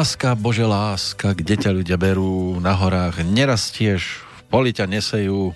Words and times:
Láska, 0.00 0.32
Bože 0.32 0.64
láska, 0.64 1.36
kde 1.36 1.60
ťa 1.60 1.76
ľudia 1.76 2.00
berú 2.00 2.56
na 2.56 2.72
horách, 2.72 3.20
nerastieš, 3.20 4.24
v 4.24 4.42
poli 4.48 4.72
ťa 4.72 4.88
nesejú. 4.88 5.52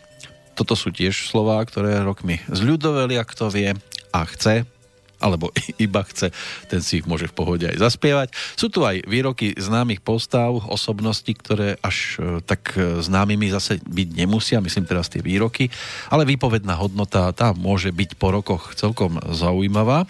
Toto 0.53 0.77
sú 0.77 0.93
tiež 0.93 1.33
slová, 1.33 1.65
ktoré 1.65 2.05
rokmi 2.05 2.45
zľudoveli, 2.53 3.17
ak 3.17 3.33
to 3.33 3.49
vie 3.49 3.73
a 4.13 4.21
chce, 4.29 4.69
alebo 5.17 5.49
iba 5.81 6.05
chce, 6.05 6.29
ten 6.69 6.85
si 6.85 7.01
ich 7.01 7.09
môže 7.09 7.25
v 7.25 7.37
pohode 7.41 7.65
aj 7.65 7.81
zaspievať. 7.89 8.37
Sú 8.53 8.69
tu 8.69 8.85
aj 8.85 9.09
výroky 9.09 9.57
známych 9.57 10.05
postav, 10.05 10.53
osobností, 10.69 11.33
ktoré 11.41 11.81
až 11.81 12.21
e, 12.21 12.45
tak 12.45 12.77
e, 12.77 13.01
známymi 13.01 13.49
zase 13.49 13.81
byť 13.81 14.09
nemusia, 14.13 14.61
myslím 14.61 14.85
teraz 14.85 15.09
tie 15.09 15.25
výroky, 15.25 15.73
ale 16.13 16.29
výpovedná 16.29 16.77
hodnota 16.77 17.33
tá 17.33 17.57
môže 17.57 17.89
byť 17.89 18.21
po 18.21 18.29
rokoch 18.29 18.77
celkom 18.77 19.17
zaujímavá. 19.25 20.05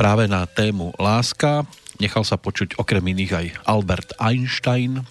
Práve 0.00 0.24
na 0.24 0.48
tému 0.48 0.96
láska 0.96 1.68
Nechal 2.00 2.24
sa 2.24 2.40
počuť 2.40 2.80
okrem 2.80 3.04
iných 3.04 3.32
aj 3.32 3.46
Albert 3.68 4.16
Einstein. 4.16 5.04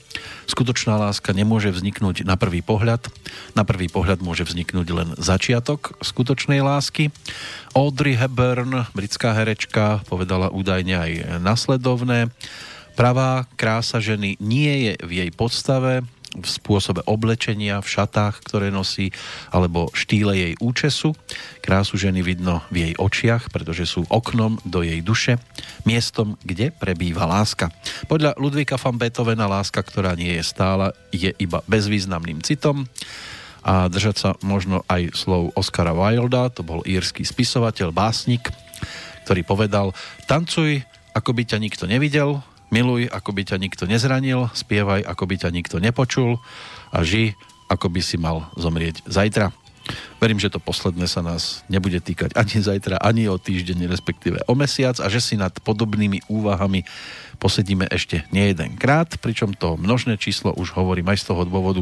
Skutočná 0.49 0.97
láska 0.97 1.31
nemôže 1.31 1.69
vzniknúť 1.69 2.25
na 2.25 2.39
prvý 2.39 2.65
pohľad. 2.65 3.05
Na 3.53 3.61
prvý 3.61 3.85
pohľad 3.87 4.23
môže 4.25 4.47
vzniknúť 4.47 4.87
len 4.89 5.09
začiatok 5.21 5.97
skutočnej 6.01 6.63
lásky. 6.65 7.13
Audrey 7.77 8.17
Hepburn, 8.17 8.89
britská 8.91 9.37
herečka, 9.37 10.01
povedala 10.09 10.49
údajne 10.49 10.95
aj 10.97 11.11
nasledovné. 11.39 12.33
Pravá 12.97 13.47
krása 13.55 14.03
ženy 14.03 14.35
nie 14.43 14.91
je 14.91 14.93
v 15.05 15.11
jej 15.23 15.29
podstave, 15.31 16.03
v 16.31 16.47
spôsobe 16.47 17.03
oblečenia, 17.05 17.83
v 17.83 17.91
šatách, 17.91 18.39
ktoré 18.47 18.71
nosí, 18.71 19.11
alebo 19.51 19.91
štýle 19.91 20.33
jej 20.33 20.53
účesu. 20.63 21.11
Krásu 21.59 21.99
ženy 21.99 22.23
vidno 22.23 22.63
v 22.71 22.87
jej 22.87 22.93
očiach, 22.95 23.51
pretože 23.51 23.83
sú 23.83 24.07
oknom 24.07 24.55
do 24.63 24.81
jej 24.81 25.03
duše, 25.03 25.37
miestom, 25.83 26.39
kde 26.41 26.71
prebýva 26.71 27.27
láska. 27.27 27.67
Podľa 28.07 28.39
Ludvíka 28.39 28.79
van 28.79 28.95
Beethovena 28.95 29.45
láska, 29.51 29.83
ktorá 29.83 30.15
nie 30.15 30.39
je 30.39 30.43
stála, 30.47 30.95
je 31.11 31.35
iba 31.35 31.59
bezvýznamným 31.67 32.39
citom 32.41 32.87
a 33.61 33.85
držať 33.91 34.15
sa 34.17 34.29
možno 34.41 34.81
aj 34.89 35.13
slov 35.13 35.53
Oscara 35.53 35.93
Wilda, 35.93 36.49
to 36.49 36.65
bol 36.65 36.81
írsky 36.81 37.21
spisovateľ, 37.21 37.93
básnik, 37.93 38.49
ktorý 39.27 39.45
povedal, 39.45 39.93
tancuj, 40.25 40.81
ako 41.13 41.29
by 41.35 41.43
ťa 41.45 41.57
nikto 41.61 41.85
nevidel, 41.85 42.41
Miluj, 42.71 43.11
ako 43.11 43.35
by 43.35 43.43
ťa 43.43 43.59
nikto 43.59 43.83
nezranil, 43.83 44.47
spievaj, 44.55 45.03
ako 45.03 45.27
by 45.27 45.35
ťa 45.43 45.51
nikto 45.51 45.83
nepočul 45.83 46.39
a 46.87 47.03
ži, 47.03 47.35
ako 47.67 47.91
by 47.91 47.99
si 47.99 48.15
mal 48.15 48.47
zomrieť 48.55 49.03
zajtra. 49.11 49.51
Verím, 50.23 50.39
že 50.39 50.47
to 50.47 50.61
posledné 50.61 51.03
sa 51.09 51.19
nás 51.19 51.67
nebude 51.67 51.99
týkať 51.99 52.31
ani 52.39 52.63
zajtra, 52.63 53.01
ani 53.03 53.27
o 53.27 53.35
týždeň, 53.35 53.91
respektíve 53.91 54.39
o 54.47 54.53
mesiac 54.55 54.95
a 55.03 55.11
že 55.11 55.19
si 55.19 55.35
nad 55.35 55.51
podobnými 55.51 56.31
úvahami 56.31 56.87
posedíme 57.41 57.89
ešte 57.89 58.21
nie 58.29 58.53
jeden 58.53 58.77
krát, 58.77 59.17
pričom 59.17 59.57
to 59.57 59.73
množné 59.73 60.21
číslo 60.21 60.53
už 60.53 60.77
hovorím 60.77 61.09
aj 61.09 61.25
z 61.25 61.33
toho 61.33 61.41
dôvodu, 61.49 61.81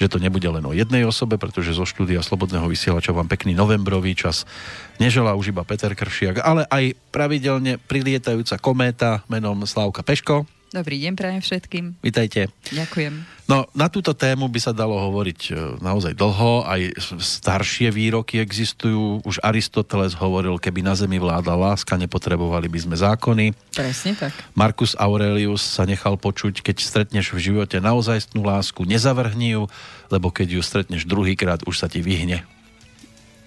že 0.00 0.08
to 0.08 0.16
nebude 0.16 0.48
len 0.48 0.64
o 0.64 0.72
jednej 0.72 1.04
osobe, 1.04 1.36
pretože 1.36 1.76
zo 1.76 1.84
štúdia 1.84 2.24
Slobodného 2.24 2.64
vysielača 2.64 3.12
vám 3.12 3.28
pekný 3.28 3.52
novembrový 3.52 4.16
čas 4.16 4.48
neželá 4.96 5.36
už 5.36 5.52
iba 5.52 5.68
Peter 5.68 5.92
Kršiak, 5.92 6.40
ale 6.40 6.64
aj 6.72 6.96
pravidelne 7.12 7.76
prilietajúca 7.76 8.56
kométa 8.56 9.20
menom 9.28 9.68
Slávka 9.68 10.00
Peško. 10.00 10.55
Dobrý 10.74 10.98
deň 10.98 11.14
prajem 11.14 11.42
všetkým. 11.42 11.84
Vítajte. 12.02 12.50
Ďakujem. 12.74 13.22
No, 13.46 13.70
na 13.70 13.86
túto 13.86 14.10
tému 14.10 14.50
by 14.50 14.58
sa 14.58 14.74
dalo 14.74 14.98
hovoriť 14.98 15.40
e, 15.46 15.78
naozaj 15.78 16.18
dlho, 16.18 16.66
aj 16.66 16.98
staršie 17.22 17.94
výroky 17.94 18.42
existujú. 18.42 19.22
Už 19.22 19.38
Aristoteles 19.46 20.18
hovoril, 20.18 20.58
keby 20.58 20.82
na 20.82 20.98
zemi 20.98 21.22
vláda 21.22 21.54
láska, 21.54 21.94
nepotrebovali 21.94 22.66
by 22.66 22.78
sme 22.82 22.96
zákony. 22.98 23.54
Presne 23.70 24.18
tak. 24.18 24.34
Marcus 24.58 24.98
Aurelius 24.98 25.62
sa 25.62 25.86
nechal 25.86 26.18
počuť, 26.18 26.66
keď 26.66 26.76
stretneš 26.82 27.30
v 27.30 27.54
živote 27.54 27.78
naozajstnú 27.78 28.42
lásku, 28.42 28.82
nezavrhni 28.82 29.54
ju, 29.54 29.62
lebo 30.10 30.34
keď 30.34 30.58
ju 30.58 30.62
stretneš 30.66 31.06
druhýkrát, 31.06 31.62
už 31.62 31.78
sa 31.78 31.86
ti 31.86 32.02
vyhne. 32.02 32.42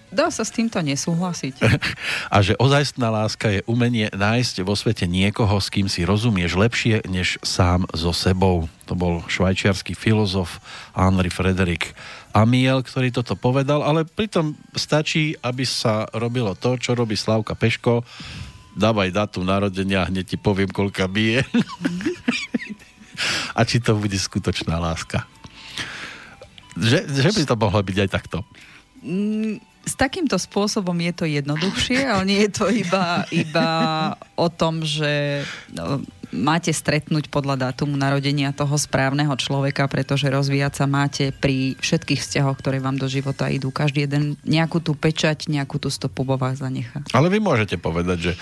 Dá 0.10 0.34
sa 0.34 0.42
s 0.42 0.50
týmto 0.50 0.82
nesúhlasiť. 0.82 1.62
A 2.34 2.42
že 2.42 2.58
ozajstná 2.58 3.14
láska 3.14 3.54
je 3.54 3.62
umenie 3.70 4.10
nájsť 4.10 4.66
vo 4.66 4.74
svete 4.74 5.06
niekoho, 5.06 5.62
s 5.62 5.70
kým 5.70 5.86
si 5.86 6.02
rozumieš 6.02 6.58
lepšie, 6.58 7.06
než 7.06 7.38
sám 7.46 7.86
so 7.94 8.10
sebou. 8.10 8.66
To 8.90 8.98
bol 8.98 9.22
švajčiarsky 9.30 9.94
filozof 9.94 10.58
Henri 10.98 11.30
Frederick 11.30 11.94
Amiel, 12.34 12.82
ktorý 12.82 13.14
toto 13.14 13.38
povedal, 13.38 13.86
ale 13.86 14.06
pritom 14.06 14.58
stačí, 14.74 15.38
aby 15.46 15.66
sa 15.66 16.10
robilo 16.14 16.58
to, 16.58 16.78
čo 16.82 16.98
robí 16.98 17.14
Slavka 17.14 17.54
Peško. 17.54 18.02
Dávaj 18.74 19.14
dátum 19.14 19.46
narodenia, 19.46 20.10
hneď 20.10 20.34
ti 20.34 20.38
poviem, 20.42 20.74
koľka 20.74 21.06
bije. 21.06 21.46
A 23.58 23.68
či 23.68 23.84
to 23.84 24.00
bude 24.00 24.16
skutočná 24.16 24.80
láska. 24.80 25.28
Že, 26.80 27.12
že 27.12 27.30
by 27.36 27.42
to 27.44 27.56
mohlo 27.60 27.82
byť 27.84 27.98
aj 28.08 28.10
takto? 28.10 28.48
Mm, 29.04 29.60
s 29.86 29.94
takýmto 29.98 30.38
spôsobom 30.38 30.96
je 31.02 31.14
to 31.16 31.26
jednoduchšie, 31.26 32.06
ale 32.06 32.24
nie 32.28 32.40
je 32.46 32.52
to 32.52 32.66
iba, 32.70 33.26
iba 33.34 33.70
o 34.38 34.48
tom, 34.52 34.86
že 34.86 35.44
no, 35.74 36.04
máte 36.30 36.70
stretnúť 36.70 37.30
podľa 37.34 37.70
dátumu 37.70 37.98
narodenia 37.98 38.54
toho 38.54 38.78
správneho 38.78 39.34
človeka, 39.40 39.90
pretože 39.90 40.30
rozvíjať 40.30 40.74
sa 40.74 40.86
máte 40.86 41.34
pri 41.34 41.74
všetkých 41.82 42.22
vzťahoch, 42.22 42.58
ktoré 42.62 42.78
vám 42.78 43.02
do 43.02 43.10
života 43.10 43.50
idú. 43.50 43.74
Každý 43.74 44.06
jeden 44.06 44.38
nejakú 44.46 44.78
tú 44.78 44.94
pečať, 44.94 45.50
nejakú 45.50 45.82
tú 45.82 45.90
stopu 45.90 46.22
vo 46.22 46.38
vás 46.38 46.62
zanechá. 46.62 47.02
Ale 47.16 47.34
vy 47.34 47.42
môžete 47.42 47.82
povedať, 47.82 48.32
že 48.32 48.34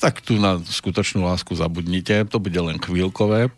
tak 0.00 0.24
tu 0.24 0.40
na 0.40 0.58
skutočnú 0.58 1.22
lásku 1.28 1.52
zabudnite, 1.54 2.24
to 2.26 2.40
bude 2.40 2.56
len 2.56 2.80
chvíľkové, 2.80 3.52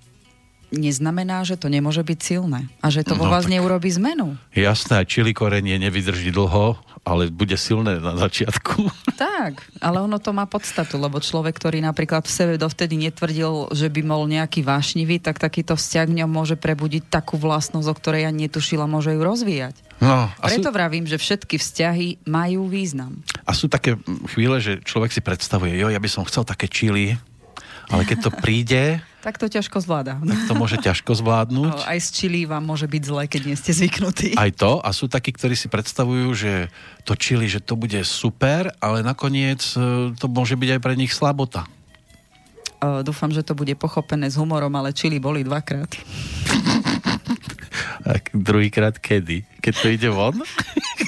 neznamená, 0.72 1.44
že 1.44 1.60
to 1.60 1.68
nemôže 1.68 2.00
byť 2.00 2.18
silné 2.18 2.66
a 2.80 2.88
že 2.88 3.04
to 3.04 3.14
vo 3.14 3.28
no, 3.28 3.32
vás 3.32 3.44
neurobi 3.44 3.92
zmenu. 3.92 4.40
Jasné, 4.56 5.04
čili 5.04 5.36
korenie 5.36 5.76
nevydrží 5.76 6.32
dlho, 6.32 6.80
ale 7.02 7.28
bude 7.28 7.54
silné 7.60 8.00
na 8.00 8.16
začiatku. 8.16 8.88
Tak, 9.22 9.62
ale 9.78 10.02
ono 10.02 10.18
to 10.18 10.34
má 10.34 10.50
podstatu, 10.50 10.98
lebo 10.98 11.22
človek, 11.22 11.54
ktorý 11.54 11.78
napríklad 11.78 12.26
v 12.26 12.32
sebe 12.32 12.54
dovtedy 12.58 12.98
netvrdil, 12.98 13.70
že 13.70 13.86
by 13.86 14.02
bol 14.02 14.26
nejaký 14.26 14.66
vášnivý, 14.66 15.22
tak 15.22 15.38
takýto 15.38 15.78
vzťah 15.78 16.10
v 16.10 16.16
ňom 16.22 16.30
môže 16.30 16.58
prebudiť 16.58 17.06
takú 17.06 17.38
vlastnosť, 17.38 17.86
o 17.86 17.94
ktorej 17.94 18.26
ja 18.26 18.32
netušila, 18.34 18.90
môže 18.90 19.14
ju 19.14 19.22
rozvíjať. 19.22 19.78
No, 20.02 20.26
a 20.26 20.44
Preto 20.50 20.70
sú... 20.70 20.74
vravím, 20.74 21.06
že 21.06 21.22
všetky 21.22 21.54
vzťahy 21.54 22.26
majú 22.26 22.66
význam. 22.66 23.22
A 23.46 23.54
sú 23.54 23.70
také 23.70 23.94
chvíle, 24.34 24.58
že 24.58 24.82
človek 24.82 25.14
si 25.14 25.22
predstavuje, 25.22 25.78
jo, 25.78 25.86
ja 25.86 26.02
by 26.02 26.10
som 26.10 26.26
chcel 26.26 26.42
také 26.42 26.66
čili, 26.66 27.14
ale 27.94 28.02
keď 28.02 28.18
to 28.26 28.30
príde, 28.34 28.98
tak 29.22 29.38
to 29.38 29.46
ťažko 29.46 29.78
zvláda. 29.78 30.18
Tak 30.18 30.50
to 30.50 30.54
môže 30.58 30.76
ťažko 30.82 31.14
zvládnuť. 31.14 31.86
Aj 31.94 31.98
z 32.02 32.08
čili 32.10 32.42
vám 32.42 32.66
môže 32.66 32.90
byť 32.90 33.02
zle, 33.06 33.22
keď 33.30 33.42
nie 33.46 33.56
ste 33.56 33.70
zvyknutí. 33.70 34.34
Aj 34.34 34.50
to. 34.50 34.82
A 34.82 34.90
sú 34.90 35.06
takí, 35.06 35.30
ktorí 35.30 35.54
si 35.54 35.70
predstavujú, 35.70 36.26
že 36.34 36.52
to 37.06 37.14
čili, 37.14 37.46
že 37.46 37.62
to 37.62 37.78
bude 37.78 38.02
super, 38.02 38.74
ale 38.82 39.06
nakoniec 39.06 39.62
e, 39.78 40.10
to 40.18 40.26
môže 40.26 40.58
byť 40.58 40.68
aj 40.74 40.80
pre 40.82 40.98
nich 40.98 41.14
slabota. 41.14 41.70
Uh, 42.82 43.06
dúfam, 43.06 43.30
že 43.30 43.46
to 43.46 43.54
bude 43.54 43.70
pochopené 43.78 44.26
s 44.26 44.34
humorom, 44.34 44.74
ale 44.74 44.90
čili 44.90 45.22
boli 45.22 45.46
dvakrát. 45.46 45.86
A 48.02 48.18
druhýkrát 48.34 48.98
kedy? 48.98 49.46
Keď 49.62 49.74
to 49.78 49.86
ide 49.86 50.10
von? 50.10 50.42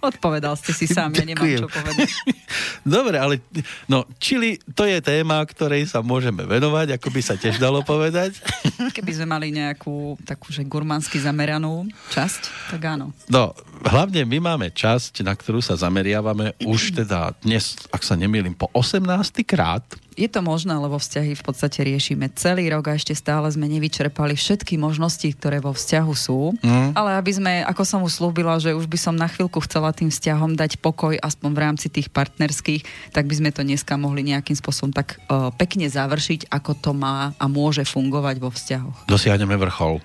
Odpovedal 0.00 0.56
ste 0.56 0.72
si 0.72 0.88
sám, 0.88 1.12
ja 1.12 1.28
nemám 1.28 1.44
čo 1.44 1.68
povedať. 1.68 2.08
Dobre, 2.96 3.20
ale 3.20 3.44
no, 3.84 4.08
čili 4.16 4.56
to 4.72 4.88
je 4.88 4.96
téma, 5.04 5.44
ktorej 5.44 5.84
sa 5.92 6.00
môžeme 6.00 6.48
venovať, 6.48 6.96
ako 6.96 7.08
by 7.12 7.20
sa 7.20 7.36
tiež 7.36 7.60
dalo 7.60 7.84
povedať. 7.84 8.40
Keby 8.96 9.12
sme 9.12 9.26
mali 9.28 9.52
nejakú 9.52 10.16
takú, 10.24 10.48
že 10.48 10.64
gurmánsky 10.64 11.20
zameranú 11.20 11.84
časť, 12.16 12.72
tak 12.72 12.80
áno. 12.88 13.12
No, 13.28 13.52
hlavne 13.84 14.24
my 14.24 14.38
máme 14.40 14.72
časť, 14.72 15.20
na 15.20 15.36
ktorú 15.36 15.60
sa 15.60 15.76
zameriavame 15.76 16.56
už 16.64 16.96
teda 17.04 17.36
dnes, 17.44 17.76
ak 17.92 18.00
sa 18.00 18.16
nemýlim, 18.16 18.56
po 18.56 18.72
18. 18.72 19.04
krát 19.44 19.84
je 20.20 20.28
to 20.28 20.44
možné, 20.44 20.76
lebo 20.76 21.00
vzťahy 21.00 21.32
v 21.32 21.42
podstate 21.42 21.80
riešime 21.80 22.28
celý 22.36 22.68
rok 22.68 22.92
a 22.92 22.96
ešte 23.00 23.16
stále 23.16 23.48
sme 23.48 23.64
nevyčerpali 23.72 24.36
všetky 24.36 24.76
možnosti, 24.76 25.24
ktoré 25.32 25.64
vo 25.64 25.72
vzťahu 25.72 26.12
sú. 26.12 26.52
Mm. 26.60 26.92
Ale 26.92 27.16
aby 27.16 27.32
sme, 27.32 27.52
ako 27.64 27.82
som 27.88 28.04
už 28.04 28.20
slúbila, 28.20 28.60
že 28.60 28.76
už 28.76 28.84
by 28.84 28.98
som 29.00 29.16
na 29.16 29.32
chvíľku 29.32 29.64
chcela 29.64 29.96
tým 29.96 30.12
vzťahom 30.12 30.60
dať 30.60 30.76
pokoj, 30.84 31.16
aspoň 31.16 31.50
v 31.56 31.62
rámci 31.64 31.86
tých 31.88 32.12
partnerských, 32.12 33.16
tak 33.16 33.24
by 33.24 33.34
sme 33.40 33.50
to 33.56 33.64
dneska 33.64 33.96
mohli 33.96 34.20
nejakým 34.28 34.60
spôsobom 34.60 34.92
tak 34.92 35.16
uh, 35.32 35.48
pekne 35.56 35.88
završiť, 35.88 36.52
ako 36.52 36.76
to 36.76 36.92
má 36.92 37.32
a 37.40 37.44
môže 37.48 37.88
fungovať 37.88 38.36
vo 38.44 38.52
vzťahoch. 38.52 39.08
Dosiahneme 39.08 39.56
vrchol. 39.56 40.04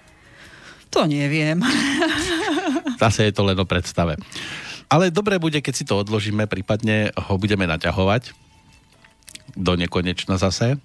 To 0.96 1.04
neviem. 1.04 1.60
Zase 3.04 3.28
je 3.28 3.36
to 3.36 3.44
len 3.44 3.60
o 3.60 3.68
predstave. 3.68 4.16
Ale 4.88 5.12
dobre 5.12 5.36
bude, 5.44 5.60
keď 5.60 5.74
si 5.76 5.84
to 5.84 6.00
odložíme, 6.00 6.48
prípadne 6.48 7.12
ho 7.12 7.36
budeme 7.36 7.68
naťahovať 7.68 8.45
do 9.56 9.74
nekonečna 9.80 10.36
zase. 10.36 10.75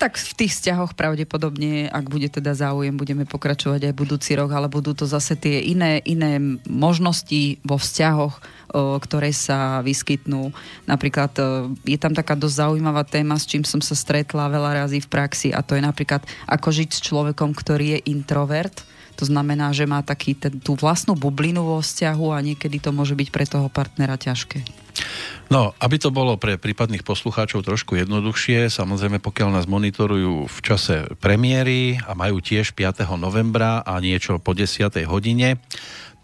Tak 0.00 0.16
v 0.16 0.32
tých 0.32 0.56
vzťahoch 0.56 0.96
pravdepodobne, 0.96 1.92
ak 1.92 2.08
bude 2.08 2.32
teda 2.32 2.56
záujem, 2.56 2.96
budeme 2.96 3.28
pokračovať 3.28 3.92
aj 3.92 3.94
budúci 3.94 4.32
rok, 4.32 4.48
ale 4.56 4.72
budú 4.72 4.96
to 4.96 5.04
zase 5.04 5.36
tie 5.36 5.60
iné, 5.60 6.00
iné 6.08 6.40
možnosti 6.64 7.60
vo 7.60 7.76
vzťahoch, 7.76 8.40
ktoré 8.74 9.30
sa 9.36 9.84
vyskytnú. 9.84 10.56
Napríklad 10.88 11.36
je 11.84 11.98
tam 12.00 12.16
taká 12.16 12.32
dosť 12.32 12.64
zaujímavá 12.64 13.04
téma, 13.04 13.36
s 13.36 13.44
čím 13.44 13.62
som 13.62 13.84
sa 13.84 13.92
stretla 13.92 14.48
veľa 14.48 14.88
razy 14.88 15.04
v 15.04 15.08
praxi 15.12 15.48
a 15.52 15.60
to 15.60 15.76
je 15.76 15.84
napríklad 15.84 16.24
ako 16.48 16.72
žiť 16.72 16.90
s 16.96 17.04
človekom, 17.04 17.52
ktorý 17.52 18.00
je 18.00 18.08
introvert. 18.08 18.82
To 19.20 19.28
znamená, 19.28 19.70
že 19.70 19.86
má 19.86 20.02
taký 20.02 20.34
ten, 20.34 20.58
tú 20.58 20.74
vlastnú 20.74 21.14
bublinu 21.14 21.62
vo 21.62 21.78
vzťahu 21.78 22.34
a 22.34 22.42
niekedy 22.42 22.82
to 22.82 22.90
môže 22.90 23.14
byť 23.14 23.28
pre 23.30 23.46
toho 23.46 23.70
partnera 23.70 24.18
ťažké. 24.18 24.83
No, 25.52 25.76
aby 25.78 26.00
to 26.00 26.08
bolo 26.08 26.40
pre 26.40 26.56
prípadných 26.56 27.04
poslucháčov 27.04 27.68
trošku 27.68 28.00
jednoduchšie, 28.00 28.72
samozrejme 28.72 29.20
pokiaľ 29.20 29.60
nás 29.60 29.66
monitorujú 29.68 30.48
v 30.48 30.58
čase 30.64 31.04
premiéry 31.20 32.00
a 32.00 32.16
majú 32.16 32.40
tiež 32.40 32.72
5. 32.72 33.04
novembra 33.20 33.84
a 33.84 34.00
niečo 34.00 34.40
po 34.40 34.56
10. 34.56 34.88
hodine, 35.04 35.60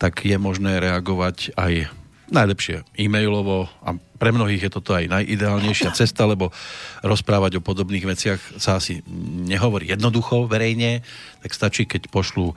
tak 0.00 0.25
je 0.25 0.40
možné 0.40 0.81
reagovať 0.81 1.52
aj 1.61 2.00
najlepšie 2.31 2.87
e-mailovo 2.97 3.67
a 3.82 3.94
pre 4.21 4.31
mnohých 4.31 4.69
je 4.69 4.73
toto 4.73 4.93
aj 4.93 5.09
najideálnejšia 5.09 5.97
cesta, 5.97 6.29
lebo 6.29 6.53
rozprávať 7.00 7.59
o 7.59 7.65
podobných 7.65 8.05
veciach 8.05 8.61
sa 8.61 8.77
asi 8.77 9.00
nehovorí 9.49 9.88
jednoducho 9.88 10.44
verejne, 10.44 11.00
tak 11.41 11.50
stačí, 11.56 11.88
keď 11.88 12.12
pošlú 12.12 12.53
e, 12.53 12.55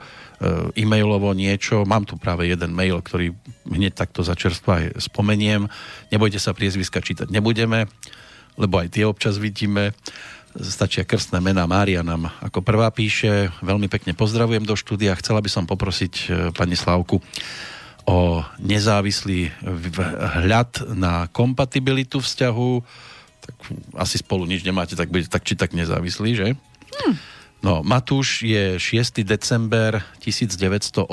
e-mailovo 0.84 1.32
niečo. 1.32 1.88
Mám 1.88 2.04
tu 2.04 2.20
práve 2.20 2.46
jeden 2.52 2.76
mail, 2.76 3.00
ktorý 3.00 3.32
hneď 3.64 3.96
takto 3.96 4.20
za 4.20 4.36
čerstvo 4.36 4.76
aj 4.76 4.84
spomeniem. 5.00 5.66
Nebojte 6.12 6.36
sa 6.36 6.52
priezviska 6.52 7.00
čítať 7.00 7.32
nebudeme, 7.32 7.88
lebo 8.60 8.84
aj 8.84 8.92
tie 8.92 9.08
občas 9.08 9.40
vidíme. 9.40 9.96
Stačia 10.54 11.02
krstné 11.02 11.42
mená. 11.42 11.66
Mária 11.66 12.06
nám 12.06 12.30
ako 12.38 12.62
prvá 12.62 12.86
píše. 12.94 13.50
Veľmi 13.58 13.90
pekne 13.90 14.14
pozdravujem 14.14 14.62
do 14.62 14.78
štúdia. 14.78 15.18
Chcela 15.18 15.42
by 15.42 15.50
som 15.50 15.64
poprosiť 15.66 16.14
e, 16.14 16.26
pani 16.54 16.78
Slavku 16.78 17.18
o 18.04 18.44
nezávislý 18.60 19.52
hľad 20.44 20.92
na 20.92 21.28
kompatibilitu 21.32 22.20
vzťahu, 22.20 22.72
tak 23.44 23.54
asi 23.96 24.20
spolu 24.20 24.44
nič 24.48 24.64
nemáte, 24.64 24.96
tak 24.96 25.12
bude 25.12 25.28
tak 25.28 25.44
či 25.44 25.56
tak 25.56 25.72
nezávislý, 25.72 26.30
že? 26.36 26.48
Hmm. 26.54 27.14
No, 27.64 27.80
Matúš 27.80 28.44
je 28.44 28.76
6. 28.76 29.24
december 29.24 30.04
1982, 30.20 31.08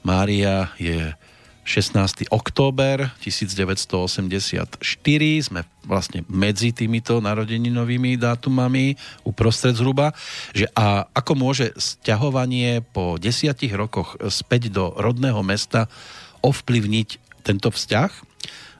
Mária 0.00 0.72
je 0.80 1.12
16. 1.68 2.32
október 2.32 3.12
1984. 3.20 4.80
Sme 5.44 5.60
vlastne 5.84 6.24
medzi 6.24 6.72
týmito 6.72 7.20
narodeninovými 7.20 8.16
dátumami 8.16 8.96
uprostred 9.28 9.76
zhruba. 9.76 10.16
Že 10.56 10.72
a 10.72 11.04
ako 11.12 11.32
môže 11.36 11.76
sťahovanie 11.76 12.80
po 12.80 13.20
desiatich 13.20 13.76
rokoch 13.76 14.16
späť 14.32 14.72
do 14.72 14.96
rodného 14.96 15.44
mesta 15.44 15.92
ovplyvniť 16.40 17.08
tento 17.44 17.68
vzťah? 17.68 18.10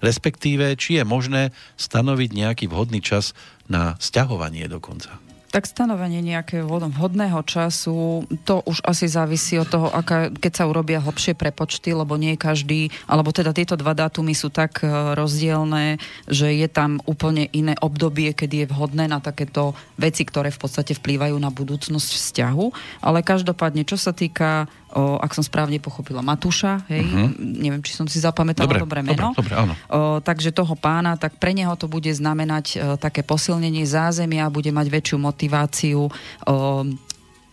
Respektíve, 0.01 0.73
či 0.81 0.97
je 0.97 1.05
možné 1.05 1.53
stanoviť 1.77 2.31
nejaký 2.33 2.65
vhodný 2.73 3.05
čas 3.05 3.37
na 3.69 4.01
sťahovanie 4.01 4.65
dokonca? 4.65 5.28
Tak 5.49 5.65
stanovenie 5.65 6.21
nejakého 6.21 6.69
vhodného 6.69 7.41
času, 7.41 8.29
to 8.45 8.61
už 8.69 8.85
asi 8.85 9.09
závisí 9.09 9.57
od 9.57 9.65
toho, 9.65 9.89
aká, 9.89 10.29
keď 10.29 10.53
sa 10.53 10.69
urobia 10.69 11.01
hlbšie 11.01 11.33
prepočty, 11.33 11.97
lebo 11.97 12.21
nie 12.21 12.37
každý, 12.37 12.93
alebo 13.09 13.33
teda 13.33 13.57
tieto 13.57 13.73
dva 13.73 13.97
dátumy 13.97 14.37
sú 14.37 14.53
tak 14.53 14.85
e, 14.85 15.17
rozdielne, 15.17 15.97
že 16.29 16.53
je 16.53 16.69
tam 16.69 17.01
úplne 17.09 17.49
iné 17.57 17.73
obdobie, 17.81 18.37
kedy 18.37 18.69
je 18.69 18.71
vhodné 18.71 19.09
na 19.09 19.25
takéto 19.25 19.73
veci, 19.97 20.29
ktoré 20.29 20.53
v 20.53 20.61
podstate 20.61 20.93
vplývajú 20.93 21.41
na 21.41 21.49
budúcnosť 21.49 22.11
vzťahu. 22.13 22.67
Ale 23.01 23.25
každopádne, 23.25 23.89
čo 23.89 23.97
sa 23.97 24.13
týka 24.13 24.69
o, 24.95 25.21
ak 25.21 25.33
som 25.37 25.45
správne 25.45 25.77
pochopila, 25.83 26.25
Matúša, 26.25 26.85
hej, 26.89 27.05
uh-huh. 27.05 27.29
neviem, 27.39 27.83
či 27.85 27.93
som 27.97 28.09
si 28.09 28.21
zapamätala 28.21 28.69
dobre, 28.69 28.81
dobré 28.81 29.01
meno. 29.05 29.33
Dobre, 29.35 29.51
dobre, 29.51 29.55
áno. 29.55 29.75
O, 29.89 29.99
takže 30.25 30.55
toho 30.55 30.75
pána, 30.79 31.17
tak 31.21 31.37
pre 31.37 31.53
neho 31.53 31.73
to 31.77 31.91
bude 31.91 32.09
znamenať 32.09 32.67
o, 32.75 32.77
také 32.97 33.21
posilnenie 33.21 33.85
zázemia, 33.85 34.53
bude 34.53 34.73
mať 34.73 34.87
väčšiu 34.89 35.17
motiváciu 35.21 36.01
o, 36.07 36.13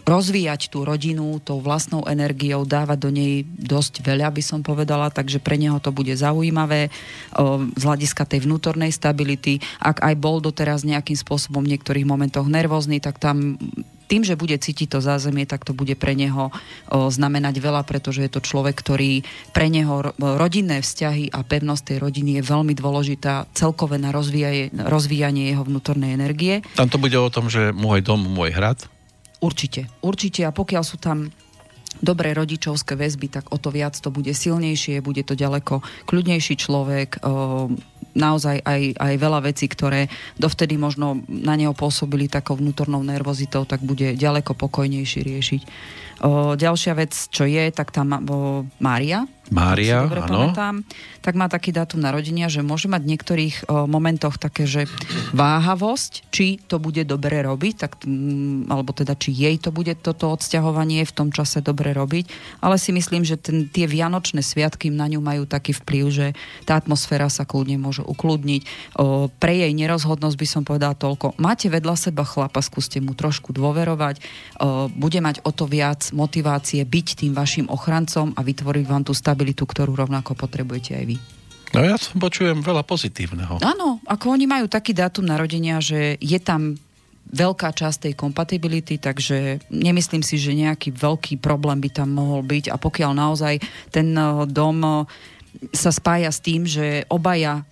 rozvíjať 0.05 0.69
tú 0.69 0.85
rodinu 0.85 1.41
tou 1.41 1.57
vlastnou 1.57 2.05
energiou, 2.05 2.61
dávať 2.61 2.97
do 3.01 3.09
nej 3.09 3.41
dosť 3.57 4.05
veľa, 4.05 4.29
by 4.29 4.43
som 4.45 4.61
povedala, 4.61 5.09
takže 5.09 5.41
pre 5.41 5.57
neho 5.57 5.81
to 5.81 5.89
bude 5.89 6.13
zaujímavé 6.13 6.93
o, 7.33 7.65
z 7.73 7.83
hľadiska 7.83 8.23
tej 8.29 8.45
vnútornej 8.45 8.93
stability. 8.93 9.57
Ak 9.81 10.05
aj 10.05 10.13
bol 10.21 10.45
doteraz 10.45 10.85
nejakým 10.85 11.17
spôsobom 11.17 11.65
v 11.65 11.73
niektorých 11.75 12.05
momentoch 12.05 12.45
nervózny, 12.45 13.01
tak 13.01 13.17
tam 13.17 13.57
tým, 14.05 14.21
že 14.23 14.37
bude 14.37 14.55
cítiť 14.55 14.97
to 14.97 14.99
zázemie, 15.01 15.49
tak 15.49 15.65
to 15.65 15.73
bude 15.73 15.93
pre 15.97 16.13
neho 16.13 16.49
o, 16.49 17.09
znamenať 17.09 17.57
veľa, 17.59 17.81
pretože 17.83 18.25
je 18.25 18.31
to 18.31 18.41
človek, 18.41 18.77
ktorý 18.77 19.25
pre 19.51 19.67
neho 19.67 20.13
rodinné 20.17 20.81
vzťahy 20.81 21.33
a 21.33 21.41
pevnosť 21.41 21.83
tej 21.93 21.97
rodiny 22.01 22.39
je 22.39 22.43
veľmi 22.45 22.73
dôležitá 22.77 23.49
celkové 23.57 23.97
na 23.97 24.13
rozvíjanie, 24.13 24.71
rozvíjanie 24.73 25.51
jeho 25.51 25.65
vnútornej 25.65 26.13
energie. 26.13 26.61
Tam 26.77 26.89
to 26.89 27.01
bude 27.01 27.17
o 27.17 27.33
tom, 27.33 27.49
že 27.49 27.73
môj 27.73 28.05
dom, 28.05 28.21
môj 28.21 28.53
hrad? 28.53 28.85
Určite, 29.43 29.91
určite 30.01 30.47
a 30.47 30.55
pokiaľ 30.55 30.83
sú 30.85 30.97
tam 30.97 31.29
dobré 32.03 32.35
rodičovské 32.35 32.95
väzby, 32.97 33.27
tak 33.31 33.51
o 33.51 33.57
to 33.59 33.71
viac 33.71 33.95
to 33.95 34.11
bude 34.11 34.31
silnejšie, 34.31 35.03
bude 35.03 35.23
to 35.23 35.35
ďaleko 35.37 35.79
kľudnejší 36.09 36.55
človek, 36.59 37.19
naozaj 38.15 38.63
aj, 38.63 38.81
aj 38.95 39.13
veľa 39.19 39.39
vecí, 39.43 39.67
ktoré 39.67 40.07
dovtedy 40.39 40.79
možno 40.79 41.19
na 41.27 41.59
neho 41.59 41.75
pôsobili 41.75 42.31
takou 42.31 42.55
vnútornou 42.55 43.03
nervozitou, 43.03 43.67
tak 43.67 43.83
bude 43.83 44.15
ďaleko 44.15 44.55
pokojnejší 44.55 45.19
riešiť. 45.19 45.61
Ďalšia 46.55 46.93
vec, 46.95 47.11
čo 47.11 47.43
je, 47.43 47.63
tak 47.75 47.91
tá 47.91 48.07
Mária, 48.79 49.27
Mária, 49.53 50.09
áno. 50.09 50.49
tak 51.21 51.37
má 51.37 51.45
taký 51.45 51.69
dátum 51.69 52.01
narodenia, 52.01 52.49
že 52.49 52.65
môže 52.65 52.89
mať 52.89 53.01
v 53.05 53.11
niektorých 53.13 53.55
o, 53.69 53.85
momentoch 53.85 54.41
také, 54.41 54.65
že 54.65 54.89
váhavosť, 55.37 56.33
či 56.33 56.57
to 56.65 56.81
bude 56.81 57.05
dobre 57.05 57.45
robiť, 57.45 57.73
tak, 57.77 57.91
m, 58.09 58.65
alebo 58.65 58.89
teda 58.89 59.13
či 59.13 59.29
jej 59.29 59.61
to 59.61 59.69
bude 59.69 59.93
toto 60.01 60.33
odsťahovanie 60.33 61.05
v 61.05 61.13
tom 61.13 61.29
čase 61.29 61.61
dobre 61.61 61.93
robiť, 61.93 62.25
ale 62.65 62.81
si 62.81 62.89
myslím, 62.89 63.21
že 63.21 63.37
ten, 63.37 63.69
tie 63.69 63.85
vianočné 63.85 64.41
sviatky 64.41 64.89
na 64.89 65.05
ňu 65.13 65.21
majú 65.21 65.45
taký 65.45 65.77
vplyv, 65.77 66.05
že 66.09 66.27
tá 66.65 66.81
atmosféra 66.81 67.29
sa 67.29 67.45
kľudne 67.45 67.77
môže 67.77 68.01
ukludniť. 68.01 68.61
O, 68.97 69.29
pre 69.29 69.61
jej 69.61 69.73
nerozhodnosť 69.77 70.37
by 70.41 70.47
som 70.49 70.61
povedala 70.65 70.97
toľko. 70.97 71.37
Máte 71.37 71.69
vedľa 71.69 72.09
seba 72.09 72.25
chlapa, 72.25 72.65
skúste 72.65 72.97
mu 72.97 73.13
trošku 73.13 73.53
dôverovať, 73.53 74.25
o, 74.57 74.89
bude 74.89 75.21
mať 75.21 75.45
o 75.45 75.53
to 75.53 75.69
viac 75.69 76.09
motivácie 76.17 76.81
byť 76.81 77.07
tým 77.21 77.37
vašim 77.37 77.69
ochrancom 77.69 78.33
a 78.33 78.41
vytvoriť 78.41 78.85
vám 78.89 79.05
tú 79.05 79.13
stabilitu 79.13 79.34
stabilitu, 79.35 79.67
ktorú 79.67 79.91
rovnako 79.99 80.31
potrebujete 80.39 80.95
aj 80.95 81.05
vy. 81.11 81.17
No 81.75 81.83
ja 81.83 81.99
počujem 81.99 82.63
veľa 82.63 82.87
pozitívneho. 82.87 83.59
Áno, 83.59 83.99
ako 84.07 84.31
oni 84.31 84.47
majú 84.47 84.71
taký 84.71 84.95
dátum 84.95 85.27
narodenia, 85.27 85.83
že 85.83 86.15
je 86.23 86.39
tam 86.39 86.79
veľká 87.35 87.75
časť 87.75 88.07
tej 88.07 88.13
kompatibility, 88.15 88.95
takže 88.95 89.59
nemyslím 89.67 90.23
si, 90.23 90.39
že 90.39 90.55
nejaký 90.55 90.95
veľký 90.95 91.43
problém 91.43 91.83
by 91.83 91.89
tam 91.91 92.15
mohol 92.15 92.45
byť 92.47 92.71
a 92.71 92.79
pokiaľ 92.79 93.11
naozaj 93.11 93.59
ten 93.91 94.15
eh, 94.15 94.47
dom 94.47 94.79
eh, 94.79 94.95
sa 95.75 95.91
spája 95.91 96.31
s 96.31 96.39
tým, 96.39 96.63
že 96.63 97.03
obaja 97.11 97.67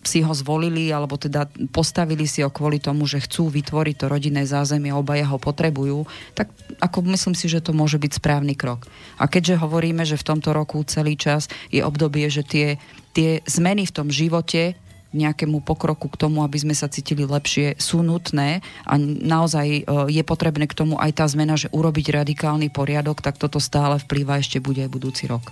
si 0.00 0.24
ho 0.24 0.32
zvolili, 0.32 0.88
alebo 0.88 1.20
teda 1.20 1.44
postavili 1.70 2.24
si 2.24 2.40
ho 2.40 2.48
kvôli 2.48 2.80
tomu, 2.80 3.04
že 3.04 3.20
chcú 3.20 3.52
vytvoriť 3.52 3.94
to 4.00 4.06
rodinné 4.08 4.48
zázemie, 4.48 4.92
obaja 4.96 5.28
ho 5.28 5.36
potrebujú, 5.36 6.08
tak 6.32 6.48
ako 6.80 7.04
myslím 7.12 7.36
si, 7.36 7.52
že 7.52 7.60
to 7.60 7.76
môže 7.76 8.00
byť 8.00 8.16
správny 8.16 8.56
krok. 8.56 8.88
A 9.20 9.28
keďže 9.28 9.60
hovoríme, 9.60 10.08
že 10.08 10.16
v 10.16 10.26
tomto 10.26 10.56
roku 10.56 10.80
celý 10.88 11.20
čas 11.20 11.52
je 11.68 11.84
obdobie, 11.84 12.32
že 12.32 12.40
tie, 12.40 12.80
tie 13.12 13.44
zmeny 13.44 13.84
v 13.84 13.94
tom 13.94 14.08
živote 14.08 14.78
nejakému 15.10 15.66
pokroku 15.66 16.06
k 16.06 16.20
tomu, 16.26 16.46
aby 16.46 16.54
sme 16.54 16.74
sa 16.74 16.86
cítili 16.86 17.26
lepšie, 17.26 17.74
sú 17.82 18.00
nutné 18.06 18.62
a 18.86 18.94
naozaj 19.00 19.66
e, 19.66 19.82
je 20.06 20.22
potrebné 20.22 20.70
k 20.70 20.78
tomu 20.78 20.94
aj 21.02 21.18
tá 21.18 21.26
zmena, 21.26 21.58
že 21.58 21.66
urobiť 21.74 22.14
radikálny 22.14 22.70
poriadok, 22.70 23.18
tak 23.18 23.34
toto 23.34 23.58
stále 23.58 23.98
vplýva 23.98 24.38
ešte 24.38 24.62
bude 24.62 24.86
aj 24.86 24.90
budúci 24.94 25.26
rok. 25.26 25.50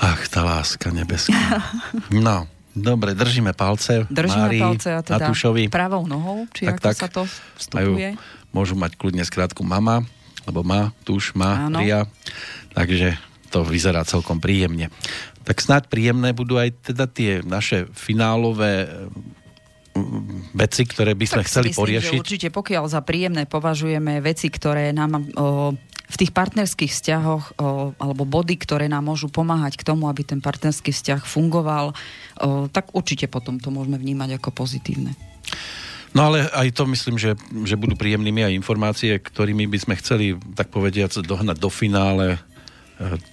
Ach, 0.00 0.24
tá 0.32 0.40
láska 0.40 0.88
nebeská. 0.88 1.60
No, 2.08 2.48
Dobre, 2.70 3.18
držíme 3.18 3.50
palce. 3.52 4.06
Držíme 4.06 4.46
Márii, 4.46 4.62
palce 4.62 4.88
a 4.94 5.02
teda 5.02 5.26
Natúšovi. 5.26 5.66
pravou 5.66 6.06
nohou, 6.06 6.46
či 6.54 6.70
tak, 6.70 6.78
ako 6.78 6.84
tak, 6.86 6.96
sa 6.96 7.08
to 7.10 7.22
vstupuje. 7.58 8.14
Majú, 8.14 8.54
môžu 8.54 8.74
mať 8.78 8.94
kľudne 8.94 9.26
skrátku 9.26 9.66
mama, 9.66 10.06
lebo 10.46 10.62
má, 10.62 10.94
tuš, 11.02 11.34
má, 11.34 11.66
Áno. 11.66 11.82
Ria. 11.82 12.06
Takže 12.70 13.18
to 13.50 13.66
vyzerá 13.66 14.06
celkom 14.06 14.38
príjemne. 14.38 14.94
Tak 15.42 15.58
snáď 15.58 15.90
príjemné 15.90 16.30
budú 16.30 16.62
aj 16.62 16.94
teda 16.94 17.10
tie 17.10 17.42
naše 17.42 17.90
finálové 17.90 18.86
veci, 20.54 20.82
ktoré 20.86 21.12
by 21.18 21.26
sme 21.26 21.42
tak 21.42 21.50
chceli 21.50 21.68
myslím, 21.70 21.80
poriešiť? 21.82 22.18
Že 22.18 22.22
určite 22.22 22.48
pokiaľ 22.54 22.84
za 22.86 23.00
príjemné 23.02 23.42
považujeme 23.46 24.22
veci, 24.22 24.46
ktoré 24.48 24.94
nám 24.94 25.18
o, 25.18 25.20
v 26.10 26.16
tých 26.16 26.30
partnerských 26.34 26.90
vzťahoch 26.90 27.44
o, 27.54 27.54
alebo 27.98 28.22
body, 28.26 28.54
ktoré 28.58 28.86
nám 28.86 29.10
môžu 29.10 29.30
pomáhať 29.30 29.78
k 29.78 29.86
tomu, 29.86 30.06
aby 30.06 30.22
ten 30.22 30.38
partnerský 30.38 30.94
vzťah 30.94 31.20
fungoval, 31.26 31.90
o, 31.90 32.70
tak 32.70 32.94
určite 32.94 33.26
potom 33.26 33.58
to 33.58 33.74
môžeme 33.74 33.98
vnímať 33.98 34.38
ako 34.38 34.50
pozitívne. 34.54 35.14
No 36.10 36.26
ale 36.26 36.50
aj 36.50 36.74
to 36.74 36.90
myslím, 36.90 37.22
že, 37.22 37.38
že 37.62 37.78
budú 37.78 37.94
príjemnými 37.94 38.42
aj 38.42 38.56
informácie, 38.58 39.14
ktorými 39.22 39.70
by 39.70 39.78
sme 39.78 39.94
chceli, 40.02 40.34
tak 40.58 40.74
povediac, 40.74 41.14
dohnať 41.14 41.62
do 41.62 41.70
finále 41.70 42.34
e, 42.34 42.38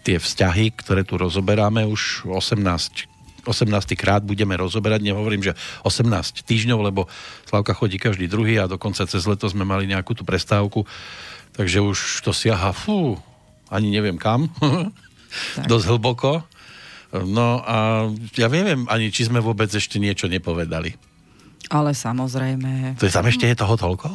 tie 0.06 0.22
vzťahy, 0.22 0.78
ktoré 0.78 1.02
tu 1.02 1.18
rozoberáme 1.18 1.90
už 1.90 2.30
18 2.30 3.16
18. 3.48 3.96
krát 3.96 4.22
budeme 4.22 4.54
rozoberať, 4.60 5.01
nehovorím, 5.01 5.42
že 5.42 5.54
18 5.88 6.44
týždňov, 6.44 6.80
lebo 6.84 7.08
Slavka 7.48 7.72
chodí 7.72 7.96
každý 7.96 8.27
druhý 8.27 8.60
a 8.60 8.68
dokonca 8.68 9.08
cez 9.08 9.24
leto 9.24 9.48
sme 9.48 9.63
mali 9.63 9.88
nejakú 9.88 10.12
tú 10.12 10.27
prestávku, 10.27 10.84
takže 11.56 11.80
už 11.80 11.98
to 12.27 12.36
siaha, 12.36 12.75
fú, 12.75 13.16
ani 13.72 13.89
neviem 13.89 14.20
kam, 14.20 14.51
dosť 15.72 15.86
hlboko. 15.88 16.44
No 17.16 17.63
a 17.63 18.12
ja 18.36 18.51
neviem 18.51 18.84
ani, 18.92 19.08
či 19.16 19.32
sme 19.32 19.39
vôbec 19.39 19.72
ešte 19.72 19.96
niečo 19.96 20.27
nepovedali. 20.27 21.00
Ale 21.72 21.92
samozrejme. 21.96 23.00
To 23.00 23.08
je 23.08 23.16
tam 23.16 23.27
ešte 23.27 23.48
je 23.48 23.56
toho 23.56 23.75
toľko? 23.75 24.08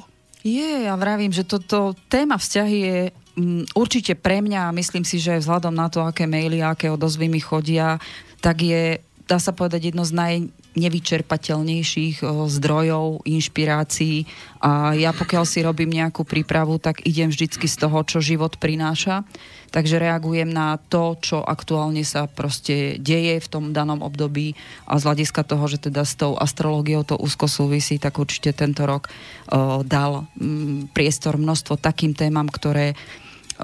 Je, 0.42 0.88
ja 0.88 0.94
vravím, 0.98 1.30
že 1.30 1.46
toto 1.46 1.94
téma 2.10 2.34
vzťahy 2.34 2.78
je 2.82 2.98
um, 3.38 3.62
určite 3.78 4.18
pre 4.18 4.42
mňa 4.42 4.68
a 4.68 4.76
myslím 4.76 5.06
si, 5.06 5.22
že 5.22 5.38
vzhľadom 5.38 5.72
na 5.72 5.86
to, 5.86 6.02
aké 6.02 6.26
maily, 6.26 6.64
aké 6.64 6.90
odozvy 6.90 7.30
mi 7.30 7.38
chodia, 7.38 8.02
tak 8.42 8.64
je 8.66 8.98
dá 9.32 9.40
sa 9.40 9.56
povedať, 9.56 9.88
jedno 9.88 10.04
z 10.04 10.12
najnevyčerpateľnejších 10.12 12.20
zdrojov, 12.52 13.24
inšpirácií 13.24 14.28
a 14.60 14.92
ja 14.92 15.16
pokiaľ 15.16 15.48
si 15.48 15.64
robím 15.64 15.88
nejakú 15.88 16.28
prípravu, 16.28 16.76
tak 16.76 17.00
idem 17.08 17.32
vždycky 17.32 17.64
z 17.64 17.80
toho, 17.80 18.04
čo 18.04 18.20
život 18.20 18.60
prináša. 18.60 19.24
Takže 19.72 19.96
reagujem 19.96 20.52
na 20.52 20.76
to, 20.76 21.16
čo 21.16 21.40
aktuálne 21.40 22.04
sa 22.04 22.28
proste 22.28 23.00
deje 23.00 23.40
v 23.40 23.48
tom 23.48 23.72
danom 23.72 24.04
období 24.04 24.52
a 24.84 25.00
z 25.00 25.08
hľadiska 25.08 25.48
toho, 25.48 25.64
že 25.64 25.80
teda 25.80 26.04
s 26.04 26.12
tou 26.12 26.36
astrológiou 26.36 27.08
to 27.08 27.16
úzko 27.16 27.48
súvisí, 27.48 27.96
tak 27.96 28.20
určite 28.20 28.52
tento 28.52 28.84
rok 28.84 29.08
uh, 29.08 29.80
dal 29.80 30.28
um, 30.36 30.92
priestor 30.92 31.40
množstvo 31.40 31.80
takým 31.80 32.12
témam, 32.12 32.52
ktoré 32.52 32.92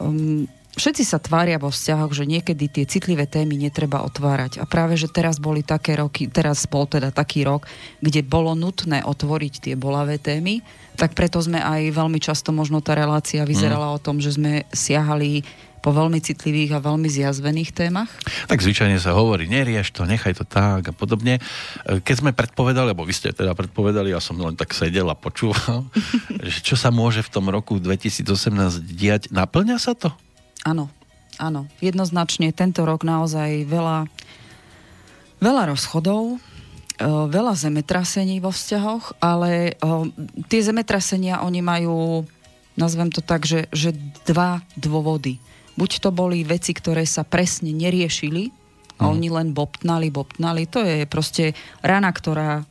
um, 0.00 0.48
všetci 0.76 1.04
sa 1.06 1.22
tvária 1.22 1.56
vo 1.56 1.72
vzťahoch, 1.72 2.12
že 2.12 2.28
niekedy 2.28 2.68
tie 2.68 2.84
citlivé 2.84 3.24
témy 3.24 3.56
netreba 3.56 4.04
otvárať. 4.04 4.60
A 4.60 4.68
práve, 4.68 4.98
že 5.00 5.08
teraz 5.08 5.40
boli 5.40 5.64
také 5.64 5.96
roky, 5.96 6.28
teraz 6.28 6.68
bol 6.68 6.84
teda 6.84 7.14
taký 7.14 7.46
rok, 7.46 7.64
kde 8.02 8.26
bolo 8.26 8.52
nutné 8.52 9.06
otvoriť 9.06 9.70
tie 9.70 9.74
bolavé 9.74 10.20
témy, 10.20 10.60
tak 10.98 11.14
preto 11.14 11.38
sme 11.38 11.62
aj 11.62 11.94
veľmi 11.94 12.18
často, 12.18 12.50
možno 12.50 12.82
tá 12.82 12.98
relácia 12.98 13.46
vyzerala 13.46 13.94
mm. 13.94 13.94
o 13.94 14.02
tom, 14.02 14.18
že 14.18 14.34
sme 14.34 14.66
siahali 14.74 15.46
po 15.78 15.94
veľmi 15.94 16.18
citlivých 16.18 16.74
a 16.74 16.84
veľmi 16.84 17.06
zjazvených 17.06 17.70
témach? 17.70 18.10
Tak 18.50 18.58
zvyčajne 18.58 18.98
sa 18.98 19.14
hovorí, 19.14 19.46
nerieš 19.46 19.94
to, 19.94 20.04
nechaj 20.04 20.34
to 20.34 20.44
tak 20.44 20.90
a 20.90 20.92
podobne. 20.92 21.38
Keď 21.86 22.14
sme 22.18 22.34
predpovedali, 22.34 22.92
alebo 22.92 23.06
vy 23.06 23.14
ste 23.14 23.30
teda 23.30 23.54
predpovedali, 23.54 24.10
ja 24.10 24.18
som 24.18 24.36
len 24.36 24.58
tak 24.58 24.74
sedel 24.74 25.06
a 25.06 25.16
počúval, 25.16 25.86
že 26.50 26.58
čo 26.60 26.74
sa 26.74 26.90
môže 26.90 27.22
v 27.22 27.30
tom 27.30 27.46
roku 27.48 27.78
2018 27.78 28.26
diať, 28.84 29.30
naplňa 29.30 29.78
sa 29.78 29.94
to? 29.94 30.10
Áno, 30.66 30.90
áno. 31.38 31.70
Jednoznačne 31.78 32.50
tento 32.50 32.82
rok 32.82 33.06
naozaj 33.06 33.66
veľa, 33.68 34.10
veľa 35.38 35.62
rozchodov, 35.70 36.34
e, 36.34 36.38
veľa 37.06 37.54
zemetrasení 37.54 38.42
vo 38.42 38.50
vzťahoch, 38.50 39.22
ale 39.22 39.74
e, 39.78 39.82
tie 40.50 40.60
zemetrasenia, 40.64 41.44
oni 41.46 41.60
majú, 41.62 42.26
nazvem 42.74 43.14
to 43.14 43.22
tak, 43.22 43.46
že, 43.46 43.70
že 43.70 43.94
dva 44.26 44.64
dôvody. 44.74 45.38
Buď 45.78 46.02
to 46.02 46.10
boli 46.10 46.42
veci, 46.42 46.74
ktoré 46.74 47.06
sa 47.06 47.22
presne 47.22 47.70
neriešili 47.70 48.50
a 48.98 49.06
mm. 49.06 49.10
oni 49.14 49.28
len 49.30 49.48
bobtnali, 49.54 50.10
bobtnali. 50.10 50.66
To 50.74 50.82
je 50.82 51.06
proste 51.06 51.54
rana, 51.86 52.10
ktorá, 52.10 52.66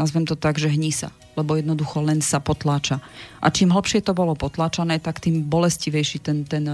nazvem 0.00 0.24
to 0.24 0.32
tak, 0.32 0.56
že 0.56 0.72
hní 0.72 0.92
sa 0.96 1.12
lebo 1.38 1.54
jednoducho 1.54 2.02
len 2.02 2.18
sa 2.18 2.42
potláča. 2.42 2.98
A 3.38 3.46
čím 3.54 3.70
hlbšie 3.70 4.02
to 4.02 4.10
bolo 4.10 4.34
potláčané, 4.34 4.98
tak 4.98 5.22
tým 5.22 5.46
bolestivejší 5.46 6.18
ten, 6.18 6.42
ten 6.42 6.66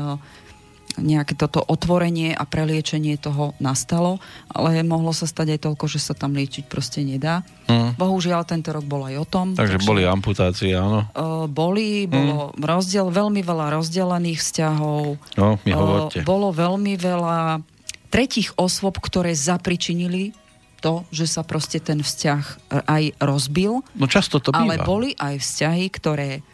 nejaké 0.98 1.34
toto 1.34 1.58
otvorenie 1.58 2.34
a 2.34 2.44
preliečenie 2.46 3.18
toho 3.18 3.54
nastalo, 3.58 4.22
ale 4.50 4.82
mohlo 4.86 5.10
sa 5.10 5.26
stať 5.26 5.58
aj 5.58 5.60
toľko, 5.66 5.84
že 5.90 5.98
sa 5.98 6.14
tam 6.14 6.38
liečiť 6.38 6.70
proste 6.70 7.02
nedá. 7.02 7.42
Mm. 7.66 7.98
Bohužiaľ, 7.98 8.46
tento 8.46 8.70
rok 8.70 8.86
bol 8.86 9.06
aj 9.08 9.16
o 9.18 9.26
tom. 9.26 9.46
Takže, 9.58 9.78
takže 9.80 9.88
boli 9.88 10.02
amputácie, 10.06 10.70
áno? 10.76 11.08
Uh, 11.16 11.50
boli, 11.50 12.06
bolo 12.06 12.54
mm. 12.54 12.62
rozdiel, 12.62 13.10
veľmi 13.10 13.42
veľa 13.42 13.74
rozdelených 13.74 14.38
vzťahov. 14.38 15.18
No, 15.34 15.58
mi 15.66 15.72
hovorte. 15.74 16.22
Uh, 16.22 16.26
bolo 16.26 16.54
veľmi 16.54 16.94
veľa 16.94 17.64
tretích 18.12 18.54
osôb, 18.54 19.02
ktoré 19.02 19.34
zapričinili 19.34 20.30
to, 20.78 21.02
že 21.08 21.24
sa 21.24 21.40
proste 21.40 21.80
ten 21.80 22.04
vzťah 22.04 22.70
aj 22.84 23.16
rozbil. 23.16 23.80
No 23.96 24.04
často 24.04 24.36
to 24.36 24.52
býva. 24.52 24.76
Ale 24.76 24.84
boli 24.84 25.16
aj 25.16 25.40
vzťahy, 25.40 25.88
ktoré 25.88 26.44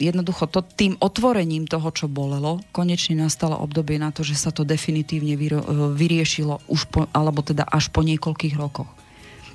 jednoducho 0.00 0.48
to, 0.48 0.64
tým 0.64 0.96
otvorením 0.96 1.68
toho, 1.68 1.92
čo 1.92 2.08
bolelo, 2.08 2.64
konečne 2.72 3.20
nastalo 3.20 3.60
obdobie 3.60 4.00
na 4.00 4.10
to, 4.10 4.24
že 4.24 4.34
sa 4.34 4.50
to 4.50 4.64
definitívne 4.64 5.36
vyro, 5.36 5.60
e, 5.60 5.66
vyriešilo 5.94 6.64
už 6.66 6.80
po, 6.88 7.00
alebo 7.12 7.44
teda 7.44 7.68
až 7.68 7.92
po 7.92 8.00
niekoľkých 8.00 8.56
rokoch. 8.56 8.88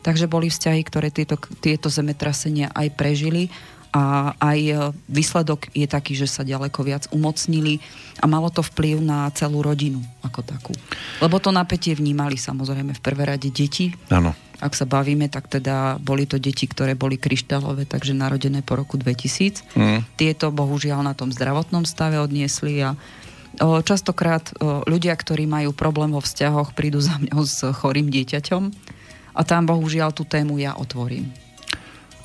Takže 0.05 0.29
boli 0.29 0.53
vzťahy, 0.53 0.81
ktoré 0.85 1.09
tieto, 1.09 1.41
tieto 1.57 1.89
zemetrasenia 1.89 2.69
aj 2.77 2.93
prežili 2.93 3.49
a 3.95 4.35
aj 4.35 4.59
e, 4.59 4.73
výsledok 5.07 5.71
je 5.71 5.87
taký, 5.87 6.19
že 6.19 6.27
sa 6.27 6.43
ďaleko 6.43 6.83
viac 6.83 7.07
umocnili 7.15 7.79
a 8.19 8.27
malo 8.27 8.51
to 8.51 8.59
vplyv 8.59 8.99
na 8.99 9.31
celú 9.31 9.63
rodinu 9.63 10.03
ako 10.19 10.43
takú. 10.43 10.75
Lebo 11.23 11.39
to 11.39 11.55
napätie 11.55 11.95
vnímali 11.95 12.35
samozrejme 12.35 12.91
v 12.91 13.01
prvé 13.01 13.23
rade 13.23 13.47
deti. 13.47 13.95
Áno 14.11 14.35
ak 14.55 14.71
sa 14.71 14.87
bavíme, 14.87 15.27
tak 15.27 15.51
teda 15.51 15.99
boli 15.99 16.23
to 16.23 16.39
deti, 16.39 16.63
ktoré 16.63 16.95
boli 16.95 17.19
kryštálové, 17.19 17.83
takže 17.83 18.15
narodené 18.15 18.63
po 18.63 18.79
roku 18.79 18.95
2000. 18.95 19.75
Mm. 19.75 19.99
Tieto 20.15 20.47
bohužiaľ 20.51 21.03
na 21.03 21.11
tom 21.11 21.27
zdravotnom 21.27 21.83
stave 21.83 22.15
odniesli 22.23 22.79
a 22.79 22.95
o, 23.59 23.83
častokrát 23.83 24.47
o, 24.55 24.87
ľudia, 24.87 25.11
ktorí 25.11 25.43
majú 25.43 25.75
problém 25.75 26.15
vo 26.15 26.23
vzťahoch, 26.23 26.71
prídu 26.71 27.03
za 27.03 27.19
mňou 27.19 27.43
s 27.43 27.67
chorým 27.75 28.07
dieťaťom 28.07 28.63
a 29.35 29.41
tam 29.43 29.67
bohužiaľ 29.67 30.15
tú 30.15 30.23
tému 30.23 30.55
ja 30.63 30.79
otvorím. 30.79 31.44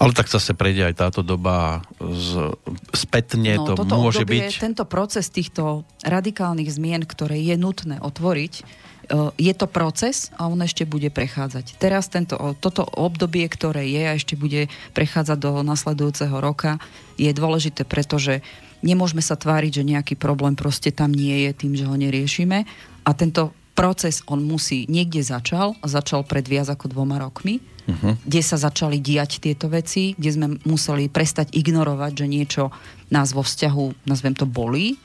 Ale 0.01 0.17
tak 0.17 0.33
zase 0.33 0.57
prejde 0.57 0.89
aj 0.89 0.95
táto 0.97 1.21
doba 1.21 1.85
z, 2.01 2.57
spätne, 2.97 3.61
no, 3.61 3.77
to 3.77 3.85
môže 3.85 4.25
obdobie, 4.25 4.49
byť... 4.49 4.57
Tento 4.57 4.85
proces 4.89 5.29
týchto 5.29 5.85
radikálnych 6.01 6.73
zmien, 6.73 7.05
ktoré 7.05 7.37
je 7.37 7.61
nutné 7.61 8.01
otvoriť, 8.01 8.89
je 9.37 9.53
to 9.59 9.67
proces 9.67 10.31
a 10.39 10.47
on 10.47 10.63
ešte 10.63 10.87
bude 10.87 11.11
prechádzať. 11.11 11.77
Teraz 11.83 12.09
tento, 12.09 12.39
toto 12.63 12.87
obdobie, 12.87 13.45
ktoré 13.51 13.85
je 13.91 14.03
a 14.07 14.17
ešte 14.17 14.39
bude 14.39 14.71
prechádzať 14.95 15.37
do 15.37 15.53
nasledujúceho 15.67 16.39
roka, 16.39 16.79
je 17.19 17.29
dôležité, 17.35 17.85
pretože 17.85 18.41
nemôžeme 18.87 19.21
sa 19.21 19.37
tváriť, 19.37 19.83
že 19.83 19.89
nejaký 19.91 20.15
problém 20.15 20.57
proste 20.57 20.95
tam 20.95 21.13
nie 21.13 21.45
je 21.45 21.53
tým, 21.53 21.77
že 21.77 21.85
ho 21.85 21.97
neriešime. 21.99 22.65
A 23.05 23.11
tento 23.13 23.53
proces 23.73 24.21
on 24.29 24.45
musí, 24.45 24.85
niekde 24.91 25.23
začal, 25.25 25.79
začal 25.81 26.27
pred 26.27 26.45
viac 26.45 26.69
ako 26.69 26.91
dvoma 26.91 27.17
rokmi, 27.23 27.63
uh-huh. 27.63 28.19
kde 28.27 28.41
sa 28.45 28.61
začali 28.61 29.01
diať 29.01 29.41
tieto 29.41 29.71
veci, 29.71 30.13
kde 30.19 30.31
sme 30.31 30.47
museli 30.69 31.09
prestať 31.09 31.55
ignorovať, 31.57 32.13
že 32.13 32.27
niečo 32.27 32.65
nás 33.09 33.33
vo 33.33 33.41
vzťahu, 33.41 34.07
nazvem 34.07 34.35
to, 34.37 34.45
bolí 34.45 35.01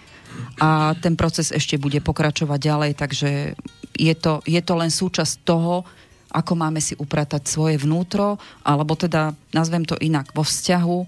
a 0.60 0.95
ten 1.00 1.19
proces 1.19 1.51
ešte 1.51 1.75
bude 1.75 2.00
pokračovať 2.00 2.60
ďalej, 2.60 2.91
takže 2.95 3.29
je 3.95 4.13
to, 4.15 4.39
je 4.48 4.62
to 4.63 4.74
len 4.75 4.91
súčasť 4.91 5.34
toho, 5.43 5.84
ako 6.31 6.53
máme 6.55 6.84
si 6.84 6.95
upratať 7.00 7.48
svoje 7.48 7.79
vnútro, 7.79 8.36
alebo 8.63 8.95
teda, 8.95 9.36
nazvem 9.55 9.88
to 9.88 9.95
inak, 10.00 10.31
vo 10.36 10.43
vzťahu 10.43 11.00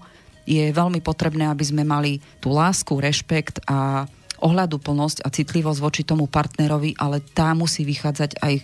je 0.48 0.72
veľmi 0.72 1.04
potrebné, 1.04 1.48
aby 1.52 1.64
sme 1.64 1.84
mali 1.84 2.24
tú 2.40 2.56
lásku, 2.56 2.96
rešpekt 2.96 3.60
a 3.68 4.08
ohľadu 4.42 4.78
plnosť 4.78 5.26
a 5.26 5.28
citlivosť 5.32 5.80
voči 5.82 6.02
tomu 6.06 6.30
partnerovi, 6.30 6.94
ale 6.98 7.20
tá 7.20 7.52
musí 7.54 7.82
vychádzať 7.82 8.38
aj 8.38 8.54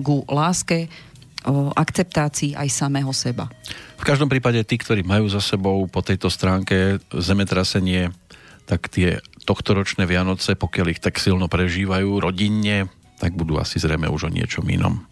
ku 0.00 0.26
láske, 0.26 0.90
o 1.44 1.68
akceptácii 1.76 2.56
aj 2.56 2.68
samého 2.72 3.12
seba. 3.12 3.52
V 4.00 4.04
každom 4.04 4.32
prípade 4.32 4.60
tí, 4.64 4.80
ktorí 4.80 5.04
majú 5.04 5.28
za 5.28 5.44
sebou 5.44 5.84
po 5.88 6.00
tejto 6.00 6.32
stránke 6.32 7.04
zemetrasenie, 7.12 8.10
tak 8.64 8.88
tie 8.88 9.20
tohtoročné 9.44 10.08
Vianoce, 10.08 10.56
pokiaľ 10.56 10.86
ich 10.96 11.00
tak 11.04 11.20
silno 11.20 11.52
prežívajú 11.52 12.16
rodinne, 12.16 12.88
tak 13.20 13.36
budú 13.36 13.60
asi 13.60 13.76
zrejme 13.76 14.08
už 14.08 14.28
o 14.28 14.34
niečom 14.34 14.64
inom. 14.72 15.04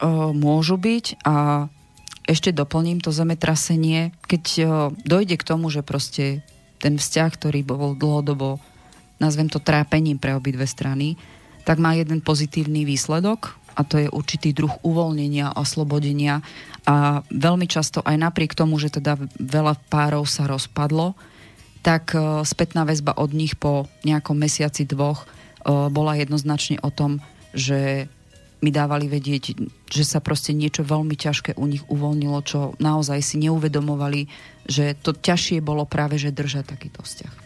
O, 0.00 0.32
môžu 0.32 0.80
byť 0.80 1.20
a 1.28 1.68
ešte 2.24 2.56
doplním 2.56 3.04
to 3.04 3.12
zemetrasenie, 3.12 4.16
keď 4.24 4.44
o, 4.44 4.64
dojde 5.04 5.36
k 5.36 5.44
tomu, 5.44 5.68
že 5.68 5.84
proste 5.84 6.40
ten 6.80 6.96
vzťah, 6.96 7.30
ktorý 7.36 7.60
bol 7.60 7.92
dlhodobo, 7.92 8.56
nazvem 9.24 9.48
to 9.48 9.56
trápením 9.56 10.20
pre 10.20 10.36
obidve 10.36 10.68
strany, 10.68 11.16
tak 11.64 11.80
má 11.80 11.96
jeden 11.96 12.20
pozitívny 12.20 12.84
výsledok 12.84 13.56
a 13.74 13.82
to 13.82 13.98
je 13.98 14.08
určitý 14.12 14.52
druh 14.52 14.70
uvoľnenia 14.84 15.56
oslobodenia. 15.56 16.44
A 16.84 17.24
veľmi 17.32 17.64
často 17.66 18.04
aj 18.04 18.20
napriek 18.20 18.52
tomu, 18.52 18.76
že 18.76 18.92
teda 18.92 19.16
veľa 19.40 19.80
párov 19.88 20.28
sa 20.28 20.44
rozpadlo, 20.44 21.16
tak 21.80 22.12
e, 22.12 22.44
spätná 22.44 22.84
väzba 22.84 23.16
od 23.16 23.32
nich 23.32 23.56
po 23.56 23.88
nejakom 24.04 24.36
mesiaci 24.36 24.84
dvoch 24.84 25.24
e, 25.24 25.26
bola 25.88 26.16
jednoznačne 26.20 26.80
o 26.84 26.92
tom, 26.92 27.24
že 27.56 28.08
mi 28.64 28.72
dávali 28.72 29.12
vedieť, 29.12 29.60
že 29.92 30.04
sa 30.08 30.24
proste 30.24 30.56
niečo 30.56 30.80
veľmi 30.80 31.12
ťažké 31.12 31.60
u 31.60 31.68
nich 31.68 31.84
uvoľnilo, 31.84 32.40
čo 32.48 32.72
naozaj 32.80 33.20
si 33.20 33.36
neuvedomovali, 33.44 34.24
že 34.64 34.96
to 34.96 35.12
ťažšie 35.12 35.60
bolo 35.60 35.84
práve, 35.84 36.16
že 36.16 36.32
držať 36.32 36.72
takýto 36.72 37.04
vzťah. 37.04 37.43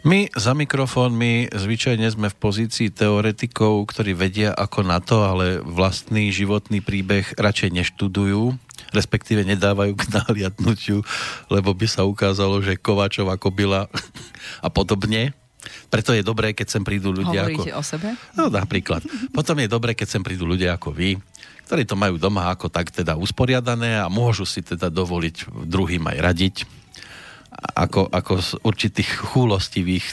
My 0.00 0.32
za 0.32 0.56
mikrofónmi 0.56 1.52
zvyčajne 1.52 2.08
sme 2.08 2.32
v 2.32 2.40
pozícii 2.40 2.88
teoretikov, 2.88 3.84
ktorí 3.92 4.16
vedia 4.16 4.56
ako 4.56 4.80
na 4.80 4.96
to, 4.96 5.20
ale 5.20 5.60
vlastný 5.60 6.32
životný 6.32 6.80
príbeh 6.80 7.36
radšej 7.36 7.68
neštudujú, 7.68 8.56
respektíve 8.96 9.44
nedávajú 9.44 9.92
k 10.00 10.08
nahliadnutiu, 10.08 11.04
lebo 11.52 11.76
by 11.76 11.84
sa 11.84 12.08
ukázalo, 12.08 12.64
že 12.64 12.80
Kovačová 12.80 13.36
kobila 13.36 13.92
a 14.66 14.68
podobne. 14.72 15.36
Preto 15.92 16.16
je 16.16 16.24
dobré, 16.24 16.56
keď 16.56 16.80
sem 16.80 16.80
prídu 16.80 17.12
ľudia 17.12 17.44
Hovoríte 17.44 17.68
ako... 17.76 17.80
o 17.80 17.84
sebe? 17.84 18.08
No 18.32 18.48
napríklad. 18.48 19.04
Potom 19.36 19.60
je 19.60 19.68
dobré, 19.68 19.92
keď 19.92 20.16
sem 20.16 20.24
prídu 20.24 20.48
ľudia 20.48 20.80
ako 20.80 20.96
vy, 20.96 21.20
ktorí 21.68 21.84
to 21.84 22.00
majú 22.00 22.16
doma 22.16 22.48
ako 22.48 22.72
tak 22.72 22.88
teda 22.88 23.20
usporiadané 23.20 24.00
a 24.00 24.08
môžu 24.08 24.48
si 24.48 24.64
teda 24.64 24.88
dovoliť 24.88 25.68
druhým 25.68 26.08
aj 26.08 26.18
radiť 26.24 26.79
ako, 27.74 28.06
ako 28.08 28.32
z 28.38 28.50
určitých 28.62 29.10
chúlostivých 29.10 30.06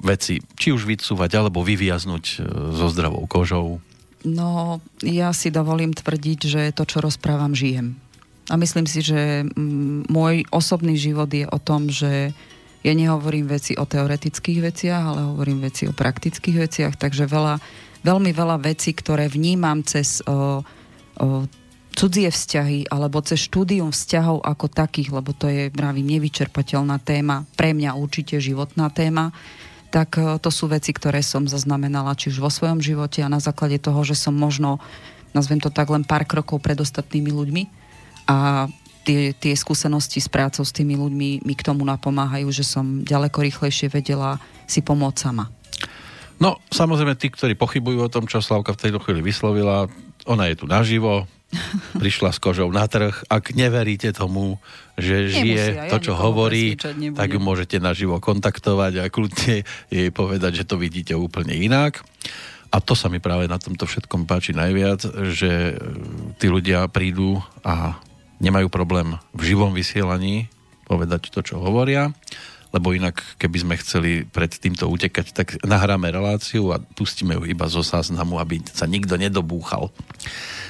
vecí, 0.00 0.40
či 0.56 0.72
už 0.72 0.88
vycúvať, 0.88 1.30
alebo 1.36 1.60
vyviaznuť 1.60 2.24
e, 2.24 2.36
so 2.74 2.88
zdravou 2.88 3.28
kožou? 3.28 3.78
No, 4.26 4.80
ja 5.04 5.30
si 5.30 5.52
dovolím 5.52 5.94
tvrdiť, 5.94 6.40
že 6.48 6.62
to, 6.74 6.82
čo 6.88 6.98
rozprávam, 7.04 7.54
žijem. 7.54 7.94
A 8.48 8.56
myslím 8.56 8.88
si, 8.88 9.04
že 9.04 9.44
môj 10.08 10.48
osobný 10.48 10.96
život 10.96 11.28
je 11.28 11.44
o 11.44 11.58
tom, 11.60 11.92
že 11.92 12.32
ja 12.80 12.92
nehovorím 12.96 13.52
veci 13.52 13.76
o 13.76 13.84
teoretických 13.84 14.58
veciach, 14.64 15.02
ale 15.04 15.20
hovorím 15.28 15.68
veci 15.68 15.84
o 15.84 15.92
praktických 15.92 16.56
veciach, 16.56 16.94
takže 16.96 17.28
veľa, 17.28 17.60
veľmi 18.06 18.32
veľa 18.32 18.56
vecí, 18.64 18.96
ktoré 18.96 19.28
vnímam 19.28 19.84
cez 19.84 20.24
o, 20.24 20.32
o, 20.32 21.44
cudzie 21.98 22.30
vzťahy 22.30 22.86
alebo 22.94 23.18
cez 23.26 23.42
štúdium 23.50 23.90
vzťahov 23.90 24.46
ako 24.46 24.70
takých, 24.70 25.10
lebo 25.10 25.34
to 25.34 25.50
je, 25.50 25.74
mravím, 25.74 26.14
nevyčerpateľná 26.14 27.02
téma, 27.02 27.42
pre 27.58 27.74
mňa 27.74 27.98
určite 27.98 28.38
životná 28.38 28.86
téma, 28.94 29.34
tak 29.90 30.14
e, 30.14 30.38
to 30.38 30.54
sú 30.54 30.70
veci, 30.70 30.94
ktoré 30.94 31.26
som 31.26 31.50
zaznamenala 31.50 32.14
či 32.14 32.30
už 32.30 32.38
vo 32.38 32.54
svojom 32.54 32.78
živote 32.78 33.26
a 33.26 33.32
na 33.32 33.42
základe 33.42 33.82
toho, 33.82 33.98
že 34.06 34.14
som 34.14 34.30
možno, 34.30 34.78
nazvem 35.34 35.58
to 35.58 35.74
tak, 35.74 35.90
len 35.90 36.06
pár 36.06 36.22
krokov 36.22 36.62
pred 36.62 36.78
ostatnými 36.78 37.34
ľuďmi 37.34 37.62
a 38.30 38.70
tie, 39.02 39.34
tie 39.34 39.58
skúsenosti 39.58 40.22
s 40.22 40.30
prácou 40.30 40.62
s 40.62 40.70
tými 40.70 40.94
ľuďmi 40.94 41.42
mi 41.42 41.54
k 41.58 41.66
tomu 41.66 41.82
napomáhajú, 41.82 42.46
že 42.54 42.62
som 42.62 43.02
ďaleko 43.02 43.42
rýchlejšie 43.42 43.90
vedela 43.90 44.38
si 44.70 44.84
pomôcť 44.86 45.18
sama. 45.18 45.50
No, 46.38 46.62
samozrejme, 46.70 47.18
tí, 47.18 47.34
ktorí 47.34 47.58
pochybujú 47.58 47.98
o 48.06 48.12
tom, 48.12 48.30
čo 48.30 48.38
Slavka 48.38 48.70
v 48.70 48.86
tejto 48.86 49.02
chvíli 49.02 49.26
vyslovila, 49.26 49.90
ona 50.22 50.46
je 50.46 50.54
tu 50.54 50.70
naživo, 50.70 51.26
prišla 51.96 52.30
s 52.32 52.38
kožou 52.38 52.68
na 52.68 52.84
trh. 52.84 53.12
Ak 53.32 53.56
neveríte 53.56 54.12
tomu, 54.12 54.60
že 55.00 55.32
žije 55.32 55.64
ja 55.74 55.82
to, 55.88 55.98
čo 56.00 56.12
hovorí, 56.16 56.76
tak 57.16 57.28
ju 57.32 57.40
môžete 57.40 57.80
naživo 57.80 58.20
kontaktovať 58.20 58.92
a 59.00 59.04
kľudne 59.08 59.64
jej 59.88 60.08
povedať, 60.12 60.64
že 60.64 60.68
to 60.68 60.76
vidíte 60.76 61.16
úplne 61.16 61.56
inak. 61.56 62.04
A 62.68 62.84
to 62.84 62.92
sa 62.92 63.08
mi 63.08 63.16
práve 63.16 63.48
na 63.48 63.56
tomto 63.56 63.88
všetkom 63.88 64.28
páči 64.28 64.52
najviac, 64.52 65.00
že 65.32 65.72
e, 65.72 65.74
tí 66.36 66.52
ľudia 66.52 66.84
prídu 66.92 67.40
a 67.64 67.96
nemajú 68.44 68.68
problém 68.68 69.16
v 69.32 69.42
živom 69.56 69.72
vysielaní 69.72 70.52
povedať 70.84 71.32
to, 71.32 71.40
čo 71.40 71.60
hovoria, 71.60 72.12
lebo 72.72 72.92
inak, 72.92 73.20
keby 73.40 73.56
sme 73.60 73.80
chceli 73.80 74.28
pred 74.28 74.52
týmto 74.52 74.88
utekať, 74.88 75.26
tak 75.32 75.48
nahráme 75.64 76.08
reláciu 76.12 76.72
a 76.72 76.80
pustíme 76.80 77.36
ju 77.36 77.48
iba 77.48 77.68
zo 77.68 77.80
záznamu, 77.80 78.36
aby 78.40 78.60
sa 78.68 78.84
nikto 78.84 79.16
nedobúchal. 79.16 79.88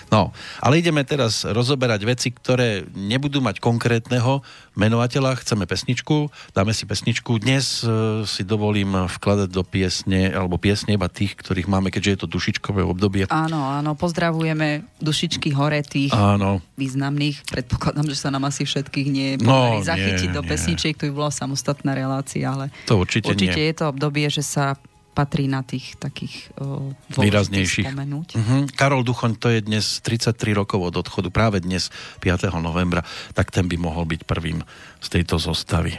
No, 0.08 0.32
ale 0.64 0.80
ideme 0.80 1.04
teraz 1.04 1.44
rozoberať 1.44 2.00
veci, 2.08 2.28
ktoré 2.32 2.88
nebudú 2.96 3.44
mať 3.44 3.60
konkrétneho 3.60 4.40
menovateľa. 4.72 5.36
Chceme 5.44 5.68
pesničku, 5.68 6.32
dáme 6.56 6.72
si 6.72 6.88
pesničku. 6.88 7.36
Dnes 7.36 7.84
e, 7.84 8.24
si 8.24 8.42
dovolím 8.46 9.08
vkladať 9.10 9.48
do 9.52 9.60
piesne, 9.66 10.32
alebo 10.32 10.56
piesne 10.56 10.96
iba 10.96 11.12
tých, 11.12 11.36
ktorých 11.36 11.68
máme, 11.68 11.92
keďže 11.92 12.10
je 12.10 12.20
to 12.24 12.28
dušičkové 12.30 12.80
obdobie. 12.80 13.28
Áno, 13.28 13.68
áno, 13.68 13.92
pozdravujeme 13.98 14.88
dušičky 15.02 15.52
hore 15.52 15.84
tých 15.84 16.16
áno. 16.16 16.64
významných. 16.80 17.44
Predpokladám, 17.44 18.08
že 18.08 18.16
sa 18.16 18.32
nám 18.32 18.48
asi 18.48 18.64
všetkých 18.64 19.08
nie 19.12 19.36
no, 19.44 19.84
zachytiť 19.84 20.30
nie, 20.32 20.36
do 20.36 20.40
pesničiek, 20.40 20.96
to 20.96 21.12
by 21.12 21.26
bola 21.26 21.32
samostatná 21.34 21.92
relácia, 21.92 22.48
ale 22.48 22.72
to 22.88 22.96
určite, 22.96 23.28
určite 23.28 23.60
nie. 23.60 23.68
je 23.68 23.74
to 23.76 23.84
obdobie, 23.92 24.26
že 24.32 24.40
sa 24.40 24.80
patrí 25.18 25.50
na 25.50 25.66
tých 25.66 25.98
takých 25.98 26.54
uh, 26.62 26.94
výraznejších. 27.18 27.90
Uh-huh. 27.90 28.70
Karol 28.78 29.02
Duchoň, 29.02 29.35
to 29.35 29.50
je 29.50 29.66
dnes 29.66 29.83
33 29.83 30.54
rokov 30.54 30.78
od 30.78 30.94
odchodu, 30.94 31.35
práve 31.35 31.59
dnes 31.59 31.90
5. 32.22 32.54
novembra, 32.62 33.02
tak 33.35 33.50
ten 33.50 33.66
by 33.66 33.74
mohol 33.74 34.07
byť 34.07 34.22
prvým 34.22 34.62
z 35.02 35.09
tejto 35.11 35.42
zostavy. 35.42 35.98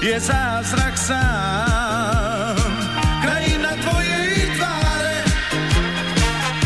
Je 0.00 0.16
zázrak 0.20 0.98
sám. 0.98 2.56
Krajina 3.20 3.76
tvojej 3.78 4.32
tváre, 4.56 5.16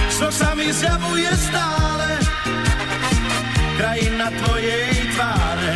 čo 0.09 0.31
sa 0.31 0.55
mi 0.55 0.70
zjavuje 0.70 1.29
stále. 1.35 2.09
Krajina 3.74 4.31
tvojej 4.31 4.88
tváre 5.18 5.74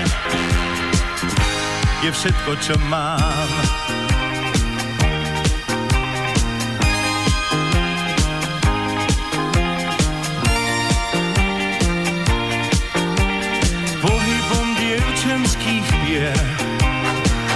je 2.07 2.11
všetko, 2.15 2.51
čo 2.63 2.75
mám. 2.87 3.78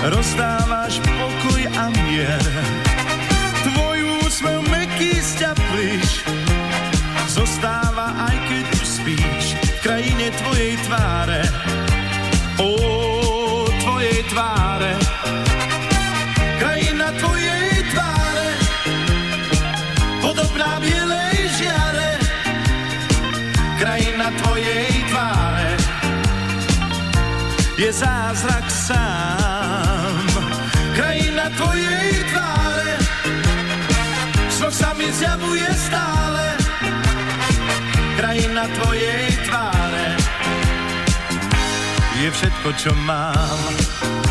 Rozdávaš 0.02 0.98
pokoj 0.98 1.62
a 1.78 1.86
mier. 1.94 2.42
Tvoj 3.62 3.98
úsmev 4.26 4.58
meký 4.66 5.14
sťaplíš, 5.22 6.26
zostáva 7.30 8.10
aj 8.26 8.36
keď 8.50 8.64
už 8.74 8.86
spíš 8.86 9.44
v 9.54 9.78
krajine 9.82 10.26
tvojej 10.42 10.74
tváre. 10.90 11.42
O, 12.58 12.70
tvojej 13.82 14.20
tváre, 14.30 14.92
krajina 16.58 17.08
tvojej 17.18 17.70
tváre, 17.90 18.48
podobná 20.18 20.78
bielej 20.82 21.38
žiare, 21.58 22.10
krajina 23.78 24.26
tvojej 24.42 24.90
tváre. 25.10 25.70
Je 27.78 27.90
zázrak 27.90 28.71
zjavuje 35.52 35.68
stále 35.76 36.46
krajina 38.16 38.64
tvojej 38.80 39.28
tváre 39.44 40.08
je 42.22 42.28
všetko, 42.30 42.68
čo 42.78 42.92
mám. 43.02 44.21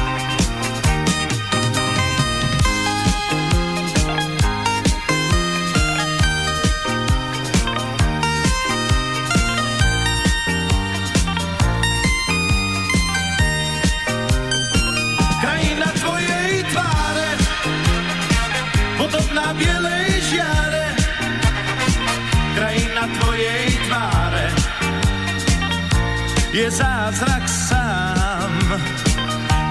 Je 26.61 26.71
zázrak 26.71 27.49
sám. 27.49 28.53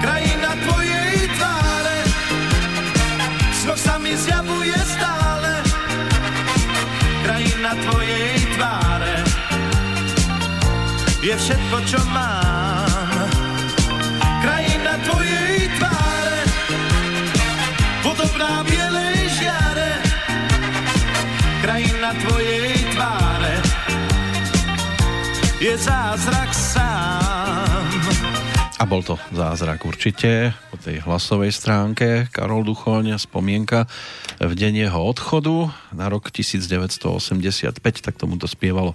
Krajina 0.03 0.51
tvojej 0.59 1.17
tváre, 1.39 1.99
snoh 3.63 3.79
sa 3.79 3.95
mi 3.95 4.11
zjavuje 4.11 4.75
stále. 4.75 5.51
Krajina 7.23 7.71
tvojej 7.79 8.35
tváre, 8.59 9.15
je 11.23 11.31
všetko, 11.31 11.77
čo 11.87 11.99
mám. 12.11 13.23
Krajina 14.43 14.99
tvojej 15.07 15.71
tváre, 15.79 16.39
podobná 18.03 18.67
bielej 18.67 19.31
žiare. 19.39 19.91
Krajina 21.63 22.11
tvojej 22.19 22.83
tváre, 22.91 23.55
je 25.61 25.77
zázrak 25.77 26.50
bol 28.91 29.07
to 29.07 29.15
zázrak 29.31 29.87
určite 29.87 30.51
po 30.67 30.75
tej 30.75 30.99
hlasovej 31.07 31.55
stránke. 31.55 32.27
Karol 32.27 32.67
Duchoň, 32.67 33.15
spomienka 33.15 33.87
v 34.35 34.51
deň 34.51 34.91
jeho 34.91 34.99
odchodu 35.07 35.71
na 35.95 36.11
rok 36.11 36.27
1985, 36.27 37.79
tak 37.79 38.19
tomu 38.19 38.35
to 38.35 38.51
spievalo 38.51 38.91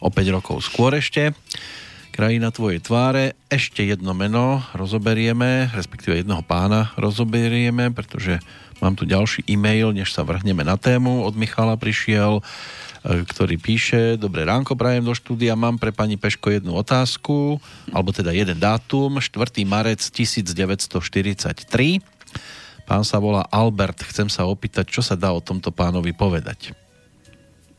o 0.00 0.08
5 0.08 0.36
rokov 0.40 0.64
skôr 0.64 0.96
ešte. 0.96 1.36
Krajina 2.08 2.56
tvojej 2.56 2.80
tváre. 2.80 3.36
Ešte 3.52 3.84
jedno 3.84 4.16
meno 4.16 4.64
rozoberieme, 4.72 5.68
respektíve 5.76 6.24
jednoho 6.24 6.40
pána 6.40 6.96
rozoberieme, 6.96 7.92
pretože 7.92 8.40
mám 8.80 8.96
tu 8.96 9.04
ďalší 9.04 9.44
e-mail, 9.44 9.92
než 9.92 10.16
sa 10.16 10.24
vrhneme 10.24 10.64
na 10.64 10.80
tému. 10.80 11.20
Od 11.20 11.36
Michala 11.36 11.76
prišiel 11.76 12.40
ktorý 13.04 13.60
píše, 13.60 14.16
dobré 14.16 14.48
ránko 14.48 14.80
prajem 14.80 15.04
do 15.04 15.12
štúdia, 15.12 15.52
mám 15.52 15.76
pre 15.76 15.92
pani 15.92 16.16
Peško 16.16 16.56
jednu 16.56 16.72
otázku, 16.72 17.60
alebo 17.92 18.16
teda 18.16 18.32
jeden 18.32 18.56
dátum, 18.56 19.20
4. 19.20 19.60
marec 19.68 20.00
1943. 20.00 22.00
Pán 22.88 23.04
sa 23.04 23.20
volá 23.20 23.44
Albert, 23.52 24.00
chcem 24.08 24.32
sa 24.32 24.48
opýtať, 24.48 24.88
čo 24.88 25.04
sa 25.04 25.20
dá 25.20 25.36
o 25.36 25.44
tomto 25.44 25.68
pánovi 25.68 26.16
povedať? 26.16 26.72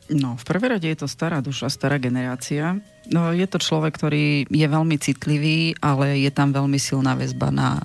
No, 0.05 0.37
v 0.37 0.45
prvé 0.45 0.77
rade 0.77 0.85
je 0.85 1.01
to 1.01 1.09
stará 1.09 1.41
duša, 1.41 1.73
stará 1.73 1.97
generácia. 1.97 2.77
No, 3.09 3.33
je 3.33 3.49
to 3.49 3.57
človek, 3.57 3.97
ktorý 3.97 4.45
je 4.45 4.67
veľmi 4.69 5.01
citlivý, 5.01 5.73
ale 5.81 6.21
je 6.21 6.29
tam 6.29 6.53
veľmi 6.53 6.77
silná 6.77 7.17
väzba 7.17 7.49
na 7.49 7.69
uh, 7.73 7.81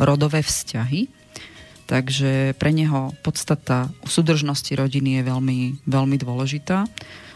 rodové 0.00 0.40
vzťahy 0.40 1.19
Takže 1.90 2.54
pre 2.54 2.70
neho 2.70 3.10
podstata 3.26 3.90
súdržnosti 4.06 4.70
rodiny 4.78 5.18
je 5.18 5.22
veľmi, 5.26 5.58
veľmi 5.90 6.16
dôležitá. 6.22 6.86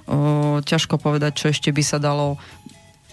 O, 0.07 0.63
ťažko 0.63 1.03
povedať, 1.03 1.43
čo 1.43 1.47
ešte 1.51 1.75
by 1.75 1.83
sa 1.83 1.99
dalo 1.99 2.39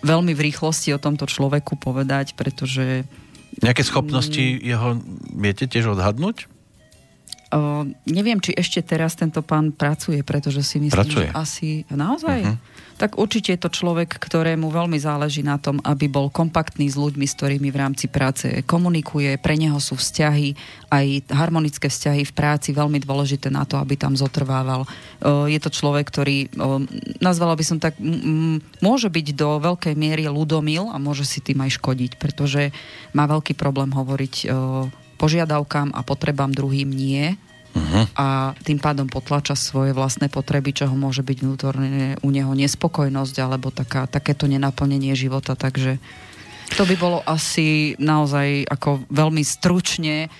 veľmi 0.06 0.38
v 0.38 0.54
rýchlosti 0.54 0.94
o 0.94 1.02
tomto 1.02 1.26
človeku 1.26 1.82
povedať, 1.82 2.38
pretože... 2.38 3.10
Nejaké 3.58 3.82
schopnosti 3.82 4.38
mm, 4.38 4.62
jeho 4.62 4.90
viete 5.34 5.66
tiež 5.66 5.98
odhadnúť? 5.98 6.46
O, 7.58 7.90
neviem, 8.06 8.38
či 8.38 8.54
ešte 8.54 8.86
teraz 8.86 9.18
tento 9.18 9.42
pán 9.42 9.74
pracuje, 9.74 10.22
pretože 10.22 10.62
si 10.62 10.78
myslím, 10.78 10.94
pracuje. 10.94 11.26
že 11.26 11.34
asi... 11.34 11.70
Naozaj? 11.90 12.40
Uh-huh 12.46 12.90
tak 13.02 13.18
určite 13.18 13.58
je 13.58 13.66
to 13.66 13.74
človek, 13.74 14.22
ktorému 14.22 14.70
veľmi 14.70 15.02
záleží 15.02 15.42
na 15.42 15.58
tom, 15.58 15.82
aby 15.82 16.06
bol 16.06 16.30
kompaktný 16.30 16.86
s 16.86 16.94
ľuďmi, 16.94 17.26
s 17.26 17.34
ktorými 17.34 17.74
v 17.74 17.80
rámci 17.82 18.06
práce 18.06 18.62
komunikuje. 18.70 19.42
Pre 19.42 19.58
neho 19.58 19.82
sú 19.82 19.98
vzťahy, 19.98 20.54
aj 20.94 21.34
harmonické 21.34 21.90
vzťahy 21.90 22.30
v 22.30 22.36
práci 22.38 22.78
veľmi 22.78 23.02
dôležité 23.02 23.50
na 23.50 23.66
to, 23.66 23.82
aby 23.82 23.98
tam 23.98 24.14
zotrvával. 24.14 24.86
Je 25.50 25.58
to 25.58 25.74
človek, 25.74 26.14
ktorý, 26.14 26.54
nazvala 27.18 27.58
by 27.58 27.66
som 27.66 27.82
tak, 27.82 27.98
môže 28.78 29.10
byť 29.10 29.28
do 29.34 29.58
veľkej 29.58 29.98
miery 29.98 30.30
ľudomil 30.30 30.94
a 30.94 31.02
môže 31.02 31.26
si 31.26 31.42
tým 31.42 31.58
aj 31.66 31.82
škodiť, 31.82 32.22
pretože 32.22 32.70
má 33.18 33.26
veľký 33.26 33.58
problém 33.58 33.90
hovoriť 33.90 34.46
požiadavkám 35.18 35.98
a 35.98 36.06
potrebám 36.06 36.54
druhým 36.54 36.94
nie 36.94 37.34
a 38.16 38.52
tým 38.68 38.80
pádom 38.80 39.08
potlača 39.08 39.56
svoje 39.56 39.96
vlastné 39.96 40.28
potreby, 40.28 40.76
čoho 40.76 40.96
môže 40.96 41.24
byť 41.24 41.38
vnútorne 41.40 42.20
u 42.20 42.30
neho 42.30 42.52
nespokojnosť 42.52 43.36
alebo 43.40 43.72
taká, 43.72 44.08
takéto 44.08 44.48
nenaplnenie 44.48 45.16
života. 45.16 45.56
Takže 45.56 46.00
to 46.76 46.84
by 46.88 46.96
bolo 46.96 47.20
asi 47.24 47.96
naozaj 48.00 48.68
ako 48.68 49.04
veľmi 49.12 49.44
stručne 49.44 50.32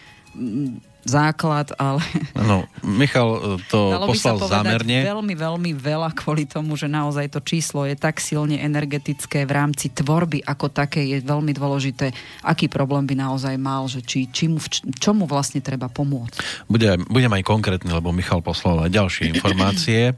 základ, 1.04 1.74
ale... 1.82 2.02
No, 2.38 2.70
Michal 2.86 3.30
e, 3.38 3.42
to 3.70 3.94
Dalo 3.94 4.08
poslal 4.10 4.38
by 4.38 4.46
sa 4.46 4.62
zámerne. 4.62 5.02
veľmi, 5.02 5.34
veľmi 5.34 5.72
veľa 5.74 6.14
kvôli 6.14 6.46
tomu, 6.46 6.78
že 6.78 6.86
naozaj 6.86 7.34
to 7.34 7.40
číslo 7.42 7.90
je 7.90 7.98
tak 7.98 8.22
silne 8.22 8.62
energetické 8.62 9.46
v 9.46 9.52
rámci 9.52 9.90
tvorby 9.90 10.46
ako 10.46 10.70
také 10.70 11.02
je 11.06 11.18
veľmi 11.22 11.52
dôležité, 11.58 12.14
aký 12.46 12.70
problém 12.70 13.06
by 13.10 13.16
naozaj 13.18 13.56
mal, 13.58 13.90
že 13.90 14.06
či, 14.06 14.30
či 14.30 14.50
mu, 14.50 14.62
čomu 15.02 15.26
vlastne 15.26 15.62
treba 15.62 15.90
pomôcť. 15.90 16.68
Bude, 16.70 17.02
budem 17.10 17.34
aj 17.34 17.44
konkrétny, 17.46 17.90
lebo 17.90 18.14
Michal 18.14 18.46
poslal 18.46 18.86
aj 18.86 18.92
ďalšie 18.94 19.24
informácie. 19.34 20.02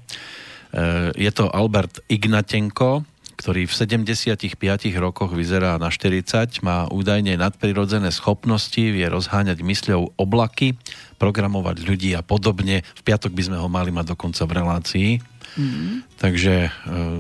E, 0.74 1.14
je 1.14 1.30
to 1.30 1.54
Albert 1.54 2.02
Ignatenko, 2.10 3.06
ktorý 3.38 3.66
v 3.66 3.74
75 3.74 4.60
rokoch 5.00 5.32
vyzerá 5.34 5.78
na 5.82 5.90
40, 5.90 6.62
má 6.62 6.86
údajne 6.90 7.38
nadprirodzené 7.38 8.14
schopnosti, 8.14 8.80
vie 8.80 9.06
rozháňať 9.10 9.62
mysľou 9.62 10.18
oblaky, 10.18 10.78
programovať 11.18 11.88
ľudí 11.88 12.12
a 12.14 12.22
podobne. 12.22 12.84
V 12.84 13.02
piatok 13.02 13.32
by 13.32 13.44
sme 13.48 13.58
ho 13.58 13.68
mali 13.72 13.90
mať 13.96 14.14
dokonca 14.14 14.44
v 14.44 14.52
relácii. 14.60 15.10
Mm. 15.54 16.04
Takže 16.18 16.54
e, 16.66 16.70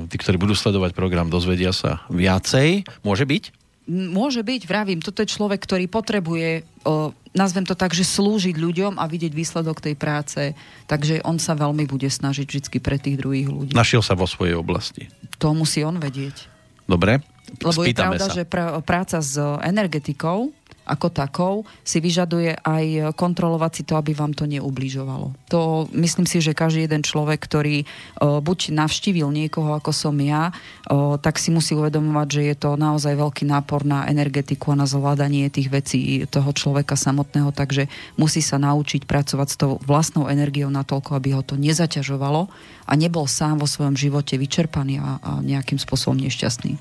tí, 0.10 0.15
ktorí 0.17 0.41
budú 0.41 0.58
sledovať 0.58 0.97
program, 0.97 1.30
dozvedia 1.30 1.71
sa 1.71 2.02
viacej. 2.10 2.84
Môže 3.06 3.23
byť? 3.30 3.62
Môže 3.89 4.39
byť, 4.48 4.62
vravím, 4.63 5.04
toto 5.04 5.19
je 5.19 5.28
človek, 5.28 5.60
ktorý 5.60 5.91
potrebuje, 5.91 6.63
o, 6.88 7.12
nazvem 7.36 7.67
to 7.67 7.76
tak, 7.76 7.91
že 7.91 8.08
slúžiť 8.08 8.56
ľuďom 8.56 8.96
a 8.96 9.04
vidieť 9.12 9.36
výsledok 9.36 9.84
tej 9.84 10.00
práce, 10.00 10.56
takže 10.88 11.19
on 11.28 11.36
sa 11.36 11.52
veľmi 11.52 11.84
bude 11.84 12.08
snažiť 12.08 12.48
vždy 12.48 12.80
pre 12.80 12.96
tých 12.96 13.19
druhých 13.19 13.52
ľudí. 13.52 13.72
Našiel 13.76 14.00
sa 14.00 14.15
vo 14.15 14.24
svojej 14.24 14.56
oblasti. 14.56 15.12
To 15.43 15.52
musí 15.52 15.84
on 15.84 16.00
vedieť. 16.00 16.48
Dobre, 16.88 17.19
Lebo 17.60 17.86
Spýtame 17.86 17.91
je 17.91 17.93
pravda, 17.93 18.26
sa. 18.26 18.34
že 18.34 18.43
pr- 18.48 18.74
práca 18.82 19.17
s 19.19 19.36
energetikou 19.62 20.56
ako 20.84 21.08
takou 21.12 21.56
si 21.88 22.04
vyžaduje 22.04 22.60
aj 22.60 23.15
kontrolovať 23.15 23.72
si 23.72 23.84
to, 23.88 23.96
aby 23.96 24.12
vám 24.12 24.36
to 24.36 24.43
neubližovalo. 24.43 25.32
To 25.48 25.88
myslím 25.96 26.28
si, 26.28 26.43
že 26.43 26.58
každý 26.58 26.86
jeden 26.86 27.04
človek, 27.04 27.39
ktorý 27.39 27.84
o, 27.84 28.43
buď 28.43 28.76
navštívil 28.76 29.32
niekoho 29.32 29.76
ako 29.80 29.96
som 29.96 30.15
ja, 30.19 30.52
o, 30.91 31.15
tak 31.15 31.39
si 31.39 31.56
musí 31.56 31.74
uvedomovať, 31.74 32.28
že 32.28 32.41
je 32.52 32.56
to 32.60 32.69
naozaj 32.76 33.15
veľký 33.15 33.48
nápor 33.48 33.88
na 33.88 34.06
energetiku 34.12 34.76
a 34.76 34.80
na 34.80 34.88
zvládanie 34.88 35.48
tých 35.48 35.72
vecí 35.72 36.00
toho 36.28 36.52
človeka 36.52 37.00
samotného, 37.00 37.56
takže 37.56 37.88
musí 38.19 38.43
sa 38.43 38.60
naučiť 38.60 39.08
pracovať 39.08 39.48
s 39.48 39.60
tou 39.60 39.80
vlastnou 39.84 40.28
energiou 40.28 40.67
natoľko, 40.67 41.15
aby 41.15 41.36
ho 41.36 41.43
to 41.43 41.56
nezaťažovalo 41.56 42.52
a 42.84 42.93
nebol 43.00 43.26
sám 43.26 43.63
vo 43.63 43.67
svojom 43.67 43.96
živote 43.96 44.36
vyčerpaný 44.36 45.00
a, 45.00 45.19
a 45.24 45.32
nejakým 45.39 45.80
spôsobom 45.80 46.19
nešťastný. 46.19 46.76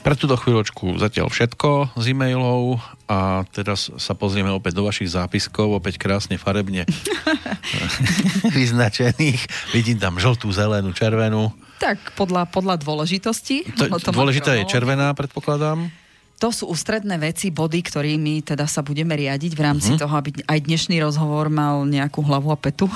Pre 0.00 0.16
túto 0.16 0.32
chvíľočku 0.32 0.96
zatiaľ 0.96 1.28
všetko 1.28 1.92
z 2.00 2.04
e-mailov 2.16 2.80
a 3.10 3.42
teraz 3.50 3.90
sa 3.98 4.14
pozrieme 4.14 4.54
opäť 4.54 4.78
do 4.78 4.86
vašich 4.86 5.10
zápiskov, 5.10 5.82
opäť 5.82 5.98
krásne 5.98 6.38
farebne 6.38 6.86
vyznačených. 8.56 9.74
Vidím 9.74 9.98
tam 9.98 10.22
žltú, 10.22 10.46
zelenú, 10.54 10.94
červenú. 10.94 11.50
Tak 11.82 12.14
podľa, 12.14 12.46
podľa 12.46 12.78
dôležitosti. 12.78 13.66
To, 13.74 13.98
dôležitá 14.14 14.54
je 14.62 14.70
červená, 14.70 15.10
predpokladám. 15.18 15.90
To 16.40 16.48
sú 16.48 16.72
ústredné 16.72 17.20
veci, 17.20 17.52
body, 17.52 17.84
ktorými 17.84 18.40
teda 18.40 18.64
sa 18.64 18.80
budeme 18.80 19.12
riadiť 19.12 19.52
v 19.52 19.60
rámci 19.60 19.92
uh-huh. 19.92 20.08
toho, 20.08 20.14
aby 20.16 20.32
aj 20.48 20.64
dnešný 20.64 20.96
rozhovor 21.04 21.52
mal 21.52 21.84
nejakú 21.84 22.24
hlavu 22.24 22.48
a 22.48 22.56
petu. 22.56 22.88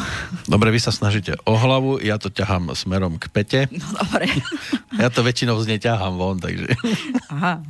Dobre, 0.48 0.72
vy 0.72 0.80
sa 0.80 0.88
snažíte 0.88 1.36
o 1.44 1.52
hlavu, 1.52 2.00
ja 2.00 2.16
to 2.16 2.32
ťahám 2.32 2.72
smerom 2.72 3.20
k 3.20 3.28
pete. 3.28 3.60
No 3.68 3.84
dobre. 4.00 4.32
ja 5.04 5.12
to 5.12 5.20
väčšinou 5.20 5.60
z 5.60 5.76
nej 5.76 5.80
ťahám 5.84 6.16
von, 6.16 6.40
takže... 6.40 6.72
Aha. 7.28 7.60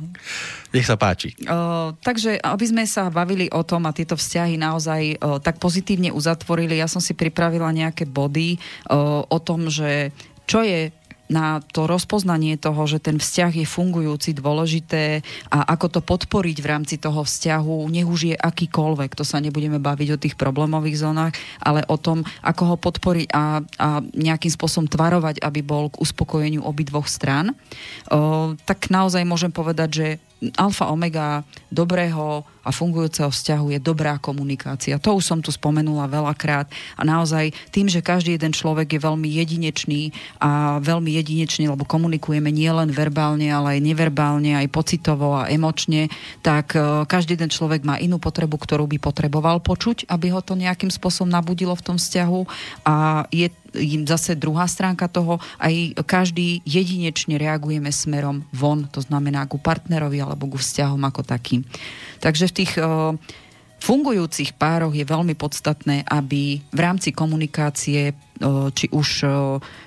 Nech 0.71 0.87
sa 0.87 0.95
páči. 0.95 1.35
O, 1.43 1.91
takže, 1.99 2.39
aby 2.39 2.65
sme 2.71 2.83
sa 2.87 3.11
bavili 3.11 3.51
o 3.51 3.59
tom 3.67 3.83
a 3.83 3.91
tieto 3.91 4.15
vzťahy 4.15 4.55
naozaj 4.55 5.19
o, 5.19 5.43
tak 5.43 5.59
pozitívne 5.59 6.15
uzatvorili, 6.15 6.79
ja 6.79 6.87
som 6.87 7.03
si 7.03 7.11
pripravila 7.11 7.75
nejaké 7.75 8.07
body 8.07 8.55
o, 8.87 9.27
o 9.27 9.37
tom, 9.43 9.67
že 9.67 10.15
čo 10.47 10.63
je 10.63 10.93
na 11.25 11.61
to 11.73 11.89
rozpoznanie 11.89 12.57
toho, 12.61 12.85
že 12.85 13.01
ten 13.01 13.17
vzťah 13.17 13.65
je 13.65 13.67
fungujúci, 13.67 14.37
dôležité 14.37 15.25
a 15.49 15.65
ako 15.73 15.97
to 15.97 16.01
podporiť 16.05 16.57
v 16.61 16.69
rámci 16.69 16.95
toho 17.01 17.25
vzťahu, 17.25 17.89
nech 17.89 18.05
už 18.05 18.33
je 18.33 18.35
akýkoľvek, 18.37 19.17
to 19.17 19.25
sa 19.25 19.41
nebudeme 19.41 19.81
baviť 19.81 20.09
o 20.13 20.21
tých 20.21 20.35
problémových 20.37 21.01
zónach, 21.01 21.33
ale 21.61 21.81
o 21.89 21.97
tom, 21.97 22.21
ako 22.45 22.63
ho 22.73 22.77
podporiť 22.77 23.27
a, 23.33 23.61
a 23.61 23.87
nejakým 24.13 24.53
spôsobom 24.53 24.85
tvarovať, 24.85 25.41
aby 25.41 25.65
bol 25.65 25.89
k 25.89 26.01
uspokojeniu 26.01 26.61
obidvoch 26.61 27.09
strán, 27.09 27.57
o, 28.13 28.53
tak 28.65 28.93
naozaj 28.93 29.25
môžem 29.25 29.49
povedať, 29.49 29.89
že 29.89 30.07
alfa 30.61 30.91
omega 30.93 31.41
dobrého 31.73 32.45
a 32.65 32.73
fungujúceho 32.73 33.29
vzťahu 33.29 33.77
je 33.77 33.79
dobrá 33.79 34.17
komunikácia. 34.17 34.97
To 34.97 35.21
už 35.21 35.23
som 35.29 35.39
tu 35.39 35.53
spomenula 35.53 36.09
veľakrát 36.09 36.65
a 36.97 37.05
naozaj 37.05 37.53
tým, 37.69 37.85
že 37.85 38.01
každý 38.01 38.35
jeden 38.35 38.51
človek 38.51 38.97
je 38.97 38.99
veľmi 39.05 39.29
jedinečný 39.29 40.09
a 40.41 40.81
veľmi 40.81 41.13
jedinečný, 41.21 41.69
lebo 41.69 41.85
komunikujeme 41.85 42.49
nielen 42.49 42.89
verbálne, 42.89 43.53
ale 43.53 43.77
aj 43.77 43.85
neverbálne, 43.85 44.57
aj 44.57 44.67
pocitovo 44.73 45.37
a 45.37 45.47
emočne, 45.47 46.09
tak 46.41 46.73
e, 46.73 47.05
každý 47.05 47.37
jeden 47.37 47.53
človek 47.53 47.85
má 47.85 48.01
inú 48.01 48.17
potrebu, 48.17 48.57
ktorú 48.57 48.89
by 48.89 48.97
potreboval 48.97 49.61
počuť, 49.61 50.09
aby 50.09 50.33
ho 50.33 50.41
to 50.41 50.57
nejakým 50.57 50.89
spôsobom 50.89 51.29
nabudilo 51.29 51.77
v 51.77 51.85
tom 51.85 51.97
vzťahu 52.01 52.41
a 52.89 53.25
je 53.29 53.47
zase 54.07 54.39
druhá 54.39 54.65
stránka 54.67 55.11
toho, 55.11 55.43
aj 55.59 55.99
každý 56.07 56.63
jedinečne 56.63 57.35
reagujeme 57.35 57.91
smerom 57.91 58.47
von, 58.55 58.87
to 58.87 59.03
znamená 59.03 59.43
ku 59.51 59.59
partnerovi 59.59 60.23
alebo 60.23 60.47
ku 60.47 60.57
vzťahom 60.57 61.01
ako 61.03 61.21
takým. 61.27 61.67
Takže 62.23 62.49
v 62.49 62.54
tých 62.55 62.79
fungujúcich 63.75 64.55
pároch 64.55 64.95
je 64.95 65.03
veľmi 65.03 65.35
podstatné, 65.35 66.07
aby 66.07 66.63
v 66.63 66.79
rámci 66.79 67.11
komunikácie 67.11 68.15
či 68.71 68.85
už 68.89 69.27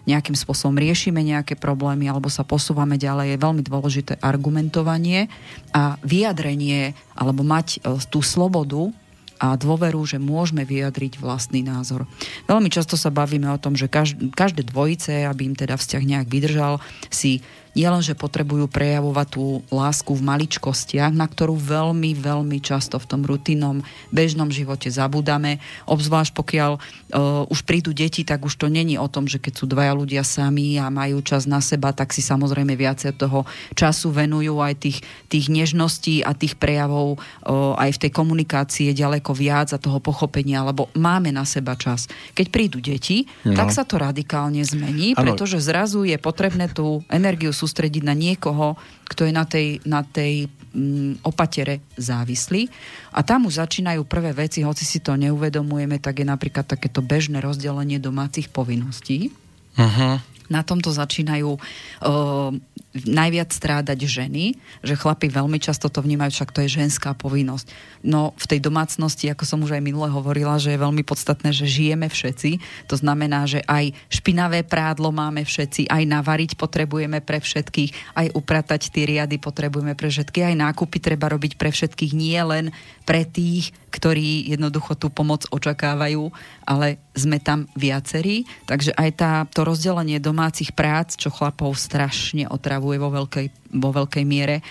nejakým 0.07 0.37
spôsobom 0.37 0.77
riešime 0.77 1.25
nejaké 1.25 1.57
problémy 1.57 2.07
alebo 2.07 2.31
sa 2.31 2.45
posúvame 2.47 3.01
ďalej, 3.01 3.35
je 3.35 3.45
veľmi 3.45 3.63
dôležité 3.65 4.21
argumentovanie 4.23 5.27
a 5.73 5.97
vyjadrenie 6.05 6.95
alebo 7.17 7.43
mať 7.43 7.83
tú 8.13 8.23
slobodu 8.23 8.93
a 9.39 9.55
dôveru, 9.55 10.03
že 10.03 10.19
môžeme 10.19 10.67
vyjadriť 10.67 11.23
vlastný 11.23 11.63
názor. 11.63 12.11
Veľmi 12.51 12.75
často 12.75 12.99
sa 12.99 13.15
bavíme 13.15 13.47
o 13.55 13.61
tom, 13.63 13.79
že 13.79 13.87
každé 14.35 14.67
dvojice, 14.67 15.27
aby 15.27 15.47
im 15.47 15.55
teda 15.55 15.79
vzťah 15.79 16.03
nejak 16.03 16.27
vydržal, 16.27 16.83
si 17.07 17.39
nielen, 17.79 18.03
že 18.03 18.19
potrebujú 18.19 18.67
prejavovať 18.67 19.27
tú 19.31 19.63
lásku 19.71 20.11
v 20.11 20.27
maličkostiach, 20.27 21.15
na 21.15 21.31
ktorú 21.31 21.55
veľmi, 21.55 22.19
veľmi 22.19 22.59
často 22.59 22.99
v 22.99 23.07
tom 23.07 23.23
rutinnom 23.23 23.87
bežnom 24.11 24.51
živote 24.51 24.91
zabudáme, 24.91 25.63
obzvlášť 25.87 26.35
pokiaľ 26.35 26.73
uh, 26.75 27.47
už 27.47 27.63
prídu 27.63 27.95
deti, 27.95 28.27
tak 28.27 28.43
už 28.43 28.59
to 28.59 28.67
není 28.67 28.99
o 28.99 29.07
tom, 29.07 29.31
že 29.31 29.39
keď 29.39 29.53
sú 29.55 29.65
dvaja 29.71 29.95
ľudia 29.95 30.27
sami 30.27 30.75
a 30.75 30.91
majú 30.91 31.23
čas 31.23 31.47
na 31.47 31.63
seba, 31.63 31.95
tak 31.95 32.11
si 32.11 32.19
samozrejme 32.19 32.75
viacej 32.75 33.15
toho 33.15 33.47
času 33.79 34.11
venujú 34.11 34.59
aj 34.59 34.75
tých, 34.83 34.99
tých 35.31 35.47
nežností 35.47 36.27
a 36.27 36.35
tých 36.35 36.59
prejavov 36.59 37.23
uh, 37.47 37.79
aj 37.79 37.95
v 37.95 38.01
tej 38.03 38.11
komunikácii 38.11 38.91
je 38.91 38.99
ďaleko 38.99 39.31
viac 39.31 39.71
a 39.71 39.79
toho 39.79 40.03
pochopenia, 40.03 40.67
lebo 40.67 40.91
máme 40.99 41.31
na 41.31 41.47
seba 41.47 41.79
čas. 41.79 42.11
Keď 42.35 42.47
prídu 42.51 42.83
deti, 42.83 43.31
no. 43.47 43.55
tak 43.55 43.71
sa 43.71 43.87
to 43.87 44.01
radikálne 44.03 44.61
zmení, 44.67 45.15
ano. 45.15 45.23
pretože 45.23 45.63
zrazu 45.63 46.03
je 46.03 46.19
potrebné 46.19 46.67
tú 46.73 47.07
energiu 47.13 47.55
sústrediť 47.69 48.01
na 48.01 48.17
niekoho, 48.17 48.81
kto 49.05 49.29
je 49.29 49.33
na 49.37 49.45
tej, 49.45 49.85
na 49.85 50.01
tej 50.01 50.49
mm, 50.73 51.21
opatere 51.29 51.85
závislý. 52.01 52.73
A 53.13 53.21
tam 53.21 53.45
už 53.45 53.61
začínajú 53.61 54.09
prvé 54.09 54.33
veci, 54.33 54.65
hoci 54.65 54.89
si 54.89 55.05
to 55.05 55.21
neuvedomujeme, 55.21 56.01
tak 56.01 56.25
je 56.25 56.27
napríklad 56.27 56.65
takéto 56.65 57.05
bežné 57.05 57.45
rozdelenie 57.45 58.01
domácich 58.01 58.49
povinností. 58.49 59.29
Uh-huh 59.77 60.17
na 60.49 60.65
tomto 60.65 60.89
začínajú 60.89 61.51
uh, 61.55 62.51
najviac 62.97 63.53
strádať 63.53 64.09
ženy, 64.09 64.57
že 64.81 64.97
chlapi 64.97 65.29
veľmi 65.29 65.61
často 65.61 65.93
to 65.93 66.01
vnímajú, 66.01 66.33
však 66.33 66.55
to 66.57 66.65
je 66.65 66.81
ženská 66.81 67.13
povinnosť. 67.13 67.69
No 68.01 68.33
v 68.41 68.47
tej 68.49 68.61
domácnosti, 68.65 69.29
ako 69.29 69.45
som 69.45 69.61
už 69.61 69.77
aj 69.77 69.83
minule 69.85 70.09
hovorila, 70.09 70.57
že 70.57 70.73
je 70.73 70.81
veľmi 70.81 71.05
podstatné, 71.05 71.53
že 71.53 71.69
žijeme 71.69 72.09
všetci. 72.09 72.59
To 72.89 72.97
znamená, 72.97 73.45
že 73.45 73.61
aj 73.69 73.93
špinavé 74.09 74.65
prádlo 74.65 75.13
máme 75.13 75.45
všetci, 75.45 75.93
aj 75.93 76.03
navariť 76.09 76.57
potrebujeme 76.57 77.21
pre 77.21 77.45
všetkých, 77.45 78.17
aj 78.17 78.27
upratať 78.33 78.89
tie 78.89 79.05
riady 79.05 79.37
potrebujeme 79.37 79.93
pre 79.93 80.09
všetkých, 80.09 80.49
aj 80.49 80.57
nákupy 80.57 80.99
treba 80.99 81.29
robiť 81.29 81.61
pre 81.61 81.69
všetkých, 81.69 82.13
nie 82.17 82.41
len 82.41 82.73
pre 83.05 83.29
tých, 83.29 83.77
ktorí 83.89 84.53
jednoducho 84.53 84.95
tú 84.95 85.09
pomoc 85.09 85.49
očakávajú, 85.49 86.31
ale 86.69 87.01
sme 87.17 87.41
tam 87.41 87.67
viacerí. 87.75 88.45
Takže 88.69 88.95
aj 88.95 89.11
tá, 89.17 89.33
to 89.49 89.65
rozdelenie 89.67 90.21
domácich 90.23 90.77
prác, 90.77 91.17
čo 91.17 91.33
chlapov 91.33 91.75
strašne 91.75 92.47
otravuje 92.47 93.01
vo 93.01 93.11
veľkej, 93.11 93.68
vo 93.69 93.91
veľkej 93.93 94.25
miere, 94.25 94.65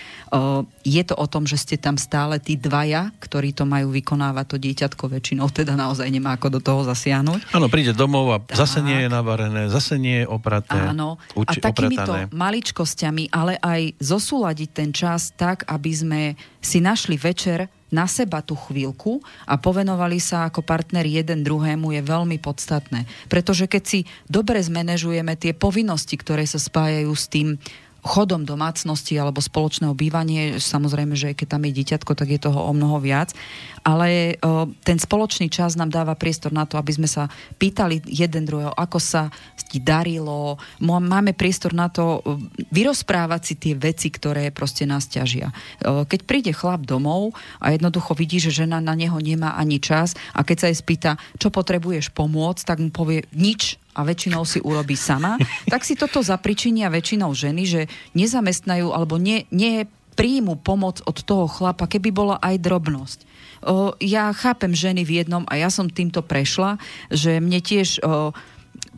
je 0.82 1.02
to 1.06 1.14
o 1.14 1.26
tom, 1.30 1.46
že 1.46 1.54
ste 1.54 1.76
tam 1.78 1.94
stále 1.94 2.42
tí 2.42 2.58
dvaja, 2.58 3.14
ktorí 3.22 3.54
to 3.54 3.62
majú 3.62 3.94
vykonávať, 3.94 4.44
to 4.50 4.56
dieťatko 4.58 5.04
väčšinou 5.06 5.46
teda 5.54 5.78
naozaj 5.78 6.10
nemá 6.10 6.34
ako 6.34 6.58
do 6.58 6.60
toho 6.62 6.82
zasiahnuť. 6.82 7.54
Áno, 7.54 7.70
príde 7.70 7.94
domov 7.94 8.30
a 8.34 8.38
tak. 8.42 8.58
zase 8.58 8.82
nie 8.82 9.06
je 9.06 9.08
navarené, 9.10 9.70
zase 9.70 9.98
nie 9.98 10.22
je 10.22 10.26
opraté. 10.26 10.74
Áno, 10.74 11.18
uči, 11.38 11.58
a 11.58 11.70
takýmito 11.70 12.10
opratané. 12.10 12.34
maličkosťami, 12.34 13.30
ale 13.30 13.54
aj 13.62 13.98
zosúľadiť 14.02 14.70
ten 14.74 14.90
čas 14.90 15.30
tak, 15.34 15.62
aby 15.70 15.90
sme 15.94 16.20
si 16.58 16.82
našli 16.82 17.14
večer 17.14 17.70
na 17.88 18.04
seba 18.04 18.44
tú 18.44 18.52
chvíľku 18.52 19.24
a 19.48 19.56
povenovali 19.56 20.20
sa 20.20 20.44
ako 20.52 20.60
partner 20.60 21.08
jeden 21.08 21.40
druhému 21.40 21.96
je 21.96 22.02
veľmi 22.04 22.36
podstatné. 22.36 23.08
Pretože 23.32 23.64
keď 23.64 23.82
si 23.82 24.00
dobre 24.28 24.60
zmanéžujeme 24.60 25.32
tie 25.40 25.56
povinnosti, 25.56 26.20
ktoré 26.20 26.44
sa 26.44 26.60
spájajú 26.60 27.12
s 27.16 27.26
tým 27.32 27.56
chodom 28.02 28.46
domácnosti 28.46 29.18
alebo 29.18 29.42
spoločného 29.42 29.92
bývanie, 29.92 30.62
samozrejme, 30.62 31.18
že 31.18 31.34
keď 31.34 31.58
tam 31.58 31.66
je 31.66 31.76
dieťatko, 31.82 32.12
tak 32.14 32.28
je 32.30 32.40
toho 32.40 32.58
o 32.58 32.72
mnoho 32.72 33.02
viac, 33.02 33.34
ale 33.82 34.38
o, 34.38 34.70
ten 34.86 34.96
spoločný 34.96 35.50
čas 35.50 35.74
nám 35.74 35.90
dáva 35.90 36.14
priestor 36.14 36.54
na 36.54 36.62
to, 36.62 36.78
aby 36.78 36.94
sme 36.94 37.10
sa 37.10 37.26
pýtali 37.58 38.06
jeden 38.06 38.46
druhého, 38.46 38.70
ako 38.74 38.98
sa 39.02 39.28
ti 39.68 39.84
darilo, 39.84 40.56
máme 40.80 41.36
priestor 41.36 41.76
na 41.76 41.92
to 41.92 42.24
vyrozprávať 42.72 43.42
si 43.44 43.54
tie 43.60 43.74
veci, 43.76 44.08
ktoré 44.08 44.48
proste 44.48 44.88
nás 44.88 45.04
ťažia. 45.04 45.52
Keď 45.84 46.20
príde 46.24 46.56
chlap 46.56 46.88
domov 46.88 47.36
a 47.60 47.76
jednoducho 47.76 48.16
vidí, 48.16 48.40
že 48.40 48.64
žena 48.64 48.80
na 48.80 48.96
neho 48.96 49.20
nemá 49.20 49.60
ani 49.60 49.76
čas 49.76 50.16
a 50.32 50.40
keď 50.40 50.56
sa 50.56 50.66
jej 50.72 50.78
spýta, 50.80 51.10
čo 51.36 51.52
potrebuješ 51.52 52.16
pomôcť, 52.16 52.64
tak 52.64 52.80
mu 52.80 52.88
povie 52.88 53.28
nič, 53.36 53.76
a 53.98 54.06
väčšinou 54.06 54.46
si 54.46 54.62
urobí 54.62 54.94
sama, 54.94 55.34
tak 55.66 55.82
si 55.82 55.98
toto 55.98 56.22
zapričinia 56.22 56.86
väčšinou 56.86 57.34
ženy, 57.34 57.62
že 57.66 57.80
nezamestnajú 58.14 58.94
alebo 58.94 59.18
nie, 59.18 59.50
nie 59.50 59.90
príjmu 60.14 60.58
pomoc 60.62 61.02
od 61.02 61.18
toho 61.22 61.50
chlapa, 61.50 61.90
keby 61.90 62.14
bola 62.14 62.36
aj 62.38 62.62
drobnosť. 62.62 63.18
O, 63.66 63.94
ja 63.98 64.30
chápem 64.30 64.70
ženy 64.70 65.02
v 65.02 65.22
jednom 65.22 65.42
a 65.50 65.58
ja 65.58 65.70
som 65.70 65.90
týmto 65.90 66.22
prešla, 66.22 66.78
že 67.10 67.42
mne 67.42 67.58
tiež 67.58 68.02
o, 68.02 68.30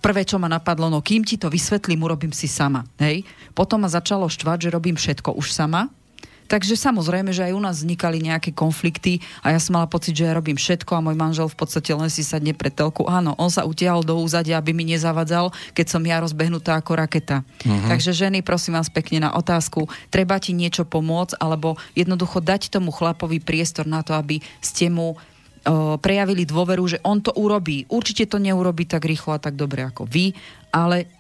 prvé, 0.00 0.24
čo 0.24 0.40
ma 0.40 0.48
napadlo, 0.48 0.88
no 0.88 1.04
kým 1.04 1.24
ti 1.24 1.36
to 1.36 1.52
vysvetlím, 1.52 2.04
urobím 2.04 2.32
si 2.32 2.48
sama. 2.48 2.88
Hej? 2.96 3.24
Potom 3.52 3.84
ma 3.84 3.92
začalo 3.92 4.28
štvať, 4.32 4.68
že 4.68 4.72
robím 4.72 4.96
všetko 4.96 5.36
už 5.36 5.52
sama, 5.52 5.92
Takže 6.50 6.74
samozrejme, 6.74 7.30
že 7.30 7.46
aj 7.46 7.54
u 7.54 7.62
nás 7.62 7.78
vznikali 7.78 8.18
nejaké 8.18 8.50
konflikty 8.50 9.22
a 9.46 9.54
ja 9.54 9.62
som 9.62 9.78
mala 9.78 9.86
pocit, 9.86 10.18
že 10.18 10.26
ja 10.26 10.34
robím 10.34 10.58
všetko 10.58 10.98
a 10.98 11.04
môj 11.06 11.14
manžel 11.14 11.46
v 11.46 11.54
podstate 11.54 11.94
len 11.94 12.10
si 12.10 12.26
sadne 12.26 12.50
pre 12.58 12.74
telku. 12.74 13.06
Áno, 13.06 13.38
on 13.38 13.54
sa 13.54 13.62
utiahol 13.62 14.02
do 14.02 14.18
úzadia, 14.18 14.58
aby 14.58 14.74
mi 14.74 14.82
nezavadzal, 14.82 15.54
keď 15.78 15.86
som 15.86 16.02
ja 16.02 16.18
rozbehnutá 16.18 16.74
ako 16.74 16.98
raketa. 16.98 17.46
Uh-huh. 17.62 17.86
Takže 17.94 18.10
ženy, 18.10 18.42
prosím 18.42 18.74
vás 18.74 18.90
pekne 18.90 19.22
na 19.22 19.30
otázku, 19.38 19.86
treba 20.10 20.42
ti 20.42 20.50
niečo 20.50 20.82
pomôcť 20.82 21.38
alebo 21.38 21.78
jednoducho 21.94 22.42
dať 22.42 22.74
tomu 22.74 22.90
chlapovi 22.90 23.38
priestor 23.38 23.86
na 23.86 24.02
to, 24.02 24.18
aby 24.18 24.42
ste 24.58 24.90
mu 24.90 25.14
prejavili 26.00 26.48
dôveru, 26.48 26.82
že 26.88 26.98
on 27.04 27.20
to 27.20 27.36
urobí. 27.36 27.84
Určite 27.92 28.24
to 28.24 28.40
neurobí 28.40 28.88
tak 28.88 29.04
rýchlo 29.04 29.36
a 29.36 29.42
tak 29.44 29.60
dobre 29.60 29.84
ako 29.84 30.08
vy, 30.08 30.32
ale 30.72 31.19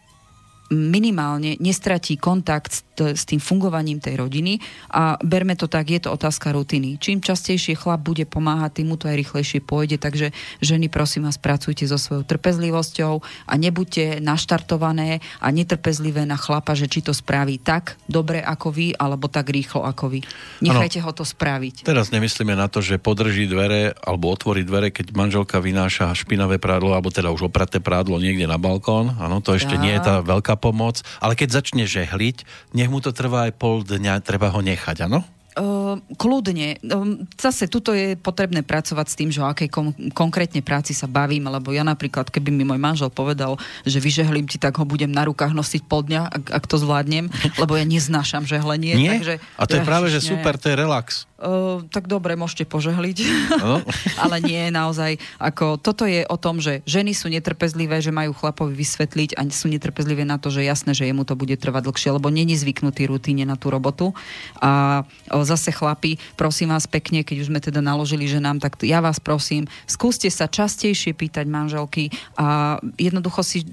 minimálne 0.70 1.58
nestratí 1.58 2.14
kontakt 2.14 2.70
s, 2.70 2.80
t- 2.94 3.12
s 3.18 3.26
tým 3.26 3.42
fungovaním 3.42 3.98
tej 3.98 4.22
rodiny 4.22 4.62
a 4.94 5.18
berme 5.18 5.58
to 5.58 5.66
tak, 5.66 5.90
je 5.90 5.98
to 5.98 6.14
otázka 6.14 6.54
rutiny. 6.54 6.94
Čím 7.02 7.18
častejšie 7.18 7.74
chlap 7.74 8.06
bude 8.06 8.22
pomáhať, 8.22 8.80
tým 8.80 8.94
mu 8.94 8.96
to 8.96 9.10
aj 9.10 9.18
rýchlejšie 9.18 9.60
pôjde, 9.66 9.98
takže 9.98 10.30
ženy 10.62 10.86
prosím 10.86 11.26
vás 11.26 11.42
pracujte 11.42 11.90
so 11.90 11.98
svojou 11.98 12.22
trpezlivosťou 12.22 13.14
a 13.50 13.54
nebuďte 13.58 14.22
naštartované 14.22 15.18
a 15.42 15.50
netrpezlivé 15.50 16.22
na 16.22 16.38
chlapa, 16.38 16.78
že 16.78 16.86
či 16.86 17.02
to 17.02 17.10
spraví 17.10 17.58
tak 17.58 17.98
dobre 18.06 18.38
ako 18.38 18.70
vy, 18.70 18.94
alebo 18.94 19.26
tak 19.26 19.50
rýchlo 19.50 19.82
ako 19.82 20.06
vy. 20.14 20.20
Nechajte 20.62 21.02
ano, 21.02 21.10
ho 21.10 21.12
to 21.18 21.24
spraviť. 21.26 21.82
Teraz 21.82 22.14
nemyslíme 22.14 22.54
na 22.54 22.70
to, 22.70 22.78
že 22.78 23.02
podrží 23.02 23.50
dvere 23.50 23.90
alebo 23.98 24.30
otvorí 24.30 24.62
dvere, 24.62 24.94
keď 24.94 25.18
manželka 25.18 25.58
vynáša 25.58 26.14
špinavé 26.14 26.62
prádlo, 26.62 26.94
alebo 26.94 27.10
teda 27.10 27.34
už 27.34 27.50
opraté 27.50 27.82
prádlo 27.82 28.22
niekde 28.22 28.46
na 28.46 28.54
balkón. 28.54 29.18
Áno, 29.18 29.42
to 29.42 29.58
ešte 29.58 29.74
tak. 29.74 29.82
nie 29.82 29.92
je 29.98 30.02
tá 30.06 30.14
veľká 30.22 30.59
pomoc, 30.60 31.00
ale 31.18 31.32
keď 31.34 31.64
začne 31.64 31.88
žehliť, 31.88 32.44
nech 32.76 32.92
mu 32.92 33.00
to 33.00 33.16
trvá 33.16 33.48
aj 33.48 33.56
pol 33.56 33.80
dňa, 33.80 34.20
treba 34.20 34.52
ho 34.52 34.60
nechať, 34.60 35.08
áno? 35.08 35.24
Uh, 35.58 35.98
kľudne. 36.14 36.78
Uh, 36.78 37.26
zase 37.34 37.66
tuto 37.66 37.90
je 37.90 38.14
potrebné 38.14 38.62
pracovať 38.62 39.06
s 39.10 39.18
tým, 39.18 39.30
že 39.34 39.42
o 39.42 39.50
akej 39.50 39.66
kon- 39.66 39.98
konkrétne 40.14 40.62
práci 40.62 40.94
sa 40.94 41.10
bavím, 41.10 41.50
lebo 41.50 41.74
ja 41.74 41.82
napríklad, 41.82 42.30
keby 42.30 42.54
mi 42.54 42.62
môj 42.62 42.78
manžel 42.78 43.10
povedal, 43.10 43.58
že 43.82 43.98
vyžehlím 43.98 44.46
ti, 44.46 44.62
tak 44.62 44.78
ho 44.78 44.86
budem 44.86 45.10
na 45.10 45.26
rukách 45.26 45.50
nosiť 45.50 45.90
pol 45.90 46.06
dňa, 46.06 46.22
ak, 46.30 46.44
ak 46.54 46.64
to 46.70 46.78
zvládnem, 46.78 47.26
lebo 47.58 47.74
ja 47.74 47.82
neznášam 47.82 48.46
žehlenie. 48.46 48.94
Nie? 48.94 49.18
Takže, 49.18 49.36
A 49.58 49.62
to 49.66 49.74
je 49.74 49.82
práve, 49.82 50.06
že 50.14 50.22
super, 50.22 50.54
to 50.54 50.70
je 50.70 50.78
relax. 50.78 51.26
Uh, 51.40 51.80
tak 51.88 52.04
dobre, 52.04 52.36
môžete 52.36 52.68
požehliť. 52.68 53.18
No. 53.64 53.80
Ale 54.22 54.44
nie, 54.44 54.68
naozaj. 54.68 55.16
Ako, 55.40 55.80
toto 55.80 56.04
je 56.04 56.20
o 56.28 56.36
tom, 56.36 56.60
že 56.60 56.84
ženy 56.84 57.16
sú 57.16 57.32
netrpezlivé, 57.32 58.04
že 58.04 58.12
majú 58.12 58.36
chlapovi 58.36 58.76
vysvetliť 58.76 59.40
a 59.40 59.48
sú 59.48 59.72
netrpezlivé 59.72 60.28
na 60.28 60.36
to, 60.36 60.52
že 60.52 60.68
jasné, 60.68 60.92
že 60.92 61.08
jemu 61.08 61.24
to 61.24 61.40
bude 61.40 61.56
trvať 61.56 61.88
dlhšie, 61.88 62.12
lebo 62.12 62.28
není 62.28 62.52
zvyknutý 62.60 63.08
rutíne 63.08 63.48
na 63.48 63.56
tú 63.56 63.72
robotu. 63.72 64.12
A 64.60 65.02
o, 65.32 65.40
zase 65.40 65.72
chlapi, 65.72 66.20
prosím 66.36 66.76
vás 66.76 66.84
pekne, 66.84 67.24
keď 67.24 67.40
už 67.40 67.48
sme 67.48 67.64
teda 67.64 67.80
naložili 67.80 68.28
ženám, 68.28 68.60
tak 68.60 68.76
ja 68.84 69.00
vás 69.00 69.16
prosím, 69.16 69.64
skúste 69.88 70.28
sa 70.28 70.44
častejšie 70.44 71.16
pýtať 71.16 71.48
manželky 71.48 72.12
a 72.36 72.76
jednoducho 73.00 73.40
si 73.40 73.64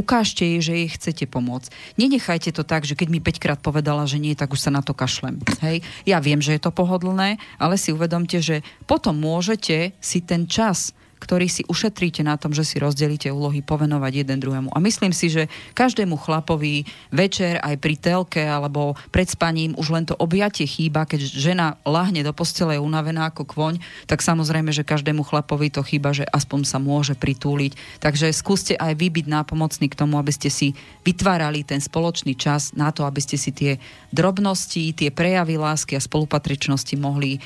ukážte 0.00 0.48
jej, 0.48 0.60
že 0.64 0.72
jej 0.72 0.88
chcete 0.88 1.24
pomôcť. 1.28 1.68
Nenechajte 2.00 2.56
to 2.56 2.64
tak, 2.64 2.88
že 2.88 2.96
keď 2.96 3.08
mi 3.12 3.20
5 3.20 3.36
krát 3.36 3.60
povedala, 3.60 4.08
že 4.08 4.16
nie, 4.16 4.32
tak 4.32 4.56
už 4.56 4.64
sa 4.64 4.72
na 4.72 4.80
to 4.80 4.96
kašlem. 4.96 5.36
Hej? 5.60 5.84
Ja 6.08 6.24
viem, 6.24 6.40
že 6.40 6.56
je 6.56 6.64
to 6.64 6.72
pohodlné, 6.72 7.36
ale 7.60 7.76
si 7.76 7.92
uvedomte, 7.92 8.40
že 8.40 8.64
potom 8.88 9.20
môžete 9.20 9.92
si 10.00 10.24
ten 10.24 10.48
čas 10.48 10.96
ktorý 11.20 11.46
si 11.46 11.62
ušetríte 11.68 12.24
na 12.24 12.40
tom, 12.40 12.56
že 12.56 12.64
si 12.64 12.80
rozdelíte 12.80 13.28
úlohy, 13.28 13.60
povenovať 13.60 14.24
jeden 14.24 14.40
druhému. 14.40 14.72
A 14.72 14.78
myslím 14.80 15.12
si, 15.12 15.28
že 15.28 15.52
každému 15.76 16.16
chlapovi 16.16 16.88
večer 17.12 17.60
aj 17.60 17.76
pri 17.76 17.94
telke 18.00 18.40
alebo 18.40 18.96
pred 19.12 19.28
spaním 19.28 19.76
už 19.76 19.92
len 19.92 20.08
to 20.08 20.16
objatie 20.16 20.64
chýba, 20.64 21.04
keď 21.04 21.20
žena 21.20 21.66
lahne 21.84 22.24
do 22.24 22.32
postele 22.32 22.74
je 22.74 22.82
unavená 22.82 23.28
ako 23.28 23.44
kvoň, 23.44 23.78
tak 24.08 24.24
samozrejme, 24.24 24.72
že 24.72 24.82
každému 24.82 25.22
chlapovi 25.28 25.68
to 25.68 25.84
chýba, 25.84 26.16
že 26.16 26.24
aspoň 26.24 26.64
sa 26.64 26.80
môže 26.80 27.12
pritúliť. 27.14 28.00
Takže 28.00 28.32
skúste 28.32 28.74
aj 28.80 28.96
vy 28.96 29.12
byť 29.12 29.26
nápomocní 29.28 29.92
k 29.92 29.98
tomu, 30.00 30.16
aby 30.16 30.32
ste 30.32 30.48
si 30.48 30.72
vytvárali 31.04 31.62
ten 31.62 31.78
spoločný 31.78 32.32
čas 32.34 32.72
na 32.72 32.88
to, 32.90 33.04
aby 33.04 33.20
ste 33.20 33.36
si 33.36 33.52
tie 33.52 33.76
drobnosti, 34.08 34.96
tie 34.96 35.12
prejavy 35.12 35.60
lásky 35.60 35.94
a 35.94 36.02
spolupatričnosti 36.02 36.96
mohli 36.96 37.36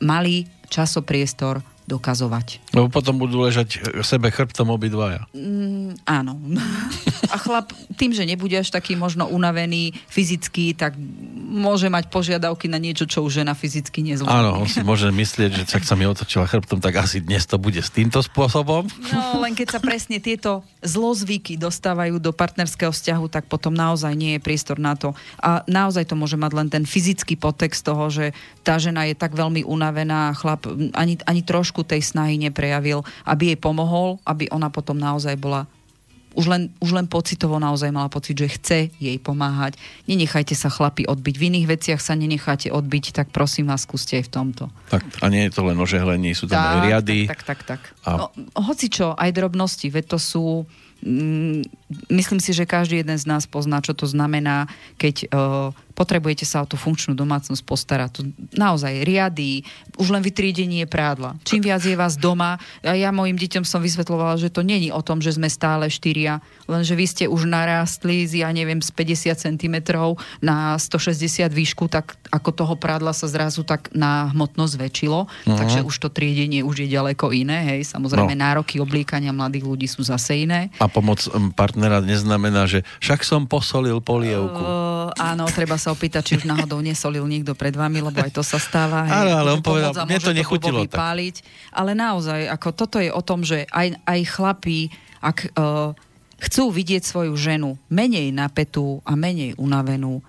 mali 0.00 0.48
časopriestor 0.72 1.60
dokazovať. 1.90 2.62
Lebo 2.70 2.86
potom 2.86 3.18
budú 3.18 3.42
ležať 3.42 3.82
sebe 4.06 4.30
chrbtom 4.30 4.70
obidvaja. 4.70 5.26
Mm, 5.34 5.98
áno. 6.06 6.38
A 7.34 7.36
chlap 7.38 7.74
tým, 7.98 8.14
že 8.14 8.26
nebude 8.26 8.54
až 8.54 8.70
taký 8.70 8.94
možno 8.94 9.26
unavený 9.26 9.94
fyzicky, 10.10 10.74
tak 10.74 10.94
môže 11.50 11.90
mať 11.90 12.06
požiadavky 12.08 12.70
na 12.70 12.78
niečo, 12.78 13.04
čo 13.10 13.26
už 13.26 13.42
žena 13.42 13.58
fyzicky 13.58 14.06
nezvládne. 14.06 14.30
Áno, 14.30 14.50
on 14.62 14.70
si 14.70 14.80
môže 14.86 15.10
myslieť, 15.10 15.50
že 15.50 15.62
ak 15.66 15.82
sa 15.82 15.98
mi 15.98 16.06
otočila 16.06 16.46
chrbtom, 16.46 16.78
tak 16.78 17.02
asi 17.02 17.18
dnes 17.18 17.44
to 17.44 17.58
bude 17.58 17.82
s 17.82 17.90
týmto 17.90 18.22
spôsobom. 18.22 18.86
No, 19.10 19.42
len 19.42 19.58
keď 19.58 19.76
sa 19.76 19.80
presne 19.82 20.22
tieto 20.22 20.62
zlozvyky 20.86 21.58
dostávajú 21.58 22.22
do 22.22 22.30
partnerského 22.30 22.94
vzťahu, 22.94 23.26
tak 23.26 23.50
potom 23.50 23.74
naozaj 23.74 24.14
nie 24.14 24.38
je 24.38 24.40
priestor 24.40 24.78
na 24.78 24.94
to. 24.94 25.12
A 25.42 25.66
naozaj 25.66 26.06
to 26.06 26.14
môže 26.14 26.38
mať 26.38 26.52
len 26.54 26.68
ten 26.70 26.84
fyzický 26.86 27.34
podtext 27.34 27.82
toho, 27.82 28.06
že 28.08 28.30
tá 28.62 28.78
žena 28.78 29.10
je 29.10 29.18
tak 29.18 29.34
veľmi 29.34 29.66
unavená 29.66 30.30
chlap 30.38 30.70
ani, 30.94 31.18
ani 31.26 31.42
trošku 31.42 31.82
tej 31.82 32.06
snahy 32.06 32.38
neprejavil, 32.38 33.02
aby 33.26 33.52
jej 33.52 33.58
pomohol, 33.58 34.22
aby 34.22 34.46
ona 34.54 34.70
potom 34.70 34.94
naozaj 34.94 35.34
bola 35.34 35.66
už 36.34 36.46
len, 36.46 36.62
už 36.78 36.94
len 36.94 37.06
pocitovo 37.10 37.58
naozaj 37.58 37.90
mala 37.90 38.06
pocit, 38.06 38.38
že 38.38 38.48
chce 38.48 38.78
jej 39.02 39.16
pomáhať. 39.18 39.74
Nenechajte 40.06 40.54
sa 40.54 40.70
chlapi 40.70 41.06
odbiť. 41.06 41.34
V 41.34 41.46
iných 41.50 41.66
veciach 41.66 42.00
sa 42.00 42.14
nenecháte 42.14 42.70
odbiť, 42.70 43.10
tak 43.10 43.34
prosím 43.34 43.70
vás, 43.70 43.82
skúste 43.82 44.18
aj 44.18 44.30
v 44.30 44.32
tomto. 44.32 44.64
Tak, 44.94 45.02
a 45.22 45.26
nie 45.26 45.50
je 45.50 45.52
to 45.54 45.66
len 45.66 45.78
ožehlenie, 45.78 46.30
sú 46.38 46.46
tam 46.46 46.62
tak, 46.62 46.70
aj 46.70 46.78
riady. 46.86 47.20
Tak, 47.26 47.42
tak, 47.42 47.60
tak. 47.66 47.80
tak. 47.90 48.06
A... 48.06 48.10
No, 48.14 48.24
hoci 48.62 48.86
čo, 48.86 49.18
aj 49.18 49.30
drobnosti, 49.34 49.90
veď 49.90 50.04
to 50.14 50.18
sú 50.22 50.44
mm, 51.02 51.79
myslím 52.08 52.38
si, 52.38 52.54
že 52.54 52.68
každý 52.68 53.02
jeden 53.02 53.18
z 53.18 53.26
nás 53.26 53.50
pozná, 53.50 53.82
čo 53.82 53.92
to 53.92 54.06
znamená, 54.06 54.70
keď 54.96 55.26
uh, 55.30 55.74
potrebujete 56.00 56.48
sa 56.48 56.64
o 56.64 56.70
tú 56.70 56.80
funkčnú 56.80 57.12
domácnosť 57.12 57.60
postarať. 57.60 58.10
To 58.16 58.20
naozaj 58.56 59.04
riady, 59.04 59.68
už 60.00 60.16
len 60.16 60.24
vytriedenie 60.24 60.88
prádla. 60.88 61.36
Čím 61.44 61.68
viac 61.68 61.84
je 61.84 61.92
vás 61.92 62.16
doma, 62.16 62.56
a 62.80 62.96
ja 62.96 63.12
mojim 63.12 63.36
deťom 63.36 63.68
som 63.68 63.84
vysvetlovala, 63.84 64.40
že 64.40 64.48
to 64.48 64.64
není 64.64 64.88
o 64.88 65.04
tom, 65.04 65.20
že 65.20 65.36
sme 65.36 65.52
stále 65.52 65.92
štyria, 65.92 66.40
lenže 66.64 66.96
vy 66.96 67.04
ste 67.04 67.24
už 67.28 67.44
narástli 67.44 68.24
z, 68.24 68.40
ja 68.40 68.48
neviem, 68.48 68.80
z 68.80 68.88
50 68.96 69.44
cm 69.44 69.76
na 70.40 70.80
160 70.80 71.52
výšku, 71.52 71.92
tak 71.92 72.16
ako 72.32 72.48
toho 72.54 72.74
prádla 72.80 73.12
sa 73.12 73.28
zrazu 73.28 73.66
tak 73.66 73.92
na 73.92 74.32
hmotnosť 74.32 74.72
zväčšilo, 74.80 75.20
uh-huh. 75.26 75.58
takže 75.58 75.84
už 75.84 75.94
to 76.00 76.08
triedenie 76.08 76.64
už 76.64 76.86
je 76.86 76.88
ďaleko 76.88 77.34
iné, 77.36 77.76
hej, 77.76 77.84
samozrejme 77.84 78.32
no. 78.32 78.40
nároky 78.40 78.80
oblíkania 78.80 79.34
mladých 79.34 79.68
ľudí 79.68 79.86
sú 79.90 80.00
zase 80.00 80.48
iné. 80.48 80.72
A 80.80 80.88
pomoc 80.88 81.20
partnera 81.52 81.79
neznamená, 82.04 82.68
že 82.68 82.84
však 83.00 83.24
som 83.24 83.48
posolil 83.48 84.04
polievku. 84.04 84.60
Uh, 84.60 85.08
áno, 85.16 85.48
treba 85.48 85.80
sa 85.80 85.94
opýtať, 85.94 86.22
či 86.22 86.32
už 86.42 86.44
náhodou 86.44 86.84
nesolil 86.84 87.24
niekto 87.24 87.56
pred 87.56 87.72
vami, 87.72 88.04
lebo 88.04 88.20
aj 88.20 88.36
to 88.36 88.44
sa 88.44 88.60
stáva. 88.60 89.08
Áno, 89.08 89.32
ale 89.40 89.56
on 89.56 89.64
povedal, 89.64 89.96
mne 90.04 90.20
to 90.20 90.36
nechutilo 90.36 90.84
tak. 90.84 91.00
Páliť. 91.00 91.40
Ale 91.72 91.96
naozaj, 91.96 92.50
ako 92.52 92.68
toto 92.76 92.96
je 93.00 93.08
o 93.08 93.22
tom, 93.24 93.40
že 93.40 93.64
aj, 93.72 93.96
aj 94.04 94.20
chlapí, 94.28 94.92
ak 95.24 95.56
uh, 95.56 95.96
chcú 96.40 96.68
vidieť 96.68 97.02
svoju 97.04 97.32
ženu 97.40 97.80
menej 97.88 98.28
napätú 98.32 99.00
a 99.08 99.16
menej 99.16 99.56
unavenú, 99.56 100.20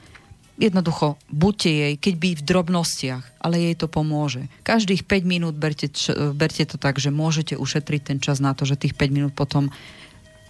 jednoducho, 0.61 1.17
buďte 1.33 1.71
jej, 1.73 1.93
keď 1.97 2.13
by 2.21 2.29
v 2.37 2.45
drobnostiach, 2.45 3.23
ale 3.41 3.55
jej 3.57 3.75
to 3.75 3.89
pomôže. 3.89 4.45
Každých 4.61 5.09
5 5.09 5.25
minút 5.25 5.55
berte, 5.57 5.89
berte 6.37 6.63
to 6.69 6.77
tak, 6.77 7.01
že 7.01 7.09
môžete 7.09 7.57
ušetriť 7.57 8.01
ten 8.05 8.17
čas 8.21 8.37
na 8.37 8.53
to, 8.53 8.69
že 8.69 8.77
tých 8.77 8.93
5 8.93 9.09
minút 9.09 9.33
potom 9.33 9.73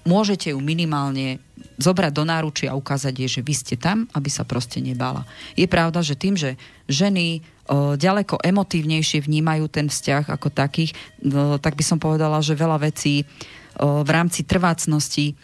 môžete 0.05 0.53
ju 0.53 0.59
minimálne 0.59 1.41
zobrať 1.77 2.11
do 2.13 2.23
náručia 2.25 2.73
a 2.73 2.79
ukázať 2.79 3.13
jej, 3.13 3.29
že 3.29 3.41
vy 3.45 3.53
ste 3.53 3.75
tam, 3.77 4.09
aby 4.13 4.29
sa 4.29 4.45
proste 4.45 4.81
nebala. 4.81 5.25
Je 5.53 5.65
pravda, 5.69 6.01
že 6.01 6.17
tým, 6.17 6.33
že 6.37 6.57
ženy 6.89 7.41
o, 7.69 7.93
ďaleko 7.97 8.41
emotívnejšie 8.41 9.25
vnímajú 9.25 9.69
ten 9.69 9.89
vzťah 9.89 10.29
ako 10.29 10.49
takých, 10.49 10.93
o, 11.21 11.57
tak 11.61 11.77
by 11.77 11.83
som 11.85 12.01
povedala, 12.01 12.41
že 12.41 12.57
veľa 12.57 12.81
vecí 12.81 13.25
o, 13.77 14.01
v 14.01 14.09
rámci 14.09 14.45
trvácnosti 14.45 15.37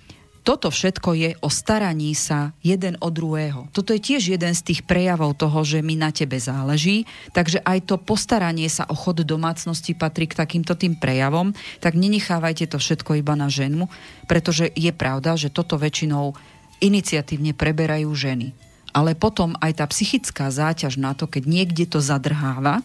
toto 0.47 0.71
všetko 0.71 1.09
je 1.11 1.29
o 1.43 1.51
staraní 1.51 2.15
sa 2.15 2.55
jeden 2.63 2.95
o 3.03 3.11
druhého. 3.11 3.67
Toto 3.75 3.91
je 3.91 3.99
tiež 3.99 4.31
jeden 4.31 4.55
z 4.55 4.63
tých 4.63 4.87
prejavov 4.87 5.35
toho, 5.35 5.59
že 5.67 5.83
mi 5.83 5.99
na 5.99 6.15
tebe 6.15 6.39
záleží, 6.39 7.03
takže 7.35 7.59
aj 7.67 7.91
to 7.91 7.99
postaranie 7.99 8.71
sa 8.71 8.87
o 8.87 8.95
chod 8.95 9.27
domácnosti 9.27 9.91
patrí 9.91 10.23
k 10.23 10.39
takýmto 10.39 10.79
tým 10.79 10.95
prejavom, 10.95 11.51
tak 11.83 11.99
nenechávajte 11.99 12.71
to 12.71 12.79
všetko 12.79 13.19
iba 13.19 13.35
na 13.35 13.51
ženu, 13.51 13.91
pretože 14.31 14.71
je 14.71 14.95
pravda, 14.95 15.35
že 15.35 15.51
toto 15.51 15.75
väčšinou 15.75 16.31
iniciatívne 16.79 17.51
preberajú 17.51 18.07
ženy. 18.15 18.55
Ale 18.95 19.19
potom 19.19 19.51
aj 19.59 19.83
tá 19.83 19.85
psychická 19.91 20.47
záťaž 20.47 20.95
na 20.95 21.11
to, 21.11 21.27
keď 21.27 21.43
niekde 21.43 21.91
to 21.91 21.99
zadrháva, 21.99 22.79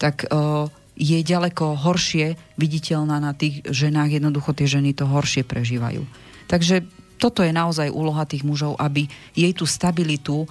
tak 0.00 0.24
uh, 0.32 0.72
je 0.96 1.20
ďaleko 1.20 1.84
horšie 1.84 2.40
viditeľná 2.56 3.20
na 3.20 3.36
tých 3.36 3.60
ženách, 3.68 4.24
jednoducho 4.24 4.56
tie 4.56 4.64
ženy 4.64 4.96
to 4.96 5.04
horšie 5.04 5.44
prežívajú. 5.44 6.23
Takže 6.54 6.86
toto 7.18 7.42
je 7.42 7.50
naozaj 7.50 7.90
úloha 7.90 8.22
tých 8.22 8.46
mužov, 8.46 8.78
aby 8.78 9.10
jej 9.34 9.50
tú 9.50 9.66
stabilitu 9.66 10.46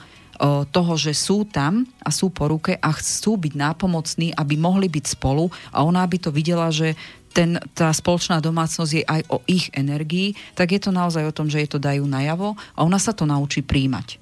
toho, 0.75 0.93
že 0.99 1.15
sú 1.15 1.47
tam 1.47 1.87
a 2.03 2.11
sú 2.11 2.27
po 2.27 2.51
ruke 2.51 2.75
a 2.75 2.89
chcú 2.91 3.39
byť 3.39 3.53
nápomocní, 3.55 4.35
aby 4.35 4.59
mohli 4.59 4.91
byť 4.91 5.15
spolu 5.15 5.47
a 5.71 5.87
ona 5.87 6.03
by 6.03 6.17
to 6.19 6.33
videla, 6.33 6.67
že 6.73 6.97
ten, 7.31 7.55
tá 7.71 7.89
spoločná 7.89 8.43
domácnosť 8.43 8.91
je 8.91 9.03
aj 9.05 9.21
o 9.31 9.39
ich 9.47 9.71
energii, 9.71 10.35
tak 10.53 10.75
je 10.75 10.81
to 10.83 10.91
naozaj 10.91 11.23
o 11.23 11.33
tom, 11.33 11.47
že 11.47 11.63
jej 11.63 11.69
to 11.71 11.79
dajú 11.79 12.03
najavo 12.03 12.59
a 12.75 12.79
ona 12.83 12.99
sa 12.99 13.15
to 13.15 13.23
naučí 13.23 13.63
príjmať. 13.63 14.19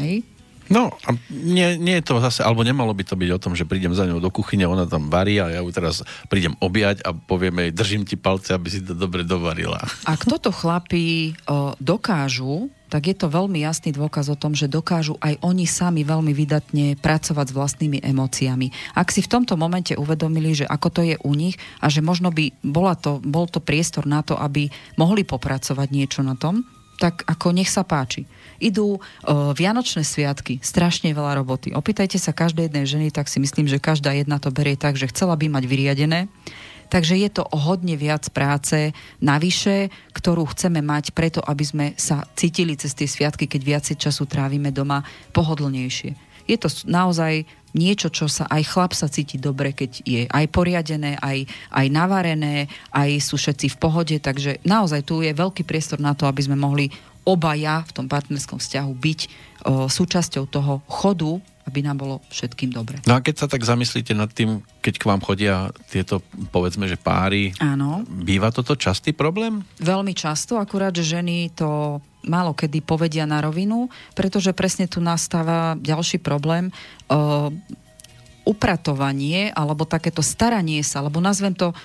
Hej? 0.00 0.26
No, 0.68 0.92
a 1.08 1.16
nie, 1.32 1.80
nie 1.80 1.96
je 2.00 2.04
to 2.04 2.20
zase, 2.20 2.44
alebo 2.44 2.60
nemalo 2.60 2.92
by 2.92 3.04
to 3.04 3.16
byť 3.16 3.30
o 3.32 3.42
tom, 3.42 3.52
že 3.56 3.64
prídem 3.64 3.96
za 3.96 4.04
ňou 4.04 4.20
do 4.20 4.28
kuchyne, 4.28 4.68
ona 4.68 4.84
tam 4.84 5.08
varí 5.08 5.40
a 5.40 5.48
ja 5.48 5.60
ju 5.64 5.70
teraz 5.72 6.04
prídem 6.28 6.52
objať 6.60 7.00
a 7.08 7.16
povieme 7.16 7.68
jej, 7.68 7.72
držím 7.72 8.02
ti 8.04 8.20
palce, 8.20 8.52
aby 8.52 8.68
si 8.68 8.84
to 8.84 8.92
dobre 8.92 9.24
dovarila. 9.24 9.80
Ak 10.04 10.28
toto 10.28 10.52
chlapí 10.52 11.32
o, 11.48 11.72
dokážu, 11.80 12.68
tak 12.88 13.08
je 13.08 13.16
to 13.16 13.28
veľmi 13.28 13.60
jasný 13.60 13.92
dôkaz 13.92 14.32
o 14.32 14.36
tom, 14.36 14.56
že 14.56 14.68
dokážu 14.68 15.20
aj 15.20 15.40
oni 15.44 15.68
sami 15.68 16.04
veľmi 16.08 16.32
vydatne 16.32 16.96
pracovať 16.96 17.52
s 17.52 17.56
vlastnými 17.56 17.98
emóciami. 18.00 18.96
Ak 18.96 19.12
si 19.12 19.20
v 19.20 19.28
tomto 19.28 19.60
momente 19.60 19.92
uvedomili, 19.92 20.56
že 20.56 20.64
ako 20.64 20.88
to 20.88 21.00
je 21.04 21.16
u 21.20 21.32
nich 21.36 21.60
a 21.84 21.92
že 21.92 22.00
možno 22.00 22.32
by 22.32 22.48
bola 22.64 22.96
to, 22.96 23.20
bol 23.20 23.44
to 23.44 23.60
priestor 23.60 24.08
na 24.08 24.24
to, 24.24 24.36
aby 24.40 24.72
mohli 24.96 25.24
popracovať 25.24 25.88
niečo 25.92 26.20
na 26.24 26.32
tom, 26.32 26.64
tak 26.98 27.22
ako 27.24 27.54
nech 27.54 27.70
sa 27.70 27.86
páči. 27.86 28.26
Idú 28.58 28.98
o, 28.98 29.00
Vianočné 29.54 30.02
sviatky, 30.02 30.58
strašne 30.58 31.14
veľa 31.14 31.38
roboty. 31.38 31.70
Opýtajte 31.70 32.18
sa 32.18 32.34
každej 32.34 32.66
jednej 32.68 32.84
ženy, 32.90 33.08
tak 33.14 33.30
si 33.30 33.38
myslím, 33.38 33.70
že 33.70 33.78
každá 33.78 34.10
jedna 34.18 34.42
to 34.42 34.50
berie 34.50 34.74
tak, 34.74 34.98
že 34.98 35.06
chcela 35.08 35.38
by 35.38 35.46
mať 35.46 35.64
vyriadené 35.70 36.26
Takže 36.88 37.20
je 37.20 37.28
to 37.28 37.44
o 37.44 37.56
hodne 37.60 37.94
viac 38.00 38.24
práce 38.32 38.96
navyše, 39.20 39.92
ktorú 40.16 40.48
chceme 40.56 40.80
mať 40.80 41.12
preto, 41.12 41.44
aby 41.44 41.64
sme 41.64 41.86
sa 42.00 42.24
cítili 42.32 42.80
cez 42.80 42.96
tie 42.96 43.04
sviatky, 43.04 43.44
keď 43.44 43.60
viacej 43.60 43.96
času 44.00 44.24
trávime 44.24 44.72
doma, 44.72 45.04
pohodlnejšie. 45.36 46.16
Je 46.48 46.56
to 46.56 46.72
naozaj 46.88 47.44
niečo, 47.76 48.08
čo 48.08 48.28
sa 48.30 48.48
aj 48.48 48.62
chlap 48.64 48.92
sa 48.96 49.08
cíti 49.08 49.36
dobre, 49.36 49.72
keď 49.76 49.90
je 50.04 50.22
aj 50.28 50.46
poriadené, 50.48 51.18
aj, 51.20 51.44
aj 51.74 51.86
navarené, 51.88 52.68
aj 52.92 53.10
sú 53.20 53.36
všetci 53.36 53.74
v 53.74 53.80
pohode, 53.80 54.16
takže 54.16 54.62
naozaj 54.64 55.04
tu 55.04 55.20
je 55.20 55.32
veľký 55.34 55.64
priestor 55.64 56.00
na 56.00 56.16
to, 56.16 56.24
aby 56.24 56.44
sme 56.44 56.56
mohli 56.56 56.88
obaja 57.28 57.84
v 57.84 57.92
tom 57.92 58.06
partnerskom 58.08 58.56
vzťahu 58.56 58.92
byť 58.96 59.20
o, 59.20 59.28
súčasťou 59.92 60.44
toho 60.48 60.80
chodu 60.88 61.36
aby 61.68 61.84
nám 61.84 62.00
bolo 62.00 62.16
všetkým 62.32 62.72
dobre. 62.72 63.04
No 63.04 63.12
a 63.12 63.20
keď 63.20 63.44
sa 63.44 63.46
tak 63.46 63.60
zamyslíte 63.60 64.16
nad 64.16 64.32
tým, 64.32 64.64
keď 64.80 64.94
k 64.96 65.04
vám 65.04 65.20
chodia 65.20 65.68
tieto, 65.92 66.24
povedzme, 66.48 66.88
že 66.88 66.96
páry, 66.96 67.52
Áno. 67.60 68.08
býva 68.08 68.48
toto 68.48 68.72
častý 68.72 69.12
problém? 69.12 69.60
Veľmi 69.76 70.16
často, 70.16 70.56
akurát, 70.56 70.96
že 70.96 71.04
ženy 71.04 71.52
to 71.52 72.00
málo 72.28 72.52
kedy 72.52 72.84
povedia 72.84 73.24
na 73.24 73.40
rovinu, 73.40 73.88
pretože 74.12 74.52
presne 74.52 74.86
tu 74.86 75.00
nastáva 75.00 75.74
ďalší 75.80 76.20
problém. 76.20 76.70
Uh, 77.08 77.50
upratovanie, 78.48 79.52
alebo 79.52 79.84
takéto 79.84 80.24
staranie 80.24 80.80
sa, 80.80 81.04
alebo 81.04 81.20
nazvem 81.20 81.52
to 81.52 81.76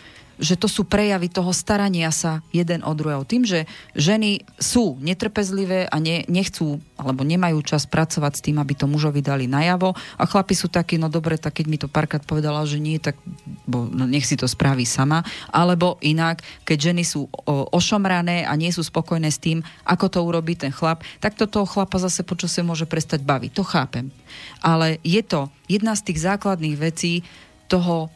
že 0.41 0.57
to 0.57 0.65
sú 0.65 0.85
prejavy 0.85 1.29
toho 1.29 1.53
starania 1.53 2.09
sa 2.09 2.41
jeden 2.49 2.81
od 2.81 2.97
druhého. 2.97 3.23
Tým, 3.25 3.45
že 3.45 3.69
ženy 3.93 4.45
sú 4.57 4.97
netrpezlivé 4.97 5.85
a 5.89 5.97
ne, 6.01 6.25
nechcú 6.25 6.81
alebo 6.97 7.27
nemajú 7.27 7.59
čas 7.61 7.83
pracovať 7.83 8.33
s 8.39 8.43
tým, 8.45 8.57
aby 8.57 8.73
to 8.73 8.87
mužovi 8.87 9.19
dali 9.19 9.45
najavo 9.45 9.93
a 9.93 10.23
chlapi 10.23 10.55
sú 10.55 10.71
takí, 10.71 10.95
no 10.95 11.11
dobre, 11.11 11.35
tak 11.35 11.59
keď 11.59 11.65
mi 11.67 11.77
to 11.77 11.91
párkrát 11.91 12.23
povedala, 12.23 12.63
že 12.63 12.79
nie, 12.79 12.97
tak 12.97 13.19
bo, 13.67 13.85
no, 13.85 14.07
nech 14.07 14.23
si 14.23 14.39
to 14.39 14.47
spraví 14.47 14.87
sama. 14.87 15.21
Alebo 15.51 15.99
inak, 15.99 16.41
keď 16.63 16.93
ženy 16.93 17.03
sú 17.03 17.27
o, 17.27 17.67
ošomrané 17.75 18.47
a 18.47 18.55
nie 18.55 18.71
sú 18.71 18.81
spokojné 18.81 19.29
s 19.29 19.41
tým, 19.41 19.59
ako 19.83 20.05
to 20.07 20.19
urobí 20.23 20.55
ten 20.55 20.71
chlap, 20.71 21.03
tak 21.19 21.35
to 21.35 21.45
toho 21.45 21.67
chlapa 21.67 21.99
zase 21.99 22.23
počasie 22.23 22.63
môže 22.63 22.87
prestať 22.87 23.21
baviť. 23.21 23.51
To 23.53 23.63
chápem. 23.67 24.09
Ale 24.63 24.97
je 25.03 25.21
to 25.21 25.51
jedna 25.67 25.93
z 25.93 26.09
tých 26.09 26.23
základných 26.23 26.79
vecí 26.79 27.21
toho 27.67 28.09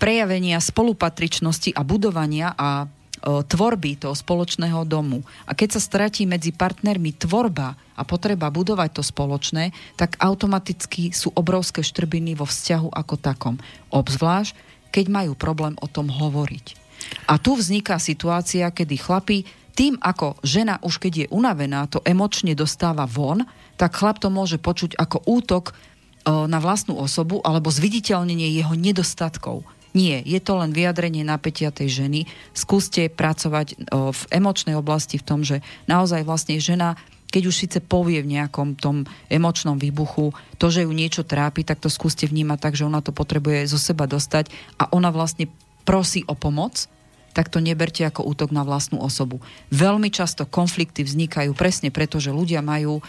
prejavenia 0.00 0.56
spolupatričnosti 0.58 1.76
a 1.76 1.84
budovania 1.84 2.56
a 2.56 2.88
tvorby 3.20 4.00
toho 4.00 4.16
spoločného 4.16 4.80
domu. 4.88 5.20
A 5.44 5.52
keď 5.52 5.76
sa 5.76 5.80
stratí 5.84 6.24
medzi 6.24 6.56
partnermi 6.56 7.20
tvorba 7.20 7.76
a 7.76 8.02
potreba 8.08 8.48
budovať 8.48 8.96
to 8.96 9.02
spoločné, 9.04 9.76
tak 10.00 10.16
automaticky 10.16 11.12
sú 11.12 11.28
obrovské 11.36 11.84
štrbiny 11.84 12.32
vo 12.32 12.48
vzťahu 12.48 12.88
ako 12.88 13.14
takom. 13.20 13.60
Obzvlášť, 13.92 14.56
keď 14.88 15.04
majú 15.12 15.32
problém 15.36 15.76
o 15.84 15.86
tom 15.86 16.08
hovoriť. 16.08 16.80
A 17.28 17.36
tu 17.36 17.60
vzniká 17.60 18.00
situácia, 18.00 18.72
kedy 18.72 18.96
chlapi 18.96 19.44
tým, 19.76 20.00
ako 20.00 20.40
žena 20.40 20.80
už 20.80 20.96
keď 20.96 21.12
je 21.12 21.26
unavená, 21.28 21.92
to 21.92 22.00
emočne 22.08 22.56
dostáva 22.56 23.04
von, 23.04 23.44
tak 23.76 24.00
chlap 24.00 24.16
to 24.16 24.32
môže 24.32 24.56
počuť 24.56 24.96
ako 24.96 25.20
útok 25.28 25.76
na 26.24 26.56
vlastnú 26.56 26.96
osobu 26.96 27.44
alebo 27.44 27.68
zviditeľnenie 27.68 28.48
jeho 28.48 28.72
nedostatkov 28.76 29.64
nie, 29.90 30.22
je 30.22 30.38
to 30.38 30.58
len 30.58 30.70
vyjadrenie 30.70 31.26
napätia 31.26 31.74
tej 31.74 32.04
ženy. 32.06 32.20
Skúste 32.54 33.10
pracovať 33.10 33.74
o, 33.90 34.14
v 34.14 34.22
emočnej 34.30 34.78
oblasti 34.78 35.18
v 35.18 35.26
tom, 35.26 35.40
že 35.42 35.62
naozaj 35.90 36.22
vlastne 36.22 36.58
žena 36.62 36.94
keď 37.30 37.46
už 37.46 37.62
síce 37.62 37.78
povie 37.78 38.26
v 38.26 38.42
nejakom 38.42 38.74
tom 38.74 39.06
emočnom 39.30 39.78
výbuchu 39.78 40.34
to, 40.58 40.66
že 40.66 40.82
ju 40.82 40.90
niečo 40.90 41.22
trápi, 41.22 41.62
tak 41.62 41.78
to 41.78 41.86
skúste 41.86 42.26
vnímať 42.26 42.58
tak, 42.58 42.74
že 42.74 42.82
ona 42.82 42.98
to 42.98 43.14
potrebuje 43.14 43.70
zo 43.70 43.78
seba 43.78 44.10
dostať 44.10 44.50
a 44.82 44.90
ona 44.90 45.14
vlastne 45.14 45.46
prosí 45.86 46.26
o 46.26 46.34
pomoc, 46.34 46.90
tak 47.30 47.46
to 47.46 47.62
neberte 47.62 48.02
ako 48.02 48.26
útok 48.26 48.50
na 48.50 48.66
vlastnú 48.66 48.98
osobu. 48.98 49.38
Veľmi 49.70 50.10
často 50.10 50.42
konflikty 50.42 51.06
vznikajú 51.06 51.54
presne 51.54 51.94
preto, 51.94 52.18
že 52.18 52.34
ľudia 52.34 52.66
majú 52.66 52.98
o, 52.98 53.02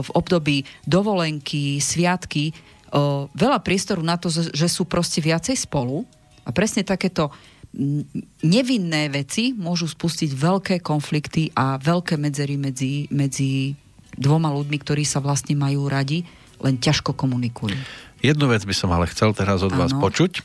v 0.00 0.10
období 0.16 0.64
dovolenky, 0.88 1.76
sviatky 1.76 2.56
veľa 3.36 3.60
priestoru 3.60 4.00
na 4.00 4.16
to, 4.16 4.32
že 4.32 4.68
sú 4.68 4.88
proste 4.88 5.20
viacej 5.20 5.68
spolu 5.68 6.08
a 6.48 6.50
presne 6.50 6.80
takéto 6.80 7.28
nevinné 8.40 9.12
veci 9.12 9.52
môžu 9.52 9.84
spustiť 9.84 10.32
veľké 10.32 10.76
konflikty 10.80 11.52
a 11.52 11.76
veľké 11.76 12.16
medzery 12.16 12.56
medzi, 12.56 13.04
medzi 13.12 13.76
dvoma 14.16 14.48
ľuďmi, 14.56 14.78
ktorí 14.80 15.04
sa 15.04 15.20
vlastne 15.20 15.52
majú 15.52 15.84
radi, 15.86 16.24
len 16.64 16.80
ťažko 16.80 17.12
komunikujú. 17.12 17.76
Jednu 18.24 18.50
vec 18.50 18.64
by 18.64 18.74
som 18.74 18.90
ale 18.90 19.06
chcel 19.12 19.30
teraz 19.36 19.62
od 19.62 19.70
ano. 19.70 19.84
vás 19.84 19.92
počuť. 19.94 20.42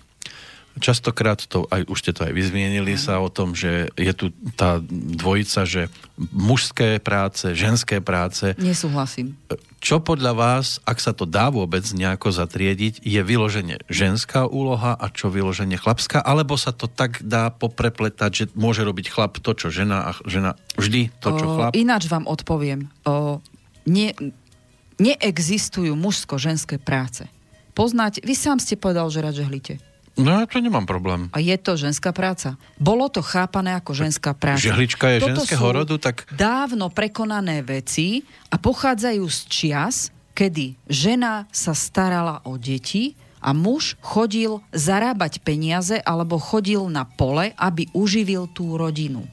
Častokrát 0.81 1.37
to, 1.45 1.69
aj, 1.69 1.85
už 1.85 1.97
ste 2.01 2.11
to 2.17 2.25
aj 2.25 2.33
vyzmienili 2.33 2.97
sa 2.97 3.21
o 3.21 3.29
tom, 3.29 3.53
že 3.53 3.93
je 3.93 4.13
tu 4.17 4.33
tá 4.57 4.81
dvojica, 4.89 5.69
že 5.69 5.85
mužské 6.33 6.97
práce, 6.97 7.53
ženské 7.53 8.01
práce. 8.01 8.57
Nesúhlasím. 8.57 9.37
Čo 9.77 10.01
podľa 10.01 10.33
vás, 10.33 10.81
ak 10.81 10.97
sa 10.97 11.13
to 11.13 11.29
dá 11.29 11.53
vôbec 11.53 11.85
nejako 11.85 12.33
zatriediť, 12.33 13.05
je 13.05 13.21
vyloženie 13.21 13.85
ženská 13.85 14.49
úloha 14.49 14.97
a 14.97 15.05
čo 15.13 15.29
vyloženie 15.29 15.77
chlapská? 15.77 16.25
Alebo 16.25 16.57
sa 16.57 16.73
to 16.73 16.89
tak 16.89 17.21
dá 17.21 17.53
poprepletať, 17.53 18.31
že 18.33 18.45
môže 18.57 18.81
robiť 18.81 19.13
chlap 19.13 19.37
to, 19.37 19.53
čo 19.53 19.69
žena 19.69 20.09
a 20.09 20.17
žena 20.25 20.57
vždy 20.73 21.13
to, 21.21 21.37
čo 21.37 21.45
chlap? 21.53 21.71
O, 21.71 21.77
ináč 21.77 22.09
vám 22.09 22.25
odpoviem. 22.25 22.89
O, 23.05 23.45
ne, 23.85 24.09
neexistujú 24.97 25.93
mužsko-ženské 25.93 26.81
práce. 26.81 27.29
Poznať, 27.77 28.25
vy 28.25 28.33
sám 28.33 28.57
ste 28.57 28.73
povedal, 28.73 29.09
že 29.13 29.21
rád 29.21 29.37
žehlíte. 29.37 29.92
No 30.13 30.29
ja 30.29 30.45
to 30.45 30.61
nemám 30.61 30.85
problém. 30.85 31.33
A 31.33 31.41
je 31.41 31.57
to 31.57 31.73
ženská 31.73 32.13
práca. 32.13 32.53
Bolo 32.77 33.09
to 33.09 33.25
chápané 33.25 33.73
ako 33.73 33.97
ženská 33.97 34.37
práca. 34.37 34.61
Žehlička 34.61 35.09
je 35.09 35.25
Toto 35.25 35.41
ženského 35.41 35.67
rodu, 35.73 35.97
tak... 35.97 36.29
dávno 36.29 36.93
prekonané 36.93 37.65
veci 37.65 38.21
a 38.53 38.61
pochádzajú 38.61 39.25
z 39.25 39.39
čias, 39.49 39.95
kedy 40.37 40.77
žena 40.85 41.49
sa 41.49 41.73
starala 41.73 42.45
o 42.45 42.61
deti 42.61 43.17
a 43.41 43.57
muž 43.57 43.97
chodil 44.05 44.61
zarábať 44.69 45.41
peniaze 45.41 45.97
alebo 46.05 46.37
chodil 46.37 46.85
na 46.93 47.09
pole, 47.09 47.49
aby 47.57 47.89
uživil 47.97 48.45
tú 48.53 48.77
rodinu. 48.77 49.25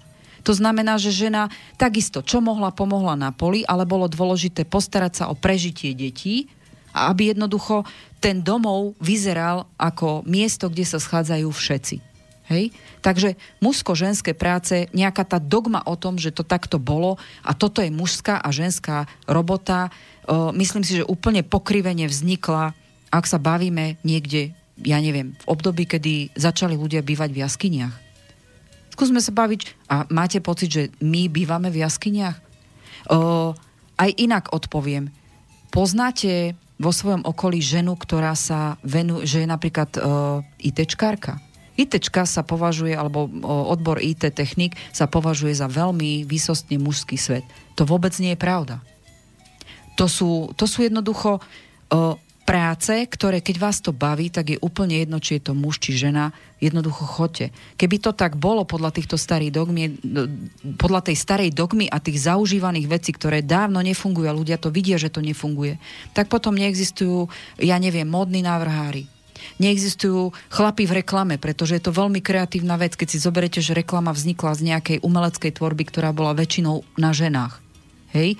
To 0.49 0.57
znamená, 0.57 0.97
že 0.97 1.13
žena 1.13 1.53
takisto, 1.77 2.25
čo 2.25 2.41
mohla, 2.41 2.73
pomohla 2.73 3.13
na 3.21 3.29
poli, 3.37 3.61
ale 3.69 3.85
bolo 3.85 4.09
dôležité 4.09 4.65
postarať 4.65 5.13
sa 5.13 5.25
o 5.29 5.37
prežitie 5.37 5.93
detí, 5.93 6.49
a 6.91 7.11
aby 7.11 7.31
jednoducho 7.31 7.87
ten 8.21 8.45
domov 8.45 8.95
vyzeral 9.01 9.65
ako 9.81 10.23
miesto, 10.29 10.69
kde 10.69 10.85
sa 10.85 11.01
schádzajú 11.01 11.49
všetci. 11.49 11.97
Hej? 12.51 12.75
Takže 13.01 13.39
mužsko-ženské 13.65 14.37
práce, 14.37 14.91
nejaká 14.93 15.25
tá 15.25 15.39
dogma 15.41 15.81
o 15.87 15.97
tom, 15.97 16.21
že 16.21 16.35
to 16.35 16.45
takto 16.45 16.77
bolo 16.77 17.17
a 17.41 17.57
toto 17.57 17.81
je 17.81 17.89
mužská 17.89 18.43
a 18.43 18.49
ženská 18.53 19.09
robota, 19.25 19.89
uh, 19.89 20.53
myslím 20.53 20.85
si, 20.85 21.01
že 21.01 21.09
úplne 21.09 21.41
pokrivene 21.47 22.05
vznikla, 22.11 22.77
ak 23.09 23.25
sa 23.25 23.39
bavíme 23.41 24.03
niekde, 24.03 24.53
ja 24.83 24.99
neviem, 25.01 25.33
v 25.33 25.45
období, 25.49 25.87
kedy 25.89 26.35
začali 26.37 26.77
ľudia 26.77 27.01
bývať 27.01 27.31
v 27.33 27.41
jaskyniach. 27.41 27.95
Skúsme 28.93 29.23
sa 29.23 29.33
baviť 29.33 29.89
a 29.89 30.05
máte 30.13 30.45
pocit, 30.45 30.69
že 30.69 30.83
my 31.01 31.31
bývame 31.33 31.73
v 31.73 31.81
jaskyniach? 31.87 32.37
Uh, 33.09 33.57
aj 33.97 34.11
inak 34.21 34.53
odpoviem. 34.53 35.09
Poznáte 35.71 36.59
vo 36.81 36.91
svojom 36.97 37.29
okolí 37.29 37.61
ženu, 37.61 37.93
ktorá 37.93 38.33
sa 38.33 38.81
venuje, 38.81 39.29
že 39.29 39.45
je 39.45 39.49
napríklad 39.53 39.91
uh, 40.01 40.41
ITčkárka. 40.57 41.37
ITčka 41.77 42.25
sa 42.25 42.41
považuje, 42.41 42.97
alebo 42.97 43.29
uh, 43.29 43.69
odbor 43.69 44.01
IT 44.01 44.33
technik 44.33 44.81
sa 44.89 45.05
považuje 45.05 45.53
za 45.53 45.69
veľmi 45.69 46.25
výsostne 46.25 46.81
mužský 46.81 47.21
svet. 47.21 47.45
To 47.77 47.85
vôbec 47.85 48.17
nie 48.17 48.33
je 48.33 48.41
pravda. 48.41 48.81
To 50.01 50.09
sú, 50.09 50.49
to 50.57 50.65
sú 50.65 50.89
jednoducho 50.89 51.37
uh, 51.37 52.17
práce, 52.51 53.07
ktoré 53.07 53.39
keď 53.39 53.57
vás 53.63 53.79
to 53.79 53.95
baví, 53.95 54.27
tak 54.27 54.51
je 54.51 54.59
úplne 54.59 54.99
jedno, 54.99 55.23
či 55.23 55.39
je 55.39 55.47
to 55.47 55.53
muž, 55.55 55.79
či 55.79 55.95
žena, 55.95 56.35
jednoducho 56.59 57.07
chodte. 57.07 57.55
Keby 57.79 58.03
to 58.03 58.11
tak 58.11 58.35
bolo 58.35 58.67
podľa 58.67 58.91
týchto 58.91 59.15
starých 59.15 59.55
dogmy, 59.55 59.95
podľa 60.75 61.07
tej 61.07 61.17
starej 61.17 61.55
dogmy 61.55 61.87
a 61.87 62.03
tých 62.03 62.27
zaužívaných 62.27 62.91
vecí, 62.91 63.15
ktoré 63.15 63.47
dávno 63.47 63.79
nefungujú 63.79 64.27
a 64.27 64.35
ľudia 64.35 64.59
to 64.59 64.75
vidia, 64.75 64.99
že 64.99 65.15
to 65.15 65.23
nefunguje, 65.23 65.79
tak 66.11 66.27
potom 66.27 66.59
neexistujú, 66.59 67.31
ja 67.63 67.79
neviem, 67.79 68.11
módni 68.11 68.43
návrhári, 68.43 69.07
neexistujú 69.63 70.35
chlapi 70.51 70.91
v 70.91 71.07
reklame, 71.07 71.39
pretože 71.39 71.79
je 71.79 71.87
to 71.87 71.95
veľmi 71.95 72.19
kreatívna 72.19 72.75
vec, 72.75 72.99
keď 72.99 73.09
si 73.15 73.23
zoberete, 73.23 73.63
že 73.63 73.79
reklama 73.79 74.11
vznikla 74.11 74.59
z 74.59 74.75
nejakej 74.75 74.99
umeleckej 75.07 75.55
tvorby, 75.55 75.87
ktorá 75.87 76.11
bola 76.11 76.35
väčšinou 76.35 76.83
na 76.99 77.15
ženách. 77.15 77.63
Hej? 78.11 78.35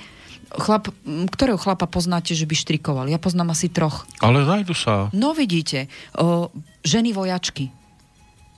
Chlap, 0.51 0.91
ktorého 1.31 1.55
chlapa 1.55 1.87
poznáte, 1.87 2.35
že 2.35 2.43
by 2.43 2.55
štrikoval? 2.59 3.07
Ja 3.07 3.23
poznám 3.23 3.55
asi 3.55 3.71
troch. 3.71 4.03
Ale 4.19 4.43
nájdu 4.43 4.75
sa. 4.75 5.07
No 5.15 5.31
vidíte, 5.31 5.87
o, 6.19 6.51
ženy 6.83 7.15
vojačky. 7.15 7.71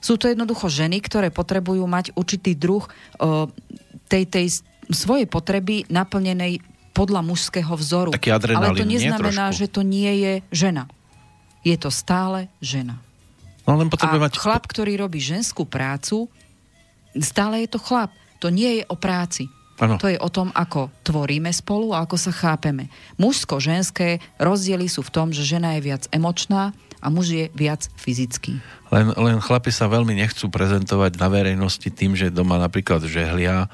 Sú 0.01 0.17
to 0.17 0.25
jednoducho 0.25 0.67
ženy, 0.67 0.99
ktoré 0.99 1.29
potrebujú 1.29 1.85
mať 1.85 2.17
určitý 2.17 2.57
druh 2.57 2.83
o, 3.21 3.47
tej, 4.09 4.25
tej 4.25 4.45
svojej 4.89 5.29
potreby 5.29 5.85
naplnenej 5.87 6.59
podľa 6.93 7.21
mužského 7.25 7.73
vzoru. 7.73 8.13
Taký 8.13 8.29
Ale 8.29 8.77
to 8.77 8.85
nie? 8.85 9.01
neznamená, 9.01 9.49
Trošku. 9.49 9.59
že 9.61 9.67
to 9.69 9.81
nie 9.81 10.11
je 10.21 10.33
žena. 10.53 10.85
Je 11.65 11.73
to 11.79 11.89
stále 11.89 12.51
žena. 12.61 13.01
No 13.63 13.79
len 13.79 13.87
potrebuje 13.87 14.19
A 14.19 14.25
mať... 14.27 14.33
chlap, 14.37 14.63
ktorý 14.67 14.99
robí 14.99 15.23
ženskú 15.23 15.63
prácu, 15.63 16.27
stále 17.17 17.63
je 17.63 17.69
to 17.71 17.79
chlap. 17.79 18.11
To 18.43 18.51
nie 18.51 18.81
je 18.81 18.83
o 18.91 18.99
práci. 18.99 19.47
Áno. 19.81 19.97
To 19.97 20.05
je 20.05 20.21
o 20.21 20.29
tom, 20.29 20.53
ako 20.53 20.93
tvoríme 21.01 21.49
spolu 21.49 21.97
a 21.97 22.05
ako 22.05 22.15
sa 22.17 22.29
chápeme. 22.29 22.93
Mužsko-ženské 23.17 24.21
rozdiely 24.37 24.85
sú 24.85 25.01
v 25.01 25.13
tom, 25.13 25.27
že 25.33 25.41
žena 25.41 25.73
je 25.77 25.81
viac 25.89 26.05
emočná 26.13 26.77
a 27.01 27.07
muž 27.09 27.33
je 27.33 27.45
viac 27.57 27.89
fyzický. 27.97 28.61
Len, 28.93 29.11
len 29.17 29.37
chlapi 29.41 29.73
sa 29.73 29.89
veľmi 29.89 30.13
nechcú 30.13 30.47
prezentovať 30.47 31.17
na 31.17 31.27
verejnosti 31.27 31.89
tým, 31.89 32.13
že 32.13 32.29
doma 32.29 32.61
napríklad 32.61 33.03
žehlia, 33.03 33.67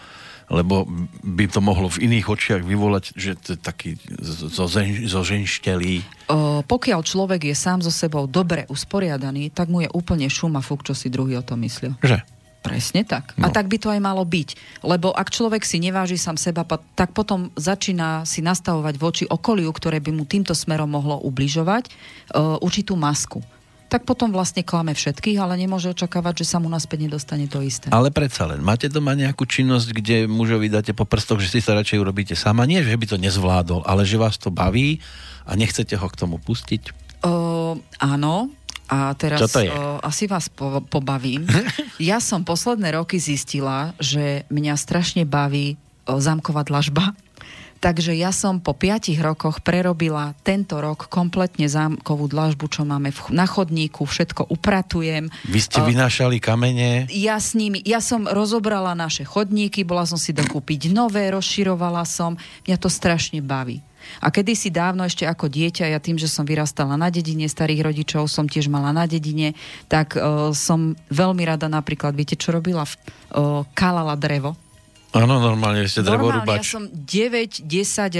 lebo 0.49 0.89
by 1.21 1.45
to 1.45 1.61
mohlo 1.61 1.91
v 1.93 2.09
iných 2.09 2.25
očiach 2.25 2.63
vyvolať, 2.65 3.13
že 3.13 3.37
to 3.37 3.53
je 3.53 3.59
taký 3.61 3.89
zo, 4.25 4.65
zen, 4.65 5.05
zo 5.05 5.21
ženštelý. 5.21 6.01
O, 6.25 6.65
pokiaľ 6.65 7.05
človek 7.05 7.53
je 7.53 7.55
sám 7.55 7.85
so 7.85 7.93
sebou 7.93 8.25
dobre 8.25 8.65
usporiadaný, 8.65 9.53
tak 9.53 9.69
mu 9.69 9.85
je 9.85 9.89
úplne 9.93 10.25
šum 10.25 10.57
a 10.57 10.65
fuk, 10.65 10.81
čo 10.81 10.97
si 10.97 11.13
druhý 11.13 11.37
o 11.37 11.45
tom 11.45 11.61
myslia. 11.61 11.93
Že? 12.01 12.38
Presne 12.59 13.07
tak. 13.07 13.39
No. 13.39 13.47
A 13.47 13.55
tak 13.55 13.71
by 13.71 13.79
to 13.79 13.87
aj 13.87 14.03
malo 14.03 14.27
byť. 14.27 14.81
Lebo 14.83 15.15
ak 15.15 15.31
človek 15.31 15.63
si 15.63 15.79
neváži 15.79 16.19
sám 16.19 16.35
seba, 16.35 16.67
tak 16.67 17.15
potom 17.15 17.55
začína 17.55 18.27
si 18.27 18.43
nastavovať 18.43 18.95
voči 18.99 19.23
okoliu, 19.23 19.71
ktoré 19.71 20.03
by 20.03 20.11
mu 20.11 20.27
týmto 20.27 20.51
smerom 20.51 20.91
mohlo 20.91 21.23
ubližovať, 21.23 21.87
e, 21.87 21.91
určitú 22.59 22.99
masku. 22.99 23.39
Tak 23.89 24.05
potom 24.05 24.29
vlastne 24.29 24.61
klame 24.61 24.93
všetkých, 24.93 25.41
ale 25.41 25.57
nemôže 25.57 25.89
očakávať, 25.89 26.45
že 26.45 26.53
sa 26.53 26.61
mu 26.61 26.69
naspäť 26.69 27.09
nedostane 27.09 27.49
to 27.49 27.63
isté. 27.63 27.89
Ale 27.89 28.13
predsa 28.13 28.45
len, 28.45 28.61
máte 28.61 28.85
doma 28.85 29.17
nejakú 29.17 29.49
činnosť, 29.49 29.87
kde 29.95 30.17
mužovi 30.29 30.69
dáte 30.69 30.93
po 30.93 31.09
prstoch, 31.09 31.41
že 31.41 31.49
si 31.49 31.59
sa 31.63 31.73
radšej 31.73 31.97
urobíte 31.97 32.37
sama? 32.37 32.69
Nie, 32.69 32.85
že 32.85 32.93
by 32.93 33.05
to 33.09 33.17
nezvládol, 33.17 33.87
ale 33.89 34.05
že 34.05 34.21
vás 34.21 34.37
to 34.37 34.53
baví 34.53 35.01
a 35.49 35.57
nechcete 35.57 35.97
ho 35.97 36.05
k 36.05 36.19
tomu 36.21 36.37
pustiť? 36.37 36.93
O, 37.25 37.81
áno, 37.97 38.53
a 38.89 39.13
teraz 39.13 39.45
Čo 39.45 39.47
to 39.53 39.59
je? 39.61 39.69
O, 39.69 40.01
asi 40.01 40.25
vás 40.25 40.49
po, 40.49 40.81
pobavím. 40.81 41.45
ja 42.01 42.17
som 42.17 42.41
posledné 42.41 42.97
roky 42.97 43.21
zistila, 43.21 43.93
že 44.01 44.49
mňa 44.49 44.73
strašne 44.73 45.23
baví 45.29 45.77
o, 46.09 46.17
zámková 46.17 46.65
dlažba. 46.65 47.13
Takže 47.79 48.11
ja 48.11 48.35
som 48.35 48.59
po 48.59 48.75
piatich 48.75 49.23
rokoch 49.23 49.63
prerobila 49.63 50.35
tento 50.43 50.83
rok 50.83 51.07
kompletne 51.07 51.71
zámkovú 51.71 52.27
dlažbu, 52.27 52.67
čo 52.67 52.83
máme 52.83 53.15
v, 53.15 53.19
na 53.31 53.47
chodníku, 53.47 54.03
všetko 54.03 54.51
upratujem. 54.51 55.31
Vy 55.47 55.59
ste 55.63 55.79
vynášali 55.79 56.43
kamene, 56.43 57.07
ja 57.07 57.39
s 57.39 57.55
nimi, 57.55 57.79
ja 57.87 58.03
som 58.03 58.27
rozobrala 58.27 58.91
naše 58.99 59.23
chodníky, 59.23 59.87
bola 59.87 60.03
som 60.03 60.19
si 60.19 60.35
dokúpiť 60.35 60.91
nové, 60.91 61.31
rozširovala 61.31 62.03
som, 62.03 62.35
mňa 62.67 62.77
to 62.83 62.91
strašne 62.91 63.39
baví. 63.39 63.79
A 64.21 64.33
kedysi 64.33 64.73
dávno 64.73 65.05
ešte 65.05 65.25
ako 65.25 65.49
dieťa, 65.49 65.93
ja 65.93 65.99
tým, 66.01 66.17
že 66.17 66.29
som 66.29 66.45
vyrastala 66.45 66.97
na 66.97 67.13
dedine, 67.13 67.45
starých 67.45 67.93
rodičov 67.93 68.25
som 68.29 68.49
tiež 68.49 68.69
mala 68.69 68.93
na 68.93 69.05
dedine, 69.05 69.57
tak 69.85 70.17
uh, 70.17 70.53
som 70.53 70.97
veľmi 71.13 71.45
rada 71.45 71.69
napríklad, 71.69 72.13
viete 72.13 72.37
čo 72.37 72.53
robila? 72.53 72.85
Uh, 73.33 73.65
kalala 73.73 74.13
drevo. 74.13 74.68
Áno, 75.13 75.41
normálne 75.41 75.89
ste 75.89 76.05
Normálne 76.05 76.45
ja 76.45 76.45
drevorúbač. 76.45 76.63
som 76.69 76.85
9-10 76.85 77.65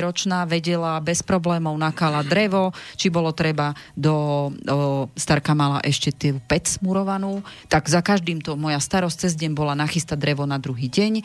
ročná 0.02 0.46
vedela 0.50 0.98
bez 1.02 1.22
problémov 1.22 1.78
nakala 1.78 2.26
drevo, 2.26 2.74
či 2.98 3.14
bolo 3.14 3.30
treba 3.34 3.78
do, 3.94 4.50
o, 4.50 5.06
Starka 5.14 5.54
mala 5.54 5.82
ešte 5.86 6.10
tú 6.10 6.42
pec 6.50 6.66
murovanú, 6.82 7.46
tak 7.70 7.86
za 7.86 8.02
každým 8.02 8.42
to 8.42 8.58
moja 8.58 8.82
starosť 8.82 9.18
cez 9.30 9.34
deň 9.38 9.52
bola 9.54 9.78
nachystať 9.78 10.18
drevo 10.18 10.50
na 10.50 10.58
druhý 10.58 10.90
deň, 10.90 11.14
o, 11.22 11.24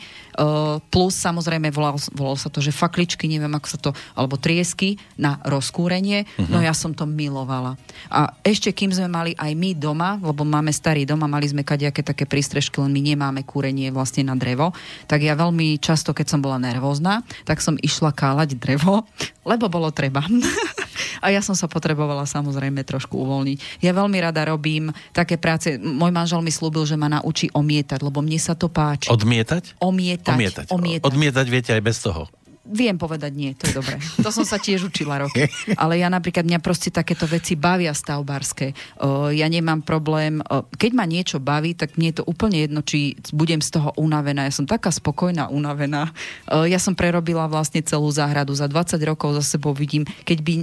plus 0.91 1.17
samozrejme 1.17 1.73
volalo, 1.73 1.97
volalo 2.13 2.37
sa 2.37 2.53
to, 2.53 2.61
že 2.61 2.69
fakličky, 2.69 3.25
neviem 3.25 3.53
ako 3.57 3.67
sa 3.67 3.77
to, 3.81 3.89
alebo 4.13 4.37
triesky 4.37 5.01
na 5.17 5.41
rozkúrenie, 5.41 6.29
no 6.51 6.61
ja 6.61 6.77
som 6.77 6.93
to 6.93 7.09
milovala. 7.09 7.79
A 8.11 8.31
ešte 8.45 8.69
kým 8.69 8.93
sme 8.93 9.09
mali 9.09 9.31
aj 9.33 9.51
my 9.57 9.71
doma, 9.73 10.21
lebo 10.21 10.45
máme 10.45 10.69
starý 10.69 11.07
dom 11.07 11.23
a 11.25 11.31
mali 11.31 11.49
sme 11.49 11.65
kadejaké 11.65 12.05
také 12.05 12.29
prístrežky, 12.29 12.77
len 12.83 12.93
my 12.93 13.01
nemáme 13.01 13.41
kúrenie 13.47 13.89
vlastne 13.89 14.27
na 14.27 14.37
drevo, 14.37 14.75
tak 15.09 15.25
ja 15.25 15.33
veľmi 15.33 15.54
často, 15.79 16.11
keď 16.11 16.27
som 16.35 16.39
bola 16.43 16.59
nervózna, 16.59 17.21
tak 17.47 17.61
som 17.61 17.79
išla 17.79 18.11
kálať 18.11 18.57
drevo, 18.59 19.05
lebo 19.45 19.69
bolo 19.71 19.89
treba. 19.93 20.25
A 21.23 21.31
ja 21.31 21.41
som 21.43 21.55
sa 21.57 21.67
potrebovala 21.67 22.23
samozrejme 22.23 22.85
trošku 22.85 23.19
uvoľniť. 23.19 23.81
Ja 23.83 23.91
veľmi 23.91 24.17
rada 24.21 24.45
robím 24.47 24.93
také 25.11 25.35
práce. 25.35 25.75
Môj 25.79 26.11
manžel 26.11 26.39
mi 26.39 26.51
slúbil, 26.53 26.87
že 26.87 26.95
ma 26.95 27.11
naučí 27.11 27.51
omietať, 27.51 27.99
lebo 28.03 28.23
mne 28.23 28.39
sa 28.39 28.55
to 28.55 28.71
páči. 28.71 29.11
Odmietať? 29.11 29.79
Omietať. 29.81 30.35
Omietať. 30.35 30.65
omietať. 30.71 31.07
Odmietať 31.07 31.45
viete 31.51 31.71
aj 31.75 31.83
bez 31.83 31.97
toho. 31.99 32.29
Viem 32.65 32.97
povedať 32.97 33.31
nie, 33.37 33.53
to 33.53 33.69
je 33.69 33.77
dobré. 33.77 34.01
To 34.25 34.33
som 34.33 34.41
sa 34.41 34.57
tiež 34.57 34.89
učila 34.89 35.21
roky. 35.21 35.45
Ale 35.77 36.01
ja 36.01 36.09
napríklad, 36.09 36.49
mňa 36.49 36.57
proste 36.57 36.89
takéto 36.89 37.29
veci 37.29 37.53
bavia 37.53 37.93
stavbárske. 37.93 38.73
O, 38.97 39.29
ja 39.29 39.45
nemám 39.45 39.85
problém, 39.85 40.41
o, 40.41 40.65
keď 40.73 40.91
ma 40.97 41.05
niečo 41.05 41.37
baví, 41.37 41.77
tak 41.77 41.93
mne 41.93 42.09
je 42.09 42.17
to 42.21 42.23
úplne 42.25 42.57
jedno, 42.57 42.81
či 42.81 43.13
budem 43.29 43.61
z 43.61 43.69
toho 43.77 43.93
unavená. 44.01 44.49
Ja 44.49 44.53
som 44.55 44.65
taká 44.65 44.89
spokojná, 44.89 45.53
unavená. 45.53 46.09
O, 46.49 46.65
ja 46.65 46.81
som 46.81 46.97
prerobila 46.97 47.45
vlastne 47.45 47.85
celú 47.85 48.09
záhradu. 48.09 48.57
Za 48.57 48.65
20 48.65 48.97
rokov 49.05 49.37
za 49.37 49.45
sebou 49.45 49.77
vidím, 49.77 50.01
keď 50.25 50.37
by 50.41 50.53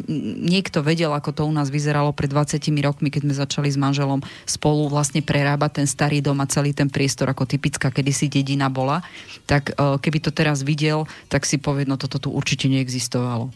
niekto 0.42 0.82
vedel, 0.82 1.14
ako 1.14 1.30
to 1.30 1.42
u 1.46 1.53
nás 1.55 1.70
vyzeralo 1.70 2.11
pred 2.11 2.34
20 2.34 2.59
rokmi, 2.82 3.14
keď 3.14 3.22
sme 3.22 3.34
začali 3.38 3.68
s 3.70 3.78
manželom 3.78 4.18
spolu 4.42 4.90
vlastne 4.90 5.22
prerábať 5.22 5.82
ten 5.82 5.86
starý 5.86 6.18
dom 6.18 6.42
a 6.42 6.50
celý 6.50 6.74
ten 6.74 6.90
priestor, 6.90 7.30
ako 7.30 7.46
typická 7.46 7.94
kedysi 7.94 8.26
dedina 8.26 8.66
bola, 8.66 9.07
tak 9.46 9.70
o, 9.78 10.03
keby 10.03 10.18
to 10.18 10.34
teraz 10.34 10.66
videl, 10.66 11.07
tak 11.30 11.46
si 11.46 11.62
povie, 11.62 11.91
no 11.93 12.01
toto 12.01 12.16
tu 12.16 12.28
určite 12.32 12.72
neexistovalo. 12.72 13.53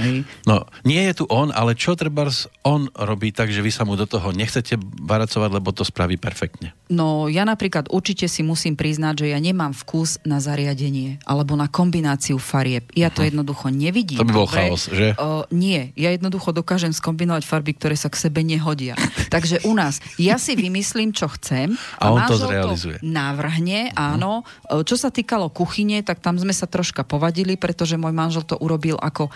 Hej. 0.00 0.24
No, 0.48 0.64
nie 0.88 1.04
je 1.12 1.20
tu 1.20 1.24
on, 1.28 1.52
ale 1.52 1.76
čo 1.76 1.92
treba 1.92 2.24
on 2.64 2.88
robí 2.96 3.28
tak, 3.28 3.52
že 3.52 3.60
vy 3.60 3.68
sa 3.68 3.84
mu 3.84 3.92
do 3.92 4.08
toho 4.08 4.32
nechcete 4.32 4.80
baracovať, 4.80 5.50
lebo 5.52 5.68
to 5.74 5.84
spraví 5.84 6.16
perfektne. 6.16 6.72
No 6.88 7.28
ja 7.28 7.44
napríklad 7.44 7.92
určite 7.92 8.24
si 8.28 8.40
musím 8.40 8.76
priznať, 8.76 9.24
že 9.24 9.26
ja 9.32 9.40
nemám 9.40 9.76
vkus 9.76 10.20
na 10.24 10.40
zariadenie 10.40 11.20
alebo 11.28 11.56
na 11.56 11.68
kombináciu 11.68 12.36
farieb. 12.40 12.88
Ja 12.96 13.12
to 13.12 13.24
jednoducho 13.24 13.68
nevidím. 13.68 14.20
To 14.20 14.28
by 14.28 14.32
bol 14.32 14.48
dobre. 14.48 14.56
chaos, 14.68 14.88
že? 14.88 15.12
O, 15.16 15.44
nie, 15.52 15.92
ja 15.96 16.12
jednoducho 16.12 16.52
dokážem 16.56 16.92
skombinovať 16.92 17.44
farby, 17.44 17.72
ktoré 17.76 17.96
sa 17.96 18.08
k 18.08 18.16
sebe 18.16 18.40
nehodia. 18.44 18.96
Takže 19.34 19.64
u 19.68 19.72
nás, 19.76 20.00
ja 20.16 20.36
si 20.36 20.56
vymyslím, 20.56 21.12
čo 21.12 21.28
chcem 21.36 21.76
A 22.00 22.12
on 22.12 22.20
to 22.28 22.36
zrealizuje. 22.40 22.96
navrhne, 23.04 23.92
áno. 23.96 24.44
O, 24.68 24.84
Čo 24.84 24.96
sa 24.96 25.08
týkalo 25.08 25.48
kuchyne, 25.52 26.04
tak 26.04 26.20
tam 26.20 26.36
sme 26.36 26.52
sa 26.52 26.68
troška 26.68 27.04
povadili, 27.04 27.56
pretože 27.56 27.96
môj 27.96 28.12
manžel 28.12 28.44
to 28.44 28.56
urobil 28.60 29.00
ako 29.00 29.32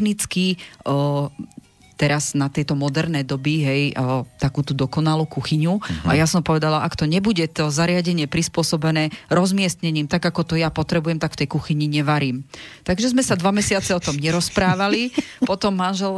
technický 0.00 0.56
o, 0.84 1.28
teraz 2.00 2.32
na 2.32 2.48
tejto 2.48 2.72
moderné 2.72 3.20
doby, 3.20 3.60
hej, 3.60 3.82
o, 4.00 4.24
takú 4.40 4.64
tú 4.64 4.72
dokonalú 4.72 5.28
kuchyňu. 5.28 5.76
Uh-huh. 5.76 6.08
A 6.08 6.16
ja 6.16 6.24
som 6.24 6.40
povedala, 6.40 6.80
ak 6.80 6.96
to 6.96 7.04
nebude 7.04 7.44
to 7.52 7.68
zariadenie 7.68 8.24
prispôsobené 8.24 9.12
rozmiestnením, 9.28 10.08
tak 10.08 10.24
ako 10.24 10.48
to 10.48 10.54
ja 10.56 10.72
potrebujem, 10.72 11.20
tak 11.20 11.36
v 11.36 11.44
tej 11.44 11.48
kuchyni 11.52 11.84
nevarím. 11.92 12.48
Takže 12.88 13.12
sme 13.12 13.20
sa 13.20 13.36
dva 13.36 13.52
mesiace 13.52 13.92
o 13.92 14.00
tom 14.00 14.16
nerozprávali. 14.16 15.12
Potom 15.50 15.76
manžel, 15.76 16.16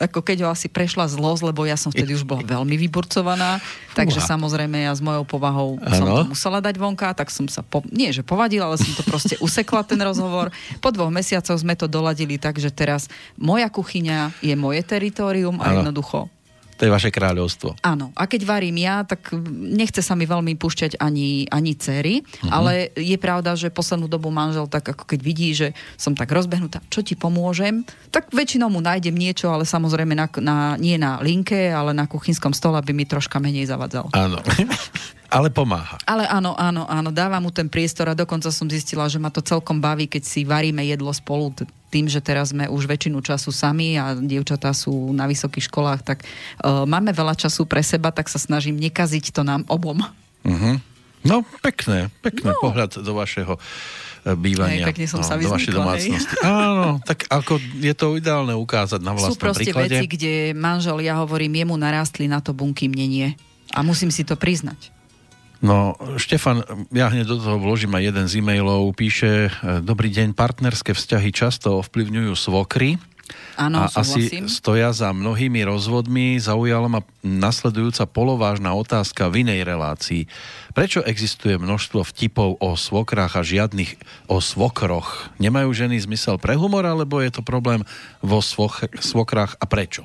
ako 0.00 0.24
keď 0.24 0.46
ho 0.46 0.48
asi 0.48 0.72
prešla 0.72 1.12
zlosť, 1.12 1.52
lebo 1.52 1.68
ja 1.68 1.76
som 1.76 1.92
vtedy 1.92 2.16
už 2.16 2.24
bola 2.24 2.40
veľmi 2.40 2.80
vyburcovaná, 2.80 3.60
takže 3.92 4.24
Fúha. 4.24 4.32
samozrejme 4.32 4.88
ja 4.88 4.96
s 4.96 5.04
mojou 5.04 5.28
povahou 5.28 5.76
som 5.76 6.06
Áno. 6.08 6.16
to 6.22 6.32
musela 6.32 6.58
dať 6.62 6.76
vonka, 6.78 7.12
tak 7.12 7.28
som 7.28 7.44
sa, 7.50 7.60
po, 7.60 7.82
nie 7.90 8.08
že 8.14 8.22
povadila, 8.22 8.70
ale 8.70 8.80
som 8.80 8.88
to 8.94 9.02
proste 9.04 9.34
usekla 9.44 9.82
ten 9.82 10.00
rozhovor. 10.00 10.54
Po 10.80 10.88
dvoch 10.94 11.10
mesiacoch 11.10 11.58
sme 11.58 11.74
to 11.74 11.90
doladili 11.90 12.38
tak, 12.40 12.56
že 12.56 12.70
teraz 12.70 13.10
moja 13.36 13.66
kuchyňa 13.68 14.40
je 14.40 14.54
moje 14.54 14.85
teritorium 14.86 15.58
a 15.58 15.74
Áno. 15.74 15.82
jednoducho 15.82 16.30
To 16.76 16.84
je 16.84 16.92
vaše 16.92 17.08
kráľovstvo. 17.08 17.72
Áno, 17.80 18.12
a 18.12 18.28
keď 18.28 18.44
varím 18.44 18.76
ja, 18.84 19.00
tak 19.00 19.32
nechce 19.48 20.04
sa 20.04 20.12
mi 20.12 20.28
veľmi 20.28 20.60
púšťať 20.60 21.00
ani, 21.00 21.48
ani 21.48 21.72
céry, 21.72 22.20
uh-huh. 22.20 22.52
ale 22.52 22.92
je 22.92 23.16
pravda, 23.16 23.56
že 23.56 23.72
poslednú 23.72 24.12
dobu 24.12 24.28
manžel 24.28 24.68
tak 24.68 24.84
ako 24.92 25.08
keď 25.08 25.20
vidí, 25.24 25.56
že 25.56 25.72
som 25.96 26.12
tak 26.12 26.28
rozbehnutá, 26.28 26.84
čo 26.92 27.00
ti 27.00 27.16
pomôžem, 27.16 27.80
tak 28.12 28.28
väčšinou 28.28 28.68
mu 28.68 28.84
nájdem 28.84 29.16
niečo, 29.16 29.48
ale 29.48 29.64
samozrejme 29.64 30.12
na, 30.12 30.28
na, 30.44 30.56
nie 30.76 31.00
na 31.00 31.16
linke, 31.24 31.72
ale 31.72 31.96
na 31.96 32.04
kuchynskom 32.04 32.52
stole, 32.52 32.76
aby 32.76 32.92
mi 32.92 33.08
troška 33.08 33.40
menej 33.40 33.72
zavadzal. 33.72 34.12
Áno. 34.12 34.36
Ale 35.26 35.50
pomáha. 35.50 35.98
Ale 36.06 36.26
áno, 36.30 36.54
áno, 36.54 36.86
áno, 36.86 37.10
dáva 37.10 37.42
mu 37.42 37.50
ten 37.50 37.66
priestor 37.66 38.10
a 38.10 38.18
dokonca 38.18 38.50
som 38.54 38.70
zistila, 38.70 39.10
že 39.10 39.18
ma 39.18 39.30
to 39.30 39.42
celkom 39.42 39.82
baví, 39.82 40.06
keď 40.06 40.22
si 40.22 40.46
varíme 40.46 40.86
jedlo 40.86 41.10
spolu, 41.10 41.50
tým, 41.90 42.06
že 42.10 42.22
teraz 42.22 42.50
sme 42.50 42.66
už 42.66 42.86
väčšinu 42.86 43.22
času 43.22 43.50
sami 43.54 43.98
a 43.98 44.14
dievčatá 44.14 44.74
sú 44.74 45.14
na 45.14 45.26
vysokých 45.30 45.70
školách, 45.70 46.00
tak 46.02 46.18
uh, 46.22 46.84
máme 46.86 47.14
veľa 47.14 47.38
času 47.38 47.66
pre 47.66 47.82
seba, 47.82 48.10
tak 48.10 48.26
sa 48.30 48.38
snažím 48.38 48.78
nekaziť 48.78 49.34
to 49.34 49.42
nám 49.46 49.62
obom. 49.70 50.02
Uh-huh. 50.46 50.76
No, 51.26 51.42
pekné, 51.58 52.06
pekné 52.22 52.54
no. 52.54 52.60
pohľad 52.62 53.02
do 53.02 53.12
vašeho 53.18 53.58
e, 53.58 53.60
bývania. 54.38 54.86
Hej, 54.86 54.94
pekne 54.94 55.06
som 55.10 55.20
no, 55.22 55.26
sa 55.26 55.34
do 55.34 55.50
vašej 55.50 55.74
domácnosti. 55.74 56.34
Áno, 56.46 57.02
tak 57.02 57.26
ako 57.26 57.58
je 57.82 57.94
to 57.98 58.14
ideálne 58.14 58.54
ukázať 58.54 59.02
na 59.02 59.10
vlastnom 59.10 59.34
Sú 59.34 59.42
proste 59.42 59.74
príklade. 59.74 59.98
veci, 59.98 60.06
kde 60.06 60.34
manžel, 60.54 61.02
ja 61.02 61.18
hovorím, 61.18 61.66
jemu 61.66 61.74
narástli 61.74 62.30
na 62.30 62.38
to 62.38 62.54
bunky, 62.54 62.86
mne 62.86 63.06
nie. 63.10 63.28
A 63.74 63.82
musím 63.82 64.14
si 64.14 64.22
to 64.22 64.38
priznať. 64.38 64.94
No, 65.64 65.96
Štefan, 66.20 66.60
ja 66.92 67.08
hneď 67.08 67.32
do 67.32 67.40
toho 67.40 67.56
vložím 67.56 67.96
aj 67.96 68.04
jeden 68.12 68.26
z 68.28 68.44
e-mailov. 68.44 68.92
Píše, 68.92 69.48
e, 69.48 69.50
dobrý 69.80 70.12
deň, 70.12 70.36
partnerské 70.36 70.92
vzťahy 70.92 71.32
často 71.32 71.80
ovplyvňujú 71.80 72.32
svokry. 72.36 73.00
Áno, 73.56 73.82
a 73.82 73.90
asi 73.90 74.46
stoja 74.46 74.92
za 74.92 75.10
mnohými 75.10 75.64
rozvodmi. 75.66 76.36
Zaujala 76.38 76.86
ma 76.86 77.00
nasledujúca 77.24 78.04
polovážna 78.06 78.76
otázka 78.76 79.32
v 79.32 79.48
inej 79.48 79.66
relácii. 79.66 80.28
Prečo 80.76 81.00
existuje 81.02 81.56
množstvo 81.56 82.04
vtipov 82.04 82.60
o 82.60 82.76
svokrách 82.76 83.40
a 83.40 83.42
žiadnych 83.42 83.96
o 84.28 84.38
svokroch? 84.38 85.32
Nemajú 85.40 85.72
ženy 85.72 85.98
zmysel 85.98 86.36
pre 86.38 86.54
humor, 86.54 86.84
alebo 86.84 87.18
je 87.18 87.32
to 87.32 87.42
problém 87.42 87.82
vo 88.20 88.44
svoch- 88.44 88.86
svokrách 89.00 89.58
a 89.58 89.64
prečo? 89.64 90.04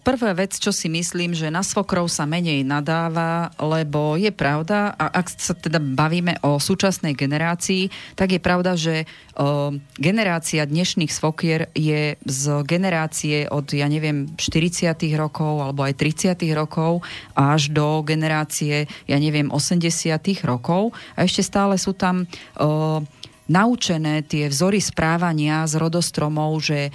Prvá 0.00 0.32
vec, 0.32 0.56
čo 0.56 0.72
si 0.72 0.88
myslím, 0.88 1.36
že 1.36 1.52
na 1.52 1.60
svokrov 1.60 2.08
sa 2.08 2.24
menej 2.24 2.64
nadáva, 2.64 3.52
lebo 3.60 4.16
je 4.16 4.32
pravda, 4.32 4.96
a 4.96 5.12
ak 5.12 5.26
sa 5.36 5.52
teda 5.52 5.76
bavíme 5.76 6.40
o 6.40 6.56
súčasnej 6.56 7.12
generácii, 7.12 7.92
tak 8.16 8.32
je 8.32 8.40
pravda, 8.40 8.72
že 8.72 9.04
generácia 10.00 10.64
dnešných 10.64 11.12
svokier 11.12 11.68
je 11.76 12.16
z 12.24 12.44
generácie 12.64 13.52
od, 13.52 13.68
ja 13.76 13.84
neviem, 13.84 14.32
40 14.32 14.96
rokov 15.20 15.60
alebo 15.60 15.84
aj 15.84 15.92
30 15.92 16.40
rokov 16.56 17.04
až 17.36 17.68
do 17.68 18.00
generácie, 18.00 18.88
ja 19.04 19.18
neviem, 19.20 19.52
80 19.52 19.84
rokov. 20.48 20.96
A 21.20 21.28
ešte 21.28 21.44
stále 21.44 21.76
sú 21.76 21.92
tam 21.92 22.24
naučené 23.44 24.24
tie 24.24 24.48
vzory 24.48 24.80
správania 24.80 25.68
z 25.68 25.76
rodostromov, 25.76 26.64
že 26.64 26.88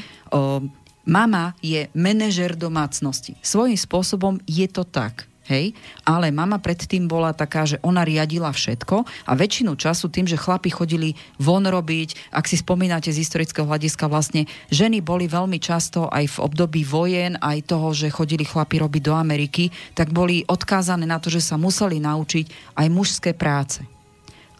mama 1.05 1.53
je 1.61 1.87
manažer 1.93 2.57
domácnosti. 2.57 3.37
Svojím 3.45 3.77
spôsobom 3.77 4.41
je 4.49 4.65
to 4.67 4.83
tak. 4.83 5.29
Hej, 5.45 5.77
ale 6.01 6.33
mama 6.33 6.57
predtým 6.57 7.05
bola 7.05 7.29
taká, 7.29 7.69
že 7.69 7.77
ona 7.85 8.01
riadila 8.01 8.49
všetko 8.49 9.05
a 9.29 9.31
väčšinu 9.37 9.77
času 9.77 10.09
tým, 10.09 10.25
že 10.25 10.41
chlapi 10.41 10.73
chodili 10.73 11.13
von 11.37 11.61
robiť, 11.61 12.33
ak 12.33 12.49
si 12.49 12.57
spomínate 12.57 13.13
z 13.13 13.21
historického 13.21 13.69
hľadiska, 13.69 14.09
vlastne 14.09 14.49
ženy 14.73 15.05
boli 15.05 15.29
veľmi 15.29 15.61
často 15.61 16.09
aj 16.09 16.33
v 16.33 16.37
období 16.49 16.81
vojen, 16.81 17.37
aj 17.37 17.61
toho, 17.69 17.93
že 17.93 18.09
chodili 18.09 18.41
chlapi 18.41 18.81
robiť 18.81 19.01
do 19.05 19.13
Ameriky, 19.13 19.69
tak 19.93 20.09
boli 20.09 20.41
odkázané 20.49 21.05
na 21.05 21.21
to, 21.21 21.29
že 21.29 21.45
sa 21.45 21.61
museli 21.61 22.01
naučiť 22.01 22.73
aj 22.81 22.87
mužské 22.89 23.37
práce. 23.37 23.85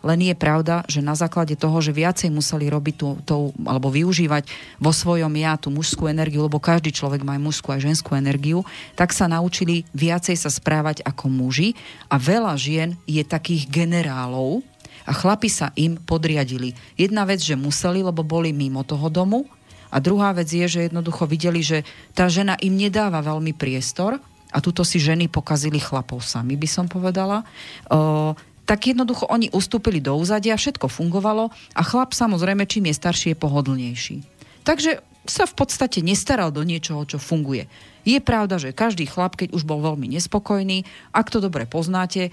Len 0.05 0.21
je 0.21 0.35
pravda, 0.37 0.85
že 0.85 1.01
na 1.01 1.17
základe 1.17 1.57
toho, 1.57 1.81
že 1.81 1.89
viacej 1.89 2.29
museli 2.29 2.69
robiť 2.69 2.95
tú, 2.95 3.17
tú, 3.25 3.37
alebo 3.65 3.89
využívať 3.89 4.45
vo 4.77 4.93
svojom 4.93 5.33
ja 5.33 5.57
tú 5.57 5.73
mužskú 5.73 6.05
energiu, 6.05 6.45
lebo 6.45 6.61
každý 6.61 6.93
človek 6.93 7.25
má 7.25 7.33
aj 7.33 7.41
mužskú 7.41 7.73
a 7.73 7.81
ženskú 7.81 8.13
energiu, 8.13 8.61
tak 8.93 9.09
sa 9.09 9.25
naučili 9.25 9.81
viacej 9.97 10.37
sa 10.37 10.53
správať 10.53 11.01
ako 11.01 11.25
muži 11.33 11.73
a 12.05 12.21
veľa 12.21 12.53
žien 12.53 12.93
je 13.09 13.25
takých 13.25 13.65
generálov 13.65 14.61
a 15.09 15.11
chlapi 15.13 15.49
sa 15.49 15.73
im 15.73 15.97
podriadili. 15.97 16.77
Jedna 16.93 17.25
vec, 17.25 17.41
že 17.41 17.57
museli, 17.57 18.05
lebo 18.05 18.21
boli 18.21 18.53
mimo 18.53 18.85
toho 18.85 19.09
domu 19.09 19.49
a 19.89 19.97
druhá 19.97 20.37
vec 20.37 20.49
je, 20.49 20.69
že 20.69 20.85
jednoducho 20.85 21.25
videli, 21.25 21.65
že 21.65 21.81
tá 22.13 22.29
žena 22.29 22.53
im 22.61 22.77
nedáva 22.77 23.25
veľmi 23.25 23.57
priestor 23.57 24.21
a 24.53 24.57
tuto 24.61 24.85
si 24.85 25.01
ženy 25.01 25.27
pokazili 25.27 25.81
chlapov 25.81 26.21
sami, 26.21 26.53
by 26.55 26.69
som 26.69 26.85
povedala. 26.85 27.41
O, 27.89 28.33
tak 28.65 28.89
jednoducho 28.89 29.29
oni 29.29 29.53
ustúpili 29.53 30.01
do 30.01 30.17
úzadia, 30.17 30.57
všetko 30.57 30.89
fungovalo 30.89 31.53
a 31.77 31.81
chlap 31.85 32.17
samozrejme, 32.17 32.65
čím 32.65 32.89
je 32.89 32.97
starší, 32.97 33.27
je 33.33 33.37
pohodlnejší. 33.37 34.17
Takže 34.65 35.05
sa 35.25 35.49
v 35.49 35.53
podstate 35.57 36.05
nestaral 36.05 36.53
do 36.53 36.61
niečoho, 36.61 37.05
čo 37.05 37.17
funguje. 37.17 37.65
Je 38.05 38.21
pravda, 38.21 38.61
že 38.61 38.77
každý 38.77 39.09
chlap, 39.09 39.33
keď 39.33 39.53
už 39.57 39.65
bol 39.65 39.81
veľmi 39.81 40.05
nespokojný, 40.17 40.85
ak 41.09 41.33
to 41.33 41.41
dobre 41.41 41.65
poznáte, 41.65 42.29
e, 42.29 42.31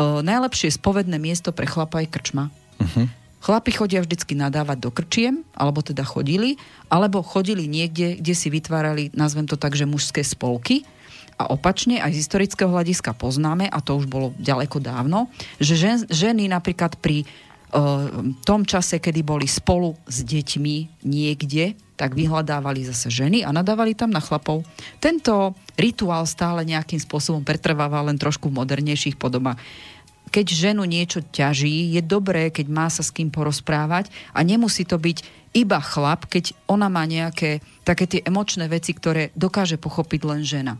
najlepšie 0.00 0.72
spovedné 0.72 1.20
miesto 1.20 1.52
pre 1.52 1.68
chlapa 1.68 2.00
je 2.00 2.08
krčma. 2.08 2.48
Uh-huh. 2.80 3.04
Chlapi 3.40 3.72
chodia 3.72 4.00
vždycky 4.00 4.36
nadávať 4.36 4.78
do 4.80 4.90
krčiem, 4.92 5.44
alebo 5.56 5.84
teda 5.84 6.04
chodili, 6.04 6.60
alebo 6.92 7.24
chodili 7.24 7.68
niekde, 7.68 8.20
kde 8.20 8.34
si 8.36 8.48
vytvárali, 8.52 9.12
nazvem 9.16 9.48
to 9.48 9.60
tak, 9.60 9.76
že 9.76 9.88
mužské 9.88 10.24
spolky, 10.24 10.84
a 11.40 11.48
opačne 11.48 11.96
aj 12.04 12.12
z 12.12 12.20
historického 12.20 12.68
hľadiska 12.68 13.16
poznáme, 13.16 13.64
a 13.64 13.80
to 13.80 13.96
už 13.96 14.04
bolo 14.04 14.36
ďaleko 14.36 14.76
dávno, 14.76 15.32
že 15.56 15.72
žen, 15.72 16.04
ženy 16.04 16.52
napríklad 16.52 17.00
pri 17.00 17.24
uh, 17.24 18.12
tom 18.44 18.68
čase, 18.68 19.00
kedy 19.00 19.24
boli 19.24 19.48
spolu 19.48 19.96
s 20.04 20.20
deťmi 20.20 21.00
niekde, 21.08 21.80
tak 21.96 22.12
vyhľadávali 22.12 22.84
zase 22.84 23.08
ženy 23.08 23.40
a 23.40 23.56
nadávali 23.56 23.96
tam 23.96 24.12
na 24.12 24.20
chlapov. 24.20 24.68
Tento 25.00 25.56
rituál 25.80 26.28
stále 26.28 26.68
nejakým 26.68 27.00
spôsobom 27.00 27.40
pretrváva 27.40 28.04
len 28.04 28.20
trošku 28.20 28.52
v 28.52 28.60
modernejších 28.60 29.16
podobách 29.16 29.56
keď 30.30 30.46
ženu 30.46 30.86
niečo 30.86 31.26
ťaží, 31.26 31.90
je 31.90 32.02
dobré, 32.06 32.54
keď 32.54 32.66
má 32.70 32.86
sa 32.86 33.02
s 33.02 33.10
kým 33.10 33.34
porozprávať 33.34 34.14
a 34.30 34.46
nemusí 34.46 34.86
to 34.86 34.94
byť 34.94 35.26
iba 35.58 35.82
chlap, 35.82 36.30
keď 36.30 36.54
ona 36.70 36.86
má 36.86 37.02
nejaké 37.02 37.58
také 37.82 38.06
tie 38.06 38.22
emočné 38.22 38.70
veci, 38.70 38.94
ktoré 38.94 39.34
dokáže 39.34 39.74
pochopiť 39.74 40.20
len 40.22 40.46
žena. 40.46 40.78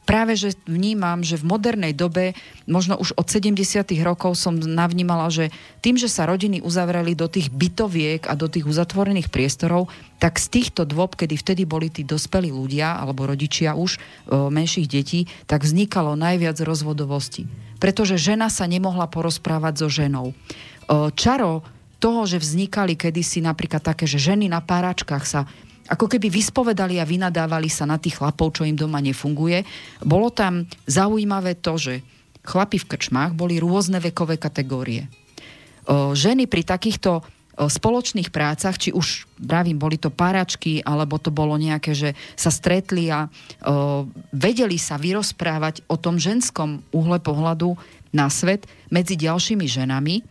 Práve, 0.00 0.34
že 0.34 0.58
vnímam, 0.66 1.22
že 1.22 1.38
v 1.38 1.46
modernej 1.46 1.94
dobe, 1.94 2.34
možno 2.66 2.98
už 2.98 3.14
od 3.14 3.30
70. 3.30 3.62
rokov 4.02 4.34
som 4.34 4.58
navnímala, 4.58 5.30
že 5.30 5.54
tým, 5.86 5.94
že 5.94 6.10
sa 6.10 6.26
rodiny 6.26 6.58
uzavreli 6.66 7.14
do 7.14 7.30
tých 7.30 7.46
bytoviek 7.54 8.26
a 8.26 8.34
do 8.34 8.50
tých 8.50 8.66
uzatvorených 8.66 9.30
priestorov, 9.30 9.86
tak 10.18 10.42
z 10.42 10.50
týchto 10.50 10.82
dôb, 10.82 11.14
kedy 11.14 11.38
vtedy 11.38 11.62
boli 11.62 11.94
tí 11.94 12.02
dospelí 12.02 12.50
ľudia 12.50 12.98
alebo 12.98 13.22
rodičia 13.22 13.78
už 13.78 14.02
menších 14.30 14.90
detí, 14.90 15.30
tak 15.46 15.62
vznikalo 15.62 16.18
najviac 16.18 16.58
rozvodovosti. 16.58 17.46
Pretože 17.78 18.18
žena 18.18 18.50
sa 18.50 18.66
nemohla 18.66 19.06
porozprávať 19.06 19.74
so 19.78 19.88
ženou. 19.88 20.34
Čaro 21.14 21.62
toho, 22.02 22.26
že 22.26 22.42
vznikali 22.42 22.98
kedysi 22.98 23.46
napríklad 23.46 23.84
také, 23.84 24.10
že 24.10 24.18
ženy 24.18 24.50
na 24.50 24.58
páračkách 24.58 25.22
sa 25.22 25.46
ako 25.90 26.06
keby 26.06 26.30
vyspovedali 26.30 27.02
a 27.02 27.08
vynadávali 27.08 27.66
sa 27.66 27.82
na 27.82 27.98
tých 27.98 28.22
chlapov, 28.22 28.54
čo 28.54 28.62
im 28.62 28.78
doma 28.78 29.02
nefunguje. 29.02 29.66
Bolo 30.06 30.30
tam 30.30 30.70
zaujímavé 30.86 31.58
to, 31.58 31.74
že 31.74 31.94
chlapi 32.46 32.78
v 32.78 32.88
krčmách 32.94 33.34
boli 33.34 33.58
rôzne 33.58 33.98
vekové 33.98 34.38
kategórie. 34.38 35.10
Ženy 35.90 36.46
pri 36.46 36.62
takýchto 36.62 37.26
spoločných 37.60 38.32
prácach, 38.32 38.80
či 38.80 38.94
už, 38.94 39.28
pravím, 39.36 39.76
boli 39.76 40.00
to 40.00 40.08
páračky, 40.08 40.80
alebo 40.80 41.20
to 41.20 41.28
bolo 41.28 41.60
nejaké, 41.60 41.92
že 41.92 42.16
sa 42.32 42.48
stretli 42.48 43.12
a 43.12 43.28
o, 43.28 44.08
vedeli 44.32 44.80
sa 44.80 44.96
vyrozprávať 44.96 45.84
o 45.84 46.00
tom 46.00 46.16
ženskom 46.16 46.80
uhle 46.88 47.20
pohľadu 47.20 47.76
na 48.16 48.32
svet 48.32 48.64
medzi 48.88 49.12
ďalšími 49.12 49.66
ženami, 49.68 50.24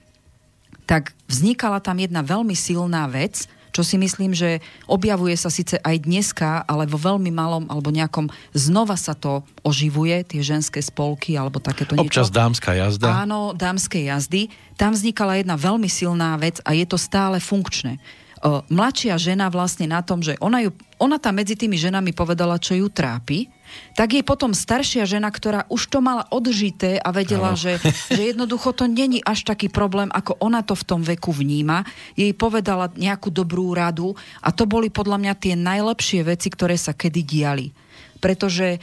tak 0.90 1.14
vznikala 1.30 1.78
tam 1.86 2.02
jedna 2.02 2.26
veľmi 2.26 2.58
silná 2.58 3.06
vec, 3.06 3.46
čo 3.70 3.82
si 3.86 3.96
myslím, 4.02 4.34
že 4.34 4.60
objavuje 4.90 5.34
sa 5.38 5.54
síce 5.54 5.78
aj 5.82 6.06
dneska, 6.06 6.66
ale 6.66 6.90
vo 6.90 6.98
veľmi 6.98 7.30
malom 7.30 7.64
alebo 7.70 7.94
nejakom 7.94 8.30
znova 8.54 8.98
sa 8.98 9.14
to 9.14 9.46
oživuje, 9.62 10.26
tie 10.26 10.42
ženské 10.42 10.82
spolky 10.82 11.38
alebo 11.38 11.62
takéto 11.62 11.94
niečo. 11.96 12.10
Občas 12.10 12.30
dámska 12.34 12.74
jazda. 12.74 13.26
Áno, 13.26 13.54
dámskej 13.54 14.10
jazdy. 14.10 14.50
Tam 14.80 14.96
vznikala 14.96 15.38
jedna 15.38 15.60
veľmi 15.60 15.88
silná 15.92 16.40
vec 16.40 16.64
a 16.64 16.74
je 16.74 16.86
to 16.88 16.96
stále 16.96 17.38
funkčné. 17.38 18.00
O, 18.40 18.64
mladšia 18.72 19.20
žena 19.20 19.52
vlastne 19.52 19.84
na 19.84 20.00
tom, 20.00 20.24
že 20.24 20.40
ona, 20.40 20.64
ju, 20.64 20.72
ona 20.96 21.20
tam 21.20 21.36
medzi 21.36 21.60
tými 21.60 21.76
ženami 21.76 22.16
povedala, 22.16 22.56
čo 22.56 22.72
ju 22.72 22.88
trápi, 22.88 23.52
tak 24.00 24.16
je 24.16 24.24
potom 24.24 24.56
staršia 24.56 25.04
žena, 25.04 25.28
ktorá 25.28 25.68
už 25.68 25.92
to 25.92 26.00
mala 26.00 26.24
odžité 26.32 26.98
a 27.04 27.12
vedela, 27.12 27.54
že, 27.60 27.78
že 28.08 28.32
jednoducho 28.32 28.72
to 28.72 28.88
není 28.88 29.20
až 29.28 29.44
taký 29.44 29.68
problém, 29.68 30.08
ako 30.10 30.40
ona 30.40 30.64
to 30.64 30.72
v 30.72 30.88
tom 30.88 31.04
veku 31.04 31.36
vníma. 31.36 31.84
Jej 32.16 32.32
povedala 32.34 32.88
nejakú 32.96 33.28
dobrú 33.28 33.76
radu 33.76 34.16
a 34.40 34.56
to 34.56 34.64
boli 34.64 34.88
podľa 34.88 35.20
mňa 35.20 35.34
tie 35.36 35.54
najlepšie 35.60 36.24
veci, 36.24 36.48
ktoré 36.48 36.80
sa 36.80 36.96
kedy 36.96 37.22
diali. 37.22 37.76
Pretože 38.24 38.80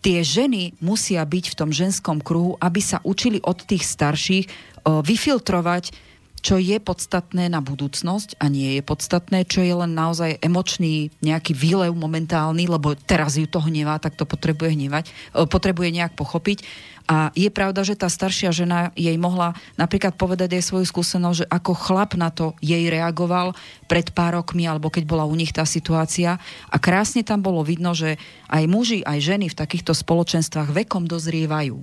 tie 0.00 0.24
ženy 0.24 0.80
musia 0.80 1.20
byť 1.26 1.44
v 1.50 1.58
tom 1.58 1.74
ženskom 1.74 2.22
kruhu, 2.22 2.56
aby 2.62 2.80
sa 2.80 3.02
učili 3.04 3.42
od 3.42 3.58
tých 3.66 3.84
starších 3.84 4.46
vyfiltrovať 4.86 6.09
čo 6.40 6.56
je 6.56 6.80
podstatné 6.80 7.52
na 7.52 7.60
budúcnosť 7.60 8.40
a 8.40 8.48
nie 8.48 8.80
je 8.80 8.82
podstatné, 8.82 9.44
čo 9.44 9.60
je 9.60 9.74
len 9.76 9.92
naozaj 9.92 10.40
emočný 10.40 11.12
nejaký 11.20 11.52
výlev 11.52 11.92
momentálny, 11.92 12.64
lebo 12.64 12.96
teraz 12.96 13.36
ju 13.36 13.44
to 13.44 13.60
hnevá, 13.60 14.00
tak 14.00 14.16
to 14.16 14.24
potrebuje 14.24 14.72
hnevať, 14.72 15.04
e, 15.08 15.44
potrebuje 15.44 15.88
nejak 15.92 16.16
pochopiť. 16.16 16.64
A 17.10 17.34
je 17.34 17.50
pravda, 17.50 17.82
že 17.82 17.98
tá 17.98 18.06
staršia 18.06 18.54
žena 18.54 18.94
jej 18.94 19.18
mohla 19.18 19.58
napríklad 19.74 20.14
povedať 20.14 20.54
aj 20.54 20.62
svoju 20.62 20.86
skúsenosť, 20.86 21.38
že 21.42 21.50
ako 21.50 21.72
chlap 21.74 22.14
na 22.14 22.30
to 22.30 22.54
jej 22.62 22.86
reagoval 22.86 23.50
pred 23.90 24.14
pár 24.14 24.38
rokmi, 24.38 24.70
alebo 24.70 24.94
keď 24.94 25.10
bola 25.10 25.26
u 25.26 25.34
nich 25.34 25.50
tá 25.50 25.66
situácia. 25.66 26.38
A 26.70 26.76
krásne 26.78 27.26
tam 27.26 27.42
bolo 27.42 27.66
vidno, 27.66 27.98
že 27.98 28.14
aj 28.46 28.62
muži, 28.70 28.98
aj 29.02 29.18
ženy 29.26 29.50
v 29.50 29.58
takýchto 29.58 29.90
spoločenstvách 29.90 30.70
vekom 30.70 31.10
dozrievajú 31.10 31.82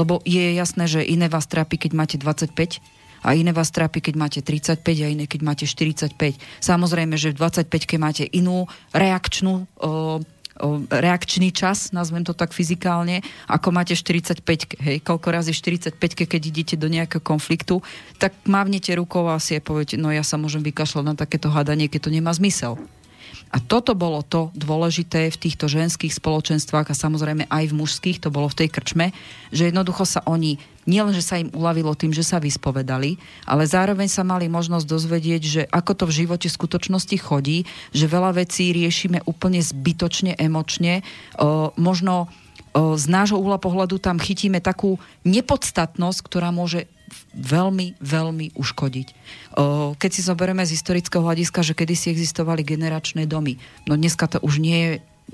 Lebo 0.00 0.24
je 0.24 0.56
jasné, 0.56 0.88
že 0.88 1.04
iné 1.04 1.28
vás 1.28 1.44
trápi, 1.44 1.76
keď 1.76 1.92
máte 1.92 2.16
25 2.16 2.80
a 3.22 3.38
iné 3.38 3.54
vás 3.54 3.70
trápi, 3.70 4.02
keď 4.02 4.14
máte 4.18 4.40
35 4.42 4.82
a 4.82 5.08
iné, 5.08 5.24
keď 5.30 5.40
máte 5.46 5.64
45. 5.64 6.14
Samozrejme, 6.58 7.14
že 7.14 7.32
v 7.32 7.38
25 7.38 7.70
keď 7.88 7.98
máte 7.98 8.24
inú 8.26 8.66
reakčnú 8.90 9.66
o, 9.78 10.20
reakčný 10.92 11.50
čas, 11.50 11.90
nazvem 11.90 12.22
to 12.22 12.36
tak 12.36 12.52
fyzikálne, 12.52 13.24
ako 13.48 13.72
máte 13.72 13.96
45, 13.96 14.44
hej, 14.78 14.96
koľko 15.00 15.28
razy 15.32 15.52
45, 15.56 15.96
keď 15.98 16.42
idete 16.42 16.74
do 16.76 16.92
nejakého 16.92 17.24
konfliktu, 17.24 17.80
tak 18.20 18.36
mávnete 18.44 18.92
rukou 18.94 19.26
a 19.32 19.40
si 19.40 19.56
poviete, 19.58 19.96
no 19.96 20.12
ja 20.12 20.22
sa 20.22 20.36
môžem 20.36 20.60
vykašľať 20.60 21.04
na 21.08 21.14
takéto 21.16 21.48
hádanie, 21.48 21.88
keď 21.88 22.08
to 22.08 22.14
nemá 22.14 22.30
zmysel. 22.36 22.76
A 23.52 23.60
toto 23.60 23.92
bolo 23.92 24.24
to 24.24 24.48
dôležité 24.56 25.28
v 25.28 25.40
týchto 25.40 25.68
ženských 25.68 26.12
spoločenstvách 26.12 26.88
a 26.88 26.96
samozrejme 26.96 27.48
aj 27.52 27.64
v 27.68 27.76
mužských, 27.76 28.20
to 28.24 28.32
bolo 28.32 28.48
v 28.48 28.64
tej 28.64 28.68
krčme, 28.72 29.12
že 29.52 29.68
jednoducho 29.68 30.08
sa 30.08 30.24
oni, 30.24 30.56
nielen, 30.82 31.14
že 31.14 31.22
sa 31.22 31.38
im 31.38 31.52
uľavilo 31.54 31.94
tým, 31.94 32.10
že 32.10 32.26
sa 32.26 32.42
vyspovedali, 32.42 33.16
ale 33.46 33.62
zároveň 33.66 34.10
sa 34.10 34.26
mali 34.26 34.50
možnosť 34.50 34.86
dozvedieť, 34.86 35.42
že 35.42 35.62
ako 35.70 35.92
to 35.94 36.04
v 36.10 36.16
živote 36.24 36.48
v 36.50 36.58
skutočnosti 36.58 37.16
chodí, 37.22 37.64
že 37.94 38.10
veľa 38.10 38.34
vecí 38.42 38.74
riešime 38.74 39.22
úplne 39.22 39.62
zbytočne, 39.62 40.34
emočne, 40.34 41.06
možno 41.78 42.26
z 42.72 43.04
nášho 43.04 43.36
uhla 43.36 43.60
pohľadu 43.60 44.00
tam 44.00 44.16
chytíme 44.16 44.58
takú 44.58 44.96
nepodstatnosť, 45.28 46.18
ktorá 46.24 46.48
môže 46.48 46.88
veľmi, 47.36 48.00
veľmi 48.00 48.56
uškodiť. 48.56 49.08
Keď 50.00 50.10
si 50.10 50.24
zoberieme 50.24 50.64
z 50.64 50.80
historického 50.80 51.20
hľadiska, 51.20 51.60
že 51.60 51.76
kedysi 51.76 52.08
existovali 52.08 52.64
generačné 52.64 53.28
domy, 53.28 53.60
no 53.84 53.92
dneska 54.00 54.24
to 54.24 54.40
už 54.40 54.64
nie 54.64 54.78
je 54.80 54.92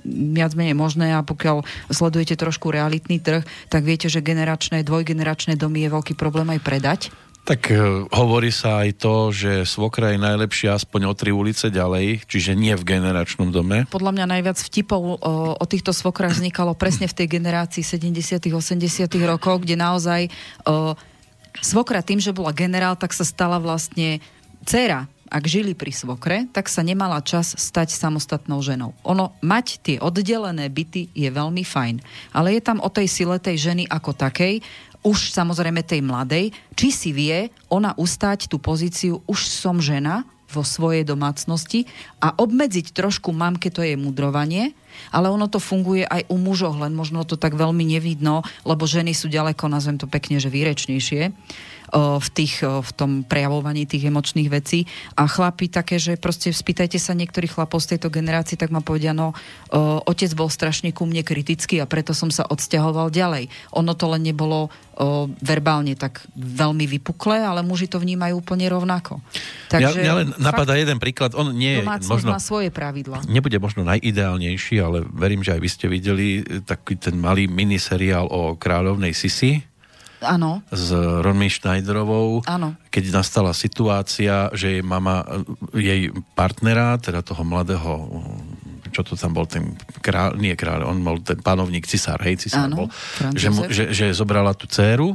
viac 0.09 0.55
menej 0.55 0.77
možné 0.79 1.13
a 1.15 1.27
pokiaľ 1.27 1.67
sledujete 1.91 2.39
trošku 2.39 2.71
realitný 2.71 3.19
trh, 3.19 3.43
tak 3.69 3.83
viete, 3.83 4.07
že 4.07 4.25
generačné, 4.25 4.87
dvojgeneračné 4.87 5.59
domy 5.59 5.87
je 5.87 5.95
veľký 5.95 6.15
problém 6.15 6.49
aj 6.55 6.61
predať. 6.63 7.01
Tak 7.49 7.73
e, 7.73 8.05
hovorí 8.13 8.53
sa 8.53 8.85
aj 8.85 9.01
to, 9.01 9.33
že 9.33 9.65
svokra 9.65 10.13
je 10.13 10.21
najlepšia 10.21 10.77
aspoň 10.77 11.09
o 11.09 11.15
tri 11.17 11.33
ulice 11.33 11.73
ďalej, 11.73 12.29
čiže 12.29 12.53
nie 12.53 12.77
v 12.77 12.85
generačnom 12.85 13.49
dome. 13.49 13.89
Podľa 13.89 14.13
mňa 14.21 14.27
najviac 14.37 14.61
vtipov 14.61 15.01
o, 15.01 15.17
o 15.57 15.65
týchto 15.65 15.97
svokrách 15.97 16.37
vznikalo 16.37 16.77
presne 16.77 17.09
v 17.09 17.17
tej 17.17 17.41
generácii 17.41 17.81
70 17.81 18.53
80 18.53 19.09
rokov, 19.25 19.65
kde 19.65 19.81
naozaj 19.81 20.29
o, 20.69 20.93
svokra 21.65 22.05
tým, 22.05 22.21
že 22.21 22.37
bola 22.37 22.53
generál, 22.53 23.01
tak 23.01 23.17
sa 23.17 23.25
stala 23.25 23.57
vlastne 23.57 24.21
dcera 24.69 25.09
ak 25.29 25.45
žili 25.45 25.77
pri 25.77 25.93
svokre, 25.93 26.49
tak 26.51 26.67
sa 26.73 26.81
nemala 26.81 27.21
čas 27.21 27.53
stať 27.55 27.93
samostatnou 27.93 28.59
ženou. 28.65 28.97
Ono, 29.05 29.37
mať 29.45 29.67
tie 29.85 29.97
oddelené 30.01 30.73
byty 30.73 31.13
je 31.13 31.29
veľmi 31.29 31.63
fajn, 31.63 32.01
ale 32.33 32.57
je 32.57 32.63
tam 32.65 32.81
o 32.81 32.89
tej 32.89 33.07
sile 33.07 33.37
tej 33.37 33.73
ženy 33.73 33.85
ako 33.89 34.17
takej, 34.17 34.65
už 35.07 35.31
samozrejme 35.31 35.87
tej 35.87 36.03
mladej, 36.03 36.51
či 36.75 36.89
si 36.91 37.11
vie 37.15 37.55
ona 37.71 37.95
ustať 37.95 38.51
tú 38.51 38.59
pozíciu, 38.59 39.23
už 39.31 39.47
som 39.47 39.79
žena 39.79 40.27
vo 40.49 40.65
svojej 40.65 41.05
domácnosti 41.05 41.85
a 42.25 42.33
obmedziť 42.33 42.97
trošku 42.97 43.31
mamke 43.37 43.69
to 43.69 43.85
je 43.85 44.01
mudrovanie, 44.01 44.73
ale 45.13 45.29
ono 45.29 45.45
to 45.47 45.61
funguje 45.61 46.09
aj 46.09 46.25
u 46.33 46.41
mužov, 46.41 46.81
len 46.81 46.97
možno 46.97 47.23
to 47.29 47.37
tak 47.37 47.53
veľmi 47.55 47.85
nevidno, 47.85 48.41
lebo 48.65 48.89
ženy 48.89 49.13
sú 49.13 49.29
ďaleko, 49.29 49.69
nazvem 49.69 50.01
to 50.01 50.09
pekne, 50.09 50.41
že 50.41 50.49
výrečnejšie 50.49 51.31
v, 51.95 52.29
tých, 52.33 52.63
v 52.65 52.91
tom 52.97 53.25
prejavovaní 53.25 53.89
tých 53.89 54.09
emočných 54.09 54.49
vecí. 54.53 54.85
A 55.17 55.25
chlapi 55.25 55.73
také, 55.73 55.97
že 55.97 56.21
proste 56.21 56.53
spýtajte 56.53 57.01
sa 57.01 57.17
niektorých 57.17 57.57
chlapov 57.57 57.81
z 57.85 57.97
tejto 57.97 58.13
generácie, 58.13 58.61
tak 58.61 58.69
ma 58.69 58.85
povedia, 58.85 59.17
no 59.17 59.33
otec 60.05 60.31
bol 60.37 60.49
strašne 60.53 60.93
ku 60.93 61.09
mne 61.09 61.25
kritický 61.25 61.81
a 61.81 61.87
preto 61.89 62.13
som 62.13 62.29
sa 62.33 62.45
odsťahoval 62.49 63.13
ďalej. 63.13 63.49
Ono 63.77 63.93
to 63.97 64.07
len 64.13 64.25
nebolo 64.25 64.69
o, 64.69 65.29
verbálne 65.41 65.95
tak 65.95 66.25
veľmi 66.35 66.89
vypuklé, 66.89 67.45
ale 67.45 67.61
muži 67.61 67.89
to 67.89 68.01
vnímajú 68.01 68.41
úplne 68.41 68.67
rovnako. 68.69 69.21
Takže, 69.69 70.01
ja, 70.01 70.13
ja 70.13 70.15
len 70.19 70.33
napadá 70.41 70.75
jeden 70.75 70.97
príklad. 70.97 71.37
On 71.37 71.53
nie 71.53 71.81
je 71.81 71.83
možno... 71.85 72.33
má 72.33 72.41
svoje 72.41 72.73
pravidla. 72.73 73.23
Nebude 73.29 73.61
možno 73.61 73.85
najideálnejší, 73.85 74.81
ale 74.81 75.05
verím, 75.09 75.45
že 75.45 75.55
aj 75.57 75.61
vy 75.61 75.69
ste 75.69 75.87
videli 75.87 76.27
taký 76.65 76.97
ten 76.97 77.17
malý 77.21 77.47
miniseriál 77.47 78.27
o 78.29 78.57
kráľovnej 78.57 79.13
Sisi. 79.13 79.68
Áno. 80.23 80.63
S 80.71 80.91
Ronmi 80.95 81.47
Schneiderovou. 81.47 82.43
Áno. 82.45 82.75
Keď 82.91 83.15
nastala 83.15 83.55
situácia, 83.55 84.51
že 84.55 84.79
jej 84.79 84.85
mama, 84.85 85.23
jej 85.75 86.11
partnera, 86.35 86.99
teda 86.99 87.23
toho 87.23 87.43
mladého 87.47 88.11
čo 88.89 89.05
to 89.05 89.15
tam 89.21 89.37
bol 89.37 89.45
ten 89.45 89.77
kráľ, 90.01 90.41
nie 90.41 90.57
kráľ, 90.57 90.89
on 90.89 91.05
bol 91.05 91.21
ten 91.21 91.39
panovník, 91.39 91.85
cisár, 91.85 92.19
hej, 92.25 92.41
cisár 92.41 92.73
Áno, 92.73 92.77
bol, 92.85 92.89
že, 93.37 93.49
mu, 93.53 93.69
že, 93.69 93.93
že 93.93 94.11
zobrala 94.17 94.57
tú 94.57 94.65
dceru 94.65 95.15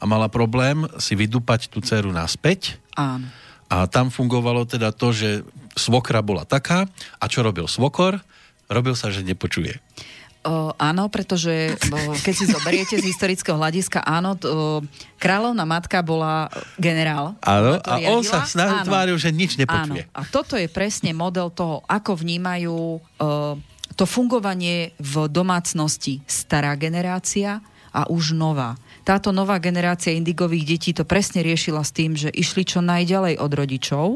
a 0.00 0.04
mala 0.04 0.28
problém 0.28 0.84
si 1.00 1.16
vydupať 1.16 1.72
tú 1.72 1.80
dceru 1.80 2.12
naspäť. 2.12 2.76
Áno. 2.96 3.28
A 3.70 3.86
tam 3.86 4.10
fungovalo 4.10 4.66
teda 4.66 4.90
to, 4.90 5.14
že 5.14 5.46
svokra 5.78 6.20
bola 6.20 6.42
taká 6.42 6.90
a 7.18 7.24
čo 7.30 7.46
robil 7.46 7.70
svokor? 7.70 8.18
Robil 8.70 8.94
sa, 8.94 9.10
že 9.10 9.22
nepočuje. 9.22 9.78
O, 10.40 10.72
áno, 10.80 11.12
pretože 11.12 11.76
o, 11.92 12.16
keď 12.16 12.32
si 12.32 12.48
zoberiete 12.48 12.96
z 12.96 13.12
historického 13.12 13.60
hľadiska, 13.60 14.00
áno, 14.00 14.40
to, 14.40 14.80
kráľovná 15.20 15.68
matka 15.68 16.00
bola 16.00 16.48
generál. 16.80 17.36
Áno, 17.44 17.76
a 17.84 17.94
on 18.08 18.24
sa 18.24 18.48
snažil 18.48 18.80
tváril, 18.88 19.20
že 19.20 19.28
nič 19.36 19.60
nepočuje. 19.60 20.08
Áno, 20.08 20.16
a 20.16 20.24
toto 20.24 20.56
je 20.56 20.64
presne 20.64 21.12
model 21.12 21.52
toho, 21.52 21.84
ako 21.84 22.16
vnímajú 22.16 22.72
o, 22.72 23.00
to 23.92 24.04
fungovanie 24.08 24.96
v 24.96 25.28
domácnosti 25.28 26.24
stará 26.24 26.72
generácia 26.72 27.60
a 27.92 28.08
už 28.08 28.32
nová. 28.32 28.80
Táto 29.04 29.36
nová 29.36 29.60
generácia 29.60 30.16
indigových 30.16 30.64
detí 30.64 30.90
to 30.96 31.04
presne 31.04 31.44
riešila 31.44 31.84
s 31.84 31.92
tým, 31.92 32.16
že 32.16 32.32
išli 32.32 32.64
čo 32.64 32.80
najďalej 32.80 33.36
od 33.36 33.52
rodičov, 33.52 34.06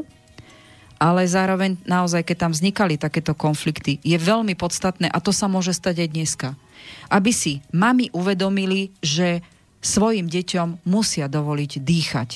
ale 0.99 1.27
zároveň 1.27 1.75
naozaj, 1.83 2.23
keď 2.23 2.37
tam 2.47 2.51
vznikali 2.51 2.95
takéto 2.95 3.35
konflikty, 3.35 3.99
je 4.01 4.15
veľmi 4.15 4.55
podstatné, 4.55 5.11
a 5.11 5.19
to 5.19 5.35
sa 5.35 5.51
môže 5.51 5.75
stať 5.75 6.07
aj 6.07 6.09
dneska, 6.11 6.49
aby 7.11 7.31
si 7.35 7.59
mami 7.75 8.09
uvedomili, 8.15 8.95
že 9.03 9.43
svojim 9.83 10.25
deťom 10.25 10.87
musia 10.87 11.29
dovoliť 11.29 11.71
dýchať. 11.83 12.29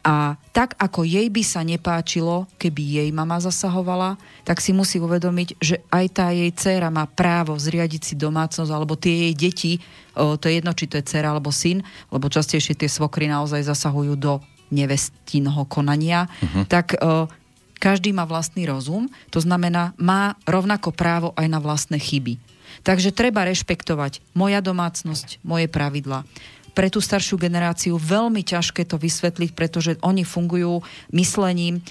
A 0.00 0.40
tak, 0.56 0.80
ako 0.80 1.04
jej 1.04 1.28
by 1.28 1.44
sa 1.44 1.60
nepáčilo, 1.60 2.48
keby 2.56 3.04
jej 3.04 3.08
mama 3.12 3.36
zasahovala, 3.36 4.16
tak 4.48 4.56
si 4.64 4.72
musí 4.72 4.96
uvedomiť, 4.96 5.60
že 5.60 5.84
aj 5.92 6.06
tá 6.16 6.32
jej 6.32 6.48
dcéra 6.48 6.88
má 6.88 7.04
právo 7.04 7.52
zriadiť 7.60 8.02
si 8.08 8.14
domácnosť, 8.16 8.72
alebo 8.72 8.96
tie 8.96 9.28
jej 9.28 9.34
deti, 9.36 9.72
to 10.16 10.44
je 10.48 10.56
jedno, 10.56 10.72
či 10.72 10.88
to 10.88 10.96
je 10.96 11.04
dcéra 11.04 11.36
alebo 11.36 11.52
syn, 11.52 11.84
lebo 12.08 12.32
častejšie 12.32 12.80
tie 12.80 12.88
svokry 12.88 13.28
naozaj 13.28 13.60
zasahujú 13.60 14.16
do 14.16 14.40
nevestinného 14.72 15.68
konania, 15.68 16.32
uh-huh. 16.32 16.64
tak 16.64 16.96
každý 17.80 18.12
má 18.12 18.28
vlastný 18.28 18.68
rozum, 18.68 19.08
to 19.32 19.40
znamená, 19.40 19.96
má 19.96 20.36
rovnako 20.44 20.92
právo 20.92 21.32
aj 21.34 21.48
na 21.48 21.58
vlastné 21.58 21.96
chyby. 21.96 22.36
Takže 22.84 23.10
treba 23.16 23.48
rešpektovať 23.48 24.20
moja 24.36 24.60
domácnosť, 24.60 25.40
moje 25.40 25.66
pravidla. 25.66 26.28
Pre 26.76 26.86
tú 26.92 27.02
staršiu 27.02 27.40
generáciu 27.40 27.98
veľmi 27.98 28.44
ťažké 28.46 28.86
to 28.86 29.00
vysvetliť, 29.00 29.50
pretože 29.56 29.98
oni 30.04 30.22
fungujú 30.22 30.84
myslením, 31.10 31.82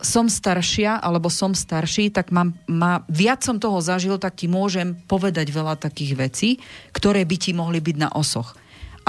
som 0.00 0.26
staršia 0.26 0.98
alebo 1.04 1.28
som 1.28 1.52
starší, 1.52 2.08
tak 2.08 2.32
mám, 2.32 2.56
má, 2.64 3.04
viac 3.12 3.44
som 3.44 3.60
toho 3.60 3.76
zažil, 3.84 4.16
tak 4.16 4.40
ti 4.40 4.48
môžem 4.48 4.96
povedať 5.04 5.52
veľa 5.52 5.76
takých 5.76 6.12
vecí, 6.16 6.48
ktoré 6.96 7.28
by 7.28 7.36
ti 7.36 7.52
mohli 7.52 7.78
byť 7.78 7.96
na 8.00 8.08
osoch 8.16 8.56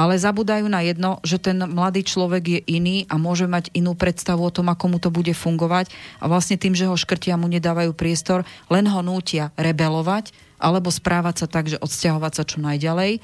ale 0.02 0.18
zabudajú 0.18 0.66
na 0.66 0.82
jedno, 0.82 1.22
že 1.22 1.38
ten 1.38 1.62
mladý 1.62 2.02
človek 2.02 2.44
je 2.50 2.60
iný 2.66 3.06
a 3.06 3.22
môže 3.22 3.46
mať 3.46 3.70
inú 3.78 3.94
predstavu 3.94 4.42
o 4.42 4.50
tom, 4.50 4.74
ako 4.74 4.86
mu 4.90 4.98
to 4.98 5.14
bude 5.14 5.30
fungovať 5.38 5.94
a 6.18 6.26
vlastne 6.26 6.58
tým, 6.58 6.74
že 6.74 6.90
ho 6.90 6.98
škrtia 6.98 7.38
mu 7.38 7.46
nedávajú 7.46 7.94
priestor, 7.94 8.42
len 8.74 8.90
ho 8.90 9.06
nútia 9.06 9.54
rebelovať 9.62 10.34
alebo 10.58 10.90
správať 10.90 11.46
sa 11.46 11.48
tak, 11.50 11.70
že 11.70 11.78
odsťahovať 11.78 12.34
sa 12.34 12.44
čo 12.46 12.58
najďalej. 12.62 13.22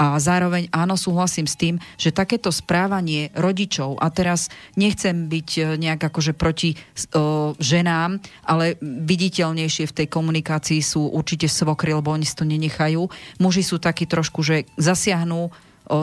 A 0.00 0.16
zároveň 0.16 0.72
áno, 0.72 0.96
súhlasím 0.96 1.44
s 1.44 1.60
tým, 1.60 1.76
že 2.00 2.08
takéto 2.08 2.48
správanie 2.48 3.28
rodičov, 3.36 4.00
a 4.00 4.08
teraz 4.08 4.48
nechcem 4.72 5.28
byť 5.28 5.48
e, 5.60 5.60
nejak 5.76 6.00
akože 6.08 6.32
proti 6.32 6.72
o, 7.12 7.52
ženám, 7.60 8.16
ale 8.48 8.80
viditeľnejšie 8.80 9.92
v 9.92 9.96
tej 10.00 10.08
komunikácii 10.08 10.80
sú 10.80 11.04
určite 11.04 11.52
svokry, 11.52 11.92
lebo 11.92 12.16
oni 12.16 12.24
si 12.24 12.32
to 12.32 12.48
nenechajú. 12.48 13.12
Muži 13.44 13.60
sú 13.60 13.76
takí 13.76 14.08
trošku, 14.08 14.40
že 14.40 14.64
zasiahnú 14.80 15.52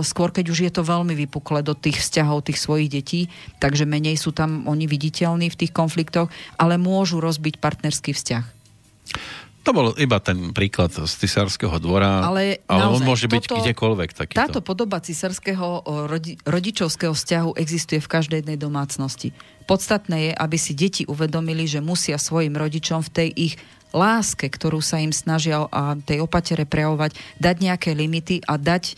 skôr 0.03 0.29
keď 0.31 0.45
už 0.51 0.59
je 0.67 0.71
to 0.71 0.83
veľmi 0.83 1.15
vypukle 1.27 1.63
do 1.63 1.75
tých 1.75 2.01
vzťahov 2.03 2.47
tých 2.47 2.59
svojich 2.59 2.89
detí, 2.91 3.21
takže 3.61 3.87
menej 3.87 4.19
sú 4.19 4.35
tam 4.35 4.67
oni 4.67 4.89
viditeľní 4.89 5.47
v 5.51 5.59
tých 5.65 5.71
konfliktoch, 5.71 6.31
ale 6.59 6.75
môžu 6.75 7.19
rozbiť 7.23 7.59
partnerský 7.61 8.11
vzťah. 8.11 8.45
To 9.67 9.75
bol 9.75 9.91
iba 9.99 10.15
ten 10.23 10.55
príklad 10.55 10.95
z 10.95 11.11
cisárskeho 11.11 11.75
dvora, 11.83 12.23
ale, 12.23 12.63
ale 12.71 12.87
naozaj, 12.87 12.95
on 12.95 13.01
môže 13.03 13.27
byť 13.27 13.43
toto, 13.43 13.59
kdekoľvek 13.59 14.09
takýto. 14.15 14.39
Táto 14.39 14.63
podoba 14.63 15.03
cisárskeho 15.03 15.83
rodi, 16.07 16.39
rodičovského 16.47 17.11
vzťahu 17.11 17.59
existuje 17.59 17.99
v 17.99 18.07
každej 18.07 18.37
jednej 18.47 18.55
domácnosti. 18.55 19.35
Podstatné 19.67 20.31
je, 20.31 20.33
aby 20.39 20.55
si 20.55 20.71
deti 20.71 21.03
uvedomili, 21.03 21.67
že 21.67 21.83
musia 21.83 22.15
svojim 22.15 22.55
rodičom 22.55 23.03
v 23.03 23.11
tej 23.11 23.29
ich 23.35 23.53
láske, 23.91 24.47
ktorú 24.47 24.79
sa 24.79 25.03
im 25.03 25.11
snažia 25.11 25.67
a 25.67 25.99
tej 25.99 26.23
opatere 26.23 26.63
prejavovať, 26.63 27.19
dať 27.35 27.55
nejaké 27.59 27.91
limity 27.91 28.47
a 28.47 28.55
dať, 28.55 28.95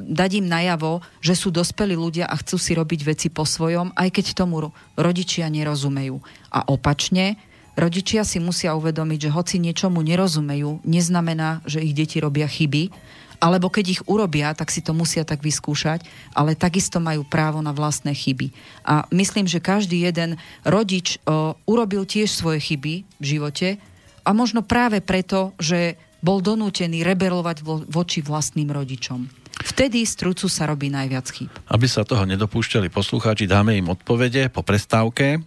dať 0.00 0.44
im 0.44 0.46
najavo, 0.46 1.00
že 1.24 1.32
sú 1.32 1.48
dospelí 1.48 1.96
ľudia 1.96 2.28
a 2.28 2.36
chcú 2.36 2.60
si 2.60 2.76
robiť 2.76 3.00
veci 3.08 3.28
po 3.32 3.48
svojom, 3.48 3.96
aj 3.96 4.08
keď 4.12 4.36
tomu 4.36 4.68
ro- 4.68 4.74
rodičia 5.00 5.48
nerozumejú. 5.48 6.20
A 6.52 6.68
opačne, 6.68 7.40
rodičia 7.80 8.28
si 8.28 8.36
musia 8.38 8.76
uvedomiť, 8.76 9.18
že 9.28 9.34
hoci 9.34 9.56
niečomu 9.56 10.04
nerozumejú, 10.04 10.84
neznamená, 10.84 11.64
že 11.64 11.80
ich 11.80 11.96
deti 11.96 12.20
robia 12.20 12.44
chyby, 12.44 12.92
alebo 13.40 13.72
keď 13.72 13.84
ich 13.88 14.02
urobia, 14.04 14.52
tak 14.52 14.68
si 14.68 14.84
to 14.84 14.92
musia 14.92 15.24
tak 15.24 15.40
vyskúšať, 15.40 16.04
ale 16.36 16.52
takisto 16.52 17.00
majú 17.00 17.24
právo 17.24 17.64
na 17.64 17.72
vlastné 17.72 18.12
chyby. 18.12 18.52
A 18.84 19.08
myslím, 19.16 19.48
že 19.48 19.64
každý 19.64 20.04
jeden 20.04 20.36
rodič 20.60 21.16
o, 21.24 21.56
urobil 21.64 22.04
tiež 22.04 22.28
svoje 22.28 22.60
chyby 22.60 23.08
v 23.16 23.24
živote 23.24 23.80
a 24.28 24.30
možno 24.36 24.60
práve 24.60 25.00
preto, 25.00 25.56
že 25.56 25.96
bol 26.20 26.44
donútený 26.44 27.00
rebelovať 27.00 27.64
vo, 27.64 27.80
voči 27.88 28.20
vlastným 28.20 28.68
rodičom. 28.68 29.39
Vtedy 29.60 30.08
z 30.08 30.16
sa 30.48 30.64
robí 30.64 30.88
najviac 30.88 31.26
chýb. 31.28 31.52
Aby 31.68 31.86
sa 31.86 32.04
toho 32.04 32.24
nedopúšťali 32.24 32.88
poslucháči, 32.88 33.44
dáme 33.44 33.76
im 33.76 33.92
odpovede 33.92 34.48
po 34.48 34.64
prestávke 34.64 35.44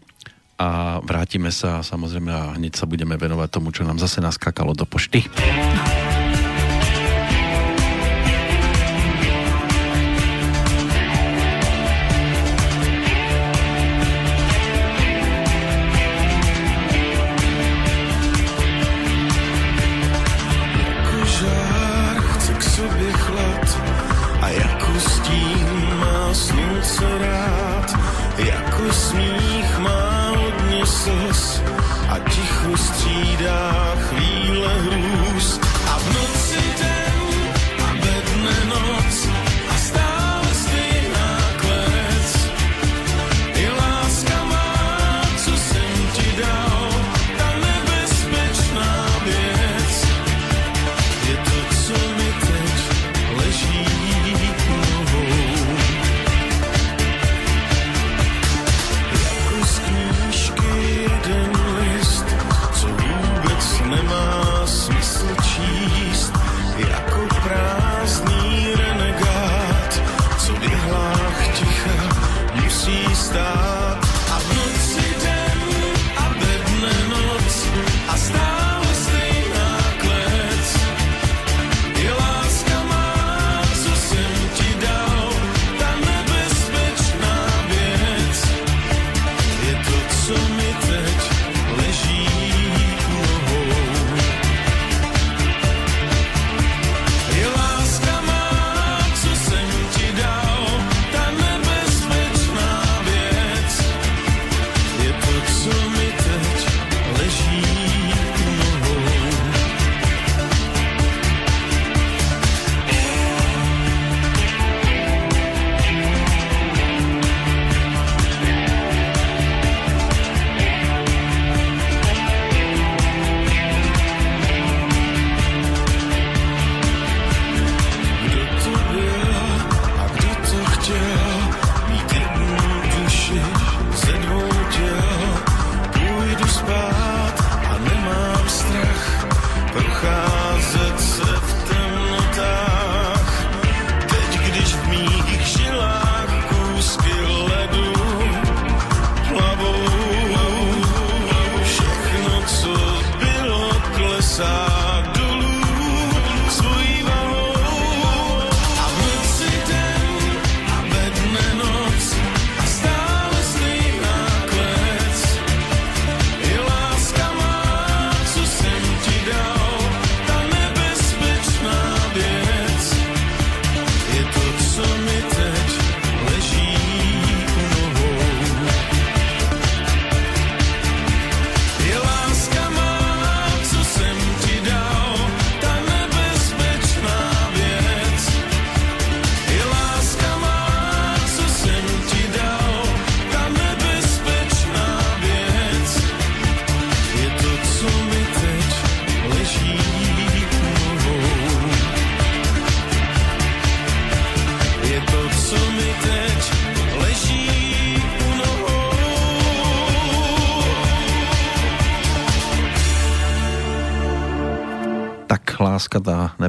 a 0.61 1.01
vrátime 1.01 1.49
sa 1.49 1.81
samozrejme 1.81 2.29
a 2.29 2.53
hneď 2.55 2.77
sa 2.77 2.85
budeme 2.85 3.17
venovať 3.17 3.49
tomu, 3.49 3.73
čo 3.73 3.81
nám 3.81 3.97
zase 3.97 4.21
naskakalo 4.21 4.77
do 4.77 4.85
pošty. 4.85 5.25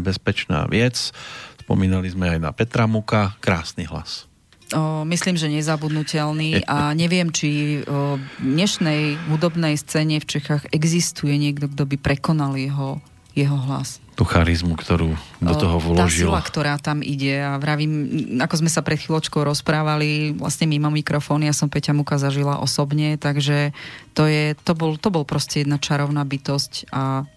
Tá 0.04 0.12
nebezpečná 0.12 0.68
vec. 0.68 1.16
Spomínali 1.64 2.12
sme 2.12 2.36
aj 2.36 2.38
na 2.44 2.52
Petra 2.52 2.84
Muka. 2.84 3.32
Krásny 3.40 3.88
hlas. 3.88 4.28
O, 4.76 5.04
myslím, 5.08 5.40
že 5.40 5.48
nezabudnutelný 5.48 6.68
a 6.68 6.92
neviem, 6.92 7.32
či 7.32 7.80
o, 7.84 8.20
dnešnej 8.36 9.16
hudobnej 9.32 9.80
scéne 9.80 10.20
v 10.20 10.28
Čechách 10.28 10.68
existuje 10.72 11.32
niekto, 11.40 11.72
kto 11.72 11.84
by 11.88 11.96
prekonal 11.96 12.52
jeho, 12.56 13.00
jeho 13.32 13.56
hlas. 13.64 14.00
Tú 14.16 14.24
charizmu, 14.28 14.76
ktorú 14.76 15.16
do 15.40 15.54
toho 15.56 15.76
O, 15.80 15.80
Tá 15.80 16.08
vložil. 16.08 16.28
sila, 16.28 16.40
ktorá 16.40 16.76
tam 16.80 17.00
ide 17.04 17.44
a 17.44 17.56
vravím, 17.60 18.08
ako 18.40 18.64
sme 18.64 18.70
sa 18.72 18.80
pred 18.80 19.00
chvíľočkou 19.00 19.40
rozprávali, 19.40 20.36
vlastne 20.36 20.68
mimo 20.68 20.88
mikrofón, 20.92 21.44
ja 21.44 21.52
som 21.52 21.68
Peťa 21.68 21.92
Muka 21.92 22.16
zažila 22.16 22.60
osobne, 22.60 23.16
takže 23.20 23.72
to, 24.16 24.28
je, 24.28 24.56
to, 24.64 24.72
bol, 24.76 24.96
to 24.96 25.08
bol 25.12 25.24
proste 25.28 25.64
jedna 25.64 25.76
čarovná 25.76 26.24
bytosť 26.24 26.88
a 26.92 27.28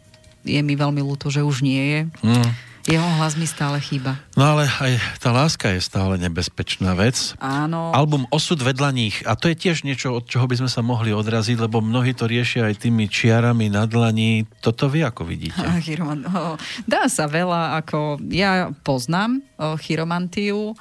je 0.48 0.62
mi 0.64 0.74
veľmi 0.80 1.04
ľúto, 1.04 1.28
že 1.28 1.43
už 1.43 1.62
nie 1.62 1.84
je. 1.84 2.00
Mm. 2.24 2.50
Jeho 2.88 3.04
hlas 3.20 3.36
mi 3.36 3.44
stále 3.44 3.84
chýba. 3.84 4.16
No 4.40 4.56
ale 4.56 4.64
aj 4.64 5.20
tá 5.20 5.36
láska 5.36 5.76
je 5.76 5.84
stále 5.84 6.16
nebezpečná 6.16 6.96
vec. 6.96 7.36
Áno. 7.36 7.92
Album 7.92 8.24
Osud 8.32 8.64
vedľa 8.64 8.96
nich. 8.96 9.20
A 9.28 9.36
to 9.36 9.52
je 9.52 9.60
tiež 9.60 9.84
niečo, 9.84 10.16
od 10.16 10.24
čoho 10.24 10.48
by 10.48 10.56
sme 10.56 10.72
sa 10.72 10.80
mohli 10.80 11.12
odraziť, 11.12 11.60
lebo 11.60 11.84
mnohí 11.84 12.16
to 12.16 12.32
riešia 12.32 12.72
aj 12.72 12.88
tými 12.88 13.12
čiarami 13.12 13.68
na 13.68 13.84
dlani. 13.84 14.48
Toto 14.64 14.88
vy 14.88 15.04
ako 15.04 15.28
vidíte? 15.28 15.60
Dá 16.88 17.12
sa 17.12 17.28
veľa, 17.28 17.84
ako 17.84 18.24
ja 18.32 18.72
poznám 18.88 19.44
chiromantiu, 19.58 20.78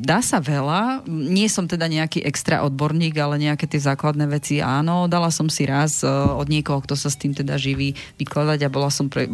dá 0.00 0.24
sa 0.24 0.40
veľa. 0.40 1.04
Nie 1.06 1.52
som 1.52 1.68
teda 1.68 1.84
nejaký 1.84 2.24
extra 2.24 2.64
odborník, 2.64 3.12
ale 3.20 3.36
nejaké 3.36 3.68
tie 3.68 3.76
základné 3.76 4.24
veci 4.24 4.64
áno. 4.64 5.04
Dala 5.04 5.28
som 5.28 5.52
si 5.52 5.68
raz 5.68 6.00
od 6.08 6.48
niekoho, 6.48 6.80
kto 6.80 6.96
sa 6.96 7.12
s 7.12 7.20
tým 7.20 7.36
teda 7.36 7.60
živí, 7.60 7.92
vykladať 8.16 8.66
a 8.66 8.72
bola 8.72 8.88
som 8.88 9.12
pre 9.12 9.28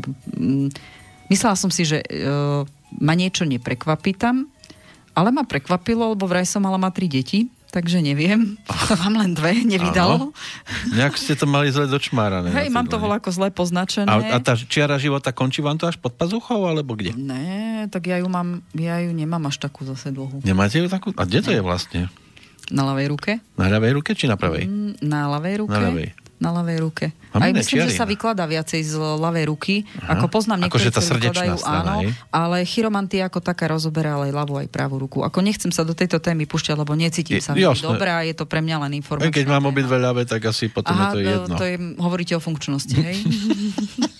Myslela 1.26 1.56
som 1.58 1.70
si, 1.70 1.82
že 1.82 2.02
uh, 2.02 2.62
ma 3.02 3.14
niečo 3.18 3.42
neprekvapí 3.42 4.14
tam, 4.14 4.46
ale 5.16 5.32
ma 5.32 5.42
prekvapilo, 5.42 6.12
lebo 6.14 6.28
vraj 6.28 6.44
som 6.44 6.62
mala 6.62 6.76
ma 6.76 6.92
tri 6.92 7.08
deti, 7.08 7.48
takže 7.74 8.04
neviem. 8.04 8.54
Mám 9.02 9.14
len 9.16 9.32
dve, 9.34 9.64
nevydalo. 9.64 10.30
Nejak 10.92 11.18
ste 11.18 11.34
to 11.34 11.48
mali 11.48 11.72
zle 11.72 11.90
dočmárané. 11.90 12.52
Hej, 12.52 12.68
mám 12.72 12.86
to 12.88 12.96
ako 12.96 13.30
zle 13.32 13.48
poznačené. 13.52 14.08
A, 14.08 14.36
a 14.36 14.38
tá 14.40 14.56
čiara 14.56 14.96
života 14.96 15.32
končí 15.34 15.60
vám 15.60 15.76
to 15.76 15.88
až 15.88 15.98
pod 16.00 16.14
pazuchou, 16.14 16.64
alebo 16.68 16.96
kde? 16.96 17.12
Ne, 17.16 17.90
tak 17.92 18.08
ja 18.08 18.22
ju 18.22 18.28
mám, 18.30 18.64
ja 18.76 19.02
ju 19.02 19.12
nemám 19.12 19.50
až 19.50 19.60
takú 19.60 19.84
zase 19.84 20.12
dlhú. 20.14 20.40
Nemáte 20.46 20.80
ju 20.80 20.88
takú? 20.88 21.12
A 21.16 21.24
kde 21.28 21.40
to 21.42 21.50
je 21.52 21.60
vlastne? 21.60 22.08
Na 22.72 22.82
ľavej 22.82 23.06
ruke. 23.14 23.32
Na 23.54 23.70
ľavej 23.70 23.92
ruke 23.98 24.10
či 24.16 24.26
na 24.26 24.34
pravej? 24.34 24.66
Mm, 24.66 24.98
na 25.04 25.30
ľavej 25.30 25.54
ruke. 25.64 25.74
Na 25.76 25.80
ľavej 25.90 26.25
na 26.36 26.52
ľavej 26.52 26.78
ruke. 26.84 27.04
Aj 27.32 27.48
myslím, 27.48 27.80
čiarina. 27.80 27.92
že 27.92 27.96
sa 27.96 28.04
vykladá 28.04 28.44
viacej 28.44 28.80
z 28.84 28.94
ľavej 28.96 29.44
ruky. 29.48 29.88
Aha. 30.04 30.20
Ako 30.20 30.28
poznám 30.28 30.68
akože 30.68 30.92
ktorí 30.92 31.32
vykladajú, 31.32 31.56
strana, 31.56 31.80
áno, 31.80 31.92
hej? 32.04 32.12
ale 32.28 32.56
chiromantia 32.68 33.28
ako 33.28 33.40
taká 33.40 33.72
rozoberá 33.72 34.20
ale 34.20 34.32
aj 34.32 34.34
ľavú 34.36 34.54
aj 34.60 34.68
pravú 34.68 34.96
ruku. 35.00 35.24
Ako 35.24 35.40
nechcem 35.40 35.72
sa 35.72 35.84
do 35.84 35.96
tejto 35.96 36.20
témy 36.20 36.44
púšťať, 36.44 36.76
lebo 36.76 36.92
necítim 36.92 37.40
sa 37.40 37.56
dobre 37.56 38.08
a 38.12 38.20
je 38.24 38.36
to 38.36 38.44
pre 38.44 38.60
mňa 38.60 38.76
len 38.88 39.00
informácia. 39.00 39.32
Keď 39.32 39.46
mám 39.48 39.64
obidve 39.68 39.96
ľavé, 39.96 40.28
tak 40.28 40.44
asi 40.44 40.68
potom 40.68 40.92
Aha, 40.92 41.12
je 41.12 41.12
to 41.12 41.18
jedno. 41.24 41.56
to 41.56 41.64
je, 41.64 41.76
hovoríte 41.96 42.32
o 42.36 42.40
funkčnosti, 42.40 42.96
hej? 42.96 43.16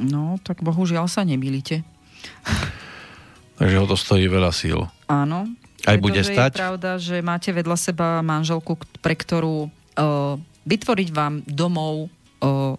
No, 0.00 0.40
tak 0.40 0.64
bohužiaľ 0.64 1.04
sa 1.10 1.26
nemýlite. 1.26 1.82
Takže 3.60 3.76
ho 3.76 3.84
to 3.90 3.98
stojí 3.98 4.30
veľa 4.30 4.54
síl. 4.56 4.88
Áno. 5.10 5.50
Aj 5.84 5.98
bude 6.00 6.24
stať? 6.24 6.56
Je 6.56 6.64
pravda, 6.64 6.96
že 6.96 7.20
máte 7.20 7.52
vedľa 7.52 7.76
seba 7.76 8.24
manželku, 8.24 8.80
pre 9.04 9.12
ktorú 9.16 9.68
uh, 9.68 10.40
vytvoriť 10.64 11.08
vám 11.12 11.44
domov 11.44 12.08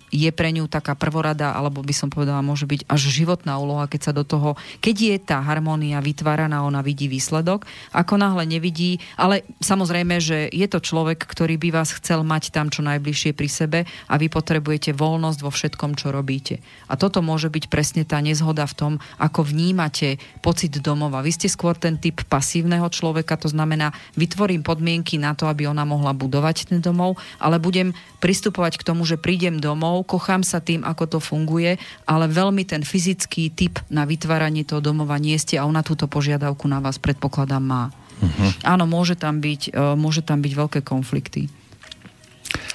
je 0.09 0.29
pre 0.33 0.49
ňu 0.49 0.65
taká 0.65 0.97
prvorada, 0.97 1.53
alebo 1.53 1.85
by 1.85 1.93
som 1.93 2.09
povedala, 2.09 2.41
môže 2.41 2.65
byť 2.65 2.89
až 2.89 3.01
životná 3.13 3.61
úloha, 3.61 3.85
keď 3.85 4.01
sa 4.09 4.13
do 4.17 4.25
toho, 4.25 4.57
keď 4.81 4.95
je 4.97 5.15
tá 5.21 5.37
harmónia 5.37 6.01
vytváraná, 6.01 6.65
ona 6.65 6.81
vidí 6.81 7.05
výsledok, 7.05 7.69
ako 7.93 8.17
náhle 8.17 8.49
nevidí, 8.49 8.97
ale 9.13 9.45
samozrejme, 9.61 10.17
že 10.17 10.49
je 10.49 10.65
to 10.65 10.81
človek, 10.81 11.21
ktorý 11.21 11.61
by 11.61 11.69
vás 11.77 11.93
chcel 11.93 12.25
mať 12.25 12.49
tam 12.49 12.73
čo 12.73 12.81
najbližšie 12.81 13.37
pri 13.37 13.49
sebe 13.49 13.79
a 14.09 14.13
vy 14.17 14.33
potrebujete 14.33 14.97
voľnosť 14.97 15.39
vo 15.45 15.53
všetkom, 15.53 15.93
čo 15.93 16.09
robíte. 16.09 16.57
A 16.89 16.97
toto 16.97 17.21
môže 17.21 17.53
byť 17.53 17.69
presne 17.69 18.01
tá 18.01 18.17
nezhoda 18.17 18.65
v 18.65 18.73
tom, 18.73 18.93
ako 19.21 19.45
vnímate 19.45 20.17
pocit 20.41 20.73
domova. 20.81 21.21
Vy 21.21 21.37
ste 21.37 21.47
skôr 21.53 21.77
ten 21.77 22.01
typ 22.01 22.25
pasívneho 22.25 22.89
človeka, 22.89 23.37
to 23.37 23.45
znamená, 23.45 23.93
vytvorím 24.17 24.65
podmienky 24.65 25.21
na 25.21 25.37
to, 25.37 25.45
aby 25.45 25.69
ona 25.69 25.85
mohla 25.85 26.17
budovať 26.17 26.73
ten 26.73 26.79
domov, 26.81 27.21
ale 27.37 27.61
budem 27.61 27.93
pristupovať 28.17 28.81
k 28.81 28.87
tomu, 28.87 29.05
že 29.05 29.21
príde 29.21 29.50
idem 29.51 29.59
domov, 29.59 30.07
kochám 30.07 30.47
sa 30.47 30.63
tým, 30.63 30.87
ako 30.87 31.03
to 31.11 31.19
funguje, 31.19 31.75
ale 32.07 32.31
veľmi 32.31 32.63
ten 32.63 32.87
fyzický 32.87 33.51
typ 33.51 33.83
na 33.91 34.07
vytváranie 34.07 34.63
toho 34.63 34.79
domova 34.79 35.19
nie 35.19 35.35
ste 35.35 35.59
a 35.59 35.67
ona 35.67 35.83
túto 35.83 36.07
požiadavku 36.07 36.71
na 36.71 36.79
vás 36.79 36.95
predpokladám 36.95 37.59
má. 37.59 37.83
Uh-huh. 37.91 38.51
Áno, 38.63 38.87
môže 38.87 39.19
tam, 39.19 39.43
byť, 39.43 39.75
e, 39.75 39.99
môže 39.99 40.23
tam 40.23 40.39
byť 40.39 40.53
veľké 40.55 40.79
konflikty. 40.87 41.51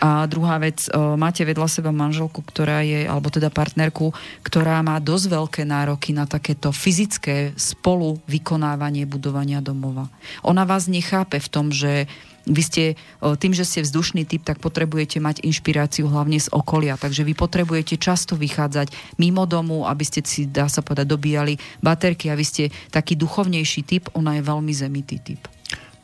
A 0.05 0.29
druhá 0.29 0.61
vec, 0.61 0.85
e, 0.85 0.93
máte 0.93 1.47
vedľa 1.49 1.69
seba 1.71 1.95
manželku, 1.95 2.45
ktorá 2.45 2.85
je, 2.85 3.09
alebo 3.09 3.33
teda 3.33 3.49
partnerku, 3.49 4.13
ktorá 4.45 4.85
má 4.85 5.01
dosť 5.01 5.33
veľké 5.33 5.63
nároky 5.65 6.13
na 6.13 6.29
takéto 6.29 6.75
fyzické 6.75 7.57
spolu 7.57 8.21
vykonávanie 8.29 9.09
budovania 9.09 9.65
domova. 9.65 10.13
Ona 10.45 10.69
vás 10.69 10.91
nechápe 10.93 11.41
v 11.41 11.49
tom, 11.49 11.73
že 11.73 12.11
vy 12.47 12.63
ste, 12.63 12.85
tým, 13.19 13.53
že 13.53 13.67
ste 13.67 13.83
vzdušný 13.83 14.23
typ, 14.23 14.47
tak 14.47 14.63
potrebujete 14.63 15.19
mať 15.19 15.43
inšpiráciu 15.43 16.07
hlavne 16.07 16.39
z 16.39 16.47
okolia. 16.55 16.95
Takže 16.95 17.27
vy 17.27 17.35
potrebujete 17.35 17.99
často 17.99 18.39
vychádzať 18.39 19.19
mimo 19.19 19.51
domu, 19.51 19.83
aby 19.83 20.07
ste 20.07 20.23
si, 20.23 20.47
dá 20.47 20.71
sa 20.71 20.81
povedať, 20.81 21.11
dobíjali 21.11 21.59
baterky 21.83 22.31
a 22.31 22.39
vy 22.39 22.47
ste 22.47 22.65
taký 22.95 23.19
duchovnejší 23.19 23.83
typ, 23.83 24.09
ona 24.15 24.39
je 24.39 24.47
veľmi 24.47 24.71
zemitý 24.71 25.19
typ. 25.19 25.43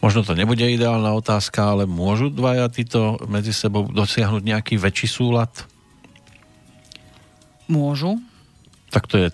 Možno 0.02 0.26
to 0.26 0.34
nebude 0.34 0.66
ideálna 0.66 1.14
otázka, 1.14 1.62
ale 1.78 1.86
môžu 1.86 2.26
dvaja 2.26 2.66
títo 2.66 3.22
medzi 3.30 3.54
sebou 3.54 3.86
dosiahnuť 3.86 4.42
nejaký 4.42 4.74
väčší 4.74 5.06
súlad? 5.06 5.54
Môžu. 7.70 8.18
Tak 8.90 9.06
to 9.06 9.14
je 9.14 9.28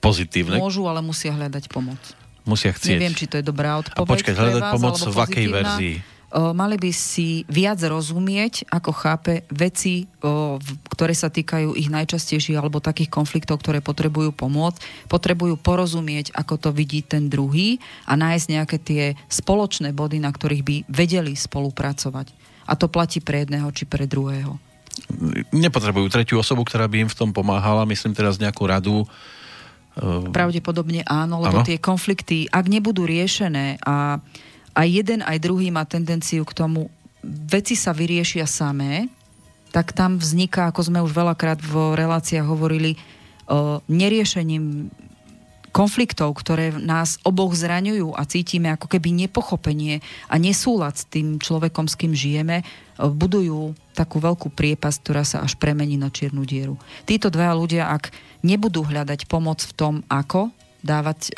pozitívne. 0.00 0.56
Môžu, 0.56 0.88
ale 0.88 1.04
musia 1.04 1.36
hľadať 1.36 1.68
pomoc. 1.68 2.00
Musia 2.48 2.72
chcieť. 2.72 2.96
Neviem, 2.96 3.12
či 3.12 3.28
to 3.28 3.36
je 3.36 3.44
dobrá 3.44 3.76
odpoveď. 3.76 4.08
A 4.08 4.08
počkať, 4.08 4.34
hľadať 4.40 4.62
vás, 4.64 4.72
pomoc 4.72 4.96
v 4.96 5.18
akej 5.20 5.46
verzii? 5.52 5.94
Mali 6.36 6.76
by 6.76 6.92
si 6.92 7.48
viac 7.48 7.80
rozumieť, 7.80 8.68
ako 8.68 8.90
chápe 8.92 9.48
veci, 9.48 10.04
ktoré 10.92 11.14
sa 11.16 11.32
týkajú 11.32 11.72
ich 11.72 11.88
najčastejších 11.88 12.60
alebo 12.60 12.84
takých 12.84 13.08
konfliktov, 13.08 13.64
ktoré 13.64 13.80
potrebujú 13.80 14.36
pomôcť. 14.36 15.08
Potrebujú 15.08 15.56
porozumieť, 15.56 16.36
ako 16.36 16.60
to 16.60 16.70
vidí 16.76 17.00
ten 17.00 17.32
druhý 17.32 17.80
a 18.04 18.20
nájsť 18.20 18.46
nejaké 18.52 18.76
tie 18.76 19.02
spoločné 19.32 19.96
body, 19.96 20.20
na 20.20 20.28
ktorých 20.28 20.62
by 20.62 20.76
vedeli 20.92 21.32
spolupracovať. 21.32 22.28
A 22.68 22.76
to 22.76 22.90
platí 22.92 23.24
pre 23.24 23.46
jedného 23.46 23.72
či 23.72 23.88
pre 23.88 24.04
druhého. 24.04 24.60
Nepotrebujú 25.56 26.08
tretiu 26.12 26.36
osobu, 26.40 26.64
ktorá 26.68 26.84
by 26.84 27.06
im 27.06 27.10
v 27.12 27.16
tom 27.16 27.30
pomáhala, 27.32 27.88
myslím 27.88 28.12
teraz 28.16 28.36
nejakú 28.36 28.64
radu. 28.66 29.08
Pravdepodobne 30.32 31.00
áno, 31.08 31.40
lebo 31.40 31.64
ano? 31.64 31.68
tie 31.68 31.80
konflikty, 31.80 32.44
ak 32.52 32.68
nebudú 32.68 33.08
riešené 33.08 33.80
a 33.80 34.20
aj 34.76 34.88
jeden, 34.92 35.24
aj 35.24 35.40
druhý 35.40 35.72
má 35.72 35.88
tendenciu 35.88 36.44
k 36.44 36.52
tomu, 36.52 36.92
veci 37.24 37.72
sa 37.72 37.96
vyriešia 37.96 38.44
samé, 38.44 39.08
tak 39.72 39.96
tam 39.96 40.20
vzniká, 40.20 40.68
ako 40.68 40.92
sme 40.92 41.00
už 41.00 41.16
veľakrát 41.16 41.58
v 41.64 41.96
reláciách 41.96 42.44
hovorili, 42.44 43.00
o 43.46 43.80
neriešením 43.88 44.92
konfliktov, 45.70 46.32
ktoré 46.40 46.72
nás 46.72 47.20
oboch 47.20 47.52
zraňujú 47.52 48.16
a 48.16 48.24
cítime 48.24 48.72
ako 48.72 48.88
keby 48.88 49.12
nepochopenie 49.12 50.00
a 50.32 50.40
nesúlad 50.40 50.96
s 50.96 51.04
tým 51.04 51.36
človekom, 51.36 51.84
s 51.84 52.00
kým 52.00 52.16
žijeme, 52.16 52.64
budujú 52.96 53.76
takú 53.92 54.16
veľkú 54.16 54.56
priepasť, 54.56 54.98
ktorá 55.04 55.22
sa 55.28 55.44
až 55.44 55.60
premení 55.60 56.00
na 56.00 56.08
čiernu 56.08 56.48
dieru. 56.48 56.80
Títo 57.04 57.28
dvaja 57.28 57.52
ľudia, 57.52 57.92
ak 57.92 58.08
nebudú 58.40 58.88
hľadať 58.88 59.28
pomoc 59.28 59.60
v 59.60 59.72
tom, 59.76 59.94
ako 60.08 60.48
dávať 60.80 61.36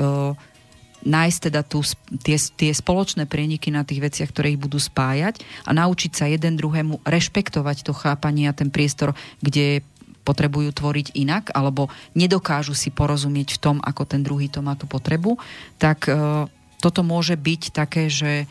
nájsť 1.06 1.38
teda 1.50 1.60
tú, 1.62 1.86
tie, 2.22 2.38
tie 2.38 2.72
spoločné 2.74 3.30
prieniky 3.30 3.70
na 3.70 3.86
tých 3.86 4.02
veciach, 4.02 4.30
ktoré 4.34 4.54
ich 4.54 4.62
budú 4.62 4.82
spájať 4.82 5.40
a 5.62 5.70
naučiť 5.70 6.12
sa 6.14 6.26
jeden 6.26 6.58
druhému 6.58 7.06
rešpektovať 7.06 7.86
to 7.86 7.92
chápanie 7.94 8.50
a 8.50 8.56
ten 8.56 8.70
priestor, 8.72 9.14
kde 9.38 9.86
potrebujú 10.26 10.76
tvoriť 10.76 11.16
inak, 11.16 11.56
alebo 11.56 11.88
nedokážu 12.12 12.76
si 12.76 12.92
porozumieť 12.92 13.56
v 13.56 13.62
tom, 13.62 13.76
ako 13.80 14.04
ten 14.04 14.20
druhý 14.20 14.52
to 14.52 14.60
má 14.60 14.76
tú 14.76 14.84
potrebu, 14.84 15.40
tak 15.80 16.04
e, 16.04 16.44
toto 16.84 17.00
môže 17.00 17.32
byť 17.32 17.62
také, 17.72 18.12
že 18.12 18.44
e, 18.44 18.46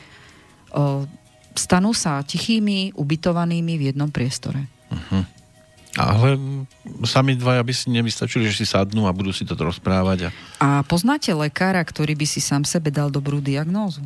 stanú 1.54 1.94
sa 1.94 2.26
tichými, 2.26 2.98
ubytovanými 2.98 3.78
v 3.78 3.86
jednom 3.94 4.10
priestore. 4.10 4.66
Uh-huh. 4.90 5.22
Ale 5.98 6.38
sami 7.10 7.34
dvaja 7.34 7.66
by 7.66 7.74
si 7.74 7.90
nevystačili, 7.90 8.46
že 8.54 8.62
si 8.62 8.66
sadnú 8.70 9.10
a 9.10 9.16
budú 9.18 9.34
si 9.34 9.44
to 9.44 9.58
rozprávať. 9.58 10.30
A... 10.30 10.30
a 10.62 10.70
poznáte 10.86 11.34
lekára, 11.34 11.82
ktorý 11.82 12.14
by 12.14 12.26
si 12.30 12.38
sám 12.38 12.70
sebe 12.70 12.94
dal 12.94 13.10
dobrú 13.10 13.42
diagnózu? 13.42 14.06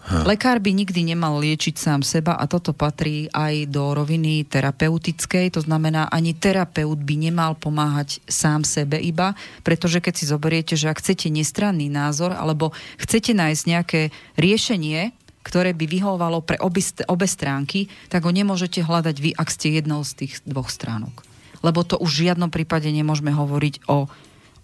Ha. 0.00 0.24
Lekár 0.24 0.64
by 0.64 0.72
nikdy 0.72 1.12
nemal 1.12 1.36
liečiť 1.44 1.76
sám 1.76 2.00
seba 2.00 2.32
a 2.40 2.48
toto 2.48 2.72
patrí 2.72 3.28
aj 3.36 3.68
do 3.68 3.92
roviny 3.92 4.48
terapeutickej, 4.48 5.52
to 5.52 5.60
znamená, 5.60 6.08
ani 6.08 6.32
terapeut 6.32 6.96
by 6.96 7.14
nemal 7.20 7.52
pomáhať 7.52 8.16
sám 8.24 8.64
sebe 8.64 8.96
iba, 8.96 9.36
pretože 9.60 10.00
keď 10.00 10.14
si 10.16 10.24
zoberiete, 10.24 10.72
že 10.72 10.88
ak 10.88 11.04
chcete 11.04 11.28
nestranný 11.28 11.92
názor 11.92 12.32
alebo 12.32 12.72
chcete 12.96 13.36
nájsť 13.36 13.62
nejaké 13.68 14.00
riešenie, 14.40 15.12
ktoré 15.40 15.72
by 15.72 15.86
vyhovovalo 15.88 16.44
pre 16.44 16.60
obi, 16.60 16.84
obe 17.08 17.24
stránky, 17.24 17.88
tak 18.12 18.28
ho 18.28 18.32
nemôžete 18.32 18.84
hľadať 18.84 19.16
vy, 19.16 19.30
ak 19.32 19.48
ste 19.48 19.80
jednou 19.80 20.04
z 20.04 20.24
tých 20.24 20.44
dvoch 20.44 20.68
stránok. 20.68 21.24
Lebo 21.60 21.84
to 21.84 21.96
už 22.00 22.10
v 22.12 22.24
žiadnom 22.28 22.48
prípade 22.52 22.88
nemôžeme 22.88 23.32
hovoriť 23.32 23.88
o, 23.88 24.08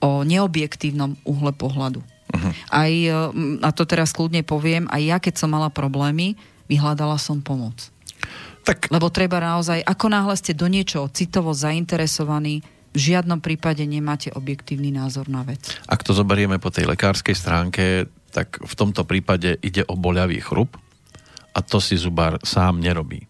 o 0.01 0.11
neobjektívnom 0.25 1.21
uhle 1.25 1.53
pohľadu. 1.57 2.01
Uh-huh. 2.01 2.53
Aj, 2.73 2.93
e, 2.93 3.13
a 3.61 3.71
to 3.73 3.85
teraz 3.89 4.13
kľudne 4.13 4.45
poviem, 4.45 4.89
aj 4.93 5.03
ja, 5.05 5.17
keď 5.21 5.35
som 5.45 5.53
mala 5.53 5.69
problémy, 5.73 6.37
vyhľadala 6.69 7.17
som 7.21 7.41
pomoc. 7.41 7.93
Tak... 8.67 8.91
Lebo 8.91 9.13
treba 9.13 9.39
naozaj, 9.39 9.85
ako 9.85 10.07
náhle 10.11 10.35
ste 10.35 10.57
do 10.57 10.67
niečoho 10.67 11.07
citovo 11.13 11.55
zainteresovaní, 11.55 12.65
v 12.97 13.13
žiadnom 13.13 13.45
prípade 13.45 13.85
nemáte 13.85 14.33
objektívny 14.33 14.89
názor 14.89 15.29
na 15.29 15.45
vec. 15.45 15.61
Ak 15.85 16.01
to 16.01 16.17
zoberieme 16.17 16.57
po 16.57 16.73
tej 16.73 16.89
lekárskej 16.89 17.37
stránke, 17.37 18.09
tak 18.31 18.61
v 18.61 18.75
tomto 18.77 19.07
prípade 19.07 19.59
ide 19.63 19.83
o 19.87 19.95
boľavý 19.95 20.43
chrup 20.43 20.77
a 21.57 21.65
to 21.65 21.81
si 21.81 21.97
zubár 21.97 22.37
sám 22.45 22.83
nerobí. 22.83 23.25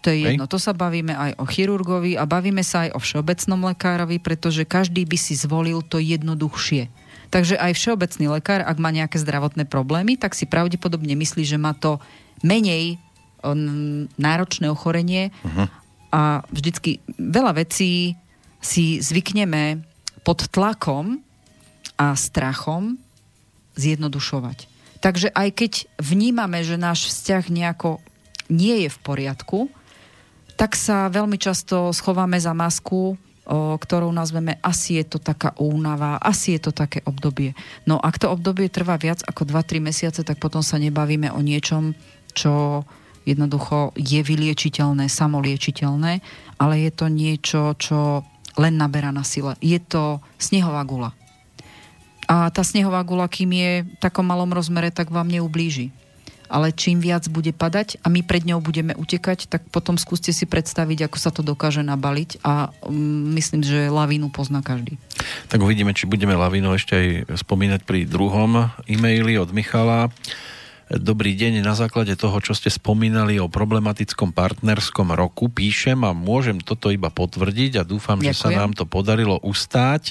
To 0.00 0.08
je 0.08 0.32
jedno. 0.32 0.48
To 0.48 0.56
sa 0.56 0.72
bavíme 0.72 1.12
aj 1.12 1.36
o 1.36 1.44
chirurgovi 1.44 2.16
a 2.16 2.24
bavíme 2.24 2.64
sa 2.64 2.88
aj 2.88 2.96
o 2.96 3.00
všeobecnom 3.00 3.60
lekárovi, 3.68 4.16
pretože 4.16 4.64
každý 4.64 5.04
by 5.04 5.18
si 5.20 5.36
zvolil 5.36 5.84
to 5.84 6.00
jednoduchšie. 6.00 6.88
Takže 7.28 7.60
aj 7.60 7.76
všeobecný 7.76 8.26
lekár, 8.40 8.64
ak 8.64 8.80
má 8.80 8.88
nejaké 8.90 9.20
zdravotné 9.20 9.68
problémy, 9.68 10.16
tak 10.16 10.32
si 10.32 10.48
pravdepodobne 10.48 11.12
myslí, 11.14 11.44
že 11.44 11.60
má 11.60 11.76
to 11.76 12.00
menej 12.40 12.96
náročné 14.20 14.68
ochorenie 14.68 15.32
uh-huh. 15.40 15.68
a 16.12 16.44
vždycky 16.52 17.00
veľa 17.16 17.56
vecí 17.56 18.16
si 18.60 19.00
zvykneme 19.00 19.80
pod 20.20 20.48
tlakom 20.52 21.24
a 21.96 22.12
strachom 22.12 23.00
zjednodušovať. 23.80 24.68
Takže 25.00 25.32
aj 25.32 25.48
keď 25.56 25.72
vnímame, 25.96 26.60
že 26.60 26.76
náš 26.76 27.08
vzťah 27.08 27.48
nejako 27.48 28.04
nie 28.52 28.84
je 28.84 28.88
v 28.92 28.98
poriadku, 29.00 29.72
tak 30.60 30.76
sa 30.76 31.08
veľmi 31.08 31.40
často 31.40 31.88
schováme 31.96 32.36
za 32.36 32.52
masku, 32.52 33.16
ktorou 33.50 34.12
nazveme 34.12 34.60
asi 34.60 35.00
je 35.00 35.16
to 35.16 35.18
taká 35.18 35.56
únava, 35.56 36.20
asi 36.20 36.54
je 36.54 36.68
to 36.68 36.72
také 36.76 37.00
obdobie. 37.08 37.56
No 37.88 37.96
ak 37.96 38.20
to 38.20 38.28
obdobie 38.28 38.68
trvá 38.68 39.00
viac 39.00 39.24
ako 39.24 39.48
2-3 39.48 39.80
mesiace, 39.80 40.20
tak 40.22 40.36
potom 40.36 40.60
sa 40.60 40.76
nebavíme 40.76 41.32
o 41.32 41.40
niečom, 41.40 41.96
čo 42.36 42.84
jednoducho 43.24 43.96
je 43.96 44.20
vyliečiteľné, 44.22 45.08
samoliečiteľné, 45.08 46.12
ale 46.60 46.74
je 46.84 46.90
to 46.92 47.06
niečo, 47.08 47.74
čo 47.80 48.22
len 48.60 48.76
naberá 48.76 49.10
na 49.10 49.24
sile. 49.24 49.56
Je 49.64 49.80
to 49.80 50.20
snehová 50.36 50.84
gula. 50.84 51.16
A 52.30 52.46
tá 52.54 52.62
snehová 52.62 53.02
gula, 53.02 53.26
kým 53.26 53.50
je 53.50 53.72
v 53.82 53.94
takom 53.98 54.22
malom 54.22 54.54
rozmere, 54.54 54.94
tak 54.94 55.10
vám 55.10 55.26
neublíži. 55.26 55.90
Ale 56.46 56.70
čím 56.70 57.02
viac 57.02 57.26
bude 57.30 57.50
padať 57.50 57.98
a 58.02 58.10
my 58.10 58.22
pred 58.22 58.46
ňou 58.46 58.62
budeme 58.62 58.94
utekať, 58.94 59.50
tak 59.50 59.66
potom 59.70 59.98
skúste 59.98 60.30
si 60.30 60.46
predstaviť, 60.46 61.10
ako 61.10 61.18
sa 61.18 61.30
to 61.34 61.42
dokáže 61.42 61.82
nabaliť 61.82 62.42
a 62.42 62.74
um, 62.86 63.34
myslím, 63.38 63.62
že 63.62 63.90
lavínu 63.90 64.30
pozná 64.34 64.62
každý. 64.62 64.98
Tak 65.50 65.62
uvidíme, 65.62 65.94
či 65.94 66.10
budeme 66.10 66.34
lavínu 66.34 66.74
ešte 66.74 66.94
aj 66.94 67.08
spomínať 67.38 67.86
pri 67.86 68.06
druhom 68.06 68.66
e-maili 68.86 69.38
od 69.38 69.50
Michala. 69.54 70.10
Dobrý 70.90 71.38
deň, 71.38 71.62
na 71.62 71.78
základe 71.78 72.18
toho, 72.18 72.34
čo 72.42 72.50
ste 72.50 72.66
spomínali 72.66 73.38
o 73.38 73.46
problematickom 73.46 74.34
partnerskom 74.34 75.14
roku, 75.14 75.46
píšem 75.46 76.02
a 76.02 76.10
môžem 76.10 76.58
toto 76.58 76.90
iba 76.90 77.14
potvrdiť 77.14 77.78
a 77.78 77.86
dúfam, 77.86 78.18
Ďakujem. 78.18 78.34
že 78.34 78.42
sa 78.42 78.50
nám 78.50 78.74
to 78.74 78.90
podarilo 78.90 79.38
ustáť 79.38 80.10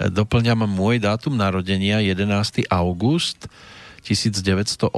doplňam 0.00 0.68
môj 0.68 1.00
dátum 1.00 1.36
narodenia 1.36 2.00
11. 2.04 2.68
august 2.68 3.48
1982 4.04 4.92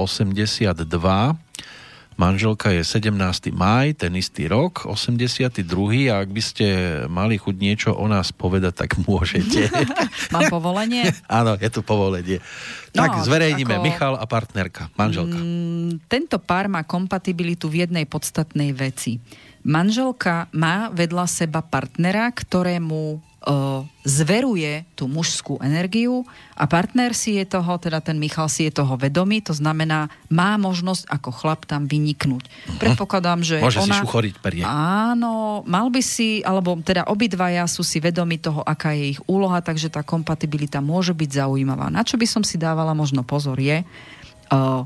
manželka 2.19 2.75
je 2.75 2.83
17. 2.83 3.15
maj, 3.55 3.95
ten 3.95 4.11
istý 4.19 4.51
rok, 4.51 4.83
82. 4.83 5.63
A 6.11 6.19
ak 6.19 6.29
by 6.35 6.41
ste 6.43 6.67
mali 7.07 7.39
chuť 7.39 7.55
niečo 7.55 7.89
o 7.95 8.03
nás 8.11 8.35
povedať, 8.35 8.83
tak 8.83 8.99
môžete. 9.07 9.71
Mám 10.35 10.51
povolenie? 10.51 11.15
Áno, 11.31 11.55
je 11.55 11.69
tu 11.71 11.79
povolenie. 11.79 12.43
No, 12.91 13.07
tak 13.07 13.23
zverejníme, 13.23 13.79
ako... 13.79 13.85
Michal 13.87 14.13
a 14.19 14.27
partnerka, 14.27 14.91
manželka. 14.99 15.39
Mm, 15.39 16.03
tento 16.11 16.35
pár 16.43 16.67
má 16.67 16.83
kompatibilitu 16.83 17.71
v 17.71 17.87
jednej 17.87 18.03
podstatnej 18.03 18.75
veci. 18.75 19.23
Manželka 19.63 20.51
má 20.51 20.91
vedľa 20.91 21.23
seba 21.23 21.63
partnera, 21.63 22.27
ktorému 22.35 23.28
zveruje 24.03 24.83
tú 24.99 25.07
mužskú 25.07 25.63
energiu 25.63 26.27
a 26.59 26.67
partner 26.67 27.15
si 27.15 27.39
je 27.39 27.47
toho, 27.47 27.79
teda 27.79 28.03
ten 28.03 28.19
Michal 28.19 28.51
si 28.51 28.67
je 28.67 28.71
toho 28.75 28.99
vedomý, 28.99 29.39
to 29.39 29.55
znamená, 29.55 30.11
má 30.27 30.59
možnosť 30.59 31.07
ako 31.07 31.29
chlap 31.31 31.63
tam 31.63 31.87
vyniknúť. 31.87 32.43
Uh-huh. 32.43 32.79
Predpokladám, 32.83 33.39
že 33.39 33.63
Môže 33.63 33.79
ona... 33.79 33.95
si 33.95 34.03
šuchoriť 34.03 34.33
perie. 34.43 34.63
Áno, 34.67 35.63
mal 35.63 35.87
by 35.87 36.03
si, 36.03 36.43
alebo 36.43 36.75
teda 36.83 37.07
obidvaja 37.07 37.63
sú 37.71 37.79
si 37.79 38.03
vedomi 38.03 38.43
toho, 38.43 38.59
aká 38.59 38.91
je 38.91 39.15
ich 39.15 39.21
úloha, 39.23 39.63
takže 39.63 39.87
tá 39.87 40.03
kompatibilita 40.03 40.83
môže 40.83 41.15
byť 41.15 41.39
zaujímavá. 41.39 41.87
Na 41.87 42.03
čo 42.03 42.19
by 42.19 42.27
som 42.27 42.43
si 42.43 42.59
dávala 42.59 42.91
možno 42.91 43.23
pozor 43.23 43.55
je, 43.55 43.87
uh, 44.51 44.83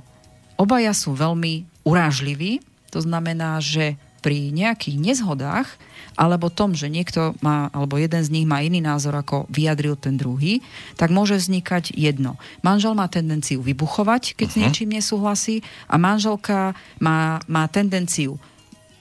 obaja 0.62 0.94
sú 0.94 1.18
veľmi 1.18 1.66
urážliví, 1.82 2.62
to 2.94 3.02
znamená, 3.02 3.58
že 3.58 3.98
pri 4.24 4.56
nejakých 4.56 4.96
nezhodách 4.96 5.68
alebo 6.16 6.48
tom, 6.48 6.78
že 6.78 6.88
niekto 6.88 7.34
má, 7.42 7.74
alebo 7.74 7.98
jeden 7.98 8.22
z 8.22 8.30
nich 8.30 8.48
má 8.48 8.62
iný 8.62 8.80
názor, 8.80 9.18
ako 9.18 9.50
vyjadril 9.50 9.98
ten 9.98 10.16
druhý, 10.16 10.62
tak 10.96 11.10
môže 11.10 11.36
vznikať 11.36 11.92
jedno. 11.92 12.38
Manžel 12.62 12.94
má 12.94 13.10
tendenciu 13.10 13.66
vybuchovať, 13.66 14.38
keď 14.38 14.48
uh-huh. 14.48 14.54
s 14.54 14.58
mhm. 14.58 14.64
niečím 14.64 14.90
nesúhlasí 14.94 15.56
a 15.90 15.98
manželka 15.98 16.78
má, 17.02 17.42
má 17.50 17.66
tendenciu 17.68 18.38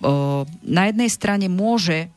o, 0.02 0.44
na 0.66 0.90
jednej 0.90 1.10
strane 1.12 1.46
môže 1.46 2.10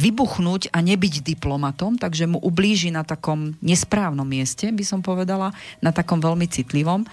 vybuchnúť 0.00 0.72
a 0.72 0.80
nebyť 0.80 1.20
diplomatom, 1.20 2.00
takže 2.00 2.24
mu 2.24 2.40
ublíži 2.40 2.88
na 2.88 3.04
takom 3.04 3.52
nesprávnom 3.60 4.24
mieste, 4.24 4.72
by 4.72 4.84
som 4.86 5.04
povedala, 5.04 5.52
na 5.84 5.92
takom 5.92 6.22
veľmi 6.24 6.48
citlivom 6.48 7.04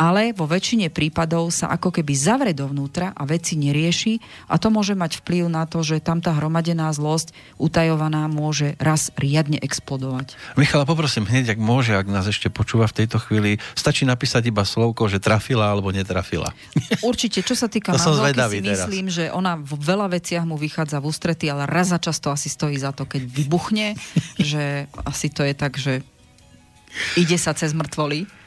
ale 0.00 0.32
vo 0.32 0.48
väčšine 0.48 0.88
prípadov 0.88 1.52
sa 1.52 1.68
ako 1.68 1.92
keby 1.92 2.16
zavre 2.16 2.52
dovnútra 2.56 3.12
a 3.12 3.28
veci 3.28 3.60
nerieši 3.60 4.16
a 4.48 4.56
to 4.56 4.72
môže 4.72 4.96
mať 4.96 5.20
vplyv 5.20 5.52
na 5.52 5.68
to, 5.68 5.84
že 5.84 6.00
tam 6.00 6.24
tá 6.24 6.32
hromadená 6.32 6.88
zlosť 6.88 7.36
utajovaná 7.60 8.24
môže 8.32 8.80
raz 8.80 9.12
riadne 9.20 9.60
explodovať. 9.60 10.40
Michala, 10.56 10.88
poprosím 10.88 11.28
hneď, 11.28 11.52
ak 11.52 11.60
môže, 11.60 11.92
ak 11.92 12.08
nás 12.08 12.24
ešte 12.24 12.48
počúva 12.48 12.88
v 12.88 13.04
tejto 13.04 13.20
chvíli, 13.20 13.60
stačí 13.76 14.08
napísať 14.08 14.48
iba 14.48 14.64
slovko, 14.64 15.04
že 15.12 15.20
trafila 15.20 15.68
alebo 15.68 15.92
netrafila. 15.92 16.48
Určite, 17.04 17.44
čo 17.44 17.52
sa 17.52 17.68
týka 17.68 17.92
manželky, 17.92 18.40
si 18.56 18.64
teraz. 18.64 18.88
myslím, 18.88 19.12
že 19.12 19.28
ona 19.28 19.60
v 19.60 19.76
veľa 19.76 20.16
veciach 20.16 20.48
mu 20.48 20.56
vychádza 20.56 20.96
v 21.04 21.12
ústrety, 21.12 21.52
ale 21.52 21.68
raz 21.68 21.92
za 21.92 22.00
často 22.00 22.32
asi 22.32 22.48
stojí 22.48 22.80
za 22.80 22.96
to, 22.96 23.04
keď 23.04 23.28
vybuchne, 23.28 24.00
že 24.40 24.88
asi 25.04 25.28
to 25.28 25.44
je 25.44 25.52
tak, 25.52 25.76
že 25.76 26.00
ide 27.20 27.36
sa 27.36 27.52
cez 27.52 27.76
mŕtvoly. 27.76 28.39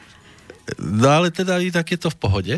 No 0.80 1.08
ale 1.08 1.30
teda 1.30 1.60
i 1.60 1.68
tak 1.68 1.90
je 1.90 1.98
to 2.00 2.08
v 2.10 2.18
pohode. 2.18 2.54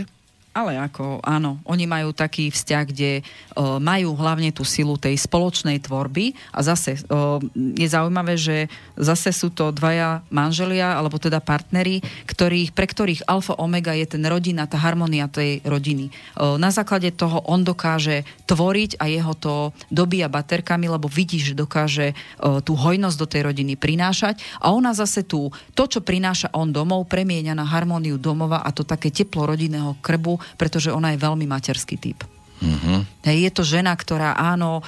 Ale 0.56 0.80
ako, 0.80 1.20
áno, 1.20 1.60
oni 1.68 1.84
majú 1.84 2.16
taký 2.16 2.48
vzťah, 2.48 2.84
kde 2.88 3.20
uh, 3.20 3.76
majú 3.76 4.16
hlavne 4.16 4.48
tú 4.56 4.64
silu 4.64 4.96
tej 4.96 5.12
spoločnej 5.20 5.84
tvorby 5.84 6.32
a 6.48 6.64
zase 6.64 6.96
uh, 7.12 7.36
je 7.52 7.84
zaujímavé, 7.84 8.40
že 8.40 8.72
zase 8.96 9.36
sú 9.36 9.52
to 9.52 9.68
dvaja 9.68 10.24
manželia, 10.32 10.96
alebo 10.96 11.20
teda 11.20 11.44
partneri, 11.44 12.00
ktorých, 12.24 12.72
pre 12.72 12.88
ktorých 12.88 13.28
alfa 13.28 13.52
omega 13.60 13.92
je 13.92 14.16
ten 14.16 14.24
rodina, 14.24 14.64
tá 14.64 14.80
harmonia 14.80 15.28
tej 15.28 15.60
rodiny. 15.60 16.08
Uh, 16.32 16.56
na 16.56 16.72
základe 16.72 17.12
toho 17.12 17.44
on 17.44 17.60
dokáže 17.60 18.24
tvoriť 18.48 18.96
a 18.96 19.12
jeho 19.12 19.36
to 19.36 19.76
dobíja 19.92 20.32
baterkami, 20.32 20.88
lebo 20.88 21.04
vidí, 21.04 21.36
že 21.36 21.52
dokáže 21.52 22.16
uh, 22.16 22.64
tú 22.64 22.80
hojnosť 22.80 23.16
do 23.20 23.28
tej 23.28 23.52
rodiny 23.52 23.76
prinášať 23.76 24.40
a 24.64 24.72
ona 24.72 24.96
zase 24.96 25.20
tú, 25.20 25.52
to, 25.76 25.84
čo 25.84 26.00
prináša 26.00 26.48
on 26.56 26.72
domov, 26.72 27.04
premieňa 27.12 27.52
na 27.52 27.68
harmóniu 27.68 28.16
domova 28.16 28.64
a 28.64 28.72
to 28.72 28.88
také 28.88 29.12
teplo 29.12 29.44
rodinného 29.44 30.00
krbu 30.00 30.45
pretože 30.54 30.94
ona 30.94 31.10
je 31.12 31.22
veľmi 31.22 31.50
materský 31.50 31.98
typ. 31.98 32.22
Mm-hmm. 32.56 33.28
Je 33.28 33.50
to 33.52 33.60
žena, 33.60 33.92
ktorá 33.92 34.32
áno, 34.32 34.80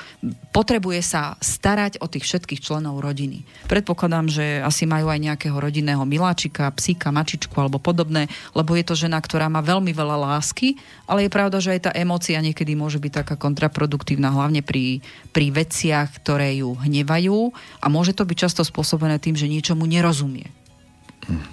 potrebuje 0.56 1.04
sa 1.04 1.36
starať 1.36 2.00
o 2.00 2.08
tých 2.08 2.24
všetkých 2.24 2.64
členov 2.64 3.04
rodiny. 3.04 3.44
Predpokladám, 3.68 4.32
že 4.32 4.64
asi 4.64 4.88
majú 4.88 5.12
aj 5.12 5.20
nejakého 5.20 5.52
rodinného 5.52 6.00
miláčika, 6.08 6.72
psíka, 6.72 7.12
mačičku 7.12 7.52
alebo 7.60 7.76
podobné, 7.76 8.24
lebo 8.56 8.72
je 8.72 8.88
to 8.88 8.96
žena, 8.96 9.20
ktorá 9.20 9.52
má 9.52 9.60
veľmi 9.60 9.92
veľa 9.92 10.16
lásky, 10.16 10.80
ale 11.04 11.28
je 11.28 11.34
pravda, 11.34 11.60
že 11.60 11.76
aj 11.76 11.80
tá 11.84 11.90
emócia 11.92 12.40
niekedy 12.40 12.72
môže 12.72 12.96
byť 12.96 13.12
taká 13.12 13.34
kontraproduktívna, 13.36 14.32
hlavne 14.32 14.64
pri, 14.64 15.04
pri 15.36 15.52
veciach, 15.52 16.24
ktoré 16.24 16.56
ju 16.64 16.72
hnevajú 16.72 17.52
a 17.84 17.86
môže 17.92 18.16
to 18.16 18.24
byť 18.24 18.36
často 18.48 18.64
spôsobené 18.64 19.20
tým, 19.20 19.36
že 19.36 19.44
niečomu 19.44 19.84
nerozumie. 19.84 20.48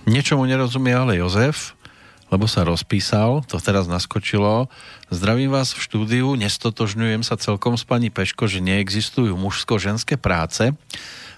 Niečomu 0.07 0.47
nerozumie 0.47 0.95
ale 0.95 1.19
Jozef, 1.19 1.74
lebo 2.33 2.49
sa 2.49 2.65
rozpísal, 2.65 3.45
to 3.45 3.61
teraz 3.61 3.85
naskočilo. 3.85 4.71
Zdravím 5.13 5.53
vás 5.53 5.77
v 5.77 5.83
štúdiu, 5.83 6.27
nestotožňujem 6.33 7.21
sa 7.21 7.37
celkom 7.37 7.77
s 7.77 7.85
pani 7.85 8.09
Peško, 8.09 8.49
že 8.49 8.65
neexistujú 8.65 9.37
mužsko-ženské 9.37 10.17
práce. 10.17 10.73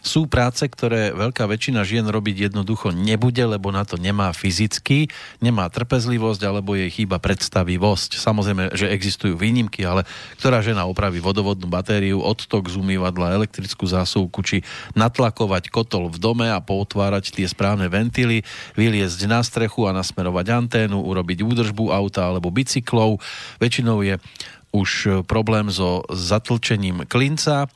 Sú 0.02 0.30
práce, 0.30 0.64
ktoré 0.64 1.12
veľká 1.16 1.48
väčšina 1.48 1.84
žien 1.88 2.06
robiť 2.08 2.52
jednoducho 2.52 2.96
nebude, 2.96 3.44
lebo 3.44 3.74
na 3.74 3.84
to 3.84 4.00
nemá 4.00 4.32
fyzicky, 4.32 5.10
nemá 5.44 5.68
trpezlivosť 5.68 6.42
alebo 6.48 6.78
jej 6.78 6.90
chýba 6.90 7.18
predstavivosť. 7.20 8.20
Samozrejme, 8.20 8.74
že 8.78 8.92
existujú 8.92 9.36
výnimky, 9.36 9.84
ale 9.84 10.08
ktorá 10.40 10.62
žena 10.64 10.86
opraví 10.88 11.20
vodovodnú 11.20 11.68
batériu, 11.68 12.24
odtok 12.24 12.72
z 12.72 12.80
umývadla, 12.80 13.36
elektrickú 13.38 13.86
zásuvku, 13.88 14.40
či 14.44 14.58
natlakovať 14.98 15.70
kotol 15.70 16.10
v 16.14 16.18
dome 16.18 16.48
a 16.48 16.64
potvárať 16.64 17.36
tie 17.36 17.48
správne 17.48 17.92
ventily, 17.92 18.42
vyliezť 18.80 19.28
na 19.28 19.44
strechu 19.44 19.86
a 19.90 19.96
nasmerovať 19.96 20.46
anténu, 20.52 21.00
urobiť 21.04 21.44
údržbu 21.44 21.92
auta 21.92 22.28
alebo 22.28 22.54
bicyklov. 22.54 23.20
Väčšinou 23.60 24.02
je 24.04 24.16
už 24.76 25.24
problém 25.26 25.72
so 25.72 26.04
zatlčením 26.12 27.08
klinca 27.08 27.72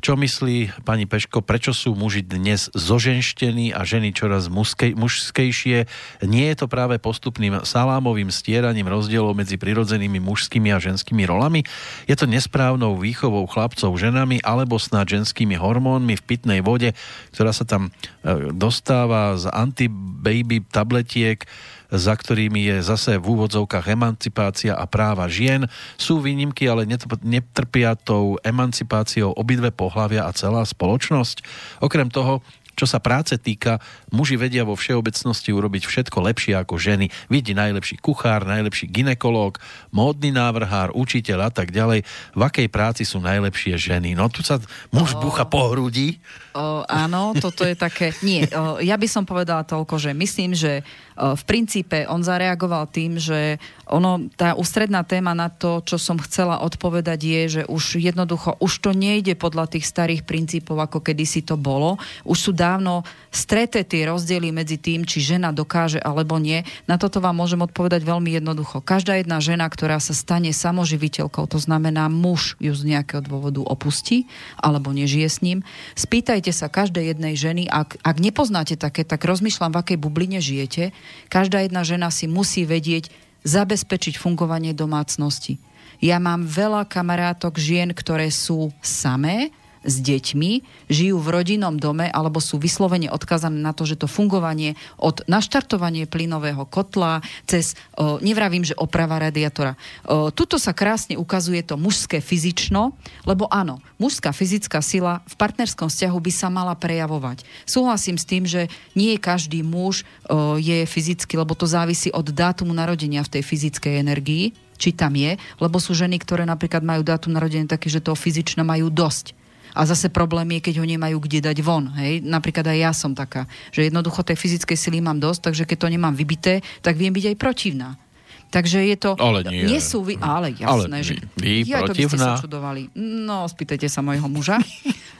čo 0.00 0.14
myslí 0.14 0.84
pani 0.84 1.08
Peško, 1.08 1.40
prečo 1.40 1.72
sú 1.72 1.96
muži 1.96 2.20
dnes 2.20 2.68
zoženštení 2.76 3.72
a 3.72 3.82
ženy 3.82 4.12
čoraz 4.12 4.52
mužskej, 4.52 4.92
mužskejšie? 4.92 5.88
Nie 6.24 6.46
je 6.52 6.56
to 6.56 6.66
práve 6.68 7.00
postupným 7.00 7.64
salámovým 7.64 8.28
stieraním 8.28 8.88
rozdielov 8.88 9.32
medzi 9.32 9.56
prirodzenými 9.56 10.20
mužskými 10.20 10.68
a 10.72 10.82
ženskými 10.82 11.24
rolami? 11.24 11.64
Je 12.04 12.16
to 12.16 12.28
nesprávnou 12.28 13.00
výchovou 13.00 13.48
chlapcov 13.48 13.96
ženami 13.96 14.44
alebo 14.44 14.76
snáď 14.76 15.20
ženskými 15.20 15.56
hormónmi 15.56 16.16
v 16.20 16.26
pitnej 16.26 16.60
vode, 16.60 16.92
ktorá 17.32 17.56
sa 17.56 17.64
tam 17.64 17.88
e, 17.88 18.52
dostáva 18.52 19.40
z 19.40 19.48
anti-baby 19.48 20.60
tabletiek, 20.68 21.48
za 21.90 22.14
ktorými 22.14 22.66
je 22.70 22.76
zase 22.82 23.18
v 23.18 23.26
úvodzovkách 23.26 23.86
emancipácia 23.90 24.74
a 24.74 24.84
práva 24.86 25.26
žien. 25.30 25.66
Sú 25.96 26.18
výnimky, 26.22 26.66
ale 26.66 26.88
netrpia 27.22 27.94
tou 27.94 28.38
emancipáciou 28.42 29.34
obidve 29.34 29.70
pohlavia 29.70 30.26
a 30.26 30.34
celá 30.34 30.62
spoločnosť. 30.66 31.42
Okrem 31.82 32.10
toho, 32.10 32.42
čo 32.76 32.84
sa 32.84 33.00
práce 33.00 33.32
týka, 33.40 33.80
muži 34.12 34.36
vedia 34.36 34.60
vo 34.60 34.76
všeobecnosti 34.76 35.48
urobiť 35.48 35.88
všetko 35.88 36.20
lepšie 36.20 36.60
ako 36.60 36.76
ženy. 36.76 37.08
Vidí 37.32 37.56
najlepší 37.56 37.96
kuchár, 38.04 38.44
najlepší 38.44 38.92
ginekológ, 38.92 39.56
módny 39.88 40.28
návrhár, 40.28 40.92
učiteľ 40.92 41.48
a 41.48 41.50
tak 41.50 41.72
ďalej. 41.72 42.04
V 42.36 42.40
akej 42.44 42.68
práci 42.68 43.08
sú 43.08 43.24
najlepšie 43.24 43.80
ženy? 43.80 44.12
No 44.12 44.28
tu 44.28 44.44
sa 44.44 44.60
muž 44.92 45.16
oh. 45.16 45.24
bucha 45.24 45.48
po 45.48 45.72
hrudi. 45.72 46.20
O, 46.52 46.84
áno, 46.84 47.32
toto 47.40 47.64
je 47.64 47.72
také... 47.72 48.12
Nie, 48.20 48.44
o, 48.52 48.76
ja 48.84 49.00
by 49.00 49.08
som 49.08 49.24
povedala 49.24 49.64
toľko, 49.64 49.96
že 49.96 50.12
myslím, 50.12 50.52
že 50.52 50.84
v 51.16 51.42
princípe 51.48 52.04
on 52.06 52.20
zareagoval 52.20 52.92
tým, 52.92 53.16
že 53.16 53.56
ono, 53.88 54.28
tá 54.36 54.52
ústredná 54.52 55.00
téma 55.06 55.32
na 55.32 55.48
to, 55.48 55.80
čo 55.80 55.96
som 55.96 56.20
chcela 56.20 56.60
odpovedať 56.60 57.20
je, 57.22 57.42
že 57.48 57.62
už 57.64 58.02
jednoducho, 58.02 58.60
už 58.60 58.84
to 58.84 58.90
nejde 58.92 59.32
podľa 59.38 59.72
tých 59.72 59.88
starých 59.88 60.28
princípov, 60.28 60.76
ako 60.76 61.00
kedysi 61.00 61.40
to 61.40 61.56
bolo. 61.56 61.96
Už 62.26 62.50
sú 62.50 62.52
dávno 62.52 63.06
streté 63.32 63.86
tie 63.86 64.10
rozdiely 64.10 64.52
medzi 64.52 64.76
tým, 64.76 65.08
či 65.08 65.24
žena 65.24 65.54
dokáže 65.54 66.02
alebo 66.02 66.36
nie. 66.36 66.66
Na 66.84 67.00
toto 67.00 67.22
vám 67.22 67.38
môžem 67.38 67.62
odpovedať 67.64 68.04
veľmi 68.04 68.36
jednoducho. 68.36 68.84
Každá 68.84 69.16
jedna 69.16 69.40
žena, 69.40 69.64
ktorá 69.70 70.02
sa 70.02 70.12
stane 70.12 70.52
samoživiteľkou, 70.52 71.48
to 71.48 71.56
znamená 71.56 72.12
muž 72.12 72.58
ju 72.60 72.74
z 72.74 72.82
nejakého 72.92 73.24
dôvodu 73.24 73.62
opustí 73.64 74.28
alebo 74.60 74.92
nežije 74.92 75.28
s 75.30 75.38
ním, 75.40 75.64
spýtajte 75.96 76.50
sa 76.52 76.68
každej 76.68 77.14
jednej 77.14 77.38
ženy, 77.38 77.64
ak, 77.70 78.02
ak 78.02 78.16
nepoznáte 78.18 78.74
také, 78.76 79.06
tak 79.06 79.22
rozmýšľam, 79.22 79.72
v 79.72 79.80
akej 79.80 79.98
bubline 80.00 80.40
žijete, 80.42 80.90
Každá 81.28 81.62
jedna 81.64 81.82
žena 81.82 82.08
si 82.12 82.30
musí 82.30 82.64
vedieť 82.64 83.10
zabezpečiť 83.46 84.18
fungovanie 84.18 84.74
domácnosti. 84.74 85.58
Ja 86.02 86.20
mám 86.20 86.44
veľa 86.44 86.84
kamarátok 86.84 87.56
žien, 87.56 87.94
ktoré 87.96 88.28
sú 88.28 88.74
samé, 88.84 89.54
s 89.86 90.02
deťmi, 90.02 90.52
žijú 90.90 91.16
v 91.22 91.28
rodinnom 91.32 91.78
dome 91.78 92.10
alebo 92.10 92.42
sú 92.42 92.58
vyslovene 92.58 93.08
odkazané 93.08 93.56
na 93.56 93.70
to, 93.70 93.86
že 93.86 94.02
to 94.02 94.10
fungovanie 94.10 94.74
od 94.98 95.22
naštartovanie 95.30 96.10
plynového 96.10 96.66
kotla 96.66 97.22
cez, 97.46 97.78
o, 97.94 98.18
nevravím, 98.18 98.66
že 98.66 98.74
oprava 98.74 99.22
radiátora. 99.22 99.78
O, 100.04 100.34
tuto 100.34 100.58
sa 100.58 100.74
krásne 100.74 101.14
ukazuje 101.14 101.62
to 101.62 101.78
mužské 101.78 102.18
fyzično, 102.18 102.92
lebo 103.24 103.46
áno, 103.48 103.78
mužská 104.02 104.34
fyzická 104.34 104.82
sila 104.82 105.22
v 105.30 105.34
partnerskom 105.38 105.86
vzťahu 105.86 106.18
by 106.18 106.32
sa 106.34 106.50
mala 106.50 106.74
prejavovať. 106.74 107.46
Súhlasím 107.64 108.18
s 108.18 108.28
tým, 108.28 108.44
že 108.44 108.66
nie 108.98 109.14
každý 109.16 109.62
muž 109.62 110.02
o, 110.26 110.58
je 110.58 110.82
fyzicky, 110.84 111.38
lebo 111.38 111.54
to 111.54 111.70
závisí 111.70 112.10
od 112.10 112.26
dátumu 112.34 112.74
narodenia 112.74 113.22
v 113.22 113.38
tej 113.38 113.42
fyzickej 113.46 114.02
energii, 114.02 114.50
či 114.76 114.92
tam 114.92 115.16
je, 115.16 115.40
lebo 115.56 115.80
sú 115.80 115.96
ženy, 115.96 116.20
ktoré 116.20 116.44
napríklad 116.44 116.84
majú 116.84 117.00
dátum 117.00 117.32
narodenia 117.32 117.64
také, 117.64 117.88
že 117.88 118.04
toho 118.04 118.18
fyzično 118.18 118.60
majú 118.60 118.92
dosť 118.92 119.45
a 119.76 119.84
zase 119.84 120.08
problém 120.08 120.56
je, 120.56 120.72
keď 120.72 120.74
ho 120.80 120.86
nemajú 120.88 121.20
kde 121.20 121.44
dať 121.52 121.60
von. 121.60 121.92
Hej? 122.00 122.24
Napríklad 122.24 122.64
aj 122.64 122.78
ja 122.80 122.92
som 122.96 123.12
taká, 123.12 123.44
že 123.68 123.84
jednoducho 123.84 124.24
tej 124.24 124.40
fyzickej 124.40 124.78
sily 124.80 125.04
mám 125.04 125.20
dosť, 125.20 125.52
takže 125.52 125.68
keď 125.68 125.78
to 125.84 125.88
nemám 125.92 126.16
vybité, 126.16 126.64
tak 126.80 126.96
viem 126.96 127.12
byť 127.12 127.36
aj 127.36 127.36
protivná. 127.36 128.00
Takže 128.48 128.78
je 128.88 128.96
to... 128.96 129.18
Ale 129.20 129.42
nie. 129.44 129.68
nie 129.68 129.82
sú 129.82 130.06
vy, 130.06 130.16
ale 130.22 130.54
jasné, 130.54 131.02
ale 131.02 131.04
že... 131.04 131.18
Vy, 131.36 131.66
ja, 131.66 131.82
to 131.84 131.92
by 131.92 132.08
ste 132.08 132.16
sa 132.16 132.38
čudovali. 132.40 132.88
No, 132.96 133.44
spýtajte 133.44 133.90
sa 133.90 134.00
mojho 134.00 134.30
muža. 134.30 134.62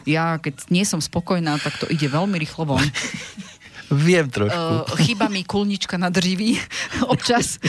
Ja, 0.07 0.39
keď 0.39 0.71
nie 0.71 0.87
som 0.87 1.03
spokojná, 1.03 1.59
tak 1.59 1.83
to 1.83 1.91
ide 1.91 2.07
veľmi 2.07 2.39
rýchlo 2.39 2.65
von. 2.65 2.81
Viem 3.91 4.27
trošku. 4.27 4.57
Uh, 4.57 4.99
chýba 4.99 5.31
mi 5.31 5.47
kulnička 5.47 5.95
na 5.95 6.11
drživí 6.11 6.59
občas. 7.13 7.63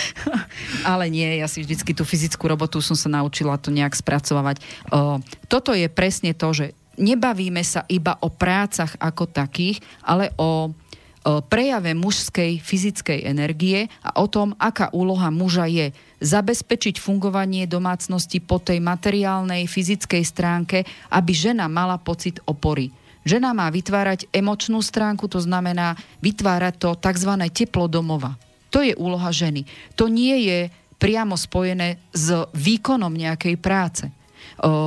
Ale 0.81 1.09
nie, 1.13 1.37
ja 1.37 1.45
si 1.45 1.61
vždycky 1.61 1.93
tú 1.93 2.01
fyzickú 2.01 2.49
robotu 2.49 2.81
som 2.81 2.97
sa 2.97 3.09
naučila 3.11 3.57
to 3.61 3.69
nejak 3.69 3.93
spracovať. 3.93 4.57
Uh, 4.89 5.21
toto 5.45 5.77
je 5.77 5.85
presne 5.89 6.33
to, 6.33 6.49
že 6.53 6.65
nebavíme 6.97 7.61
sa 7.61 7.85
iba 7.85 8.17
o 8.25 8.33
prácach 8.33 8.97
ako 8.97 9.29
takých, 9.29 9.77
ale 10.01 10.33
o 10.41 10.73
prejave 11.51 11.91
mužskej 11.91 12.63
fyzickej 12.63 13.27
energie 13.27 13.91
a 13.99 14.23
o 14.23 14.31
tom, 14.31 14.55
aká 14.55 14.87
úloha 14.95 15.27
muža 15.27 15.67
je 15.67 15.91
zabezpečiť 16.23 17.03
fungovanie 17.03 17.67
domácnosti 17.67 18.39
po 18.39 18.63
tej 18.63 18.79
materiálnej 18.79 19.67
fyzickej 19.67 20.23
stránke, 20.23 20.87
aby 21.11 21.31
žena 21.35 21.67
mala 21.67 21.99
pocit 21.99 22.39
opory. 22.47 22.89
Žena 23.27 23.51
má 23.51 23.67
vytvárať 23.67 24.31
emočnú 24.31 24.79
stránku, 24.79 25.27
to 25.27 25.43
znamená 25.43 25.99
vytvárať 26.23 26.79
to 26.79 26.89
tzv. 26.95 27.31
teplo 27.51 27.91
domova. 27.91 28.39
To 28.71 28.79
je 28.79 28.95
úloha 28.95 29.27
ženy. 29.35 29.67
To 29.99 30.07
nie 30.07 30.47
je 30.47 30.71
priamo 30.95 31.35
spojené 31.35 31.99
s 32.15 32.31
výkonom 32.55 33.11
nejakej 33.11 33.59
práce. 33.59 34.07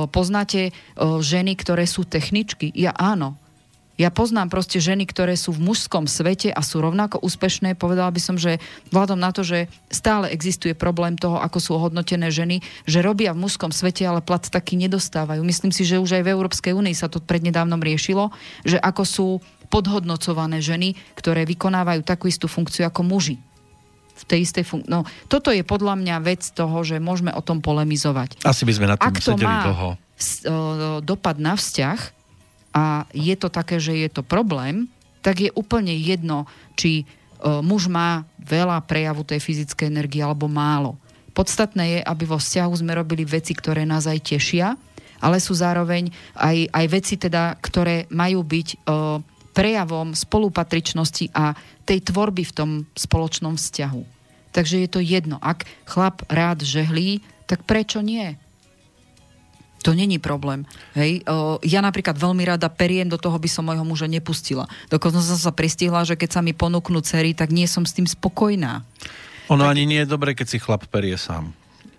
Poznáte 0.09 0.73
ženy, 0.97 1.53
ktoré 1.53 1.85
sú 1.85 2.03
techničky? 2.03 2.73
Ja 2.73 2.97
áno. 2.97 3.37
Ja 4.01 4.09
poznám 4.09 4.49
proste 4.49 4.81
ženy, 4.81 5.05
ktoré 5.05 5.37
sú 5.37 5.53
v 5.53 5.61
mužskom 5.61 6.09
svete 6.09 6.49
a 6.49 6.65
sú 6.65 6.81
rovnako 6.81 7.21
úspešné. 7.21 7.77
Povedala 7.77 8.09
by 8.09 8.17
som, 8.17 8.33
že 8.33 8.57
vzhľadom 8.89 9.21
na 9.21 9.29
to, 9.29 9.45
že 9.45 9.69
stále 9.93 10.25
existuje 10.33 10.73
problém 10.73 11.13
toho, 11.13 11.37
ako 11.37 11.61
sú 11.61 11.77
hodnotené 11.77 12.33
ženy, 12.33 12.65
že 12.89 13.05
robia 13.05 13.29
v 13.37 13.45
mužskom 13.45 13.69
svete, 13.69 14.01
ale 14.01 14.25
plat 14.25 14.41
taký 14.41 14.73
nedostávajú. 14.81 15.45
Myslím 15.45 15.69
si, 15.69 15.85
že 15.85 16.01
už 16.01 16.17
aj 16.17 16.25
v 16.25 16.33
Európskej 16.33 16.73
únii 16.73 16.97
sa 16.97 17.13
to 17.13 17.21
prednedávnom 17.21 17.77
riešilo, 17.77 18.33
že 18.65 18.81
ako 18.81 19.03
sú 19.05 19.27
podhodnocované 19.69 20.65
ženy, 20.65 20.97
ktoré 21.13 21.45
vykonávajú 21.45 22.01
takú 22.01 22.25
istú 22.25 22.49
funkciu 22.49 22.89
ako 22.89 23.05
muži 23.05 23.37
v 24.17 24.23
tej 24.25 24.39
istej 24.45 24.63
fun- 24.65 24.85
No, 24.85 25.05
toto 25.29 25.49
je 25.53 25.61
podľa 25.61 25.97
mňa 25.97 26.15
vec 26.25 26.41
toho, 26.53 26.81
že 26.81 26.97
môžeme 27.01 27.33
o 27.33 27.41
tom 27.41 27.61
polemizovať. 27.61 28.41
Asi 28.45 28.65
by 28.65 28.73
sme 28.73 28.85
na 28.89 28.95
tým 28.97 29.07
Ak 29.09 29.17
to 29.21 29.33
sedeli 29.33 29.45
má 29.49 29.61
dlho. 29.69 29.89
dopad 31.01 31.41
na 31.41 31.57
vzťah, 31.57 32.20
a 32.71 33.03
je 33.11 33.35
to 33.35 33.51
také, 33.51 33.77
že 33.77 33.95
je 33.95 34.09
to 34.11 34.23
problém, 34.23 34.87
tak 35.21 35.43
je 35.43 35.51
úplne 35.53 35.93
jedno, 35.93 36.49
či 36.73 37.03
e, 37.03 37.05
muž 37.61 37.91
má 37.91 38.25
veľa 38.41 38.81
prejavu 38.87 39.21
tej 39.21 39.37
fyzickej 39.43 39.87
energie 39.87 40.23
alebo 40.23 40.49
málo. 40.49 40.97
Podstatné 41.31 41.83
je, 41.87 41.99
aby 42.03 42.23
vo 42.27 42.41
vzťahu 42.41 42.73
sme 42.75 42.97
robili 42.97 43.23
veci, 43.23 43.55
ktoré 43.55 43.87
nás 43.87 44.09
aj 44.09 44.19
tešia, 44.35 44.75
ale 45.21 45.37
sú 45.37 45.53
zároveň 45.53 46.09
aj, 46.33 46.57
aj 46.73 46.85
veci, 46.89 47.15
teda, 47.15 47.55
ktoré 47.61 48.09
majú 48.09 48.41
byť 48.41 48.67
e, 48.73 48.77
prejavom 49.51 50.15
spolupatričnosti 50.15 51.29
a 51.35 51.53
tej 51.85 52.07
tvorby 52.07 52.43
v 52.47 52.55
tom 52.55 52.69
spoločnom 52.95 53.59
vzťahu. 53.59 54.03
Takže 54.51 54.83
je 54.83 54.89
to 54.91 54.99
jedno. 54.99 55.39
Ak 55.39 55.63
chlap 55.87 56.23
rád 56.27 56.63
žehlí, 56.63 57.23
tak 57.47 57.63
prečo 57.63 58.03
nie? 58.03 58.35
To 59.81 59.97
není 59.97 60.21
problém. 60.21 60.65
Hej. 60.93 61.25
O, 61.25 61.57
ja 61.65 61.81
napríklad 61.81 62.13
veľmi 62.13 62.45
rada 62.45 62.69
periem, 62.69 63.09
do 63.09 63.17
toho 63.17 63.37
by 63.41 63.49
som 63.49 63.65
mojho 63.65 63.81
muža 63.81 64.05
nepustila. 64.05 64.69
Dokonca 64.93 65.21
som 65.21 65.37
sa 65.37 65.49
pristihla, 65.49 66.05
že 66.05 66.13
keď 66.13 66.37
sa 66.37 66.41
mi 66.45 66.53
ponúknú 66.53 67.01
cery, 67.01 67.33
tak 67.33 67.49
nie 67.49 67.65
som 67.65 67.81
s 67.81 67.97
tým 67.97 68.05
spokojná. 68.05 68.85
Ono 69.49 69.63
tak... 69.65 69.71
ani 69.73 69.89
nie 69.89 69.99
je 70.05 70.11
dobre, 70.11 70.37
keď 70.37 70.47
si 70.53 70.57
chlap 70.61 70.85
perie 70.85 71.17
sám. 71.17 71.49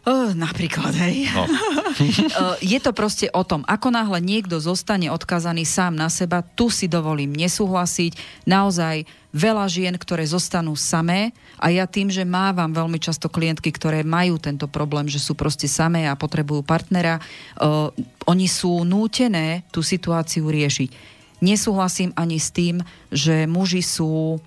Uh, 0.02 0.34
napríklad, 0.34 0.94
hej. 0.98 1.30
No. 1.30 1.46
je 2.74 2.78
to 2.82 2.90
proste 2.90 3.30
o 3.30 3.42
tom, 3.46 3.62
ako 3.68 3.94
náhle 3.94 4.18
niekto 4.18 4.58
zostane 4.58 5.10
odkazaný 5.12 5.62
sám 5.62 5.94
na 5.94 6.10
seba, 6.10 6.42
tu 6.42 6.72
si 6.72 6.90
dovolím 6.90 7.30
nesúhlasiť. 7.34 8.18
Naozaj 8.48 9.06
veľa 9.32 9.64
žien, 9.68 9.94
ktoré 9.96 10.26
zostanú 10.26 10.76
samé 10.76 11.32
a 11.62 11.70
ja 11.70 11.86
tým, 11.86 12.10
že 12.10 12.26
mávam 12.26 12.74
veľmi 12.74 12.98
často 12.98 13.30
klientky, 13.30 13.70
ktoré 13.70 14.02
majú 14.02 14.42
tento 14.42 14.66
problém, 14.66 15.06
že 15.06 15.22
sú 15.22 15.38
proste 15.38 15.70
samé 15.70 16.10
a 16.10 16.18
potrebujú 16.18 16.66
partnera, 16.66 17.22
uh, 17.22 17.94
oni 18.26 18.50
sú 18.50 18.82
nútené 18.82 19.62
tú 19.70 19.78
situáciu 19.78 20.50
riešiť 20.50 21.12
Nesúhlasím 21.42 22.14
ani 22.14 22.38
s 22.38 22.54
tým, 22.54 22.78
že 23.10 23.50
muži 23.50 23.82
sú 23.82 24.38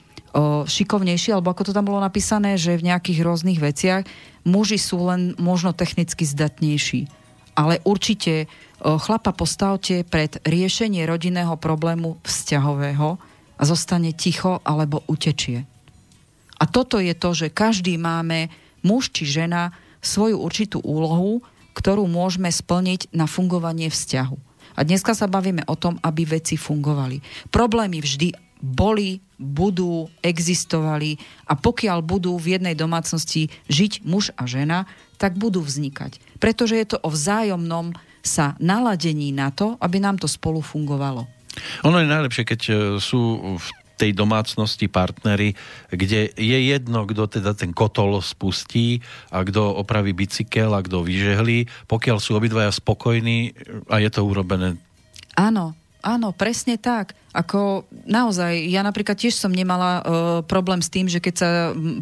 šikovnejší, 0.67 1.31
alebo 1.31 1.51
ako 1.51 1.71
to 1.71 1.75
tam 1.75 1.87
bolo 1.87 2.03
napísané, 2.03 2.59
že 2.59 2.75
v 2.75 2.91
nejakých 2.91 3.23
rôznych 3.23 3.59
veciach 3.59 4.03
muži 4.43 4.75
sú 4.75 4.99
len 5.07 5.31
možno 5.39 5.71
technicky 5.71 6.27
zdatnejší. 6.27 7.07
Ale 7.55 7.79
určite 7.87 8.51
chlapa 8.83 9.31
postavte 9.31 10.03
pred 10.03 10.39
riešenie 10.43 11.07
rodinného 11.07 11.55
problému 11.55 12.19
vzťahového 12.23 13.15
a 13.55 13.63
zostane 13.63 14.11
ticho 14.11 14.59
alebo 14.67 15.07
utečie. 15.07 15.63
A 16.59 16.63
toto 16.65 17.01
je 17.01 17.11
to, 17.11 17.35
že 17.35 17.53
každý 17.53 17.99
máme, 17.99 18.47
muž 18.85 19.11
či 19.11 19.27
žena, 19.27 19.75
svoju 20.05 20.37
určitú 20.37 20.79
úlohu, 20.85 21.41
ktorú 21.75 22.07
môžeme 22.07 22.47
splniť 22.47 23.11
na 23.11 23.27
fungovanie 23.27 23.91
vzťahu. 23.91 24.37
A 24.75 24.83
dneska 24.83 25.15
sa 25.15 25.27
bavíme 25.27 25.63
o 25.67 25.75
tom, 25.75 25.99
aby 26.03 26.27
veci 26.27 26.55
fungovali. 26.55 27.19
Problémy 27.49 27.99
vždy 28.03 28.35
boli, 28.59 29.19
budú, 29.35 30.07
existovali 30.23 31.19
a 31.47 31.59
pokiaľ 31.59 31.99
budú 32.01 32.39
v 32.39 32.55
jednej 32.55 32.75
domácnosti 32.75 33.51
žiť 33.67 34.07
muž 34.07 34.31
a 34.39 34.47
žena, 34.47 34.87
tak 35.19 35.35
budú 35.35 35.59
vznikať. 35.59 36.19
Pretože 36.39 36.79
je 36.79 36.87
to 36.87 36.97
o 37.03 37.11
vzájomnom 37.11 37.95
sa 38.25 38.57
naladení 38.57 39.29
na 39.35 39.51
to, 39.53 39.77
aby 39.83 40.01
nám 40.01 40.17
to 40.17 40.25
spolu 40.25 40.63
fungovalo. 40.63 41.27
Ono 41.87 41.97
je 42.01 42.07
najlepšie, 42.09 42.43
keď 42.43 42.61
e, 42.67 42.73
sú 42.99 43.21
v 43.61 43.67
tej 43.95 44.11
domácnosti 44.11 44.91
partnery, 44.91 45.55
kde 45.89 46.35
je 46.35 46.59
jedno, 46.67 47.07
kto 47.07 47.39
teda 47.39 47.55
ten 47.55 47.71
kotol 47.71 48.19
spustí 48.19 48.99
a 49.31 49.41
kto 49.41 49.75
opraví 49.79 50.11
bicykel 50.11 50.71
a 50.75 50.83
kto 50.83 51.03
vyžehlí, 51.03 51.67
pokiaľ 51.87 52.17
sú 52.19 52.35
obidvaja 52.35 52.71
spokojní 52.71 53.55
a 53.87 54.03
je 54.03 54.09
to 54.11 54.27
urobené. 54.27 54.75
Áno, 55.35 55.75
áno, 56.05 56.29
presne 56.29 56.77
tak. 56.77 57.17
Ako 57.35 57.83
naozaj, 58.07 58.69
ja 58.69 58.79
napríklad 58.85 59.17
tiež 59.19 59.35
som 59.35 59.51
nemala 59.51 59.99
uh, 59.99 60.03
problém 60.45 60.79
s 60.79 60.87
tým, 60.87 61.09
že 61.09 61.19
keď 61.19 61.35
sa 61.35 61.49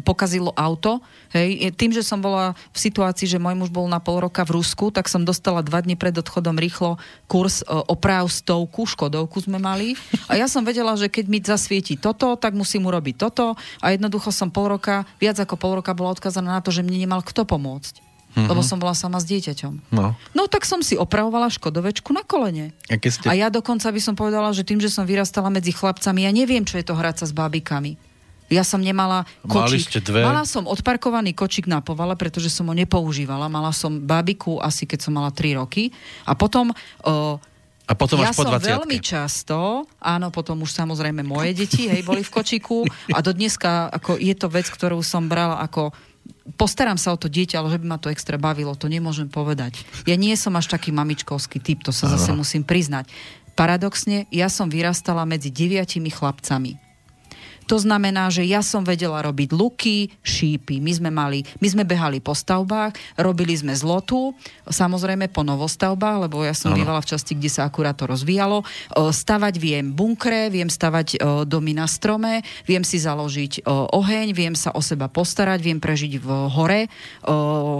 pokazilo 0.06 0.54
auto, 0.54 1.02
hej, 1.34 1.74
tým, 1.74 1.90
že 1.90 2.06
som 2.06 2.22
bola 2.22 2.54
v 2.70 2.78
situácii, 2.78 3.26
že 3.26 3.42
môj 3.42 3.58
muž 3.58 3.72
bol 3.72 3.90
na 3.90 3.98
pol 3.98 4.22
roka 4.22 4.46
v 4.46 4.60
Rusku, 4.60 4.94
tak 4.94 5.10
som 5.10 5.26
dostala 5.26 5.64
dva 5.64 5.82
dní 5.82 5.98
pred 5.98 6.14
odchodom 6.14 6.54
rýchlo 6.54 7.00
kurz 7.26 7.66
uh, 7.66 7.82
oprav 7.90 8.30
stovku, 8.30 8.86
škodovku 8.86 9.42
sme 9.42 9.58
mali. 9.58 9.98
A 10.30 10.38
ja 10.38 10.46
som 10.46 10.62
vedela, 10.62 10.94
že 10.94 11.10
keď 11.10 11.24
mi 11.26 11.42
zasvieti 11.42 11.98
toto, 11.98 12.36
tak 12.38 12.54
musím 12.54 12.86
urobiť 12.86 13.16
toto. 13.18 13.58
A 13.82 13.90
jednoducho 13.90 14.30
som 14.30 14.52
pol 14.52 14.78
roka, 14.78 15.08
viac 15.18 15.40
ako 15.40 15.56
pol 15.58 15.72
roka 15.82 15.96
bola 15.96 16.14
odkazaná 16.14 16.60
na 16.60 16.62
to, 16.62 16.70
že 16.70 16.84
mne 16.84 17.08
nemal 17.08 17.24
kto 17.24 17.42
pomôcť 17.42 18.03
mm-hmm. 18.34 18.50
lebo 18.50 18.60
som 18.60 18.82
bola 18.82 18.92
sama 18.92 19.22
s 19.22 19.26
dieťaťom. 19.30 19.94
No. 19.94 20.18
no 20.34 20.42
tak 20.50 20.66
som 20.66 20.82
si 20.82 20.98
opravovala 20.98 21.48
škodovečku 21.48 22.10
na 22.10 22.26
kolene. 22.26 22.74
A, 22.90 22.98
ste... 22.98 23.26
a 23.30 23.32
ja 23.38 23.48
dokonca 23.48 23.86
by 23.88 24.00
som 24.02 24.14
povedala, 24.18 24.50
že 24.50 24.66
tým, 24.66 24.82
že 24.82 24.90
som 24.90 25.06
vyrastala 25.06 25.48
medzi 25.48 25.70
chlapcami, 25.70 26.26
ja 26.26 26.32
neviem, 26.34 26.66
čo 26.66 26.76
je 26.76 26.84
to 26.84 26.98
hrať 26.98 27.22
sa 27.22 27.26
s 27.30 27.32
bábikami. 27.32 27.94
Ja 28.52 28.60
som 28.60 28.84
nemala 28.84 29.24
kočík. 29.48 30.04
dve... 30.04 30.20
Mala 30.20 30.44
som 30.44 30.68
odparkovaný 30.68 31.32
kočík 31.32 31.64
na 31.64 31.80
povale, 31.80 32.12
pretože 32.12 32.52
som 32.52 32.68
ho 32.68 32.74
nepoužívala. 32.76 33.48
Mala 33.48 33.72
som 33.72 33.96
bábiku 33.96 34.60
asi 34.60 34.84
keď 34.84 35.08
som 35.08 35.16
mala 35.16 35.32
3 35.32 35.60
roky. 35.60 35.88
A 36.28 36.36
potom... 36.36 36.74
Uh, 37.00 37.40
a 37.84 37.92
potom 37.92 38.16
ja 38.20 38.32
až 38.32 38.40
po 38.40 38.48
som 38.48 38.56
veľmi 38.56 38.96
často, 38.96 39.84
áno, 40.00 40.32
potom 40.32 40.56
už 40.64 40.72
samozrejme 40.72 41.20
moje 41.20 41.52
deti, 41.52 41.84
hej, 41.84 42.00
boli 42.00 42.24
v 42.24 42.32
kočiku 42.32 42.80
a 43.12 43.20
do 43.20 43.28
dneska 43.36 43.92
ako 43.92 44.16
je 44.16 44.32
to 44.32 44.48
vec, 44.48 44.64
ktorú 44.72 45.04
som 45.04 45.28
brala 45.28 45.60
ako 45.60 45.92
postaram 46.60 47.00
sa 47.00 47.16
o 47.16 47.20
to 47.20 47.32
dieťa, 47.32 47.64
ale 47.64 47.72
že 47.72 47.80
by 47.80 47.86
ma 47.88 47.98
to 47.98 48.12
extra 48.12 48.36
bavilo, 48.36 48.76
to 48.76 48.92
nemôžem 48.92 49.32
povedať. 49.32 49.80
Ja 50.04 50.14
nie 50.20 50.36
som 50.36 50.52
až 50.60 50.68
taký 50.68 50.92
mamičkovský 50.92 51.58
typ, 51.64 51.80
to 51.80 51.90
sa 51.90 52.12
zase 52.12 52.36
musím 52.36 52.62
priznať. 52.62 53.08
Paradoxne, 53.56 54.26
ja 54.34 54.50
som 54.50 54.68
vyrastala 54.68 55.24
medzi 55.24 55.48
deviatimi 55.48 56.10
chlapcami. 56.10 56.83
To 57.70 57.76
znamená, 57.80 58.28
že 58.28 58.44
ja 58.44 58.60
som 58.60 58.84
vedela 58.84 59.24
robiť 59.24 59.50
luky, 59.56 60.12
šípy. 60.20 60.80
My 60.84 60.92
sme, 60.92 61.10
mali, 61.12 61.46
my 61.58 61.68
sme 61.68 61.84
behali 61.88 62.20
po 62.20 62.36
stavbách, 62.36 62.96
robili 63.16 63.56
sme 63.56 63.72
zlotu, 63.72 64.36
samozrejme 64.68 65.32
po 65.32 65.40
novostavbách, 65.46 66.28
lebo 66.28 66.44
ja 66.44 66.52
som 66.52 66.76
bývala 66.76 67.00
v 67.00 67.14
časti, 67.16 67.36
kde 67.38 67.48
sa 67.48 67.64
akurát 67.64 67.96
to 67.96 68.04
rozvíjalo. 68.04 68.66
Stavať 68.92 69.54
viem 69.56 69.94
bunkre, 69.94 70.52
viem 70.52 70.68
stavať 70.68 71.20
domy 71.48 71.72
na 71.72 71.88
strome, 71.88 72.44
viem 72.68 72.84
si 72.84 73.00
založiť 73.00 73.64
oheň, 73.68 74.36
viem 74.36 74.52
sa 74.52 74.74
o 74.76 74.84
seba 74.84 75.08
postarať, 75.08 75.64
viem 75.64 75.80
prežiť 75.80 76.20
v 76.20 76.28
hore. 76.52 76.80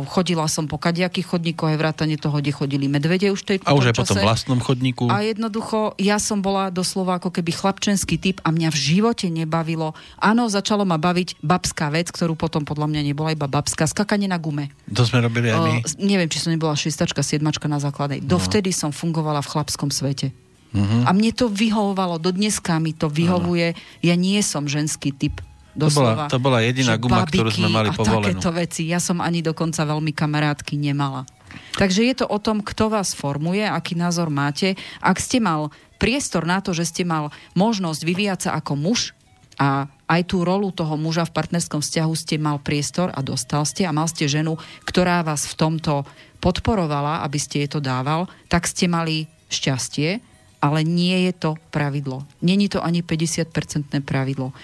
Chodila 0.08 0.48
som 0.48 0.64
po 0.64 0.80
kadiakých 0.80 1.26
chodníkoch, 1.28 1.74
aj 1.74 1.78
vrátane 1.80 2.16
toho, 2.16 2.40
kde 2.40 2.52
chodili 2.54 2.86
medvede 2.88 3.28
už 3.28 3.42
tej 3.44 3.56
A 3.66 3.76
už 3.76 3.92
aj 3.92 3.96
po 4.00 4.08
tom 4.08 4.22
vlastnom 4.22 4.60
chodníku. 4.62 5.10
A 5.10 5.26
jednoducho, 5.26 5.92
ja 6.00 6.16
som 6.16 6.40
bola 6.40 6.70
doslova 6.72 7.20
ako 7.20 7.34
keby 7.34 7.52
chlapčenský 7.52 8.16
typ 8.16 8.38
a 8.46 8.54
mňa 8.54 8.70
v 8.72 8.78
živote 8.78 9.26
nebavil 9.28 9.73
bavilo. 9.74 9.98
Áno, 10.22 10.46
začalo 10.46 10.86
ma 10.86 10.94
baviť 10.94 11.42
babská 11.42 11.90
vec, 11.90 12.14
ktorú 12.14 12.38
potom 12.38 12.62
podľa 12.62 12.86
mňa 12.86 13.00
nebola 13.10 13.34
iba 13.34 13.50
babská, 13.50 13.90
skakanie 13.90 14.30
na 14.30 14.38
gume. 14.38 14.70
To 14.94 15.02
sme 15.02 15.18
robili 15.18 15.50
aj 15.50 15.58
my. 15.58 15.72
Uh, 15.82 15.84
neviem, 15.98 16.30
či 16.30 16.38
som 16.38 16.54
nebola 16.54 16.78
šestačka, 16.78 17.26
siedmačka 17.26 17.66
na 17.66 17.82
základnej. 17.82 18.22
No. 18.22 18.38
Dovtedy 18.38 18.70
som 18.70 18.94
fungovala 18.94 19.42
v 19.42 19.50
chlapskom 19.50 19.90
svete. 19.90 20.30
Uh-huh. 20.74 21.06
A 21.06 21.10
mne 21.10 21.34
to 21.34 21.50
vyhovovalo, 21.50 22.22
do 22.22 22.30
dneska 22.30 22.78
mi 22.78 22.94
to 22.94 23.10
vyhovuje. 23.10 23.74
Ano. 23.74 23.82
Ja 24.02 24.14
nie 24.14 24.38
som 24.46 24.70
ženský 24.70 25.10
typ. 25.10 25.42
Doslova, 25.74 26.30
to, 26.30 26.38
bola, 26.38 26.38
to 26.38 26.38
bola 26.38 26.58
jediná 26.62 26.94
guma, 26.94 27.26
ktorú 27.26 27.50
sme 27.50 27.66
mali 27.66 27.90
a 27.90 27.98
povolenú. 27.98 28.30
takéto 28.30 28.50
veci. 28.54 28.86
Ja 28.86 29.02
som 29.02 29.18
ani 29.18 29.42
dokonca 29.42 29.82
veľmi 29.82 30.14
kamarátky 30.14 30.78
nemala. 30.78 31.26
Takže 31.74 32.06
je 32.06 32.14
to 32.14 32.26
o 32.30 32.38
tom, 32.38 32.62
kto 32.62 32.90
vás 32.90 33.14
formuje, 33.14 33.62
aký 33.62 33.98
názor 33.98 34.30
máte. 34.30 34.78
Ak 35.02 35.18
ste 35.18 35.42
mal 35.42 35.74
priestor 35.98 36.46
na 36.46 36.62
to, 36.62 36.74
že 36.74 36.86
ste 36.90 37.02
mal 37.06 37.30
možnosť 37.58 38.00
vyvíjať 38.02 38.40
sa 38.46 38.50
ako 38.58 38.78
muž, 38.78 39.14
a 39.58 39.86
aj 40.10 40.22
tú 40.28 40.44
rolu 40.44 40.70
toho 40.74 40.94
muža 41.00 41.24
v 41.24 41.34
partnerskom 41.34 41.80
vzťahu 41.80 42.12
ste 42.14 42.36
mal 42.36 42.60
priestor 42.60 43.10
a 43.14 43.24
dostal 43.24 43.64
ste 43.64 43.88
a 43.88 43.94
mal 43.94 44.06
ste 44.10 44.28
ženu, 44.28 44.60
ktorá 44.84 45.24
vás 45.24 45.48
v 45.48 45.54
tomto 45.56 46.04
podporovala, 46.44 47.24
aby 47.24 47.38
ste 47.40 47.64
jej 47.64 47.70
to 47.72 47.80
dával, 47.80 48.28
tak 48.52 48.68
ste 48.68 48.84
mali 48.84 49.24
šťastie, 49.48 50.20
ale 50.60 50.80
nie 50.80 51.28
je 51.28 51.32
to 51.36 51.50
pravidlo. 51.68 52.24
Není 52.40 52.72
to 52.72 52.80
ani 52.80 53.04
50-percentné 53.04 54.00
pravidlo. 54.00 54.52
E, 54.52 54.54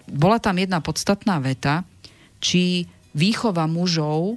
bola 0.00 0.38
tam 0.40 0.60
jedna 0.60 0.84
podstatná 0.84 1.40
veta, 1.40 1.84
či 2.44 2.84
výchova 3.16 3.64
mužov 3.64 4.36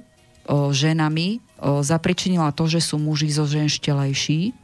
ženami 0.72 1.28
e, 1.36 1.38
zapričinila 1.84 2.56
to, 2.56 2.64
že 2.68 2.80
sú 2.80 2.96
muži 2.96 3.28
zo 3.28 3.44
žen 3.44 3.68
štelejší, 3.68 4.56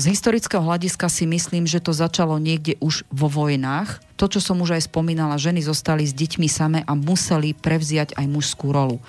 z 0.00 0.04
historického 0.08 0.64
hľadiska 0.64 1.10
si 1.12 1.28
myslím, 1.28 1.68
že 1.68 1.82
to 1.82 1.92
začalo 1.92 2.40
niekde 2.40 2.80
už 2.80 3.04
vo 3.12 3.28
vojnách. 3.28 4.00
To, 4.16 4.28
čo 4.30 4.40
som 4.40 4.60
už 4.60 4.78
aj 4.78 4.88
spomínala, 4.88 5.40
ženy 5.40 5.64
zostali 5.64 6.04
s 6.04 6.16
deťmi 6.16 6.48
same 6.48 6.80
a 6.84 6.92
museli 6.96 7.52
prevziať 7.52 8.16
aj 8.16 8.26
mužskú 8.28 8.72
rolu. 8.72 9.00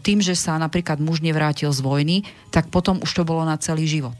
Tým, 0.00 0.20
že 0.20 0.36
sa 0.36 0.56
napríklad 0.60 1.00
muž 1.00 1.24
nevrátil 1.24 1.72
z 1.72 1.80
vojny, 1.80 2.16
tak 2.52 2.68
potom 2.68 3.00
už 3.00 3.10
to 3.10 3.22
bolo 3.24 3.44
na 3.44 3.56
celý 3.56 3.88
život. 3.88 4.16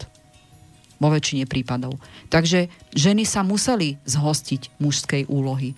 Vo 0.96 1.12
väčšine 1.12 1.44
prípadov. 1.44 2.00
Takže 2.32 2.72
ženy 2.96 3.28
sa 3.28 3.44
museli 3.44 4.00
zhostiť 4.08 4.80
mužskej 4.80 5.28
úlohy. 5.28 5.76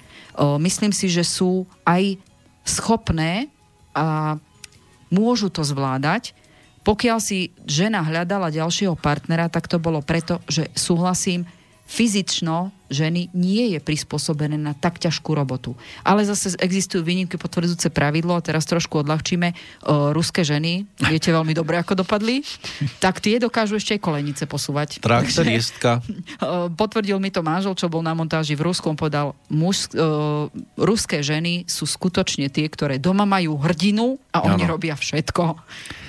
Myslím 0.62 0.94
si, 0.94 1.10
že 1.10 1.26
sú 1.26 1.66
aj 1.82 2.14
schopné 2.62 3.50
a 3.98 4.38
môžu 5.10 5.50
to 5.50 5.66
zvládať, 5.66 6.37
pokiaľ 6.88 7.18
si 7.20 7.52
žena 7.68 8.00
hľadala 8.00 8.48
ďalšieho 8.48 8.96
partnera, 8.96 9.52
tak 9.52 9.68
to 9.68 9.76
bolo 9.76 10.00
preto, 10.00 10.40
že 10.48 10.72
súhlasím, 10.72 11.44
fyzično 11.84 12.72
ženy 12.88 13.28
nie 13.36 13.76
je 13.76 13.80
prispôsobené 13.80 14.56
na 14.56 14.72
tak 14.72 14.96
ťažkú 14.96 15.36
robotu. 15.36 15.76
Ale 16.04 16.24
zase 16.24 16.56
existujú 16.60 17.04
výnimky 17.04 17.36
potvrdzujúce 17.36 17.92
pravidlo, 17.92 18.36
a 18.36 18.44
teraz 18.44 18.64
trošku 18.64 19.04
odľahčíme, 19.04 19.48
o, 19.52 20.12
ruské 20.16 20.44
ženy, 20.44 20.88
viete 21.08 21.28
veľmi 21.28 21.52
dobre, 21.52 21.76
ako 21.76 22.00
dopadli, 22.04 22.40
tak 23.04 23.20
tie 23.20 23.36
dokážu 23.40 23.76
ešte 23.76 23.96
aj 23.96 24.04
kolenice 24.04 24.44
posúvať. 24.48 25.00
Traktoristka. 25.04 26.00
Potvrdil 26.80 27.20
mi 27.20 27.28
to 27.28 27.44
manžel, 27.44 27.76
čo 27.76 27.92
bol 27.92 28.00
na 28.00 28.16
montáži 28.16 28.56
v 28.56 28.68
Rusku, 28.68 28.88
on 28.88 28.96
povedal, 28.96 29.36
muž, 29.52 29.92
o, 29.92 30.48
ruské 30.80 31.20
ženy 31.20 31.68
sú 31.68 31.84
skutočne 31.84 32.48
tie, 32.48 32.68
ktoré 32.68 32.96
doma 32.96 33.28
majú 33.28 33.60
hrdinu 33.60 34.16
a 34.32 34.44
oni 34.48 34.64
ano. 34.64 34.72
robia 34.76 34.96
všetko. 34.96 35.60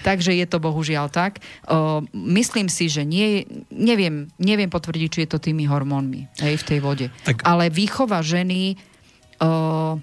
Takže 0.03 0.31
je 0.31 0.45
to 0.47 0.57
bohužiaľ 0.63 1.11
tak. 1.11 1.43
O, 1.67 2.03
myslím 2.13 2.71
si, 2.71 2.87
že 2.87 3.03
nie, 3.03 3.43
neviem, 3.71 4.31
neviem 4.39 4.71
potvrdiť, 4.71 5.09
či 5.11 5.19
je 5.25 5.29
to 5.29 5.39
tými 5.43 5.67
hormónmi 5.67 6.31
hej, 6.39 6.55
v 6.59 6.67
tej 6.67 6.79
vode. 6.79 7.07
Tak... 7.27 7.43
Ale 7.43 7.67
výchova 7.67 8.23
ženy 8.23 8.79
uh, 9.43 9.99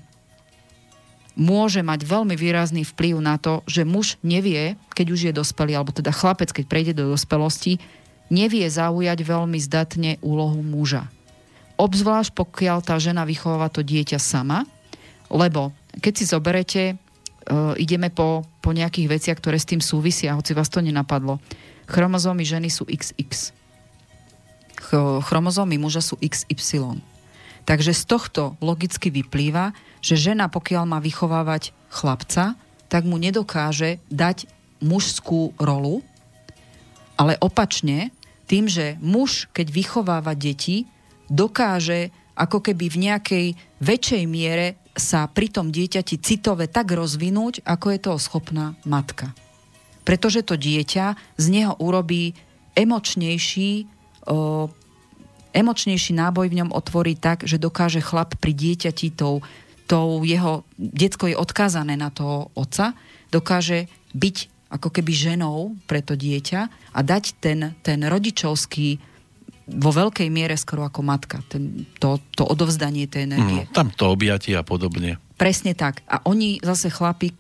môže 1.37 1.85
mať 1.85 2.01
veľmi 2.09 2.35
výrazný 2.35 2.83
vplyv 2.83 3.21
na 3.21 3.37
to, 3.37 3.61
že 3.69 3.85
muž 3.85 4.17
nevie, 4.25 4.75
keď 4.97 5.07
už 5.13 5.21
je 5.29 5.33
dospelý, 5.37 5.77
alebo 5.77 5.93
teda 5.93 6.11
chlapec, 6.11 6.51
keď 6.51 6.65
prejde 6.65 6.93
do 6.97 7.13
dospelosti, 7.13 7.77
nevie 8.33 8.67
zaujať 8.67 9.19
veľmi 9.23 9.59
zdatne 9.61 10.19
úlohu 10.25 10.65
muža. 10.65 11.07
Obzvlášť 11.77 12.33
pokiaľ 12.33 12.79
tá 12.81 12.97
žena 12.97 13.29
vychováva 13.29 13.69
to 13.69 13.85
dieťa 13.85 14.17
sama, 14.17 14.65
lebo 15.29 15.77
keď 16.01 16.13
si 16.17 16.25
zoberete, 16.25 16.83
ideme 17.79 18.11
po, 18.11 18.43
po 18.59 18.71
nejakých 18.75 19.07
veciach, 19.07 19.39
ktoré 19.39 19.57
s 19.61 19.69
tým 19.69 19.79
súvisia, 19.79 20.35
hoci 20.35 20.53
vás 20.53 20.67
to 20.67 20.83
nenapadlo. 20.83 21.39
Chromozómy 21.87 22.43
ženy 22.43 22.69
sú 22.71 22.83
XX 22.87 23.55
chromozómy 25.23 25.81
muža 25.81 26.05
sú 26.05 26.15
XY. 26.21 27.01
Takže 27.67 27.91
z 27.91 28.03
tohto 28.07 28.43
logicky 28.63 29.11
vyplýva, 29.11 29.75
že 29.99 30.15
žena, 30.15 30.47
pokiaľ 30.47 30.85
má 30.87 30.99
vychovávať 31.03 31.75
chlapca, 31.91 32.55
tak 32.87 33.03
mu 33.03 33.19
nedokáže 33.19 33.99
dať 34.07 34.47
mužskú 34.79 35.57
rolu, 35.59 36.07
ale 37.19 37.35
opačne, 37.43 38.15
tým, 38.47 38.71
že 38.71 38.95
muž, 39.03 39.51
keď 39.51 39.67
vychováva 39.75 40.39
deti, 40.39 40.87
dokáže 41.27 42.15
ako 42.39 42.63
keby 42.63 42.87
v 42.87 43.01
nejakej 43.11 43.47
väčšej 43.83 44.23
miere 44.31 44.79
sa 44.97 45.29
pri 45.29 45.53
tom 45.53 45.69
dieťati 45.69 46.17
citove 46.19 46.67
tak 46.67 46.91
rozvinúť, 46.97 47.63
ako 47.69 47.87
je 47.93 47.99
toho 48.01 48.19
schopná 48.19 48.75
matka. 48.89 49.37
Pretože 50.03 50.41
to 50.41 50.57
dieťa 50.57 51.37
z 51.37 51.47
neho 51.53 51.77
urobí 51.77 52.33
emočnejší, 52.73 53.85
o, 54.29 54.73
emočnejší 55.53 56.13
náboj 56.17 56.49
v 56.49 56.59
ňom 56.65 56.71
otvorí 56.73 57.13
tak, 57.17 57.45
že 57.45 57.61
dokáže 57.61 58.01
chlap 58.01 58.41
pri 58.41 58.57
dieťati 58.57 59.13
tou, 59.13 59.45
tou 59.85 60.25
jeho, 60.25 60.65
detsko 60.81 61.29
je 61.29 61.37
odkázané 61.37 62.01
na 62.01 62.09
toho 62.09 62.49
otca, 62.57 62.97
dokáže 63.29 63.93
byť 64.17 64.37
ako 64.73 64.89
keby 64.91 65.13
ženou 65.13 65.79
pre 65.87 66.03
to 66.03 66.19
dieťa 66.19 66.61
a 66.93 67.01
dať 67.01 67.25
ten, 67.39 67.77
ten 67.87 68.01
rodičovský 68.03 68.99
vo 69.67 69.91
veľkej 69.91 70.31
miere 70.31 70.55
skoro 70.55 70.87
ako 70.87 71.03
matka, 71.03 71.43
ten, 71.51 71.91
to, 71.99 72.23
to 72.39 72.47
odovzdanie 72.47 73.11
tej 73.11 73.27
energie. 73.27 73.67
Mm, 73.67 73.75
tam 73.75 73.91
to 73.91 74.15
objatie 74.15 74.55
a 74.55 74.63
podobne. 74.63 75.19
Presne 75.35 75.75
tak. 75.75 76.07
A 76.07 76.23
oni 76.23 76.63
zase 76.63 76.87
chlapi, 76.87 77.35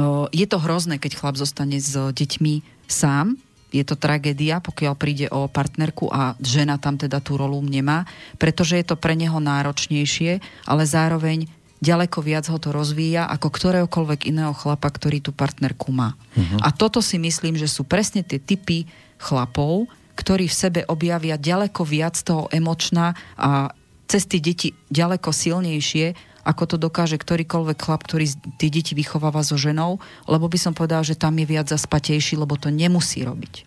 o, 0.00 0.26
je 0.32 0.46
to 0.48 0.56
hrozné, 0.56 0.96
keď 0.96 1.20
chlap 1.20 1.36
zostane 1.36 1.76
s 1.76 1.92
deťmi 1.92 2.64
sám, 2.88 3.36
je 3.74 3.82
to 3.82 3.98
tragédia, 3.98 4.62
pokiaľ 4.62 4.94
príde 4.94 5.26
o 5.34 5.50
partnerku 5.50 6.06
a 6.08 6.38
žena 6.38 6.78
tam 6.78 6.94
teda 6.94 7.18
tú 7.18 7.34
rolu 7.34 7.58
nemá, 7.60 8.06
pretože 8.38 8.78
je 8.78 8.86
to 8.86 8.94
pre 8.94 9.18
neho 9.18 9.36
náročnejšie, 9.42 10.38
ale 10.64 10.82
zároveň 10.86 11.50
ďaleko 11.82 12.22
viac 12.22 12.46
ho 12.48 12.56
to 12.56 12.70
rozvíja 12.70 13.26
ako 13.28 13.50
ktoréhokoľvek 13.50 14.30
iného 14.30 14.54
chlapa, 14.54 14.88
ktorý 14.88 15.20
tú 15.20 15.34
partnerku 15.34 15.90
má. 15.90 16.14
Uh-huh. 16.38 16.62
A 16.62 16.70
toto 16.70 17.02
si 17.02 17.18
myslím, 17.20 17.58
že 17.58 17.66
sú 17.66 17.84
presne 17.84 18.22
tie 18.22 18.38
typy 18.40 18.86
chlapov, 19.18 19.90
ktorí 20.14 20.46
v 20.46 20.56
sebe 20.56 20.80
objavia 20.86 21.38
ďaleko 21.38 21.82
viac 21.82 22.18
toho 22.18 22.46
emočná 22.50 23.14
a 23.38 23.74
cez 24.06 24.28
tie 24.28 24.40
deti 24.40 24.76
ďaleko 24.92 25.32
silnejšie, 25.32 26.14
ako 26.44 26.62
to 26.68 26.76
dokáže 26.76 27.16
ktorýkoľvek 27.16 27.78
chlap, 27.80 28.04
ktorý 28.04 28.28
tie 28.60 28.68
deti 28.68 28.92
vychováva 28.92 29.40
so 29.40 29.56
ženou, 29.56 29.96
lebo 30.28 30.44
by 30.46 30.58
som 30.60 30.76
povedal, 30.76 31.00
že 31.00 31.16
tam 31.16 31.32
je 31.40 31.48
viac 31.48 31.66
zaspatejší, 31.72 32.36
lebo 32.36 32.60
to 32.60 32.68
nemusí 32.68 33.24
robiť. 33.24 33.64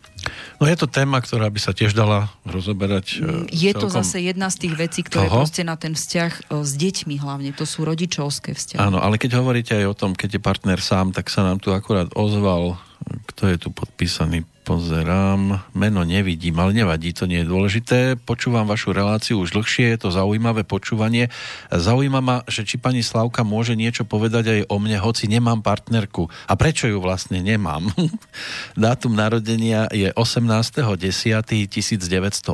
No 0.61 0.65
je 0.69 0.77
to 0.77 0.89
téma, 0.89 1.21
ktorá 1.21 1.47
by 1.47 1.59
sa 1.61 1.71
tiež 1.73 1.93
dala 1.97 2.29
rozoberať. 2.43 3.21
Mm, 3.21 3.45
je 3.49 3.71
to 3.73 3.87
zase 3.87 4.21
jedna 4.21 4.51
z 4.51 4.67
tých 4.67 4.75
vecí, 4.75 5.01
ktoré 5.05 5.29
toho? 5.29 5.41
proste 5.41 5.61
na 5.65 5.77
ten 5.79 5.93
vzťah 5.95 6.31
e, 6.33 6.41
s 6.65 6.71
deťmi 6.77 7.15
hlavne, 7.21 7.53
to 7.55 7.63
sú 7.63 7.85
rodičovské 7.87 8.53
vzťahy. 8.53 8.81
Áno, 8.81 8.99
ale 8.99 9.21
keď 9.21 9.39
hovoríte 9.39 9.73
aj 9.77 9.85
o 9.87 9.95
tom, 9.95 10.11
keď 10.17 10.37
je 10.37 10.41
partner 10.41 10.79
sám, 10.81 11.15
tak 11.15 11.31
sa 11.31 11.45
nám 11.47 11.63
tu 11.63 11.71
akurát 11.71 12.09
ozval, 12.17 12.77
kto 13.33 13.47
je 13.47 13.57
tu 13.57 13.69
podpísaný, 13.71 14.43
pozerám, 14.67 15.63
meno 15.71 16.03
nevidím, 16.03 16.59
ale 16.59 16.75
nevadí, 16.75 17.15
to 17.15 17.23
nie 17.23 17.39
je 17.39 17.47
dôležité. 17.47 18.19
Počúvam 18.19 18.67
vašu 18.67 18.91
reláciu 18.91 19.39
už 19.39 19.55
dlhšie, 19.55 19.95
je 19.95 19.99
to 20.03 20.11
zaujímavé 20.11 20.67
počúvanie. 20.67 21.31
Zaujíma 21.71 22.19
ma, 22.19 22.43
že 22.51 22.67
či 22.67 22.75
pani 22.75 22.99
Slavka 22.99 23.47
môže 23.47 23.79
niečo 23.79 24.03
povedať 24.03 24.51
aj 24.51 24.67
o 24.67 24.75
mne, 24.75 24.99
hoci 24.99 25.31
nemám 25.31 25.63
partnerku. 25.63 26.27
A 26.51 26.59
prečo 26.59 26.91
ju 26.91 26.99
vlastne 26.99 27.39
nemám? 27.39 27.87
Dátum 28.75 29.15
narodenia 29.15 29.87
je 29.95 30.11
18.10.1982. 30.11 32.51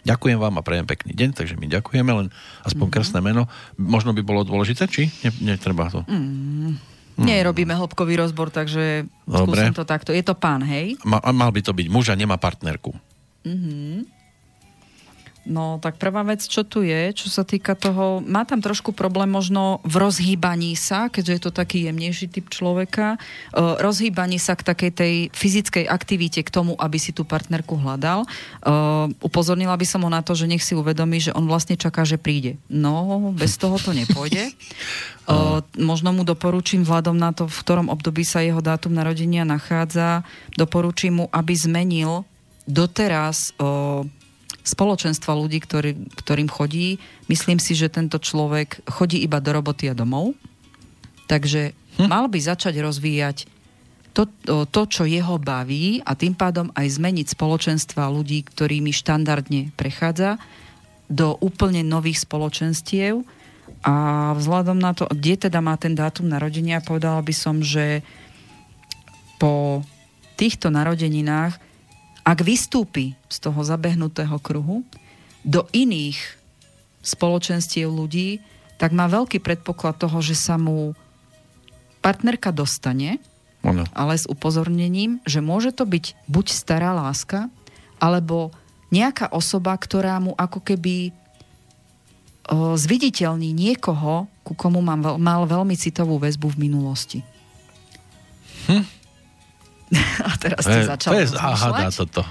Ďakujem 0.00 0.38
vám 0.40 0.56
a 0.60 0.62
prejem 0.64 0.84
pekný 0.84 1.16
deň, 1.16 1.32
takže 1.32 1.56
my 1.56 1.64
ďakujeme, 1.64 2.12
len 2.12 2.28
aspoň 2.68 2.76
mm-hmm. 2.76 2.92
krásne 2.92 3.24
meno. 3.24 3.48
Možno 3.80 4.12
by 4.12 4.20
bolo 4.20 4.44
dôležité, 4.44 4.84
či? 4.84 5.08
Ne, 5.24 5.56
netreba 5.56 5.88
to. 5.88 6.04
Mm. 6.08 6.99
Nie 7.26 7.44
robíme 7.44 7.76
hĺbkový 7.76 8.16
rozbor, 8.16 8.48
takže 8.48 9.04
Dobre. 9.28 9.44
skúsim 9.44 9.74
to 9.76 9.84
takto. 9.84 10.10
Je 10.10 10.24
to 10.24 10.32
pán, 10.32 10.64
hej? 10.64 10.96
Ma, 11.04 11.20
mal 11.30 11.52
by 11.52 11.60
to 11.60 11.72
byť 11.76 11.86
muž 11.92 12.12
a 12.12 12.16
nemá 12.16 12.40
partnerku. 12.40 12.96
Mhm. 13.44 14.19
No, 15.50 15.82
tak 15.82 15.98
prvá 15.98 16.22
vec, 16.22 16.46
čo 16.46 16.62
tu 16.62 16.86
je, 16.86 17.10
čo 17.10 17.26
sa 17.26 17.42
týka 17.42 17.74
toho, 17.74 18.22
má 18.22 18.46
tam 18.46 18.62
trošku 18.62 18.94
problém 18.94 19.26
možno 19.26 19.82
v 19.82 19.98
rozhýbaní 19.98 20.78
sa, 20.78 21.10
keďže 21.10 21.32
je 21.34 21.42
to 21.42 21.50
taký 21.50 21.90
jemnejší 21.90 22.30
typ 22.30 22.46
človeka, 22.46 23.18
uh, 23.18 23.74
rozhýbaní 23.82 24.38
sa 24.38 24.54
k 24.54 24.62
takej 24.62 24.90
tej 24.94 25.14
fyzickej 25.34 25.90
aktivite 25.90 26.46
k 26.46 26.54
tomu, 26.54 26.78
aby 26.78 27.02
si 27.02 27.10
tú 27.10 27.26
partnerku 27.26 27.74
hľadal. 27.74 28.30
Uh, 28.62 29.10
upozornila 29.26 29.74
by 29.74 29.86
som 29.90 30.06
ho 30.06 30.10
na 30.12 30.22
to, 30.22 30.38
že 30.38 30.46
nech 30.46 30.62
si 30.62 30.78
uvedomí, 30.78 31.18
že 31.18 31.34
on 31.34 31.50
vlastne 31.50 31.74
čaká, 31.74 32.06
že 32.06 32.14
príde. 32.14 32.54
No, 32.70 33.34
bez 33.34 33.58
toho 33.58 33.74
to 33.82 33.90
nepôjde. 33.90 34.54
Uh, 35.30 35.62
možno 35.78 36.10
mu 36.10 36.26
doporučím, 36.26 36.82
vzhľadom 36.82 37.14
na 37.14 37.30
to, 37.30 37.46
v 37.46 37.54
ktorom 37.62 37.86
období 37.86 38.26
sa 38.26 38.42
jeho 38.42 38.58
dátum 38.58 38.90
narodenia 38.90 39.46
nachádza, 39.46 40.26
doporučím 40.58 41.22
mu, 41.22 41.26
aby 41.30 41.54
zmenil 41.54 42.26
doteraz 42.66 43.54
uh, 43.62 44.02
spoločenstva 44.62 45.32
ľudí, 45.36 45.58
ktorý, 45.62 45.92
ktorým 46.20 46.48
chodí. 46.48 47.00
Myslím 47.26 47.58
si, 47.58 47.72
že 47.72 47.92
tento 47.92 48.20
človek 48.20 48.84
chodí 48.88 49.20
iba 49.24 49.40
do 49.40 49.50
roboty 49.56 49.88
a 49.88 49.94
domov. 49.96 50.36
Takže 51.30 51.72
hm. 52.00 52.08
mal 52.10 52.26
by 52.26 52.38
začať 52.38 52.74
rozvíjať 52.82 53.48
to, 54.10 54.26
to, 54.66 54.82
čo 54.90 55.06
jeho 55.06 55.38
baví 55.38 56.02
a 56.02 56.18
tým 56.18 56.34
pádom 56.34 56.74
aj 56.74 56.98
zmeniť 56.98 57.30
spoločenstva 57.30 58.10
ľudí, 58.10 58.42
ktorými 58.42 58.90
štandardne 58.90 59.70
prechádza 59.78 60.42
do 61.06 61.38
úplne 61.38 61.86
nových 61.86 62.26
spoločenstiev 62.26 63.22
a 63.86 63.94
vzhľadom 64.34 64.76
na 64.76 64.92
to, 64.92 65.06
kde 65.08 65.48
teda 65.48 65.62
má 65.62 65.78
ten 65.78 65.94
dátum 65.94 66.26
narodenia, 66.26 66.84
povedala 66.84 67.22
by 67.22 67.34
som, 67.34 67.62
že 67.62 68.02
po 69.40 69.80
týchto 70.36 70.68
narodeninách 70.68 71.69
ak 72.30 72.46
vystúpi 72.46 73.18
z 73.26 73.36
toho 73.42 73.58
zabehnutého 73.66 74.38
kruhu 74.38 74.86
do 75.42 75.66
iných 75.74 76.38
spoločenstiev 77.02 77.90
ľudí, 77.90 78.38
tak 78.78 78.94
má 78.94 79.10
veľký 79.10 79.42
predpoklad 79.42 79.98
toho, 79.98 80.22
že 80.22 80.38
sa 80.38 80.54
mu 80.54 80.94
partnerka 81.98 82.54
dostane, 82.54 83.18
ano. 83.66 83.82
ale 83.90 84.14
s 84.14 84.30
upozornením, 84.30 85.18
že 85.26 85.42
môže 85.42 85.74
to 85.74 85.82
byť 85.82 86.14
buď 86.30 86.46
stará 86.54 86.94
láska, 86.94 87.50
alebo 87.98 88.54
nejaká 88.94 89.34
osoba, 89.34 89.74
ktorá 89.74 90.16
mu 90.22 90.32
ako 90.38 90.62
keby 90.62 91.10
o, 91.10 92.78
zviditeľní 92.78 93.50
niekoho, 93.50 94.30
ku 94.46 94.54
komu 94.54 94.78
mal, 94.80 95.18
mal 95.18 95.44
veľmi 95.50 95.74
citovú 95.74 96.16
väzbu 96.22 96.46
v 96.56 96.60
minulosti. 96.62 97.18
Hm. 98.70 98.99
A 100.28 100.30
teraz 100.38 100.62
ste 100.64 100.86
začal 100.86 101.10
To 101.14 101.20
je 101.20 101.28
záhada 101.34 101.88
toto. 101.90 102.22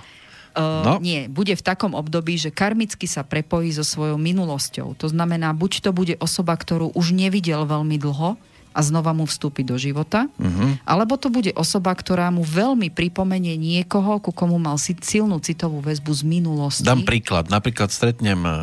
No. 0.59 0.99
Nie, 0.99 1.31
bude 1.31 1.55
v 1.55 1.63
takom 1.63 1.95
období, 1.95 2.35
že 2.35 2.51
karmicky 2.51 3.07
sa 3.07 3.23
prepojí 3.23 3.71
so 3.71 3.85
svojou 3.85 4.19
minulosťou. 4.19 4.97
To 4.97 5.07
znamená, 5.07 5.55
buď 5.55 5.87
to 5.87 5.91
bude 5.95 6.19
osoba, 6.19 6.57
ktorú 6.57 6.91
už 6.97 7.15
nevidel 7.15 7.63
veľmi 7.63 7.95
dlho, 7.95 8.35
a 8.71 8.79
znova 8.85 9.11
mu 9.11 9.25
vstúpi 9.25 9.65
do 9.65 9.75
života, 9.75 10.29
uh-huh. 10.37 10.77
alebo 10.85 11.17
to 11.17 11.33
bude 11.33 11.51
osoba, 11.57 11.91
ktorá 11.93 12.29
mu 12.29 12.45
veľmi 12.45 12.93
pripomenie 12.93 13.57
niekoho, 13.57 14.21
ku 14.21 14.31
komu 14.31 14.61
mal 14.61 14.77
silnú 14.79 15.41
citovú 15.41 15.81
väzbu 15.81 16.11
z 16.13 16.21
minulosti. 16.25 16.85
Dám 16.85 17.03
príklad. 17.03 17.49
Napríklad 17.49 17.89
stretnem 17.89 18.39
e, 18.45 18.53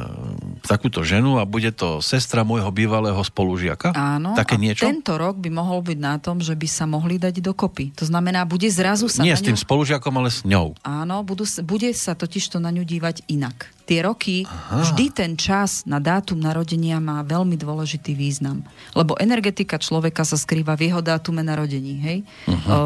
takúto 0.64 1.02
ženu 1.02 1.42
a 1.42 1.44
bude 1.44 1.74
to 1.74 2.00
sestra 2.00 2.46
môjho 2.46 2.70
bývalého 2.70 3.18
spolužiaka? 3.20 3.92
Áno. 3.92 4.32
Také 4.38 4.56
a 4.56 4.62
niečo? 4.62 4.86
tento 4.86 5.18
rok 5.18 5.36
by 5.36 5.50
mohol 5.50 5.82
byť 5.82 5.98
na 5.98 6.16
tom, 6.22 6.38
že 6.38 6.54
by 6.54 6.68
sa 6.70 6.88
mohli 6.88 7.20
dať 7.20 7.42
dokopy. 7.42 7.92
To 8.00 8.04
znamená, 8.06 8.46
bude 8.46 8.66
zrazu 8.70 9.10
sa 9.10 9.26
Nie 9.26 9.36
s 9.36 9.44
tým 9.44 9.58
ňu... 9.58 9.62
spolužiakom, 9.62 10.14
ale 10.16 10.30
s 10.32 10.46
ňou. 10.46 10.78
Áno, 10.86 11.20
budú, 11.26 11.44
bude 11.66 11.90
sa 11.92 12.16
totiž 12.16 12.56
to 12.56 12.58
na 12.62 12.72
ňu 12.72 12.86
dívať 12.86 13.26
inak 13.28 13.75
tie 13.86 14.02
roky, 14.02 14.42
Aha. 14.42 14.82
vždy 14.82 15.04
ten 15.14 15.32
čas 15.38 15.86
na 15.86 16.02
dátum 16.02 16.42
narodenia 16.42 16.98
má 16.98 17.22
veľmi 17.22 17.54
dôležitý 17.54 18.18
význam. 18.18 18.66
Lebo 18.98 19.14
energetika 19.16 19.78
človeka 19.78 20.26
sa 20.26 20.34
skrýva 20.34 20.74
v 20.74 20.90
jeho 20.90 21.00
dátume 21.00 21.46
narodení. 21.46 21.94
Hej? 22.02 22.18
Uh-huh. 22.50 22.66
O, 22.66 22.78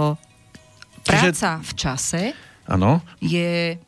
práca 1.02 1.59
Čiže... 1.59 1.64
v 1.64 1.72
čase 1.74 2.22
ano. 2.70 3.02
Je, 3.18 3.81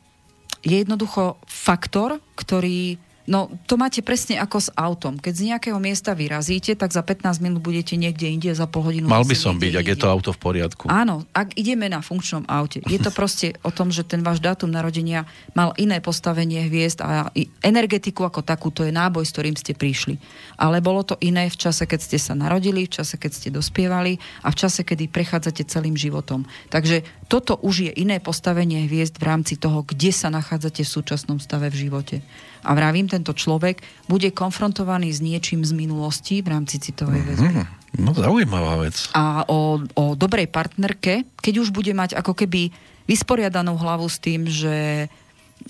je 0.65 0.75
jednoducho 0.75 1.39
faktor, 1.47 2.19
ktorý 2.35 2.99
No, 3.23 3.47
to 3.71 3.79
máte 3.79 4.03
presne 4.03 4.35
ako 4.35 4.57
s 4.59 4.69
autom. 4.75 5.15
Keď 5.15 5.33
z 5.33 5.43
nejakého 5.47 5.79
miesta 5.79 6.11
vyrazíte, 6.11 6.75
tak 6.75 6.91
za 6.91 6.99
15 6.99 7.39
minút 7.39 7.63
budete 7.63 7.95
niekde 7.95 8.27
inde, 8.27 8.51
za 8.51 8.67
pol 8.67 8.83
hodinu... 8.83 9.07
Mal 9.07 9.23
by 9.23 9.37
som 9.37 9.55
byť, 9.55 9.73
ak 9.79 9.87
je 9.95 9.97
to 9.97 10.07
auto 10.11 10.35
v 10.35 10.39
poriadku. 10.43 10.91
Áno, 10.91 11.23
ak 11.31 11.55
ideme 11.55 11.87
na 11.87 12.03
funkčnom 12.03 12.43
aute. 12.51 12.83
Je 12.83 12.99
to 12.99 13.15
proste 13.15 13.55
o 13.63 13.71
tom, 13.71 13.95
že 13.95 14.03
ten 14.03 14.19
váš 14.19 14.43
dátum 14.43 14.67
narodenia 14.67 15.23
mal 15.55 15.71
iné 15.79 16.03
postavenie 16.03 16.67
hviezd 16.67 16.99
a 16.99 17.31
energetiku 17.63 18.27
ako 18.27 18.43
takú, 18.43 18.75
to 18.75 18.83
je 18.83 18.91
náboj, 18.91 19.23
s 19.23 19.31
ktorým 19.31 19.55
ste 19.55 19.71
prišli. 19.71 20.19
Ale 20.59 20.83
bolo 20.83 21.07
to 21.07 21.15
iné 21.23 21.47
v 21.47 21.55
čase, 21.55 21.87
keď 21.87 21.99
ste 22.03 22.19
sa 22.19 22.35
narodili, 22.35 22.83
v 22.83 22.91
čase, 22.91 23.15
keď 23.15 23.31
ste 23.31 23.49
dospievali 23.55 24.19
a 24.43 24.51
v 24.51 24.59
čase, 24.59 24.83
kedy 24.83 25.07
prechádzate 25.07 25.63
celým 25.63 25.95
životom. 25.95 26.43
Takže 26.67 27.07
toto 27.31 27.55
už 27.63 27.87
je 27.87 27.91
iné 28.03 28.19
postavenie 28.19 28.83
hviezd 28.83 29.15
v 29.15 29.31
rámci 29.31 29.55
toho, 29.55 29.87
kde 29.87 30.11
sa 30.11 30.27
nachádzate 30.27 30.83
v 30.83 30.91
súčasnom 30.91 31.39
stave 31.39 31.71
v 31.71 31.87
živote. 31.87 32.19
A 32.63 32.71
vravím, 32.73 33.11
tento 33.11 33.35
človek 33.35 33.83
bude 34.07 34.31
konfrontovaný 34.31 35.11
s 35.11 35.19
niečím 35.19 35.63
z 35.67 35.75
minulosti 35.75 36.39
v 36.39 36.47
rámci 36.51 36.79
citovej 36.79 37.21
mhm. 37.21 37.27
väzby. 37.29 37.49
Mm-hmm. 37.53 37.81
No 37.93 38.09
zaujímavá 38.17 38.81
vec. 38.81 39.05
A 39.13 39.45
o, 39.45 39.77
o 39.77 40.03
dobrej 40.17 40.49
partnerke, 40.49 41.29
keď 41.37 41.53
už 41.61 41.69
bude 41.69 41.93
mať 41.93 42.17
ako 42.17 42.33
keby 42.33 42.73
vysporiadanú 43.05 43.77
hlavu 43.77 44.09
s 44.09 44.17
tým, 44.17 44.49
že 44.49 45.05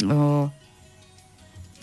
o, 0.08 0.48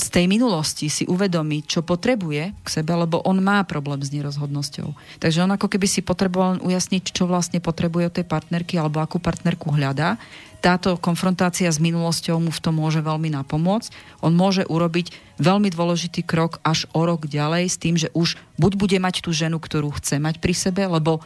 z 0.01 0.09
tej 0.09 0.25
minulosti 0.25 0.89
si 0.89 1.05
uvedomí, 1.05 1.63
čo 1.69 1.85
potrebuje 1.85 2.57
k 2.65 2.69
sebe, 2.69 2.97
lebo 2.97 3.21
on 3.21 3.45
má 3.45 3.61
problém 3.69 4.01
s 4.01 4.09
nerozhodnosťou. 4.11 5.21
Takže 5.21 5.45
on 5.45 5.53
ako 5.53 5.69
keby 5.69 5.85
si 5.85 6.01
potreboval 6.01 6.57
ujasniť, 6.65 7.13
čo 7.13 7.29
vlastne 7.29 7.61
potrebuje 7.61 8.05
od 8.09 8.17
tej 8.17 8.27
partnerky 8.27 8.81
alebo 8.81 9.05
akú 9.05 9.21
partnerku 9.21 9.69
hľadá 9.77 10.17
táto 10.61 11.01
konfrontácia 11.01 11.73
s 11.73 11.81
minulosťou 11.81 12.37
mu 12.37 12.53
v 12.53 12.61
tom 12.61 12.77
môže 12.77 13.01
veľmi 13.01 13.33
napomôcť. 13.33 14.21
On 14.21 14.29
môže 14.29 14.69
urobiť 14.69 15.41
veľmi 15.41 15.73
dôležitý 15.73 16.21
krok 16.21 16.61
až 16.61 16.85
o 16.93 17.09
rok 17.09 17.25
ďalej 17.25 17.65
s 17.65 17.77
tým, 17.81 17.97
že 17.97 18.13
už 18.13 18.37
buď 18.61 18.73
bude 18.77 18.99
mať 19.01 19.25
tú 19.25 19.33
ženu, 19.33 19.57
ktorú 19.57 19.97
chce 19.97 20.21
mať 20.21 20.37
pri 20.37 20.53
sebe, 20.53 20.85
lebo 20.85 21.25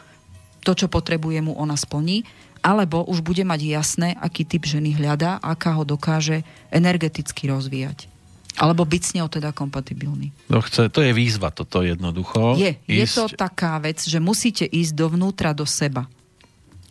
to, 0.63 0.71
čo 0.73 0.87
potrebuje 0.87 1.43
mu 1.43 1.53
ona 1.59 1.75
splní, 1.75 2.23
alebo 2.63 3.05
už 3.05 3.21
bude 3.21 3.43
mať 3.45 3.61
jasné, 3.61 4.09
aký 4.17 4.47
typ 4.47 4.65
ženy 4.65 4.97
hľadá, 4.97 5.37
aká 5.43 5.77
ho 5.77 5.83
dokáže 5.85 6.41
energeticky 6.73 7.51
rozvíjať. 7.51 8.14
Alebo 8.55 8.87
byť 8.87 9.01
s 9.03 9.11
ňou 9.19 9.27
teda 9.27 9.51
kompatibilný. 9.51 10.31
No 10.47 10.63
chce, 10.63 10.87
to 10.87 11.03
je 11.03 11.11
výzva 11.11 11.51
toto 11.51 11.83
jednoducho. 11.83 12.55
Je, 12.55 12.79
ísť... 12.87 12.95
je 12.95 13.05
to 13.11 13.25
taká 13.35 13.75
vec, 13.83 13.99
že 13.99 14.23
musíte 14.23 14.63
ísť 14.63 14.95
dovnútra 14.95 15.51
do 15.51 15.67
seba 15.67 16.07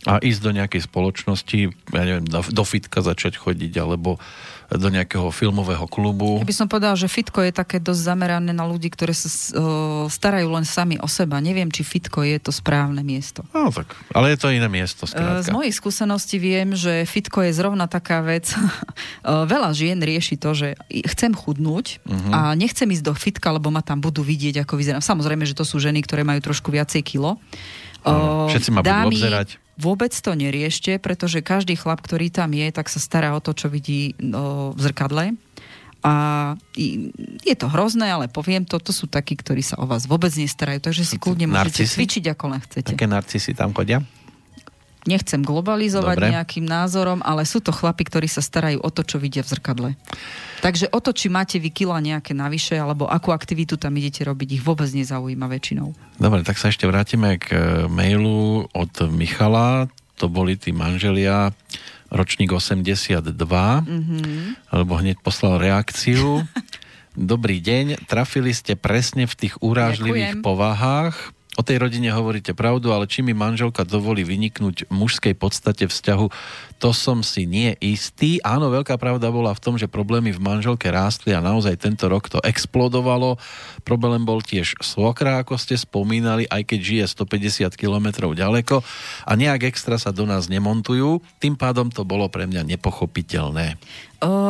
a 0.05 0.21
ísť 0.21 0.41
do 0.45 0.51
nejakej 0.53 0.81
spoločnosti, 0.85 1.59
ja 1.89 2.03
neviem, 2.05 2.29
do 2.29 2.63
fitka 2.63 3.01
začať 3.01 3.41
chodiť, 3.41 3.73
alebo 3.81 4.21
do 4.73 4.89
nejakého 4.89 5.29
filmového 5.29 5.85
klubu. 5.85 6.41
Ja 6.41 6.47
by 6.47 6.57
som 6.57 6.67
povedal, 6.69 6.97
že 6.97 7.05
fitko 7.05 7.45
je 7.45 7.53
také 7.53 7.77
dosť 7.77 8.01
zamerané 8.01 8.49
na 8.49 8.65
ľudí, 8.65 8.89
ktorí 8.89 9.13
sa 9.13 9.29
uh, 9.29 10.05
starajú 10.09 10.49
len 10.49 10.65
sami 10.65 10.97
o 10.97 11.05
seba. 11.05 11.37
Neviem, 11.37 11.69
či 11.69 11.85
fitko 11.85 12.25
je 12.25 12.41
to 12.41 12.49
správne 12.49 13.05
miesto. 13.05 13.45
No 13.53 13.69
tak, 13.69 13.93
ale 14.09 14.33
je 14.33 14.37
to 14.41 14.49
iné 14.49 14.65
miesto. 14.65 15.05
Skrátka. 15.05 15.45
Z 15.45 15.53
mojej 15.53 15.73
skúsenosti 15.73 16.41
viem, 16.41 16.73
že 16.73 17.05
fitko 17.05 17.45
je 17.45 17.51
zrovna 17.53 17.85
taká 17.85 18.25
vec. 18.25 18.49
Veľa 19.53 19.69
žien 19.77 20.01
rieši 20.01 20.41
to, 20.41 20.57
že 20.57 20.73
chcem 21.13 21.37
chudnúť 21.37 22.01
uh-huh. 22.01 22.31
a 22.33 22.39
nechcem 22.57 22.89
ísť 22.89 23.05
do 23.05 23.13
fitka, 23.13 23.53
lebo 23.53 23.69
ma 23.69 23.85
tam 23.85 24.01
budú 24.01 24.25
vidieť, 24.25 24.65
ako 24.65 24.81
vyzerám. 24.81 25.05
Samozrejme, 25.05 25.45
že 25.45 25.53
to 25.53 25.67
sú 25.67 25.77
ženy, 25.77 26.01
ktoré 26.01 26.25
majú 26.25 26.41
trošku 26.41 26.73
viacej 26.73 27.05
kilo. 27.05 27.37
Všetci 28.05 28.69
ma 28.69 28.81
budú 28.85 29.13
obzerať 29.13 29.64
vôbec 29.75 30.11
to 30.11 30.31
neriešte, 30.35 30.97
pretože 30.99 31.43
každý 31.43 31.75
chlap, 31.75 31.99
ktorý 31.99 32.31
tam 32.31 32.51
je, 32.55 32.67
tak 32.71 32.87
sa 32.87 32.99
stará 32.99 33.35
o 33.35 33.43
to, 33.43 33.51
čo 33.51 33.67
vidí 33.67 34.15
no, 34.19 34.71
v 34.75 34.79
zrkadle. 34.79 35.35
A 36.05 36.13
je 37.41 37.55
to 37.57 37.65
hrozné, 37.65 38.13
ale 38.13 38.29
poviem 38.29 38.61
to, 38.61 38.77
to 38.77 38.93
sú 38.93 39.09
takí, 39.09 39.33
ktorí 39.33 39.65
sa 39.65 39.81
o 39.81 39.89
vás 39.89 40.05
vôbec 40.05 40.29
nestarajú, 40.37 40.77
takže 40.77 41.01
si 41.01 41.17
kľudne 41.17 41.49
môžete 41.49 41.81
narcisi? 41.81 41.97
cvičiť, 41.97 42.23
ako 42.29 42.43
len 42.53 42.61
chcete. 42.61 42.93
Také 42.93 43.09
narcisy 43.09 43.57
tam 43.57 43.73
chodia? 43.73 44.05
Nechcem 45.05 45.45
globalizovať 45.45 46.17
Dobre. 46.17 46.33
nejakým 46.33 46.65
názorom, 46.65 47.21
ale 47.21 47.45
sú 47.45 47.61
to 47.61 47.69
chlapi, 47.69 48.09
ktorí 48.09 48.25
sa 48.25 48.41
starajú 48.41 48.81
o 48.81 48.89
to, 48.89 49.05
čo 49.05 49.21
vidia 49.21 49.45
v 49.45 49.53
zrkadle. 49.53 49.89
Takže 50.65 50.89
o 50.89 50.97
to, 50.97 51.13
či 51.13 51.29
máte 51.29 51.61
vy 51.61 51.69
kila 51.69 52.01
nejaké 52.01 52.33
navyše, 52.33 52.73
alebo 52.73 53.05
akú 53.05 53.29
aktivitu 53.29 53.77
tam 53.77 53.93
idete 53.93 54.25
robiť, 54.25 54.57
ich 54.57 54.63
vôbec 54.65 54.89
nezaujíma 54.89 55.45
väčšinou. 55.45 55.93
Dobre, 56.17 56.41
tak 56.41 56.57
sa 56.57 56.73
ešte 56.73 56.89
vrátime 56.89 57.37
k 57.37 57.53
e, 57.53 57.57
mailu 57.85 58.65
od 58.73 58.93
Michala. 59.13 59.85
To 60.17 60.25
boli 60.25 60.57
tí 60.57 60.73
manželia 60.73 61.53
ročník 62.09 62.49
82, 62.49 63.29
mm-hmm. 63.29 64.73
lebo 64.73 64.93
hneď 64.97 65.21
poslal 65.21 65.61
reakciu. 65.61 66.41
Dobrý 67.15 67.61
deň, 67.61 68.09
trafili 68.09 68.51
ste 68.51 68.73
presne 68.73 69.29
v 69.29 69.35
tých 69.37 69.55
urážlivých 69.61 70.41
Ďakujem. 70.41 70.43
povahách 70.43 71.34
O 71.55 71.63
tej 71.63 71.79
rodine 71.79 72.11
hovoríte 72.11 72.51
pravdu, 72.51 72.91
ale 72.91 73.07
či 73.07 73.23
mi 73.23 73.31
manželka 73.31 73.87
dovolí 73.87 74.27
vyniknúť 74.27 74.91
mužskej 74.91 75.39
podstate 75.39 75.87
vzťahu, 75.87 76.27
to 76.83 76.91
som 76.91 77.23
si 77.23 77.47
nie 77.47 77.71
istý. 77.79 78.43
Áno, 78.43 78.67
veľká 78.67 78.99
pravda 78.99 79.31
bola 79.31 79.55
v 79.55 79.63
tom, 79.63 79.79
že 79.79 79.87
problémy 79.87 80.35
v 80.35 80.43
manželke 80.43 80.91
rástli 80.91 81.31
a 81.31 81.39
naozaj 81.39 81.79
tento 81.79 82.11
rok 82.11 82.27
to 82.27 82.43
explodovalo. 82.43 83.39
Problém 83.87 84.27
bol 84.27 84.43
tiež 84.43 84.75
svokra, 84.83 85.39
ako 85.39 85.55
ste 85.55 85.79
spomínali, 85.79 86.43
aj 86.51 86.67
keď 86.67 86.79
žije 86.83 87.03
150 87.23 87.79
km 87.79 88.27
ďaleko 88.35 88.83
a 89.23 89.31
nejak 89.39 89.71
extra 89.71 89.95
sa 89.95 90.11
do 90.11 90.27
nás 90.27 90.51
nemontujú. 90.51 91.23
Tým 91.39 91.55
pádom 91.55 91.87
to 91.87 92.03
bolo 92.03 92.27
pre 92.27 92.43
mňa 92.51 92.67
nepochopiteľné. 92.75 93.79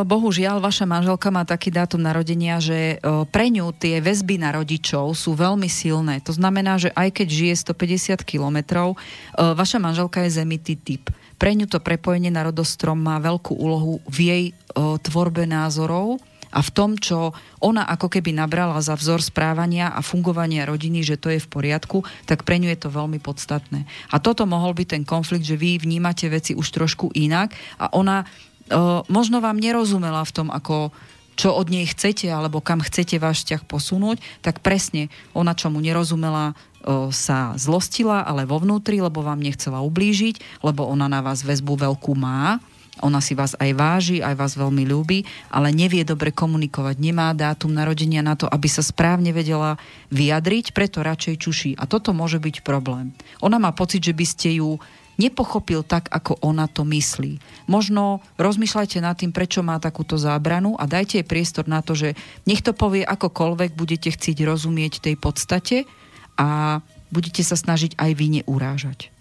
Bohužiaľ, 0.06 0.62
vaša 0.62 0.86
manželka 0.86 1.34
má 1.34 1.42
taký 1.42 1.74
dátum 1.74 1.98
narodenia, 2.00 2.62
že 2.62 3.02
pre 3.34 3.50
ňu 3.50 3.74
tie 3.74 3.98
väzby 4.00 4.38
na 4.38 4.54
rodičov 4.54 5.18
sú 5.18 5.34
veľmi 5.34 5.66
silné. 5.66 6.22
To 6.24 6.32
znamená, 6.32 6.78
že 6.78 6.94
aj 6.94 7.22
keď 7.22 7.28
žije 7.28 7.54
150 7.74 8.22
kilometrov, 8.24 8.96
vaša 9.34 9.82
manželka 9.82 10.22
je 10.24 10.38
zemitý 10.38 10.78
typ. 10.78 11.10
Pre 11.36 11.52
ňu 11.52 11.68
to 11.68 11.84
prepojenie 11.84 12.32
na 12.32 12.48
rodostrom 12.48 12.96
má 12.96 13.20
veľkú 13.20 13.58
úlohu 13.58 14.00
v 14.08 14.18
jej 14.24 14.44
tvorbe 14.78 15.44
názorov 15.44 16.24
a 16.56 16.64
v 16.64 16.72
tom, 16.72 16.96
čo 16.96 17.36
ona 17.60 17.84
ako 17.84 18.08
keby 18.08 18.32
nabrala 18.32 18.80
za 18.80 18.96
vzor 18.96 19.20
správania 19.20 19.92
a 19.92 20.00
fungovania 20.00 20.64
rodiny, 20.64 21.04
že 21.04 21.20
to 21.20 21.28
je 21.28 21.44
v 21.44 21.52
poriadku, 21.52 22.08
tak 22.24 22.48
pre 22.48 22.56
ňu 22.64 22.72
je 22.72 22.80
to 22.80 22.88
veľmi 22.88 23.20
podstatné. 23.20 23.84
A 24.14 24.24
toto 24.24 24.48
mohol 24.48 24.72
byť 24.72 24.88
ten 24.88 25.04
konflikt, 25.04 25.44
že 25.44 25.60
vy 25.60 25.84
vnímate 25.84 26.32
veci 26.32 26.56
už 26.56 26.72
trošku 26.72 27.12
inak 27.12 27.52
a 27.76 27.92
ona 27.92 28.24
možno 29.12 29.42
vám 29.42 29.58
nerozumela 29.58 30.26
v 30.26 30.36
tom, 30.36 30.48
ako 30.50 30.90
čo 31.36 31.52
od 31.52 31.68
nej 31.68 31.84
chcete 31.84 32.32
alebo 32.32 32.64
kam 32.64 32.80
chcete 32.80 33.20
váš 33.20 33.44
vzťah 33.44 33.68
posunúť, 33.68 34.24
tak 34.40 34.64
presne 34.64 35.12
ona, 35.36 35.52
čo 35.52 35.68
mu 35.68 35.84
nerozumela, 35.84 36.56
sa 37.10 37.58
zlostila, 37.58 38.22
ale 38.24 38.46
vo 38.46 38.62
vnútri, 38.62 39.02
lebo 39.02 39.26
vám 39.26 39.42
nechcela 39.42 39.82
ublížiť, 39.82 40.62
lebo 40.62 40.86
ona 40.86 41.10
na 41.10 41.26
vás 41.26 41.42
väzbu 41.42 41.82
veľkú 41.82 42.14
má, 42.14 42.62
ona 43.04 43.20
si 43.20 43.36
vás 43.36 43.58
aj 43.60 43.74
váži, 43.76 44.18
aj 44.24 44.38
vás 44.40 44.54
veľmi 44.56 44.88
ľúbi, 44.88 45.28
ale 45.52 45.76
nevie 45.76 46.08
dobre 46.08 46.32
komunikovať, 46.32 46.96
nemá 46.96 47.36
dátum 47.36 47.74
narodenia 47.74 48.24
na 48.24 48.40
to, 48.40 48.48
aby 48.48 48.72
sa 48.72 48.80
správne 48.80 49.36
vedela 49.36 49.76
vyjadriť, 50.14 50.72
preto 50.72 51.04
radšej 51.04 51.36
čuší. 51.36 51.72
A 51.76 51.90
toto 51.90 52.16
môže 52.16 52.40
byť 52.40 52.64
problém. 52.64 53.12
Ona 53.44 53.60
má 53.60 53.76
pocit, 53.76 54.00
že 54.00 54.16
by 54.16 54.26
ste 54.30 54.64
ju 54.64 54.80
nepochopil 55.18 55.82
tak, 55.88 56.12
ako 56.12 56.38
ona 56.44 56.68
to 56.68 56.84
myslí. 56.84 57.40
Možno 57.72 58.20
rozmýšľajte 58.36 59.00
nad 59.00 59.16
tým, 59.16 59.32
prečo 59.32 59.64
má 59.64 59.80
takúto 59.80 60.20
zábranu 60.20 60.76
a 60.76 60.84
dajte 60.86 61.24
jej 61.24 61.28
priestor 61.28 61.66
na 61.72 61.80
to, 61.80 61.96
že 61.96 62.14
nech 62.44 62.60
to 62.60 62.76
povie 62.76 63.08
akokoľvek, 63.08 63.74
budete 63.74 64.12
chcieť 64.12 64.38
rozumieť 64.44 65.00
tej 65.00 65.16
podstate 65.16 65.88
a 66.36 66.80
budete 67.10 67.42
sa 67.48 67.56
snažiť 67.56 67.96
aj 67.96 68.12
vy 68.12 68.44
neurážať. 68.44 69.15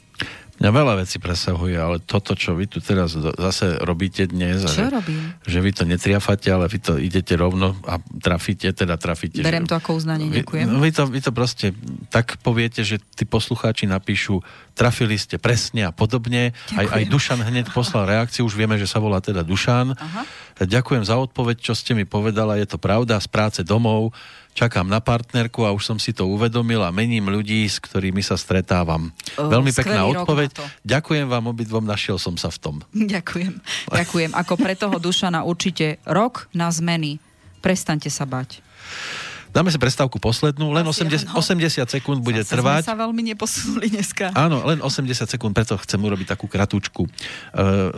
Mňa 0.54 0.70
veľa 0.70 0.94
vecí 1.02 1.18
presahuje, 1.18 1.74
ale 1.74 1.98
toto, 1.98 2.38
čo 2.38 2.54
vy 2.54 2.70
tu 2.70 2.78
teraz 2.78 3.18
zase 3.18 3.74
robíte 3.82 4.30
dnes... 4.30 4.62
Čo 4.62 4.86
že, 4.86 4.86
robím? 4.86 5.34
Že 5.42 5.58
vy 5.58 5.70
to 5.74 5.82
netriafate, 5.82 6.46
ale 6.46 6.70
vy 6.70 6.78
to 6.78 6.94
idete 6.94 7.34
rovno 7.34 7.74
a 7.82 7.98
trafíte, 8.22 8.70
teda 8.70 8.94
trafíte. 8.94 9.42
Berem 9.42 9.66
že, 9.66 9.74
to 9.74 9.76
ako 9.82 9.98
uznanie, 9.98 10.30
ďakujem. 10.30 10.66
Vy, 10.66 10.70
no, 10.70 10.78
vy, 10.78 10.90
to, 10.94 11.02
vy 11.10 11.20
to 11.26 11.32
proste 11.34 11.74
tak 12.06 12.38
poviete, 12.38 12.86
že 12.86 13.02
tí 13.02 13.26
poslucháči 13.26 13.90
napíšu 13.90 14.46
trafili 14.78 15.18
ste 15.18 15.42
presne 15.42 15.86
a 15.86 15.92
podobne. 15.94 16.54
Aj, 16.74 16.86
aj 16.86 17.02
Dušan 17.10 17.42
hneď 17.42 17.74
poslal 17.74 18.06
reakciu, 18.06 18.46
už 18.46 18.54
vieme, 18.54 18.78
že 18.78 18.86
sa 18.86 19.02
volá 19.02 19.18
teda 19.18 19.42
Dušan. 19.42 19.98
Aha. 19.98 20.22
Ďakujem 20.54 21.02
za 21.02 21.18
odpoveď, 21.18 21.58
čo 21.58 21.74
ste 21.74 21.98
mi 21.98 22.06
povedala, 22.06 22.62
je 22.62 22.66
to 22.70 22.78
pravda, 22.78 23.18
z 23.18 23.26
práce 23.26 23.60
domov 23.66 24.14
čakám 24.54 24.86
na 24.86 25.02
partnerku 25.02 25.66
a 25.66 25.74
už 25.74 25.82
som 25.82 25.98
si 25.98 26.14
to 26.14 26.30
uvedomil 26.30 26.80
a 26.86 26.94
mením 26.94 27.26
ľudí, 27.26 27.66
s 27.66 27.82
ktorými 27.82 28.22
sa 28.22 28.38
stretávam. 28.38 29.10
Uh, 29.34 29.50
Veľmi 29.50 29.74
pekná 29.74 30.06
odpoveď. 30.06 30.54
Ďakujem 30.86 31.26
vám 31.26 31.50
obidvom, 31.50 31.82
našiel 31.82 32.16
som 32.16 32.38
sa 32.38 32.48
v 32.48 32.58
tom. 32.62 32.76
Ďakujem. 33.14 33.58
Ďakujem. 33.90 34.30
Ako 34.32 34.54
pre 34.54 34.78
toho 34.78 34.96
Dušana 35.02 35.42
určite 35.42 35.98
rok 36.06 36.46
na 36.54 36.70
zmeny. 36.70 37.18
Prestaňte 37.60 38.08
sa 38.08 38.24
bať. 38.24 38.62
Dáme 39.54 39.70
si 39.70 39.78
prestávku 39.78 40.18
poslednú, 40.18 40.74
len 40.74 40.82
80, 40.82 41.30
80 41.30 41.86
sekúnd 41.86 42.26
bude 42.26 42.42
Zase 42.42 42.58
trvať. 42.58 42.82
Sme 42.82 42.90
sa 42.90 42.98
veľmi 42.98 43.22
neposunuli 43.22 43.86
dneska. 43.86 44.34
Áno, 44.34 44.66
len 44.66 44.82
80 44.82 45.30
sekúnd, 45.30 45.54
preto 45.54 45.78
chcem 45.78 46.02
urobiť 46.02 46.34
takú 46.34 46.50
kratučku. 46.50 47.06
E, 47.06 47.10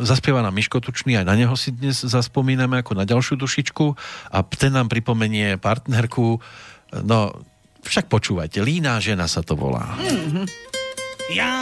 zaspieva 0.05 0.45
nám 0.45 0.53
Miško 0.53 0.85
Tučný, 0.85 1.17
aj 1.17 1.25
na 1.25 1.33
neho 1.33 1.57
si 1.57 1.73
dnes 1.73 2.05
zaspomíname 2.05 2.85
ako 2.85 2.93
na 3.01 3.09
ďalšiu 3.09 3.41
dušičku 3.41 3.87
a 4.37 4.45
ten 4.45 4.77
nám 4.77 4.93
pripomenie 4.93 5.57
partnerku, 5.57 6.45
no 7.01 7.33
však 7.81 8.13
počúvajte, 8.13 8.61
Líná 8.61 9.01
žena 9.01 9.25
sa 9.25 9.41
to 9.41 9.57
volá. 9.57 9.97
Mm-hmm. 9.97 10.45
Já 11.33 11.53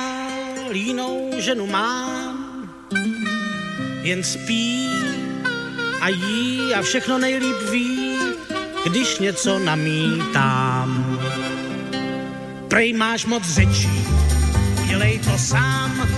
línou 0.75 1.31
ženu 1.39 1.67
mám, 1.71 2.35
jen 4.03 4.25
spí 4.25 4.91
a 6.01 6.09
jí 6.09 6.75
a 6.75 6.83
všechno 6.83 7.19
nejlíp 7.19 7.57
ví, 7.71 8.19
když 8.85 9.19
něco 9.19 9.59
namítám. 9.59 11.19
Prej 12.69 12.93
máš 12.93 13.27
moc 13.27 13.43
řečí, 13.43 14.07
dělej 14.89 15.19
to 15.19 15.39
sám. 15.39 16.09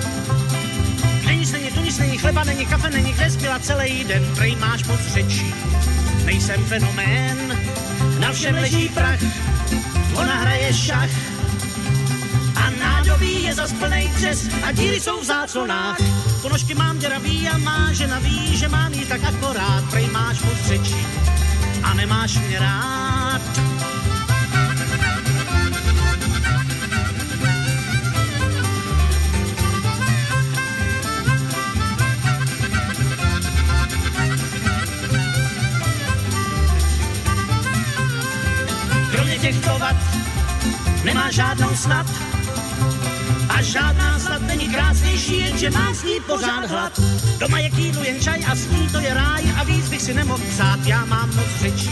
Není, 1.26 1.46
tu 1.74 1.80
nic 1.80 1.98
není, 1.98 2.18
chleba 2.18 2.44
není, 2.44 2.66
kafe 2.66 2.90
není, 2.90 3.12
kde 3.12 3.30
zbyla 3.30 3.58
celý 3.58 4.04
den. 4.04 4.24
Prej 4.34 4.56
máš 4.56 4.84
moc 4.84 5.00
řečí, 5.00 5.54
nejsem 6.24 6.64
fenomén, 6.64 7.58
na 8.20 8.32
všem 8.32 8.54
leží 8.54 8.88
prach, 8.88 9.20
ona 10.14 10.34
hraje 10.34 10.72
šach. 10.72 11.10
A 12.56 12.70
nádobí 12.70 13.42
je 13.42 13.54
zas 13.54 13.72
plnej 13.72 14.08
dřes 14.08 14.48
a 14.62 14.72
díry 14.72 15.00
jsou 15.00 15.20
v 15.20 15.24
záclonách. 15.24 15.96
Ponožky 16.42 16.74
mám 16.74 16.98
děravý 16.98 17.48
a 17.48 17.58
má 17.58 17.92
žena 17.92 18.18
ví, 18.18 18.56
že 18.56 18.68
mám 18.68 18.92
jí 18.92 19.06
tak 19.06 19.24
akorát. 19.24 19.84
Prej 19.90 20.06
máš 20.06 20.42
moc 20.42 20.66
řečí 20.66 21.06
a 21.86 21.94
nemáš 21.94 22.38
mě 22.38 22.58
rád. 22.58 23.40
Kromě 39.10 39.38
těchto 39.38 39.78
vat 39.78 39.96
nemá 41.04 41.30
žádnou 41.30 41.76
snad. 41.76 42.35
A 43.48 43.62
žádná 43.62 44.18
snad 44.18 44.42
není 44.42 44.68
krásnější, 44.68 45.38
jenže 45.38 45.70
mám 45.70 45.94
s 45.94 46.02
ní 46.04 46.20
pořád 46.26 46.70
hlad. 46.70 47.00
Doma 47.38 47.58
je 47.58 47.70
k 47.70 47.78
jídlu 47.78 48.02
jen 48.04 48.20
čaj 48.20 48.40
a 48.50 48.54
s 48.54 48.66
ní 48.66 48.88
to 48.92 48.98
je 49.00 49.14
ráj 49.14 49.44
a 49.60 49.64
víc 49.64 49.88
bych 49.88 50.02
si 50.02 50.14
nemohl 50.14 50.42
psát. 50.50 50.78
Já 50.86 51.04
mám 51.04 51.28
moc 51.36 51.50
řečí, 51.60 51.90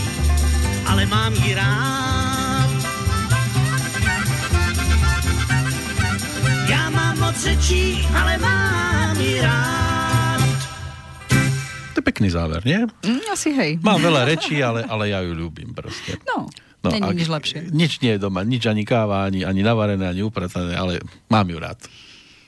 ale 0.86 1.06
mám 1.06 1.32
ji 1.34 1.54
rád. 1.54 2.70
Já 6.68 6.90
mám 6.90 7.18
moc 7.18 7.36
řečí, 7.42 8.08
ale 8.22 8.38
mám 8.38 9.20
ji 9.20 9.40
rád. 9.40 10.40
To 11.94 12.02
je 12.02 12.02
pekný 12.02 12.30
záver, 12.30 12.66
nie? 12.66 12.82
Mm, 13.06 13.22
asi 13.32 13.54
hej. 13.54 13.78
Mám 13.78 14.02
veľa 14.02 14.26
rečí, 14.26 14.58
ale, 14.58 14.82
ale 14.82 15.14
ja 15.14 15.22
ju 15.22 15.30
ľúbim 15.30 15.70
proste. 15.70 16.18
No, 16.26 16.50
No, 16.84 16.92
není 16.92 17.16
nič 17.16 17.28
lepšie. 17.28 17.58
Nič 17.72 17.92
nie 17.98 18.14
je 18.14 18.20
doma, 18.20 18.44
nič 18.44 18.68
ani 18.68 18.84
káva, 18.84 19.24
ani, 19.24 19.40
ani 19.40 19.64
navarené, 19.64 20.04
ani 20.04 20.20
upratané, 20.20 20.76
ale 20.76 21.00
mám 21.26 21.48
ju 21.48 21.56
rád. 21.56 21.80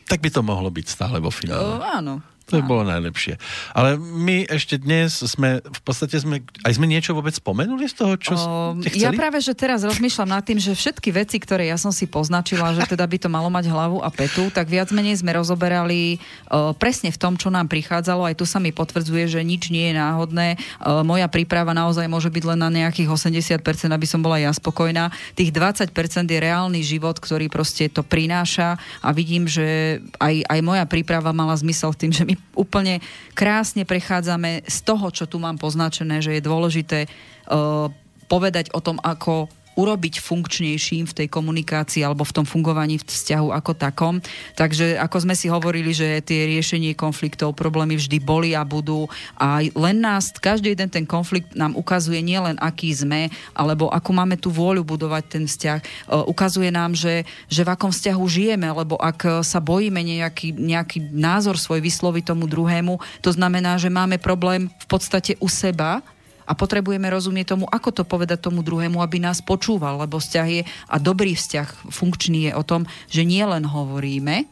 Tak 0.07 0.21
by 0.21 0.29
to 0.29 0.45
mohlo 0.45 0.69
byť 0.69 0.87
stále 0.87 1.17
vo 1.19 1.29
O, 1.29 1.35
finále. 1.35 1.81
áno. 1.83 2.21
To 2.47 2.59
by 2.59 2.63
bolo 2.63 2.87
najlepšie. 2.87 3.43
Ale 3.75 3.99
my 3.99 4.47
ešte 4.47 4.79
dnes 4.79 5.19
sme, 5.19 5.59
v 5.59 5.81
podstate 5.83 6.15
sme, 6.15 6.47
aj 6.63 6.79
sme 6.79 6.87
niečo 6.87 7.11
vôbec 7.11 7.35
spomenuli 7.35 7.91
z 7.91 7.95
toho, 7.99 8.15
čo 8.15 8.39
O, 8.39 8.79
ste 8.87 9.03
ja 9.03 9.11
chceli? 9.11 9.19
práve, 9.19 9.43
že 9.43 9.51
teraz 9.51 9.83
rozmýšľam 9.83 10.31
nad 10.31 10.47
tým, 10.47 10.63
že 10.63 10.71
všetky 10.71 11.11
veci, 11.11 11.43
ktoré 11.43 11.67
ja 11.67 11.75
som 11.75 11.91
si 11.91 12.07
poznačila, 12.07 12.71
že 12.71 12.87
teda 12.87 13.03
by 13.03 13.19
to 13.19 13.27
malo 13.27 13.51
mať 13.51 13.67
hlavu 13.67 13.99
a 13.99 14.15
petu, 14.15 14.47
tak 14.55 14.71
viac 14.71 14.95
menej 14.95 15.19
sme 15.19 15.35
rozoberali 15.35 16.23
o, 16.47 16.71
presne 16.71 17.11
v 17.11 17.19
tom, 17.19 17.35
čo 17.35 17.51
nám 17.51 17.67
prichádzalo. 17.67 18.31
Aj 18.31 18.39
tu 18.39 18.47
sa 18.47 18.63
mi 18.63 18.71
potvrdzuje, 18.71 19.27
že 19.27 19.43
nič 19.43 19.75
nie 19.75 19.91
je 19.91 19.99
náhodné. 19.99 20.55
O, 20.87 21.03
moja 21.03 21.27
príprava 21.27 21.75
naozaj 21.75 22.07
môže 22.07 22.31
byť 22.31 22.45
len 22.47 22.63
na 22.63 22.71
nejakých 22.71 23.11
80%, 23.11 23.59
aby 23.91 24.07
som 24.07 24.23
bola 24.23 24.39
ja 24.39 24.55
spokojná. 24.55 25.11
Tých 25.35 25.51
20% 25.51 25.91
je 26.31 26.39
reálny 26.39 26.79
život, 26.87 27.19
ktorý 27.19 27.51
proste 27.51 27.91
to 27.91 28.07
prináša 28.07 28.79
a 29.03 29.11
vidím, 29.11 29.51
že 29.51 29.99
aj, 30.23 30.47
aj 30.47 30.61
moja 30.63 30.87
príprava 30.87 31.35
mala 31.35 31.59
zmysel 31.59 31.91
tým, 31.91 32.15
že 32.15 32.23
úplne 32.55 33.05
krásne 33.37 33.85
prechádzame 33.85 34.65
z 34.65 34.79
toho, 34.85 35.11
čo 35.13 35.25
tu 35.29 35.37
mám 35.43 35.61
poznačené, 35.61 36.25
že 36.25 36.39
je 36.39 36.43
dôležité 36.45 36.99
uh, 37.07 37.91
povedať 38.27 38.71
o 38.75 38.81
tom, 38.83 38.99
ako 39.03 39.51
urobiť 39.77 40.25
funkčnejším 40.25 41.05
v 41.07 41.17
tej 41.23 41.29
komunikácii 41.29 42.03
alebo 42.03 42.25
v 42.25 42.35
tom 42.35 42.49
fungovaní 42.49 42.97
v 42.97 43.05
vzťahu 43.05 43.53
ako 43.53 43.73
takom. 43.77 44.15
Takže 44.57 44.97
ako 44.97 45.17
sme 45.29 45.35
si 45.37 45.53
hovorili, 45.53 45.93
že 45.93 46.25
tie 46.25 46.49
riešenie 46.49 46.97
konfliktov, 46.97 47.53
problémy 47.53 48.01
vždy 48.01 48.19
boli 48.19 48.57
a 48.57 48.65
budú 48.65 49.07
a 49.37 49.61
len 49.63 50.01
nás, 50.01 50.33
každý 50.33 50.73
jeden 50.73 50.89
ten 50.89 51.05
konflikt 51.05 51.53
nám 51.53 51.77
ukazuje 51.77 52.19
nielen 52.25 52.57
aký 52.57 52.91
sme, 52.97 53.29
alebo 53.53 53.93
ako 53.93 54.11
máme 54.17 54.41
tú 54.41 54.49
vôľu 54.49 54.83
budovať 54.83 55.25
ten 55.29 55.45
vzťah. 55.45 55.79
E, 55.79 55.85
ukazuje 56.25 56.73
nám, 56.73 56.97
že, 56.97 57.29
že 57.47 57.63
v 57.63 57.73
akom 57.77 57.93
vzťahu 57.93 58.23
žijeme, 58.25 58.69
lebo 58.73 58.97
ak 58.97 59.45
sa 59.45 59.61
bojíme 59.61 60.01
nejaký, 60.01 60.57
nejaký 60.57 61.13
názor 61.13 61.61
svoj 61.61 61.85
vysloviť 61.85 62.33
tomu 62.33 62.49
druhému, 62.49 62.97
to 63.21 63.31
znamená, 63.31 63.77
že 63.77 63.93
máme 63.93 64.17
problém 64.17 64.73
v 64.73 64.87
podstate 64.89 65.37
u 65.39 65.47
seba, 65.53 66.01
a 66.47 66.53
potrebujeme 66.55 67.11
rozumieť 67.11 67.59
tomu, 67.59 67.67
ako 67.67 67.91
to 67.91 68.03
povedať 68.07 68.47
tomu 68.47 68.63
druhému, 68.63 69.03
aby 69.03 69.19
nás 69.19 69.43
počúval, 69.43 69.99
lebo 69.99 70.23
vzťah 70.23 70.49
je, 70.49 70.63
a 70.65 70.97
dobrý 71.03 71.35
vzťah 71.35 71.91
funkčný 71.91 72.49
je 72.49 72.53
o 72.55 72.63
tom, 72.63 72.87
že 73.11 73.27
nie 73.27 73.43
len 73.43 73.67
hovoríme, 73.67 74.47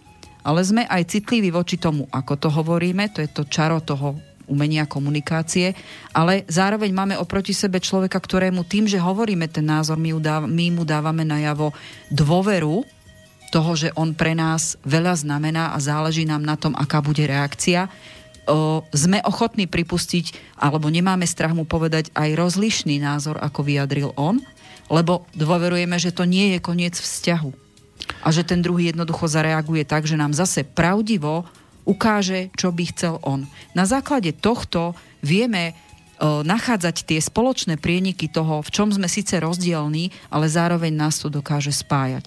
ale 0.45 0.61
sme 0.61 0.85
aj 0.85 1.09
citliví 1.09 1.49
voči 1.55 1.81
tomu, 1.81 2.05
ako 2.13 2.37
to 2.37 2.49
hovoríme, 2.53 3.09
to 3.15 3.23
je 3.25 3.31
to 3.31 3.49
čaro 3.49 3.81
toho 3.81 4.19
umenia 4.45 4.85
komunikácie, 4.85 5.73
ale 6.13 6.45
zároveň 6.53 6.93
máme 6.93 7.15
oproti 7.17 7.57
sebe 7.57 7.81
človeka, 7.81 8.21
ktorému 8.21 8.69
tým, 8.69 8.85
že 8.85 9.01
hovoríme 9.01 9.49
ten 9.49 9.65
názor, 9.65 9.97
my, 9.97 10.13
udáv- 10.13 10.45
my 10.45 10.67
mu 10.69 10.85
dávame 10.85 11.25
najavo 11.25 11.73
dôveru 12.13 12.85
toho, 13.49 13.73
že 13.73 13.89
on 13.97 14.13
pre 14.13 14.37
nás 14.37 14.77
veľa 14.85 15.17
znamená 15.17 15.73
a 15.73 15.79
záleží 15.81 16.29
nám 16.29 16.45
na 16.45 16.61
tom, 16.61 16.77
aká 16.77 17.01
bude 17.01 17.25
reakcia 17.25 17.89
o, 18.49 18.85
sme 18.93 19.21
ochotní 19.25 19.69
pripustiť, 19.69 20.57
alebo 20.61 20.93
nemáme 20.93 21.25
strach 21.25 21.53
mu 21.53 21.65
povedať 21.69 22.13
aj 22.17 22.37
rozlišný 22.37 23.01
názor, 23.01 23.41
ako 23.41 23.65
vyjadril 23.65 24.13
on, 24.17 24.41
lebo 24.93 25.25
dôverujeme, 25.33 25.97
že 25.97 26.13
to 26.13 26.29
nie 26.29 26.57
je 26.57 26.59
koniec 26.61 26.95
vzťahu. 26.97 27.51
A 28.21 28.29
že 28.29 28.45
ten 28.45 28.61
druhý 28.61 28.93
jednoducho 28.93 29.25
zareaguje 29.25 29.89
tak, 29.89 30.05
že 30.05 30.21
nám 30.21 30.37
zase 30.37 30.61
pravdivo 30.61 31.49
ukáže, 31.89 32.53
čo 32.57 32.73
by 32.73 32.85
chcel 32.93 33.21
on. 33.25 33.49
Na 33.73 33.89
základe 33.89 34.33
tohto 34.37 34.93
vieme 35.25 35.73
nachádzať 36.25 37.11
tie 37.11 37.19
spoločné 37.19 37.75
prieniky 37.75 38.31
toho, 38.31 38.63
v 38.63 38.71
čom 38.71 38.89
sme 38.89 39.11
síce 39.11 39.35
rozdielní, 39.43 40.15
ale 40.31 40.47
zároveň 40.47 40.95
nás 40.95 41.19
to 41.19 41.27
dokáže 41.27 41.75
spájať. 41.75 42.25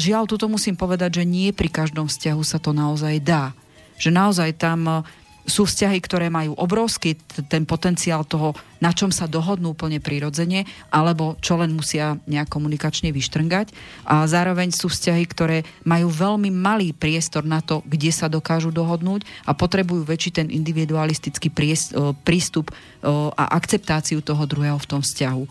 Žiaľ, 0.00 0.24
tuto 0.26 0.48
musím 0.48 0.80
povedať, 0.80 1.22
že 1.22 1.24
nie 1.28 1.52
pri 1.52 1.68
každom 1.68 2.08
vzťahu 2.08 2.42
sa 2.42 2.56
to 2.56 2.72
naozaj 2.72 3.20
dá. 3.20 3.52
Že 4.00 4.10
naozaj 4.16 4.50
tam 4.56 5.04
sú 5.42 5.66
vzťahy, 5.66 5.98
ktoré 5.98 6.30
majú 6.30 6.54
obrovský 6.54 7.18
ten 7.50 7.66
potenciál 7.66 8.22
toho, 8.22 8.54
na 8.78 8.94
čom 8.94 9.10
sa 9.10 9.26
dohodnú 9.26 9.74
úplne 9.74 9.98
prirodzene, 9.98 10.66
alebo 10.90 11.34
čo 11.42 11.58
len 11.58 11.74
musia 11.74 12.18
nejak 12.30 12.46
komunikačne 12.50 13.10
vyštrngať. 13.10 13.74
A 14.06 14.26
zároveň 14.26 14.70
sú 14.70 14.86
vzťahy, 14.86 15.24
ktoré 15.26 15.66
majú 15.82 16.10
veľmi 16.10 16.50
malý 16.50 16.94
priestor 16.94 17.42
na 17.42 17.58
to, 17.58 17.82
kde 17.86 18.10
sa 18.14 18.30
dokážu 18.30 18.70
dohodnúť 18.70 19.26
a 19.46 19.54
potrebujú 19.54 20.06
väčší 20.06 20.30
ten 20.42 20.48
individualistický 20.50 21.50
o, 21.50 22.14
prístup 22.22 22.70
o, 22.70 23.34
a 23.34 23.44
akceptáciu 23.58 24.22
toho 24.22 24.46
druhého 24.46 24.78
v 24.78 24.88
tom 24.88 25.02
vzťahu. 25.02 25.42
O, 25.42 25.50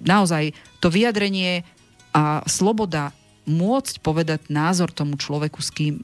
naozaj, 0.00 0.56
to 0.80 0.88
vyjadrenie 0.88 1.64
a 2.16 2.40
sloboda 2.48 3.12
môcť 3.48 4.04
povedať 4.04 4.52
názor 4.52 4.92
tomu 4.92 5.16
človeku, 5.16 5.58
s 5.64 5.72
kým, 5.72 5.96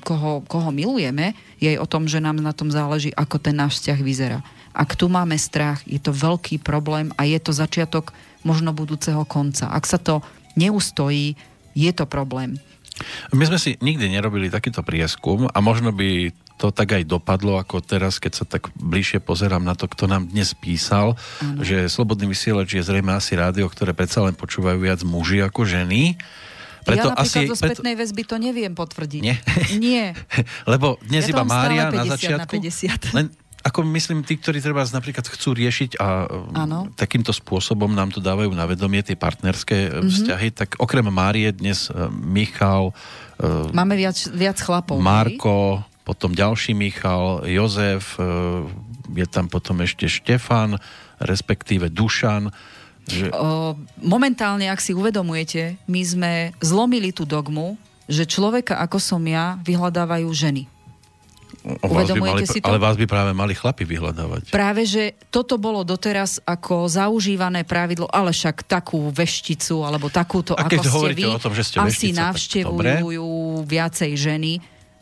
koho, 0.00 0.46
koho 0.46 0.70
milujeme, 0.70 1.34
je 1.58 1.74
o 1.74 1.86
tom, 1.90 2.06
že 2.06 2.22
nám 2.22 2.38
na 2.38 2.54
tom 2.54 2.70
záleží, 2.70 3.10
ako 3.12 3.42
ten 3.42 3.58
náš 3.58 3.82
vzťah 3.82 4.00
vyzerá. 4.00 4.38
Ak 4.70 4.94
tu 4.94 5.10
máme 5.10 5.34
strach, 5.34 5.82
je 5.84 5.98
to 5.98 6.14
veľký 6.14 6.62
problém 6.62 7.10
a 7.18 7.26
je 7.26 7.38
to 7.42 7.50
začiatok 7.50 8.14
možno 8.46 8.70
budúceho 8.70 9.26
konca. 9.26 9.70
Ak 9.70 9.86
sa 9.86 9.98
to 9.98 10.22
neustojí, 10.54 11.34
je 11.74 11.90
to 11.90 12.06
problém. 12.06 12.58
My 13.34 13.50
sme 13.50 13.58
si 13.58 13.74
nikdy 13.82 14.06
nerobili 14.06 14.46
takýto 14.46 14.86
prieskum 14.86 15.50
a 15.50 15.58
možno 15.58 15.90
by 15.90 16.30
to 16.54 16.70
tak 16.70 16.94
aj 16.94 17.02
dopadlo, 17.02 17.58
ako 17.58 17.82
teraz, 17.82 18.22
keď 18.22 18.32
sa 18.32 18.44
tak 18.46 18.70
bližšie 18.78 19.18
pozerám 19.18 19.66
na 19.66 19.74
to, 19.74 19.90
kto 19.90 20.06
nám 20.06 20.30
dnes 20.30 20.54
písal, 20.54 21.18
ano. 21.42 21.66
že 21.66 21.90
Slobodný 21.90 22.30
vysielač 22.30 22.78
je 22.78 22.86
zrejme 22.86 23.10
asi 23.10 23.34
rádio, 23.34 23.66
ktoré 23.66 23.90
predsa 23.90 24.22
len 24.22 24.38
počúvajú 24.38 24.78
viac 24.78 25.02
muži 25.02 25.42
ako 25.42 25.66
ženy. 25.66 26.14
Preto 26.84 27.08
ja 27.10 27.16
napríklad 27.16 27.42
asi, 27.44 27.50
zo 27.50 27.56
spätnej 27.56 27.94
preto... 27.96 28.02
väzby 28.04 28.22
to 28.28 28.36
neviem 28.36 28.72
potvrdiť. 28.76 29.22
Nie? 29.24 29.36
Nie. 29.80 30.06
Lebo 30.72 31.00
dnes 31.00 31.26
ja 31.26 31.32
iba 31.32 31.42
Mária 31.42 31.88
na 31.88 32.04
50 32.04 32.12
začiatku. 32.12 32.54
Na 32.60 32.68
50. 32.68 33.08
Len 33.18 33.26
ako 33.64 33.80
myslím, 33.96 34.20
tí, 34.20 34.36
ktorí 34.36 34.60
treba 34.60 34.84
napríklad 34.84 35.24
chcú 35.24 35.56
riešiť 35.56 35.96
a 35.96 36.28
Áno. 36.52 36.92
takýmto 37.00 37.32
spôsobom 37.32 37.88
nám 37.96 38.12
to 38.12 38.20
dávajú 38.20 38.52
na 38.52 38.68
vedomie 38.68 39.00
tie 39.00 39.16
partnerské 39.16 39.88
mm-hmm. 39.88 40.12
vzťahy, 40.12 40.48
tak 40.52 40.76
okrem 40.76 41.08
Márie 41.08 41.48
dnes 41.48 41.88
e, 41.88 42.12
Michal, 42.12 42.92
Máme 43.74 43.98
viac, 43.98 44.14
viac 44.30 44.60
chlapov. 44.62 45.00
hej? 45.00 45.04
Marko, 45.04 45.82
potom 46.06 46.30
ďalší 46.30 46.76
Michal, 46.76 47.42
Jozef, 47.48 48.14
je 49.10 49.26
tam 49.26 49.50
potom 49.50 49.82
ešte 49.82 50.06
Štefan, 50.06 50.78
respektíve 51.20 51.90
Dušan. 51.90 52.52
Že, 53.04 53.28
O, 53.36 53.76
momentálne, 54.00 54.72
ak 54.72 54.80
si 54.80 54.96
uvedomujete, 54.96 55.76
my 55.84 56.00
sme 56.00 56.32
zlomili 56.64 57.12
tú 57.12 57.28
dogmu, 57.28 57.76
že 58.08 58.24
človeka 58.24 58.80
ako 58.80 58.96
som 59.00 59.20
ja 59.24 59.60
vyhľadávajú 59.64 60.28
ženy. 60.32 60.64
by 61.64 61.80
mali, 61.80 61.96
uvedomujete 61.96 62.44
si 62.44 62.58
to? 62.60 62.68
ale 62.68 62.76
vás 62.76 62.96
by 63.00 63.06
práve 63.08 63.32
mali 63.32 63.56
chlapi 63.56 63.88
vyhľadávať. 63.88 64.52
Práve, 64.52 64.84
že 64.84 65.16
toto 65.32 65.56
bolo 65.56 65.80
doteraz 65.80 66.36
ako 66.44 66.84
zaužívané 66.92 67.64
pravidlo, 67.64 68.04
ale 68.12 68.36
však 68.36 68.68
takú 68.68 69.08
vešticu, 69.08 69.80
alebo 69.80 70.12
takúto, 70.12 70.52
A 70.56 70.68
ako 70.68 70.84
ste 70.84 71.16
vy, 71.16 71.24
o 71.24 71.40
tom, 71.40 71.56
že 71.56 71.64
ste 71.64 71.76
asi 71.80 72.12
veštica, 72.12 72.12
tak 72.12 72.24
navštevujú 72.36 73.28
viacej 73.64 74.12
ženy. 74.12 74.52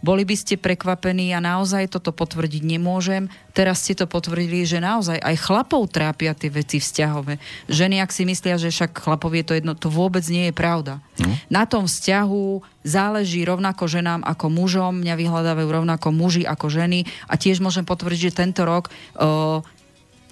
Boli 0.03 0.27
by 0.27 0.35
ste 0.35 0.59
prekvapení 0.59 1.31
a 1.31 1.39
naozaj 1.39 1.95
toto 1.95 2.11
potvrdiť 2.11 2.63
nemôžem. 2.67 3.31
Teraz 3.55 3.87
ste 3.87 3.95
to 3.95 4.11
potvrdili, 4.11 4.67
že 4.67 4.83
naozaj 4.83 5.23
aj 5.23 5.37
chlapov 5.39 5.87
trápia 5.95 6.35
tie 6.35 6.51
veci 6.51 6.83
vzťahové. 6.83 7.39
Ženy, 7.71 8.03
ak 8.03 8.11
si 8.11 8.27
myslia, 8.27 8.59
že 8.59 8.75
však 8.75 8.99
chlapov 8.99 9.31
je 9.31 9.45
to 9.47 9.55
jedno, 9.55 9.79
to 9.79 9.87
vôbec 9.87 10.27
nie 10.27 10.51
je 10.51 10.55
pravda. 10.55 10.99
No. 11.23 11.31
Na 11.47 11.71
tom 11.71 11.87
vzťahu 11.87 12.67
záleží 12.83 13.47
rovnako 13.47 13.87
ženám 13.87 14.27
ako 14.27 14.51
mužom, 14.51 14.99
mňa 14.99 15.15
vyhľadávajú 15.15 15.69
rovnako 15.71 16.09
muži 16.11 16.43
ako 16.43 16.67
ženy 16.67 17.07
a 17.31 17.39
tiež 17.39 17.63
môžem 17.63 17.87
potvrdiť, 17.87 18.35
že 18.35 18.39
tento 18.43 18.67
rok 18.67 18.91
uh, 18.91 19.63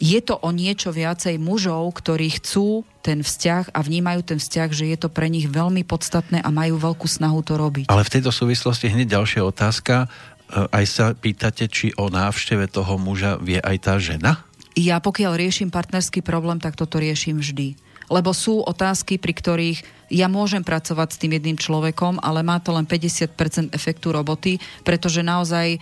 je 0.00 0.20
to 0.24 0.40
o 0.40 0.48
niečo 0.48 0.90
viacej 0.90 1.36
mužov, 1.36 1.92
ktorí 2.00 2.32
chcú 2.40 2.88
ten 3.04 3.20
vzťah 3.20 3.76
a 3.76 3.78
vnímajú 3.84 4.24
ten 4.24 4.38
vzťah, 4.40 4.68
že 4.72 4.88
je 4.88 4.96
to 4.96 5.12
pre 5.12 5.28
nich 5.28 5.44
veľmi 5.44 5.84
podstatné 5.84 6.40
a 6.40 6.48
majú 6.48 6.80
veľkú 6.80 7.04
snahu 7.04 7.44
to 7.44 7.60
robiť. 7.60 7.92
Ale 7.92 8.08
v 8.08 8.12
tejto 8.16 8.32
súvislosti 8.32 8.88
hneď 8.88 9.20
ďalšia 9.20 9.44
otázka. 9.44 10.08
E, 10.48 10.66
Aj 10.72 10.84
sa 10.88 11.12
pýtate, 11.12 11.68
či 11.68 11.92
o 12.00 12.08
návšteve 12.08 12.72
toho 12.72 12.96
muža 12.96 13.36
vie 13.44 13.60
aj 13.60 13.76
tá 13.84 13.94
žena? 14.00 14.40
Ja 14.72 15.04
pokiaľ 15.04 15.36
riešim 15.36 15.68
partnerský 15.68 16.24
problém, 16.24 16.56
tak 16.56 16.80
toto 16.80 16.96
riešim 16.96 17.36
vždy. 17.36 17.76
Lebo 18.08 18.32
sú 18.32 18.64
otázky, 18.64 19.20
pri 19.20 19.36
ktorých 19.36 19.78
ja 20.10 20.26
môžem 20.26 20.66
pracovať 20.66 21.08
s 21.14 21.20
tým 21.22 21.38
jedným 21.38 21.54
človekom, 21.54 22.18
ale 22.18 22.42
má 22.42 22.58
to 22.58 22.74
len 22.74 22.84
50% 22.84 23.70
efektu 23.70 24.10
roboty, 24.10 24.58
pretože 24.82 25.22
naozaj 25.22 25.66
e, 25.74 25.78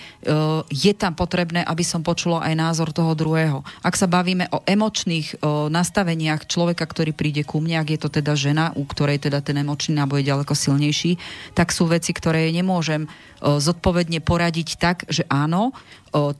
je 0.68 0.92
tam 0.92 1.16
potrebné, 1.16 1.64
aby 1.64 1.80
som 1.80 2.04
počula 2.04 2.44
aj 2.44 2.54
názor 2.54 2.92
toho 2.92 3.16
druhého. 3.16 3.64
Ak 3.80 3.96
sa 3.96 4.04
bavíme 4.04 4.46
o 4.52 4.60
emočných 4.68 5.26
e, 5.32 5.36
nastaveniach 5.72 6.44
človeka, 6.44 6.84
ktorý 6.84 7.16
príde 7.16 7.42
ku 7.42 7.64
mne, 7.64 7.80
ak 7.80 7.88
je 7.96 8.00
to 8.04 8.08
teda 8.12 8.36
žena, 8.36 8.76
u 8.76 8.84
ktorej 8.84 9.24
teda 9.24 9.40
ten 9.40 9.56
emočný 9.56 9.96
náboj 9.96 10.20
je 10.20 10.30
ďaleko 10.30 10.54
silnejší, 10.54 11.16
tak 11.56 11.72
sú 11.72 11.88
veci, 11.88 12.12
ktoré 12.12 12.52
nemôžem 12.52 13.08
e, 13.08 13.08
zodpovedne 13.40 14.20
poradiť 14.20 14.68
tak, 14.76 15.08
že 15.08 15.24
áno, 15.32 15.72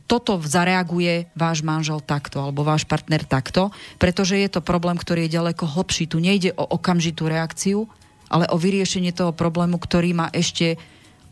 toto 0.08 0.40
zareaguje 0.40 1.28
váš 1.36 1.60
manžel 1.60 2.00
takto, 2.00 2.40
alebo 2.40 2.64
váš 2.64 2.88
partner 2.88 3.20
takto, 3.24 3.68
pretože 4.00 4.40
je 4.40 4.48
to 4.48 4.64
problém, 4.64 4.96
ktorý 4.96 5.28
je 5.28 5.36
ďaleko 5.36 5.64
hlbší. 5.68 6.08
Tu 6.08 6.18
nejde 6.24 6.50
o 6.56 6.64
okamžitú 6.64 7.28
reakciu, 7.28 7.77
ale 8.32 8.48
o 8.48 8.56
vyriešenie 8.56 9.12
toho 9.12 9.36
problému, 9.36 9.76
ktorý 9.76 10.16
má 10.16 10.26
ešte 10.32 10.80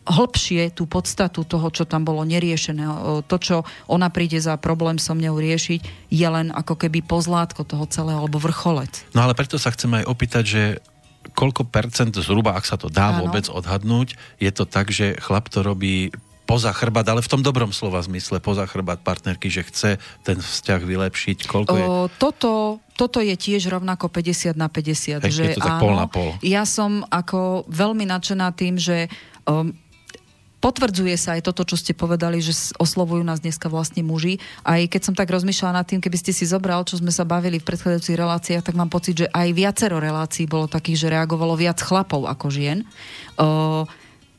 hlbšie 0.07 0.71
tú 0.71 0.87
podstatu 0.87 1.43
toho, 1.43 1.67
čo 1.67 1.83
tam 1.83 2.07
bolo 2.07 2.23
neriešené. 2.23 2.83
To, 3.27 3.35
čo 3.35 3.67
ona 3.91 4.07
príde 4.07 4.39
za 4.39 4.55
problém 4.55 4.95
so 4.95 5.11
mňou 5.11 5.35
riešiť, 5.35 6.07
je 6.07 6.27
len 6.31 6.47
ako 6.55 6.79
keby 6.79 7.03
pozlátko 7.03 7.67
toho 7.67 7.83
celého, 7.91 8.23
alebo 8.23 8.39
vrcholec. 8.39 9.03
No 9.11 9.27
ale 9.27 9.35
preto 9.35 9.59
sa 9.59 9.67
chcem 9.75 9.91
aj 9.99 10.07
opýtať, 10.07 10.43
že 10.47 10.63
koľko 11.35 11.67
percent 11.67 12.15
zhruba, 12.15 12.55
ak 12.55 12.63
sa 12.63 12.79
to 12.79 12.87
dá 12.87 13.11
Áno. 13.11 13.27
vôbec 13.27 13.51
odhadnúť, 13.51 14.15
je 14.39 14.51
to 14.55 14.63
tak, 14.63 14.95
že 14.95 15.19
chlap 15.19 15.51
to 15.51 15.59
robí 15.59 16.15
poza 16.47 16.71
chrbát, 16.71 17.03
ale 17.11 17.19
v 17.19 17.27
tom 17.27 17.43
dobrom 17.43 17.75
slova 17.75 17.99
zmysle, 17.99 18.39
poza 18.39 18.63
chrbát 18.63 19.03
partnerky, 19.03 19.51
že 19.51 19.67
chce 19.67 19.89
ten 20.23 20.39
vzťah 20.39 20.81
vylepšiť. 20.81 21.37
Koľko 21.43 21.75
je? 21.75 21.83
O, 21.83 22.07
toto, 22.07 22.79
toto 22.95 23.19
je 23.19 23.35
tiež 23.35 23.67
rovnako 23.67 24.07
50 24.07 24.55
na 24.55 24.71
50. 24.71 25.27
Hej, 25.27 25.33
že 25.35 25.43
je 25.43 25.55
to 25.59 25.67
tak 25.67 25.75
áno, 25.75 25.83
pol 25.83 25.93
na 25.99 26.07
pol. 26.07 26.31
Ja 26.39 26.63
som 26.63 27.03
ako 27.11 27.67
veľmi 27.67 28.07
nadšená 28.07 28.55
tým, 28.55 28.79
že 28.79 29.11
um, 29.43 29.75
potvrdzuje 30.57 31.15
sa 31.19 31.37
aj 31.37 31.45
toto, 31.45 31.67
čo 31.67 31.77
ste 31.77 31.93
povedali, 31.93 32.41
že 32.41 32.55
oslovujú 32.81 33.21
nás 33.21 33.43
dneska 33.43 33.69
vlastne 33.69 34.01
muži. 34.01 34.41
Aj 34.65 34.81
keď 34.87 35.01
som 35.03 35.13
tak 35.13 35.29
rozmýšľala 35.29 35.83
nad 35.83 35.85
tým, 35.85 36.01
keby 36.01 36.17
ste 36.17 36.33
si 36.33 36.49
zobral, 36.49 36.81
čo 36.87 36.97
sme 36.97 37.13
sa 37.13 37.27
bavili 37.27 37.61
v 37.61 37.67
predchádzajúcich 37.67 38.17
reláciách, 38.17 38.63
tak 38.65 38.79
mám 38.79 38.89
pocit, 38.89 39.19
že 39.19 39.27
aj 39.29 39.53
viacero 39.53 40.01
relácií 40.01 40.49
bolo 40.49 40.65
takých, 40.65 41.05
že 41.05 41.11
reagovalo 41.13 41.53
viac 41.59 41.77
chlapov 41.77 42.25
ako 42.25 42.49
žien. 42.49 42.87
O, 43.37 43.85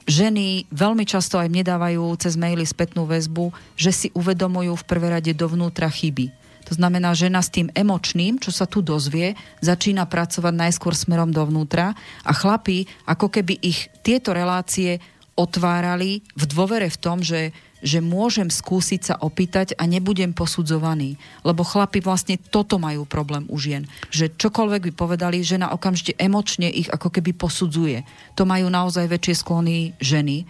ženy 0.09 0.65
veľmi 0.73 1.05
často 1.05 1.37
aj 1.37 1.53
mne 1.53 1.69
dávajú 1.69 2.17
cez 2.17 2.35
maily 2.35 2.65
spätnú 2.65 3.05
väzbu, 3.05 3.53
že 3.77 3.93
si 3.93 4.09
uvedomujú 4.17 4.75
v 4.75 4.87
prvé 4.89 5.13
rade 5.13 5.33
dovnútra 5.37 5.93
chyby. 5.93 6.33
To 6.69 6.77
znamená, 6.77 7.17
žena 7.17 7.41
s 7.41 7.49
tým 7.49 7.73
emočným, 7.73 8.37
čo 8.37 8.53
sa 8.53 8.69
tu 8.69 8.85
dozvie, 8.85 9.33
začína 9.65 10.05
pracovať 10.05 10.53
najskôr 10.53 10.93
smerom 10.93 11.33
dovnútra 11.33 11.97
a 12.25 12.33
chlapi, 12.37 12.85
ako 13.09 13.33
keby 13.33 13.57
ich 13.65 13.89
tieto 14.05 14.37
relácie 14.37 15.01
otvárali 15.39 16.21
v 16.35 16.45
dôvere 16.51 16.91
v 16.91 16.99
tom, 16.99 17.23
že, 17.23 17.55
že 17.83 18.03
môžem 18.03 18.51
skúsiť 18.51 19.01
sa 19.01 19.15
opýtať 19.19 19.79
a 19.79 19.87
nebudem 19.87 20.35
posudzovaný. 20.35 21.15
Lebo 21.47 21.63
chlapi 21.63 22.03
vlastne 22.03 22.39
toto 22.39 22.79
majú 22.83 23.07
problém 23.07 23.47
u 23.47 23.57
žien. 23.59 23.87
Že 24.11 24.35
čokoľvek 24.35 24.91
by 24.91 24.93
povedali, 24.95 25.47
žena 25.47 25.71
okamžite 25.71 26.19
emočne 26.19 26.67
ich 26.67 26.91
ako 26.91 27.15
keby 27.15 27.35
posudzuje. 27.39 28.03
To 28.35 28.43
majú 28.43 28.67
naozaj 28.67 29.07
väčšie 29.07 29.35
sklony 29.39 29.77
ženy. 30.03 30.47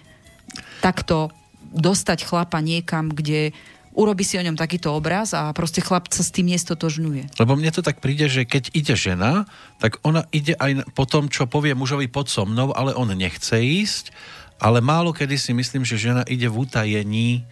Takto 0.80 1.28
dostať 1.68 2.24
chlapa 2.24 2.64
niekam, 2.64 3.12
kde 3.12 3.52
urobi 3.98 4.22
si 4.22 4.38
o 4.38 4.46
ňom 4.46 4.54
takýto 4.54 4.94
obraz 4.94 5.34
a 5.34 5.50
proste 5.50 5.82
chlap 5.82 6.06
sa 6.14 6.22
s 6.22 6.30
tým 6.30 6.54
nestotožňuje. 6.54 7.34
Lebo 7.42 7.58
mne 7.58 7.74
to 7.74 7.82
tak 7.82 7.98
príde, 7.98 8.30
že 8.30 8.46
keď 8.46 8.70
ide 8.70 8.94
žena, 8.94 9.50
tak 9.82 9.98
ona 10.06 10.22
ide 10.30 10.54
aj 10.54 10.86
po 10.94 11.02
tom, 11.02 11.26
čo 11.26 11.50
povie 11.50 11.74
mužovi 11.74 12.06
pod 12.06 12.30
so 12.30 12.46
mnou, 12.46 12.70
ale 12.70 12.94
on 12.94 13.10
nechce 13.10 13.58
ísť, 13.58 14.14
ale 14.58 14.82
málo 14.82 15.14
kedy 15.14 15.38
si 15.38 15.54
myslím, 15.54 15.86
že 15.86 15.98
žena 15.98 16.26
ide 16.26 16.50
v 16.50 16.66
utajení, 16.66 17.46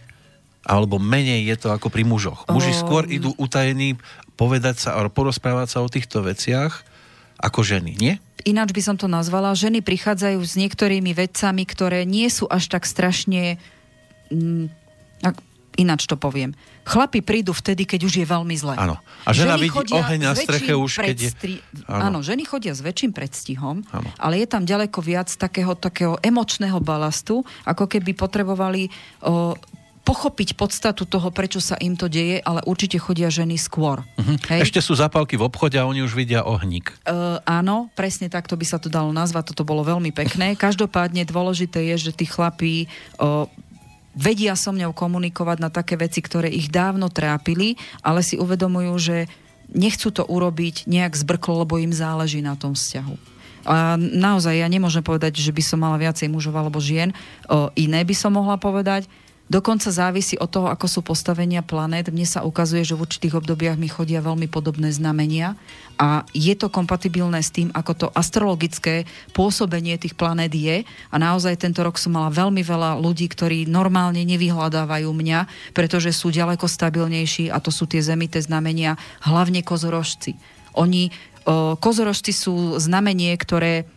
alebo 0.67 0.99
menej 0.99 1.47
je 1.47 1.55
to 1.55 1.67
ako 1.71 1.87
pri 1.87 2.03
mužoch. 2.03 2.43
Muži 2.51 2.75
O, 2.75 2.79
skôr 2.83 3.07
idú 3.07 3.31
utajení 3.39 3.95
povedať 4.35 4.83
sa, 4.83 4.99
alebo 4.99 5.23
porozprávať 5.23 5.67
sa 5.71 5.79
o 5.79 5.87
týchto 5.87 6.21
veciach, 6.21 6.83
ako 7.39 7.63
ženy, 7.63 7.95
nie? 7.95 8.13
Ináč 8.43 8.75
by 8.75 8.81
som 8.83 8.95
to 8.99 9.07
nazvala, 9.07 9.57
ženy 9.57 9.79
prichádzajú 9.81 10.39
s 10.43 10.53
niektorými 10.59 11.15
vecami, 11.15 11.63
ktoré 11.63 12.03
nie 12.03 12.27
sú 12.27 12.45
až 12.47 12.67
tak 12.69 12.83
strašne... 12.85 13.57
Mm, 14.29 14.69
ak- 15.23 15.43
ináč 15.77 16.09
to 16.09 16.17
poviem. 16.17 16.57
Chlapi 16.83 17.21
prídu 17.21 17.53
vtedy, 17.53 17.85
keď 17.85 17.99
už 18.09 18.13
je 18.19 18.25
veľmi 18.25 18.55
zle. 18.57 18.75
Áno. 18.75 18.97
A 19.23 19.31
žena 19.31 19.55
vidí 19.55 19.71
chodia 19.71 20.01
oheň 20.01 20.19
na 20.19 20.33
streche 20.33 20.73
už, 20.73 20.91
keď 20.99 21.17
je- 21.17 21.61
Áno. 21.87 22.09
Áno. 22.11 22.19
ženy 22.25 22.43
chodia 22.43 22.73
s 22.73 22.81
väčším 22.81 23.13
predstihom, 23.13 23.85
Áno. 23.93 24.09
ale 24.17 24.41
je 24.41 24.47
tam 24.49 24.65
ďaleko 24.65 24.99
viac 24.99 25.29
takého, 25.29 25.77
takého 25.77 26.17
emočného 26.19 26.81
balastu, 26.81 27.45
ako 27.63 27.85
keby 27.85 28.17
potrebovali 28.17 28.89
o, 29.21 29.53
pochopiť 30.07 30.55
podstatu 30.55 31.03
toho, 31.03 31.27
prečo 31.35 31.59
sa 31.59 31.75
im 31.83 31.99
to 31.99 32.07
deje, 32.07 32.39
ale 32.39 32.63
určite 32.63 32.95
chodia 32.95 33.27
ženy 33.27 33.59
skôr. 33.59 34.07
Hej? 34.47 34.63
Ešte 34.63 34.79
sú 34.79 34.95
zapálky 34.95 35.35
v 35.35 35.43
obchode 35.43 35.75
a 35.75 35.83
oni 35.83 35.99
už 35.99 36.15
vidia 36.15 36.47
ohník. 36.47 36.95
Uh, 37.03 37.43
áno, 37.43 37.91
presne 37.91 38.31
takto 38.31 38.55
by 38.55 38.63
sa 38.63 38.79
to 38.79 38.87
dalo 38.87 39.11
nazvať, 39.11 39.51
toto 39.51 39.67
bolo 39.67 39.83
veľmi 39.83 40.15
pekné. 40.15 40.55
Každopádne 40.65 41.27
dôležité 41.27 41.91
je, 41.91 42.07
že 42.07 42.11
tí 42.15 42.23
chlapí 42.23 42.87
uh, 43.19 43.51
vedia 44.17 44.57
so 44.57 44.73
mňou 44.73 44.97
komunikovať 44.97 45.57
na 45.61 45.69
také 45.69 45.93
veci, 45.95 46.25
ktoré 46.25 46.49
ich 46.49 46.73
dávno 46.73 47.07
trápili, 47.13 47.77
ale 48.01 48.25
si 48.25 48.35
uvedomujú, 48.35 48.93
že 48.97 49.17
nechcú 49.69 50.09
to 50.09 50.25
urobiť 50.25 50.89
nejak 50.89 51.13
zbrklo, 51.13 51.63
lebo 51.63 51.77
im 51.77 51.93
záleží 51.93 52.41
na 52.41 52.57
tom 52.57 52.73
vzťahu. 52.73 53.37
A 53.67 53.99
naozaj 53.99 54.63
ja 54.63 54.67
nemôžem 54.71 55.03
povedať, 55.03 55.43
že 55.43 55.51
by 55.51 55.59
som 55.59 55.83
mala 55.83 55.99
viacej 55.99 56.31
mužov 56.31 56.55
alebo 56.55 56.79
žien. 56.79 57.11
O, 57.51 57.67
iné 57.75 57.99
by 58.07 58.15
som 58.15 58.31
mohla 58.31 58.55
povedať. 58.55 59.11
Dokonca 59.47 59.87
závisí 59.95 60.35
od 60.35 60.51
toho, 60.51 60.67
ako 60.67 60.91
sú 60.91 60.99
postavenia 60.99 61.63
planét. 61.63 62.11
Mne 62.11 62.27
sa 62.27 62.43
ukazuje, 62.43 62.83
že 62.83 62.99
v 62.99 63.07
určitých 63.07 63.39
obdobiach 63.39 63.79
mi 63.79 63.87
chodia 63.87 64.19
veľmi 64.19 64.51
podobné 64.51 64.91
znamenia 64.91 65.55
a 65.95 66.27
je 66.35 66.51
to 66.51 66.67
kompatibilné 66.67 67.39
s 67.39 67.55
tým, 67.55 67.71
ako 67.71 67.91
to 67.95 68.07
astrologické 68.11 69.07
pôsobenie 69.31 69.95
tých 69.95 70.19
planét 70.19 70.51
je. 70.51 70.83
A 70.83 71.15
naozaj 71.15 71.63
tento 71.63 71.79
rok 71.79 71.95
som 71.95 72.19
mala 72.19 72.27
veľmi 72.27 72.59
veľa 72.59 72.99
ľudí, 72.99 73.31
ktorí 73.31 73.71
normálne 73.71 74.19
nevyhľadávajú 74.27 75.07
mňa, 75.15 75.39
pretože 75.71 76.11
sú 76.11 76.27
ďaleko 76.27 76.67
stabilnejší 76.67 77.47
a 77.47 77.63
to 77.63 77.71
sú 77.71 77.87
tie 77.87 78.03
zemité 78.03 78.43
znamenia, 78.43 78.99
hlavne 79.23 79.63
kozorožci. 79.63 80.35
Oni, 80.75 81.07
o, 81.47 81.79
kozorožci 81.79 82.35
sú 82.35 82.75
znamenie, 82.83 83.31
ktoré 83.39 83.87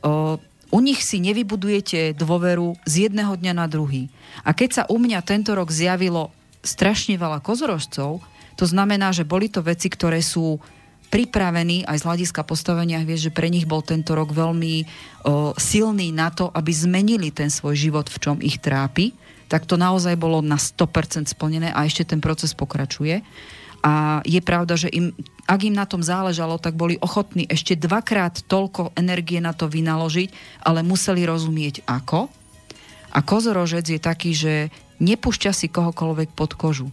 o, 0.00 0.40
u 0.74 0.82
nich 0.82 1.06
si 1.06 1.22
nevybudujete 1.22 2.18
dôveru 2.18 2.74
z 2.82 3.06
jedného 3.06 3.38
dňa 3.38 3.54
na 3.54 3.70
druhý. 3.70 4.10
A 4.42 4.50
keď 4.50 4.70
sa 4.74 4.82
u 4.90 4.98
mňa 4.98 5.22
tento 5.22 5.54
rok 5.54 5.70
zjavilo 5.70 6.34
strašne 6.66 7.14
veľa 7.14 7.38
kozorožcov, 7.38 8.18
to 8.58 8.64
znamená, 8.66 9.14
že 9.14 9.22
boli 9.22 9.46
to 9.46 9.62
veci, 9.62 9.86
ktoré 9.86 10.18
sú 10.18 10.58
pripravení 11.14 11.86
aj 11.86 12.02
z 12.02 12.06
hľadiska 12.10 12.42
postavenia 12.42 13.06
vieš, 13.06 13.30
že 13.30 13.36
pre 13.36 13.46
nich 13.46 13.70
bol 13.70 13.86
tento 13.86 14.18
rok 14.18 14.34
veľmi 14.34 14.82
o, 14.82 14.86
silný 15.54 16.10
na 16.10 16.34
to, 16.34 16.50
aby 16.50 16.74
zmenili 16.74 17.30
ten 17.30 17.54
svoj 17.54 17.78
život, 17.78 18.10
v 18.10 18.18
čom 18.18 18.36
ich 18.42 18.58
trápi, 18.58 19.14
tak 19.46 19.70
to 19.70 19.78
naozaj 19.78 20.18
bolo 20.18 20.42
na 20.42 20.58
100% 20.58 21.30
splnené 21.30 21.70
a 21.70 21.86
ešte 21.86 22.02
ten 22.02 22.18
proces 22.18 22.50
pokračuje. 22.50 23.22
A 23.84 24.24
je 24.24 24.40
pravda, 24.40 24.80
že 24.80 24.88
im, 24.88 25.12
ak 25.44 25.60
im 25.68 25.76
na 25.76 25.84
tom 25.84 26.00
záležalo, 26.00 26.56
tak 26.56 26.72
boli 26.72 26.96
ochotní 27.04 27.44
ešte 27.44 27.76
dvakrát 27.76 28.40
toľko 28.48 28.96
energie 28.96 29.44
na 29.44 29.52
to 29.52 29.68
vynaložiť, 29.68 30.32
ale 30.64 30.80
museli 30.80 31.28
rozumieť 31.28 31.84
ako. 31.84 32.32
A 33.12 33.18
kozorožec 33.20 33.84
je 33.84 34.00
taký, 34.00 34.32
že 34.32 34.72
nepúšťa 35.04 35.52
si 35.52 35.68
kohokoľvek 35.68 36.32
pod 36.32 36.56
kožu. 36.56 36.88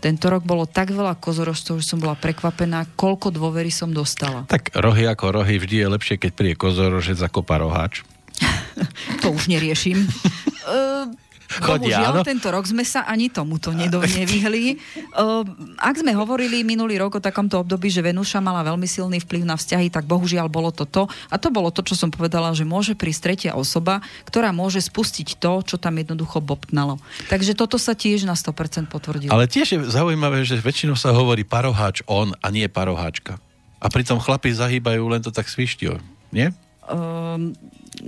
Tento 0.00 0.32
rok 0.32 0.44
bolo 0.44 0.64
tak 0.64 0.92
veľa 0.92 1.16
kozorožcov, 1.16 1.80
že 1.80 1.88
som 1.88 2.00
bola 2.00 2.16
prekvapená, 2.16 2.88
koľko 2.96 3.32
dôvery 3.32 3.72
som 3.72 3.92
dostala. 3.92 4.48
Tak 4.48 4.76
rohy 4.76 5.04
ako 5.08 5.40
rohy, 5.40 5.60
vždy 5.60 5.76
je 5.84 5.92
lepšie, 5.92 6.16
keď 6.16 6.30
príde 6.36 6.56
kozorožec 6.56 7.20
ako 7.20 7.44
paroháč. 7.44 8.04
to 9.24 9.32
už 9.32 9.48
neriešim. 9.48 10.04
Chodia, 11.50 11.98
Bohužiaľ, 11.98 12.14
áno? 12.14 12.22
tento 12.22 12.46
rok 12.46 12.62
sme 12.62 12.86
sa 12.86 13.02
ani 13.10 13.26
tomuto 13.26 13.74
nevyhli. 13.74 14.78
Ak 15.90 15.98
sme 15.98 16.14
hovorili 16.14 16.62
minulý 16.62 17.02
rok 17.02 17.18
o 17.18 17.20
takomto 17.20 17.58
období, 17.58 17.90
že 17.90 18.06
Venúša 18.06 18.38
mala 18.38 18.62
veľmi 18.62 18.86
silný 18.86 19.18
vplyv 19.18 19.42
na 19.42 19.58
vzťahy, 19.58 19.90
tak 19.90 20.06
bohužiaľ 20.06 20.46
bolo 20.46 20.70
to 20.70 20.86
to. 20.86 21.10
A 21.26 21.42
to 21.42 21.50
bolo 21.50 21.74
to, 21.74 21.82
čo 21.82 21.98
som 21.98 22.14
povedala, 22.14 22.54
že 22.54 22.62
môže 22.62 22.94
prísť 22.94 23.20
tretia 23.26 23.52
osoba, 23.58 23.98
ktorá 24.30 24.54
môže 24.54 24.78
spustiť 24.78 25.42
to, 25.42 25.66
čo 25.66 25.74
tam 25.74 25.98
jednoducho 25.98 26.38
bobtnalo. 26.38 27.02
Takže 27.26 27.58
toto 27.58 27.82
sa 27.82 27.98
tiež 27.98 28.30
na 28.30 28.38
100% 28.38 28.86
potvrdilo. 28.86 29.34
Ale 29.34 29.50
tiež 29.50 29.74
je 29.74 29.78
zaujímavé, 29.90 30.46
že 30.46 30.54
väčšinou 30.62 30.94
sa 30.94 31.10
hovorí 31.10 31.42
paroháč 31.42 32.06
on 32.06 32.30
a 32.38 32.46
nie 32.54 32.70
paroháčka. 32.70 33.42
A 33.82 33.90
pritom 33.90 34.22
chlapi 34.22 34.54
zahýbajú 34.54 35.02
len 35.10 35.18
to 35.18 35.34
tak 35.34 35.50
svištiu, 35.50 35.98
nie? 36.30 36.54
Um, 36.88 37.52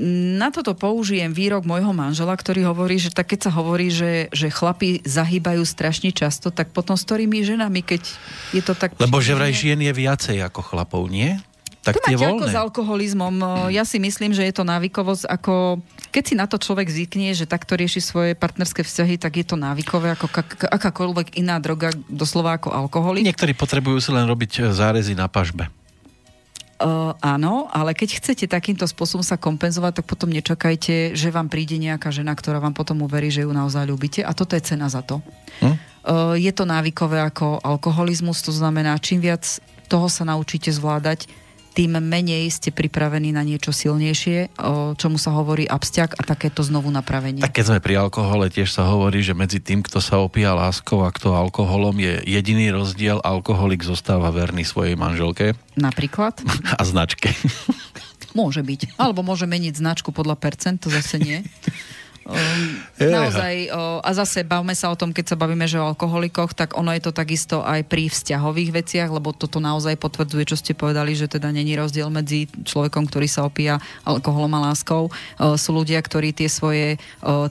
na 0.00 0.48
toto 0.48 0.72
použijem 0.72 1.36
výrok 1.36 1.68
môjho 1.68 1.92
manžela, 1.92 2.32
ktorý 2.32 2.64
hovorí, 2.64 2.96
že 2.96 3.12
tak 3.12 3.36
keď 3.36 3.46
sa 3.46 3.52
hovorí, 3.52 3.92
že, 3.92 4.32
že 4.32 4.48
chlapi 4.48 5.04
zahýbajú 5.04 5.60
strašne 5.68 6.08
často, 6.16 6.48
tak 6.48 6.72
potom 6.72 6.96
s 6.96 7.04
ktorými 7.04 7.44
ženami, 7.44 7.84
keď 7.84 8.02
je 8.56 8.62
to 8.64 8.72
tak... 8.72 8.96
Lebo 8.96 9.20
že 9.20 9.36
vraj 9.36 9.52
žien 9.52 9.76
je 9.84 9.92
viacej 9.92 10.40
ako 10.40 10.64
chlapov, 10.64 11.12
nie? 11.12 11.36
Tak 11.82 11.98
to 11.98 12.14
máte 12.14 12.24
ako 12.24 12.46
s 12.46 12.56
alkoholizmom. 12.56 13.34
Ja 13.74 13.82
si 13.82 13.98
myslím, 13.98 14.30
že 14.30 14.46
je 14.46 14.54
to 14.54 14.62
návykovosť 14.62 15.26
ako... 15.26 15.82
Keď 16.14 16.24
si 16.24 16.34
na 16.38 16.46
to 16.46 16.56
človek 16.56 16.86
zvykne, 16.86 17.34
že 17.34 17.44
takto 17.44 17.74
rieši 17.74 17.98
svoje 17.98 18.32
partnerské 18.38 18.86
vzťahy, 18.86 19.18
tak 19.18 19.42
je 19.42 19.46
to 19.50 19.58
návykové 19.58 20.14
ako 20.14 20.30
akákoľvek 20.72 21.36
iná 21.42 21.58
droga, 21.58 21.90
doslova 22.06 22.54
ako 22.54 22.70
alkoholik. 22.70 23.26
Niektorí 23.26 23.52
potrebujú 23.58 23.98
si 23.98 24.14
len 24.14 24.30
robiť 24.30 24.70
zárezy 24.70 25.18
na 25.18 25.26
pažbe. 25.26 25.68
Uh, 26.82 27.14
áno, 27.22 27.70
ale 27.70 27.94
keď 27.94 28.18
chcete 28.18 28.50
takýmto 28.50 28.82
spôsobom 28.90 29.22
sa 29.22 29.38
kompenzovať, 29.38 30.02
tak 30.02 30.06
potom 30.10 30.26
nečakajte, 30.34 31.14
že 31.14 31.28
vám 31.30 31.46
príde 31.46 31.78
nejaká 31.78 32.10
žena, 32.10 32.34
ktorá 32.34 32.58
vám 32.58 32.74
potom 32.74 33.06
uverí, 33.06 33.30
že 33.30 33.46
ju 33.46 33.54
naozaj 33.54 33.86
ľúbite 33.86 34.26
a 34.26 34.34
toto 34.34 34.58
je 34.58 34.66
cena 34.66 34.90
za 34.90 34.98
to. 34.98 35.22
Hm? 35.62 35.78
Uh, 36.02 36.34
je 36.34 36.50
to 36.50 36.66
návykové 36.66 37.22
ako 37.22 37.62
alkoholizmus, 37.62 38.42
to 38.42 38.50
znamená, 38.50 38.98
čím 38.98 39.22
viac 39.22 39.46
toho 39.86 40.10
sa 40.10 40.26
naučíte 40.26 40.74
zvládať, 40.74 41.30
tým 41.72 41.96
menej 41.96 42.52
ste 42.52 42.68
pripravení 42.68 43.32
na 43.32 43.40
niečo 43.40 43.72
silnejšie, 43.72 44.60
o 44.60 44.92
čomu 44.92 45.16
sa 45.16 45.32
hovorí 45.32 45.64
abstiak 45.64 46.20
a 46.20 46.22
takéto 46.22 46.60
znovu 46.60 46.92
napravenie. 46.92 47.40
Tak 47.40 47.56
keď 47.56 47.64
sme 47.72 47.80
pri 47.80 47.94
alkohole, 47.96 48.52
tiež 48.52 48.68
sa 48.68 48.84
hovorí, 48.84 49.24
že 49.24 49.32
medzi 49.32 49.58
tým, 49.58 49.80
kto 49.80 50.04
sa 50.04 50.20
opíja 50.20 50.52
láskou 50.52 51.00
a 51.02 51.10
kto 51.10 51.32
alkoholom, 51.32 51.96
je 51.96 52.20
jediný 52.28 52.68
rozdiel, 52.76 53.24
alkoholik 53.24 53.80
zostáva 53.80 54.28
verný 54.28 54.68
svojej 54.68 54.94
manželke. 54.94 55.56
Napríklad? 55.74 56.44
A 56.80 56.82
značke. 56.84 57.32
Môže 58.32 58.60
byť. 58.64 58.96
Alebo 58.96 59.24
môže 59.24 59.44
meniť 59.44 59.76
značku 59.76 60.12
podľa 60.12 60.36
percent, 60.40 60.80
to 60.80 60.92
zase 60.92 61.20
nie. 61.20 61.40
Um, 62.22 62.78
naozaj, 63.02 63.74
a 64.02 64.10
zase 64.14 64.46
bavme 64.46 64.78
sa 64.78 64.94
o 64.94 64.96
tom, 64.96 65.10
keď 65.10 65.34
sa 65.34 65.36
bavíme, 65.36 65.66
že 65.66 65.82
o 65.82 65.90
alkoholikoch, 65.90 66.54
tak 66.54 66.78
ono 66.78 66.94
je 66.94 67.02
to 67.02 67.10
takisto 67.10 67.66
aj 67.66 67.82
pri 67.82 68.06
vzťahových 68.06 68.70
veciach, 68.70 69.10
lebo 69.10 69.34
toto 69.34 69.58
naozaj 69.58 69.98
potvrdzuje, 69.98 70.46
čo 70.46 70.54
ste 70.54 70.78
povedali, 70.78 71.18
že 71.18 71.26
teda 71.26 71.50
není 71.50 71.74
rozdiel 71.74 72.06
medzi 72.14 72.46
človekom, 72.46 73.10
ktorý 73.10 73.26
sa 73.26 73.42
opíja 73.42 73.82
alkoholom 74.06 74.54
a 74.54 74.70
láskou. 74.70 75.10
Sú 75.58 75.74
ľudia, 75.74 75.98
ktorí 75.98 76.30
tie 76.30 76.46
svoje 76.46 77.02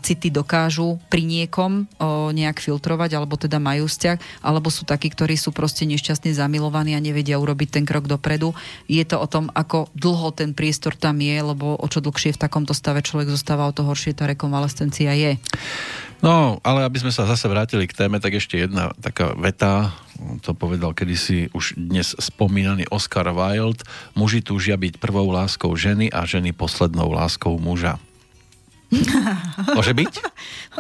city 0.08 0.32
dokážu 0.32 1.04
pri 1.12 1.28
niekom 1.28 1.92
nejak 2.32 2.64
filtrovať, 2.64 3.20
alebo 3.20 3.36
teda 3.36 3.60
majú 3.60 3.92
vzťah, 3.92 4.40
alebo 4.40 4.72
sú 4.72 4.88
takí, 4.88 5.12
ktorí 5.12 5.36
sú 5.36 5.52
proste 5.52 5.84
nešťastne 5.84 6.32
zamilovaní 6.32 6.96
a 6.96 7.04
nevedia 7.04 7.36
urobiť 7.36 7.76
ten 7.76 7.84
krok 7.84 8.08
dopredu. 8.08 8.56
Je 8.88 9.04
to 9.04 9.20
o 9.20 9.28
tom, 9.28 9.52
ako 9.52 9.92
dlho 10.00 10.32
ten 10.32 10.56
priestor 10.56 10.96
tam 10.96 11.20
je, 11.20 11.36
lebo 11.44 11.76
o 11.76 11.88
čo 11.92 12.00
dlhšie 12.00 12.40
v 12.40 12.42
takomto 12.48 12.72
stave 12.72 13.04
človek 13.04 13.28
zostáva, 13.28 13.68
o 13.68 13.76
to 13.76 13.84
horšie 13.84 14.16
tá 14.16 14.32
rekonvalescencia 14.32 14.60
konvalescencia 14.62 15.18
je. 15.18 15.42
No, 16.22 16.62
ale 16.62 16.86
aby 16.86 17.02
sme 17.02 17.10
sa 17.10 17.26
zase 17.26 17.50
vrátili 17.50 17.90
k 17.90 17.98
téme, 17.98 18.22
tak 18.22 18.38
ešte 18.38 18.62
jedna 18.62 18.94
taká 19.02 19.34
veta, 19.34 19.90
to 20.46 20.54
povedal 20.54 20.94
kedysi 20.94 21.50
už 21.50 21.74
dnes 21.74 22.14
spomínaný 22.14 22.86
Oscar 22.94 23.26
Wilde, 23.34 23.82
muži 24.14 24.46
túžia 24.46 24.78
byť 24.78 25.02
prvou 25.02 25.34
láskou 25.34 25.74
ženy 25.74 26.14
a 26.14 26.22
ženy 26.30 26.54
poslednou 26.54 27.10
láskou 27.10 27.58
muža. 27.58 27.98
Môže 29.78 29.98
byť? 29.98 30.14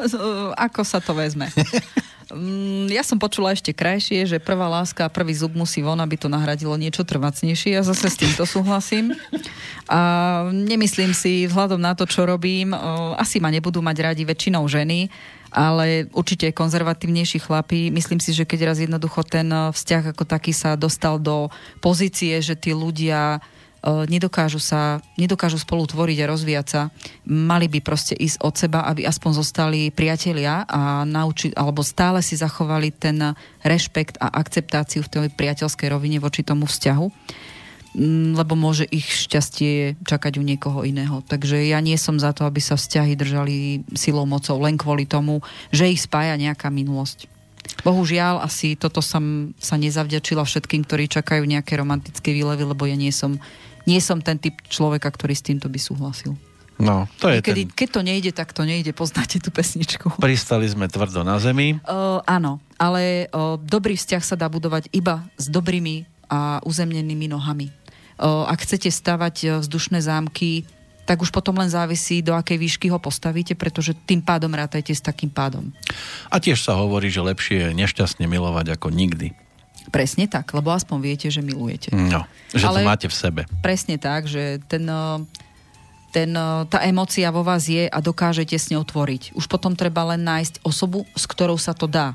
Ako 0.69 0.85
sa 0.85 1.01
to 1.01 1.17
vezme? 1.17 1.49
Mm, 2.31 2.87
ja 2.87 3.03
som 3.03 3.19
počula 3.19 3.51
ešte 3.51 3.75
krajšie, 3.75 4.23
že 4.23 4.39
prvá 4.39 4.71
láska 4.71 5.07
a 5.07 5.13
prvý 5.13 5.35
zub 5.35 5.51
musí 5.51 5.83
von, 5.83 5.99
aby 5.99 6.15
to 6.15 6.31
nahradilo 6.31 6.79
niečo 6.79 7.03
trvacnejšie. 7.03 7.75
Ja 7.75 7.83
zase 7.83 8.07
s 8.07 8.19
týmto 8.19 8.47
súhlasím. 8.47 9.11
A 9.91 9.99
nemyslím 10.55 11.11
si, 11.11 11.45
vzhľadom 11.51 11.79
na 11.83 11.91
to, 11.91 12.07
čo 12.07 12.23
robím, 12.23 12.71
asi 13.19 13.43
ma 13.43 13.51
nebudú 13.51 13.83
mať 13.83 13.97
radi 14.11 14.23
väčšinou 14.23 14.63
ženy, 14.71 15.11
ale 15.51 16.07
určite 16.15 16.55
konzervatívnejší 16.55 17.43
chlapí. 17.43 17.91
Myslím 17.91 18.23
si, 18.23 18.31
že 18.31 18.47
keď 18.47 18.71
raz 18.71 18.77
jednoducho 18.79 19.27
ten 19.27 19.51
vzťah 19.51 20.15
ako 20.15 20.23
taký 20.23 20.55
sa 20.55 20.79
dostal 20.79 21.19
do 21.19 21.51
pozície, 21.83 22.39
že 22.39 22.55
tí 22.55 22.71
ľudia 22.71 23.43
E, 23.43 23.60
nedokážu, 23.83 24.61
sa, 24.61 25.01
nedokážu 25.17 25.57
spolu 25.57 25.89
tvoriť 25.89 26.17
a 26.21 26.29
rozvíjať 26.29 26.67
sa, 26.69 26.81
mali 27.25 27.65
by 27.65 27.81
proste 27.81 28.13
ísť 28.13 28.37
od 28.45 28.53
seba, 28.53 28.85
aby 28.85 29.09
aspoň 29.09 29.31
zostali 29.41 29.89
priatelia 29.89 30.69
a 30.69 31.01
nauči, 31.01 31.49
alebo 31.57 31.81
stále 31.81 32.21
si 32.21 32.37
zachovali 32.37 32.93
ten 32.93 33.33
rešpekt 33.65 34.21
a 34.21 34.29
akceptáciu 34.37 35.01
v 35.01 35.09
tej 35.09 35.29
priateľskej 35.33 35.87
rovine 35.89 36.21
voči 36.21 36.45
tomu 36.45 36.69
vzťahu 36.69 37.07
lebo 38.39 38.55
môže 38.55 38.87
ich 38.87 39.03
šťastie 39.03 39.99
čakať 40.07 40.39
u 40.39 40.43
niekoho 40.47 40.87
iného. 40.87 41.19
Takže 41.27 41.59
ja 41.67 41.83
nie 41.83 41.99
som 41.99 42.15
za 42.15 42.31
to, 42.31 42.47
aby 42.47 42.63
sa 42.63 42.79
vzťahy 42.79 43.19
držali 43.19 43.83
silou 43.99 44.23
mocou 44.23 44.55
len 44.63 44.79
kvôli 44.79 45.03
tomu, 45.03 45.43
že 45.75 45.91
ich 45.91 45.99
spája 45.99 46.39
nejaká 46.39 46.71
minulosť. 46.71 47.27
Bohužiaľ, 47.83 48.45
asi 48.45 48.79
toto 48.79 49.03
som 49.03 49.53
sa 49.59 49.75
nezavďačila 49.75 50.45
všetkým, 50.45 50.87
ktorí 50.87 51.11
čakajú 51.11 51.43
nejaké 51.43 51.75
romantické 51.75 52.31
výlevy, 52.31 52.63
lebo 52.63 52.87
ja 52.87 52.95
nie 52.95 53.11
som 53.11 53.41
nie 53.85 53.99
som 54.03 54.21
ten 54.21 54.37
typ 54.37 54.57
človeka, 54.67 55.09
ktorý 55.09 55.33
s 55.33 55.45
týmto 55.45 55.67
by 55.69 55.79
súhlasil. 55.81 56.33
No, 56.81 57.05
to 57.21 57.29
je 57.29 57.45
Niekedy, 57.45 57.69
ten... 57.69 57.77
Keď 57.77 57.89
to 57.93 58.01
nejde, 58.01 58.31
tak 58.33 58.49
to 58.57 58.65
nejde. 58.65 58.89
Poznáte 58.97 59.37
tú 59.37 59.53
pesničku. 59.53 60.17
Pristali 60.17 60.65
sme 60.65 60.89
tvrdo 60.89 61.21
na 61.21 61.37
zemi. 61.37 61.77
Uh, 61.85 62.25
áno, 62.25 62.57
ale 62.81 63.29
uh, 63.29 63.61
dobrý 63.61 63.93
vzťah 63.93 64.23
sa 64.25 64.33
dá 64.33 64.49
budovať 64.49 64.89
iba 64.89 65.21
s 65.37 65.45
dobrými 65.45 66.09
a 66.25 66.57
uzemnenými 66.65 67.29
nohami. 67.29 67.69
Uh, 68.17 68.49
ak 68.49 68.65
chcete 68.65 68.89
stavať 68.89 69.61
vzdušné 69.61 70.01
zámky, 70.01 70.65
tak 71.05 71.21
už 71.21 71.29
potom 71.29 71.57
len 71.57 71.69
závisí, 71.69 72.23
do 72.23 72.33
akej 72.33 72.57
výšky 72.57 72.87
ho 72.89 72.97
postavíte, 73.01 73.53
pretože 73.57 73.93
tým 74.07 74.21
pádom 74.23 74.49
rátajte 74.53 74.95
s 74.95 75.03
takým 75.03 75.29
pádom. 75.29 75.69
A 76.31 76.39
tiež 76.39 76.61
sa 76.61 76.77
hovorí, 76.77 77.11
že 77.11 77.21
lepšie 77.21 77.67
je 77.67 77.77
nešťastne 77.77 78.25
milovať 78.25 78.79
ako 78.79 78.89
nikdy. 78.89 79.35
Presne 79.89 80.29
tak, 80.29 80.53
lebo 80.53 80.69
aspoň 80.69 80.97
viete, 81.01 81.27
že 81.33 81.41
milujete. 81.41 81.89
No, 81.89 82.27
že 82.53 82.69
Ale 82.69 82.85
to 82.85 82.89
máte 82.89 83.07
v 83.09 83.15
sebe. 83.15 83.41
Presne 83.65 83.97
tak, 83.97 84.29
že 84.29 84.61
ten, 84.69 84.85
eh, 84.85 85.17
ten, 86.13 86.29
eh, 86.29 86.63
tá 86.69 86.85
emocia 86.85 87.33
vo 87.33 87.41
vás 87.41 87.65
je 87.65 87.89
a 87.89 87.97
dokážete 87.97 88.53
s 88.53 88.69
ňou 88.69 88.85
tvoriť. 88.85 89.33
Už 89.33 89.49
potom 89.49 89.73
treba 89.73 90.05
len 90.13 90.21
nájsť 90.21 90.61
osobu, 90.61 91.09
s 91.17 91.25
ktorou 91.25 91.57
sa 91.57 91.73
to 91.73 91.89
dá. 91.89 92.13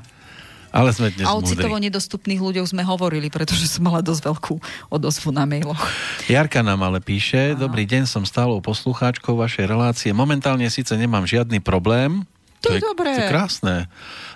Ale 0.71 0.91
sme 0.91 1.09
dnes 1.09 1.25
A 1.25 1.33
o 1.33 1.41
citovo 1.41 1.79
nedostupných 1.79 2.43
ľuďoch 2.43 2.75
sme 2.75 2.83
hovorili, 2.83 3.31
pretože 3.31 3.65
som 3.71 3.87
mala 3.87 4.03
dosť 4.03 4.21
veľkú 4.27 4.55
odozvu 4.91 5.31
na 5.31 5.47
mailoch. 5.47 5.79
Jarka 6.27 6.59
nám 6.59 6.83
ale 6.83 6.99
píše, 6.99 7.55
Aha. 7.55 7.59
dobrý 7.59 7.87
deň, 7.87 8.03
som 8.03 8.27
stálou 8.27 8.59
poslucháčkou 8.59 9.33
vašej 9.33 9.65
relácie. 9.65 10.11
Momentálne 10.11 10.67
síce 10.67 10.93
nemám 10.99 11.23
žiadny 11.23 11.63
problém, 11.63 12.27
to, 12.57 12.73
to 12.73 12.77
je 12.77 12.81
dobré. 12.81 13.13
To 13.13 13.21
je 13.25 13.29
krásne. 13.29 13.75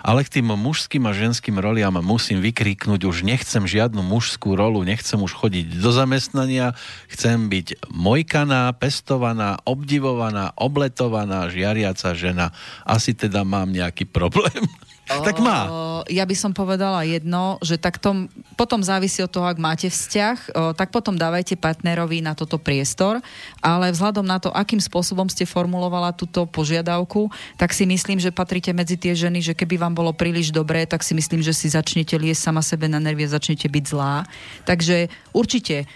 Ale 0.02 0.22
k 0.22 0.38
tým 0.38 0.54
mužským 0.54 1.02
a 1.06 1.12
ženským 1.14 1.58
roliam 1.58 1.94
musím 2.02 2.38
vykríknuť, 2.38 3.00
už 3.02 3.26
nechcem 3.26 3.66
žiadnu 3.66 4.02
mužskú 4.02 4.54
rolu, 4.54 4.82
nechcem 4.86 5.18
už 5.18 5.34
chodiť 5.34 5.78
do 5.78 5.90
zamestnania, 5.90 6.78
chcem 7.10 7.50
byť 7.50 7.90
mojkaná, 7.90 8.70
pestovaná, 8.78 9.58
obdivovaná, 9.66 10.54
obletovaná, 10.54 11.50
žiariaca 11.50 12.14
žena. 12.14 12.54
Asi 12.86 13.14
teda 13.14 13.42
mám 13.42 13.74
nejaký 13.74 14.06
problém. 14.06 14.62
tak 15.20 15.36
má. 15.44 15.68
Ja 16.10 16.26
by 16.26 16.34
som 16.34 16.50
povedala 16.50 17.06
jedno, 17.06 17.62
že 17.62 17.78
tak 17.78 18.02
tom, 18.02 18.26
potom 18.58 18.82
závisí 18.82 19.22
od 19.22 19.30
toho, 19.30 19.46
ak 19.46 19.60
máte 19.60 19.86
vzťah, 19.86 20.72
tak 20.74 20.90
potom 20.90 21.14
dávajte 21.14 21.54
partnerovi 21.54 22.24
na 22.24 22.34
toto 22.34 22.58
priestor, 22.58 23.22
ale 23.62 23.94
vzhľadom 23.94 24.26
na 24.26 24.42
to, 24.42 24.50
akým 24.50 24.82
spôsobom 24.82 25.30
ste 25.30 25.46
formulovala 25.46 26.10
túto 26.10 26.42
požiadavku, 26.48 27.30
tak 27.54 27.70
si 27.70 27.86
myslím, 27.86 28.18
že 28.18 28.34
patríte 28.34 28.74
medzi 28.74 28.98
tie 28.98 29.14
ženy, 29.14 29.42
že 29.42 29.54
keby 29.54 29.78
vám 29.78 29.94
bolo 29.94 30.10
príliš 30.10 30.50
dobré, 30.50 30.88
tak 30.90 31.06
si 31.06 31.14
myslím, 31.14 31.38
že 31.38 31.54
si 31.54 31.70
začnete 31.70 32.18
liesť 32.18 32.50
sama 32.50 32.62
sebe 32.66 32.90
na 32.90 32.98
nervie, 32.98 33.28
začnete 33.28 33.70
byť 33.70 33.84
zlá. 33.86 34.26
Takže 34.66 35.06
určite 35.30 35.86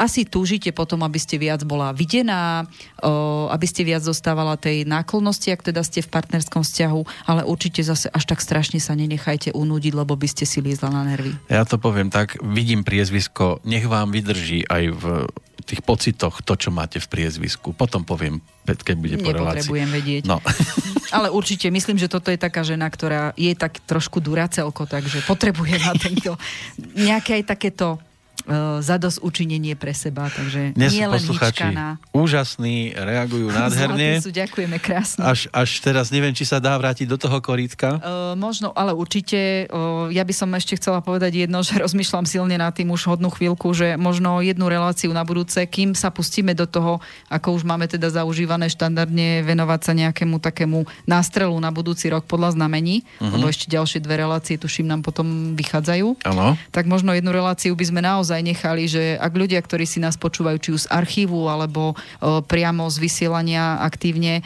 asi 0.00 0.26
túžite 0.26 0.74
potom, 0.74 1.06
aby 1.06 1.20
ste 1.20 1.38
viac 1.38 1.62
bola 1.62 1.94
videná, 1.94 2.66
aby 3.54 3.66
ste 3.70 3.86
viac 3.86 4.02
dostávala 4.02 4.58
tej 4.58 4.82
náklonnosti, 4.82 5.54
ak 5.54 5.62
teda 5.62 5.84
ste 5.86 6.02
v 6.02 6.10
partnerskom 6.10 6.66
vzťahu, 6.66 7.30
ale 7.30 7.46
určite 7.46 7.86
zase 7.86 8.10
až 8.10 8.24
tak 8.26 8.42
strašne 8.44 8.76
sa 8.76 8.92
nenechajte 8.92 9.56
unúdiť, 9.56 9.96
lebo 9.96 10.12
by 10.12 10.28
ste 10.28 10.44
si 10.44 10.60
liezla 10.60 10.92
na 10.92 11.08
nervy. 11.08 11.32
Ja 11.48 11.64
to 11.64 11.80
poviem 11.80 12.12
tak, 12.12 12.36
vidím 12.44 12.84
priezvisko, 12.84 13.64
nech 13.64 13.88
vám 13.88 14.12
vydrží 14.12 14.68
aj 14.68 14.84
v 14.92 15.04
tých 15.64 15.80
pocitoch 15.80 16.44
to, 16.44 16.54
čo 16.60 16.68
máte 16.68 17.00
v 17.00 17.08
priezvisku. 17.08 17.72
Potom 17.72 18.04
poviem, 18.04 18.44
keď 18.68 18.96
bude 19.00 19.16
po 19.24 19.32
relácii. 19.32 19.64
Nepotrebujem 19.64 19.90
vedieť. 19.90 20.22
No. 20.28 20.38
Ale 21.16 21.32
určite, 21.32 21.72
myslím, 21.72 21.96
že 21.96 22.12
toto 22.12 22.28
je 22.28 22.36
taká 22.36 22.60
žena, 22.60 22.84
ktorá 22.92 23.32
je 23.34 23.56
tak 23.56 23.80
trošku 23.88 24.20
duracelko, 24.20 24.84
takže 24.84 25.24
potrebuje 25.24 25.80
na 25.80 25.96
tento 25.96 26.36
nejaké 26.92 27.40
aj 27.40 27.56
takéto 27.56 27.96
uh, 28.46 28.80
zados 28.80 29.20
učinenie 29.20 29.74
pre 29.76 29.92
seba, 29.96 30.28
takže 30.28 30.76
Dnes 30.76 30.92
nie 30.92 31.04
len 31.04 31.20
posluchači 31.20 31.70
hýčkaná. 31.70 31.86
úžasní, 32.12 32.92
reagujú 32.96 33.48
nádherne. 33.58 34.20
Sú, 34.20 34.30
ďakujeme 34.32 34.76
krásne. 34.80 35.24
Až, 35.24 35.48
až 35.50 35.70
teraz 35.80 36.08
neviem, 36.12 36.32
či 36.36 36.44
sa 36.48 36.60
dá 36.60 36.76
vrátiť 36.76 37.08
do 37.08 37.18
toho 37.20 37.38
korítka. 37.40 38.00
Uh, 38.00 38.32
možno, 38.36 38.72
ale 38.72 38.92
určite, 38.92 39.68
uh, 39.68 40.08
ja 40.12 40.24
by 40.24 40.34
som 40.34 40.50
ešte 40.56 40.76
chcela 40.80 41.00
povedať 41.00 41.46
jedno, 41.46 41.60
že 41.64 41.80
rozmýšľam 41.84 42.26
silne 42.28 42.56
nad 42.56 42.72
tým 42.72 42.90
už 42.92 43.16
hodnú 43.16 43.32
chvíľku, 43.32 43.72
že 43.72 43.96
možno 43.96 44.40
jednu 44.44 44.66
reláciu 44.68 45.12
na 45.12 45.24
budúce, 45.24 45.60
kým 45.68 45.96
sa 45.96 46.10
pustíme 46.12 46.52
do 46.52 46.68
toho, 46.68 47.00
ako 47.28 47.56
už 47.56 47.62
máme 47.64 47.88
teda 47.88 48.10
zaužívané 48.12 48.68
štandardne, 48.70 49.44
venovať 49.44 49.80
sa 49.84 49.92
nejakému 49.92 50.36
takému 50.40 50.86
nástrelu 51.08 51.54
na 51.60 51.70
budúci 51.70 52.10
rok 52.10 52.26
podľa 52.26 52.56
znamení, 52.58 53.04
uh-huh. 53.20 53.32
lebo 53.34 53.48
ešte 53.48 53.70
ďalšie 53.70 54.02
dve 54.02 54.20
relácie, 54.20 54.58
tuším, 54.58 54.88
nám 54.88 55.06
potom 55.06 55.54
vychádzajú. 55.54 56.24
Áno. 56.24 56.56
tak 56.72 56.88
možno 56.88 57.12
jednu 57.14 57.30
reláciu 57.30 57.76
by 57.76 57.84
sme 57.84 58.00
naozaj 58.02 58.33
nechali, 58.40 58.88
že 58.88 59.20
ak 59.20 59.32
ľudia, 59.36 59.60
ktorí 59.60 59.84
si 59.84 60.00
nás 60.00 60.16
počúvajú, 60.16 60.56
či 60.58 60.70
už 60.72 60.80
z 60.86 60.92
archívu 60.94 61.46
alebo 61.46 61.92
priamo 62.22 62.88
z 62.88 62.96
vysielania 62.98 63.78
aktívne, 63.84 64.40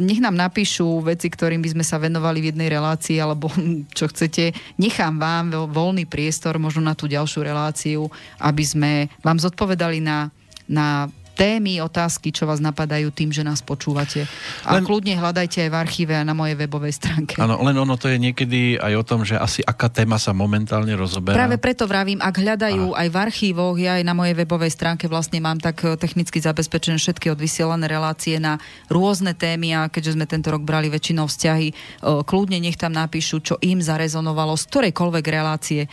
nech 0.00 0.18
nám 0.18 0.34
napíšu 0.34 1.04
veci, 1.04 1.28
ktorým 1.28 1.60
by 1.60 1.78
sme 1.78 1.84
sa 1.84 2.00
venovali 2.00 2.40
v 2.40 2.48
jednej 2.54 2.72
relácii, 2.72 3.20
alebo 3.20 3.52
čo 3.98 4.08
chcete, 4.08 4.56
nechám 4.80 5.20
vám 5.20 5.52
vo- 5.52 5.68
voľný 5.68 6.08
priestor 6.08 6.56
možno 6.56 6.82
na 6.82 6.96
tú 6.96 7.06
ďalšiu 7.06 7.44
reláciu, 7.44 8.00
aby 8.40 8.64
sme 8.64 8.90
vám 9.20 9.38
zodpovedali 9.38 10.00
na, 10.00 10.32
na 10.64 11.12
témy, 11.38 11.78
otázky, 11.78 12.34
čo 12.34 12.50
vás 12.50 12.58
napadajú 12.58 13.14
tým, 13.14 13.30
že 13.30 13.46
nás 13.46 13.62
počúvate. 13.62 14.26
A 14.66 14.74
Len- 14.74 14.82
kľudne 14.82 15.14
hľadajte 15.14 15.62
aj 15.62 15.70
v 15.70 15.76
archíve 15.78 16.12
a 16.18 16.26
na 16.26 16.34
mojej 16.34 16.58
webovej 16.58 16.98
stránke. 16.98 17.38
Áno, 17.38 17.62
len 17.62 17.78
ono 17.78 17.94
to 17.94 18.10
je 18.10 18.18
niekedy 18.18 18.74
aj 18.74 18.92
o 18.98 19.04
tom, 19.06 19.22
že 19.22 19.38
asi 19.38 19.62
aká 19.62 19.86
téma 19.86 20.18
sa 20.18 20.34
momentálne 20.34 20.90
rozoberá. 20.98 21.38
Práve 21.38 21.62
preto 21.62 21.86
vravím, 21.86 22.18
ak 22.18 22.34
hľadajú 22.34 22.98
aj 22.98 23.08
v 23.08 23.16
archívoch, 23.16 23.78
ja 23.78 24.02
aj 24.02 24.04
na 24.04 24.18
mojej 24.18 24.34
webovej 24.34 24.74
stránke 24.74 25.06
vlastne 25.06 25.38
mám 25.38 25.62
tak 25.62 25.86
e, 25.86 25.94
technicky 25.94 26.42
zabezpečené 26.42 26.98
všetky 26.98 27.30
odvysielané 27.30 27.86
relácie 27.86 28.42
na 28.42 28.58
rôzne 28.90 29.30
témy 29.38 29.78
a 29.78 29.86
keďže 29.86 30.18
sme 30.18 30.26
tento 30.26 30.50
rok 30.50 30.66
brali 30.66 30.90
väčšinou 30.90 31.30
vzťahy, 31.30 31.68
e, 31.70 31.74
kľudne 32.26 32.58
nech 32.58 32.74
tam 32.74 32.90
napíšu, 32.90 33.38
čo 33.44 33.54
im 33.62 33.78
zarezonovalo 33.78 34.58
z 34.58 34.64
ktorejkoľvek 34.66 35.24
relácie. 35.30 35.86
E, 35.86 35.88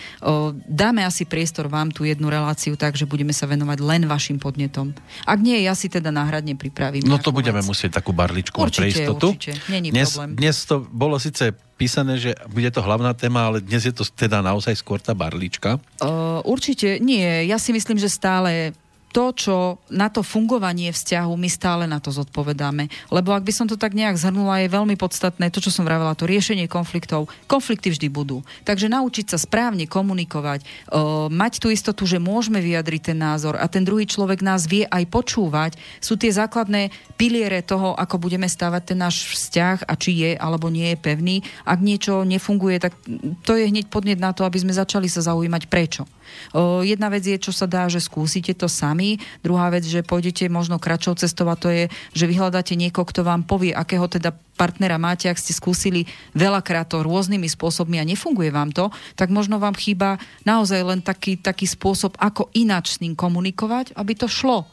Dáme 0.66 1.04
asi 1.04 1.28
priestor 1.28 1.68
vám 1.68 1.92
tú 1.92 2.08
jednu 2.08 2.32
reláciu, 2.32 2.80
takže 2.80 3.06
budeme 3.06 3.36
sa 3.36 3.46
venovať 3.46 3.78
len 3.84 4.08
vašim 4.08 4.40
podnetom. 4.40 4.96
Ak 5.28 5.35
nie, 5.40 5.64
ja 5.64 5.74
si 5.74 5.90
teda 5.90 6.14
náhradne 6.14 6.56
pripravím. 6.56 7.04
No 7.08 7.18
to 7.18 7.34
budeme 7.34 7.60
vec. 7.60 7.68
musieť 7.68 8.00
takú 8.00 8.14
barličku 8.14 8.56
Určite, 8.56 8.80
pre 8.80 8.88
istotu. 8.92 9.28
určite. 9.34 9.52
Není 9.68 9.90
dnes, 9.92 10.14
problém. 10.14 10.30
dnes 10.38 10.56
to 10.64 10.76
bolo 10.86 11.16
síce 11.18 11.52
písané, 11.76 12.16
že 12.16 12.32
bude 12.48 12.72
to 12.72 12.80
hlavná 12.80 13.12
téma, 13.12 13.52
ale 13.52 13.60
dnes 13.60 13.84
je 13.84 13.92
to 13.92 14.08
teda 14.08 14.40
naozaj 14.40 14.76
skôr 14.80 15.02
tá 15.02 15.12
barlička. 15.12 15.82
Uh, 16.00 16.40
určite 16.48 17.04
nie. 17.04 17.48
Ja 17.48 17.60
si 17.60 17.76
myslím, 17.76 18.00
že 18.00 18.08
stále 18.08 18.72
to, 19.16 19.32
čo 19.32 19.56
na 19.88 20.12
to 20.12 20.20
fungovanie 20.20 20.92
vzťahu, 20.92 21.32
my 21.40 21.48
stále 21.48 21.88
na 21.88 22.04
to 22.04 22.12
zodpovedáme. 22.12 22.92
Lebo 23.08 23.32
ak 23.32 23.48
by 23.48 23.54
som 23.56 23.64
to 23.64 23.80
tak 23.80 23.96
nejak 23.96 24.20
zhrnula, 24.20 24.60
je 24.60 24.76
veľmi 24.76 25.00
podstatné 25.00 25.48
to, 25.56 25.64
čo 25.64 25.72
som 25.72 25.88
vravela, 25.88 26.20
to 26.20 26.28
riešenie 26.28 26.68
konfliktov. 26.68 27.32
Konflikty 27.48 27.96
vždy 27.96 28.12
budú. 28.12 28.44
Takže 28.68 28.92
naučiť 28.92 29.32
sa 29.32 29.40
správne 29.40 29.88
komunikovať, 29.88 30.68
uh, 30.92 31.32
mať 31.32 31.64
tú 31.64 31.72
istotu, 31.72 32.04
že 32.04 32.20
môžeme 32.20 32.60
vyjadriť 32.60 33.16
ten 33.16 33.18
názor 33.24 33.56
a 33.56 33.72
ten 33.72 33.88
druhý 33.88 34.04
človek 34.04 34.44
nás 34.44 34.68
vie 34.68 34.84
aj 34.84 35.08
počúvať, 35.08 35.80
sú 36.04 36.20
tie 36.20 36.36
základné 36.36 36.92
piliere 37.16 37.64
toho, 37.64 37.96
ako 37.96 38.20
budeme 38.20 38.52
stávať 38.52 38.92
ten 38.92 39.00
náš 39.00 39.32
vzťah 39.32 39.88
a 39.88 39.94
či 39.96 40.12
je 40.28 40.32
alebo 40.36 40.68
nie 40.68 40.92
je 40.92 41.00
pevný. 41.00 41.36
Ak 41.64 41.80
niečo 41.80 42.28
nefunguje, 42.28 42.84
tak 42.84 42.92
to 43.48 43.56
je 43.56 43.72
hneď 43.72 43.88
podnet 43.88 44.20
na 44.20 44.36
to, 44.36 44.44
aby 44.44 44.60
sme 44.60 44.76
začali 44.76 45.08
sa 45.08 45.24
zaujímať 45.24 45.72
prečo. 45.72 46.04
Jedna 46.84 47.08
vec 47.10 47.24
je, 47.26 47.38
čo 47.40 47.56
sa 47.56 47.66
dá, 47.66 47.88
že 47.90 48.04
skúsite 48.04 48.54
to 48.54 48.70
sami. 48.70 49.18
Druhá 49.42 49.72
vec, 49.72 49.88
že 49.88 50.06
pôjdete 50.06 50.48
možno 50.52 50.78
kratšou 50.78 51.18
cestou 51.18 51.48
a 51.50 51.56
to 51.58 51.72
je, 51.72 51.88
že 52.14 52.30
vyhľadáte 52.30 52.78
niekoho, 52.78 53.08
kto 53.08 53.26
vám 53.26 53.48
povie, 53.48 53.74
akého 53.74 54.06
teda 54.06 54.36
partnera 54.56 54.96
máte, 54.96 55.28
ak 55.28 55.40
ste 55.40 55.52
skúsili 55.52 56.08
veľakrát 56.32 56.88
to 56.88 57.04
rôznymi 57.04 57.48
spôsobmi 57.52 58.00
a 58.00 58.08
nefunguje 58.08 58.50
vám 58.52 58.72
to, 58.72 58.88
tak 59.20 59.28
možno 59.32 59.60
vám 59.60 59.76
chýba 59.76 60.16
naozaj 60.48 60.80
len 60.80 61.00
taký, 61.04 61.36
taký 61.36 61.68
spôsob, 61.68 62.16
ako 62.18 62.48
ináč 62.56 62.96
s 62.96 63.02
ním 63.04 63.20
komunikovať, 63.20 63.96
aby 64.00 64.16
to 64.16 64.32
šlo 64.32 64.68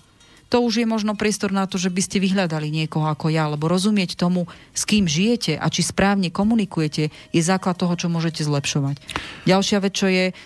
to 0.52 0.60
už 0.60 0.84
je 0.84 0.86
možno 0.86 1.16
priestor 1.16 1.48
na 1.48 1.64
to, 1.64 1.80
že 1.80 1.88
by 1.88 2.04
ste 2.04 2.20
vyhľadali 2.20 2.68
niekoho 2.68 3.08
ako 3.08 3.32
ja, 3.32 3.48
lebo 3.48 3.72
rozumieť 3.72 4.20
tomu, 4.20 4.44
s 4.76 4.84
kým 4.84 5.08
žijete 5.08 5.56
a 5.56 5.64
či 5.72 5.80
správne 5.80 6.28
komunikujete, 6.28 7.08
je 7.08 7.40
základ 7.40 7.80
toho, 7.80 7.96
čo 7.96 8.12
môžete 8.12 8.44
zlepšovať. 8.44 9.00
Ďalšia 9.48 9.80
vec, 9.80 9.96
čo 9.96 10.12
je, 10.12 10.36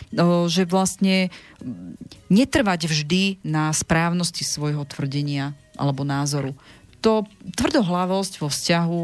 že 0.47 0.63
vlastne 0.71 1.35
netrvať 2.31 2.87
vždy 2.87 3.43
na 3.43 3.75
správnosti 3.75 4.47
svojho 4.47 4.87
tvrdenia 4.87 5.59
alebo 5.75 6.07
názoru. 6.07 6.55
To 7.03 7.27
tvrdohlavosť 7.59 8.39
vo 8.39 8.47
vzťahu 8.47 9.03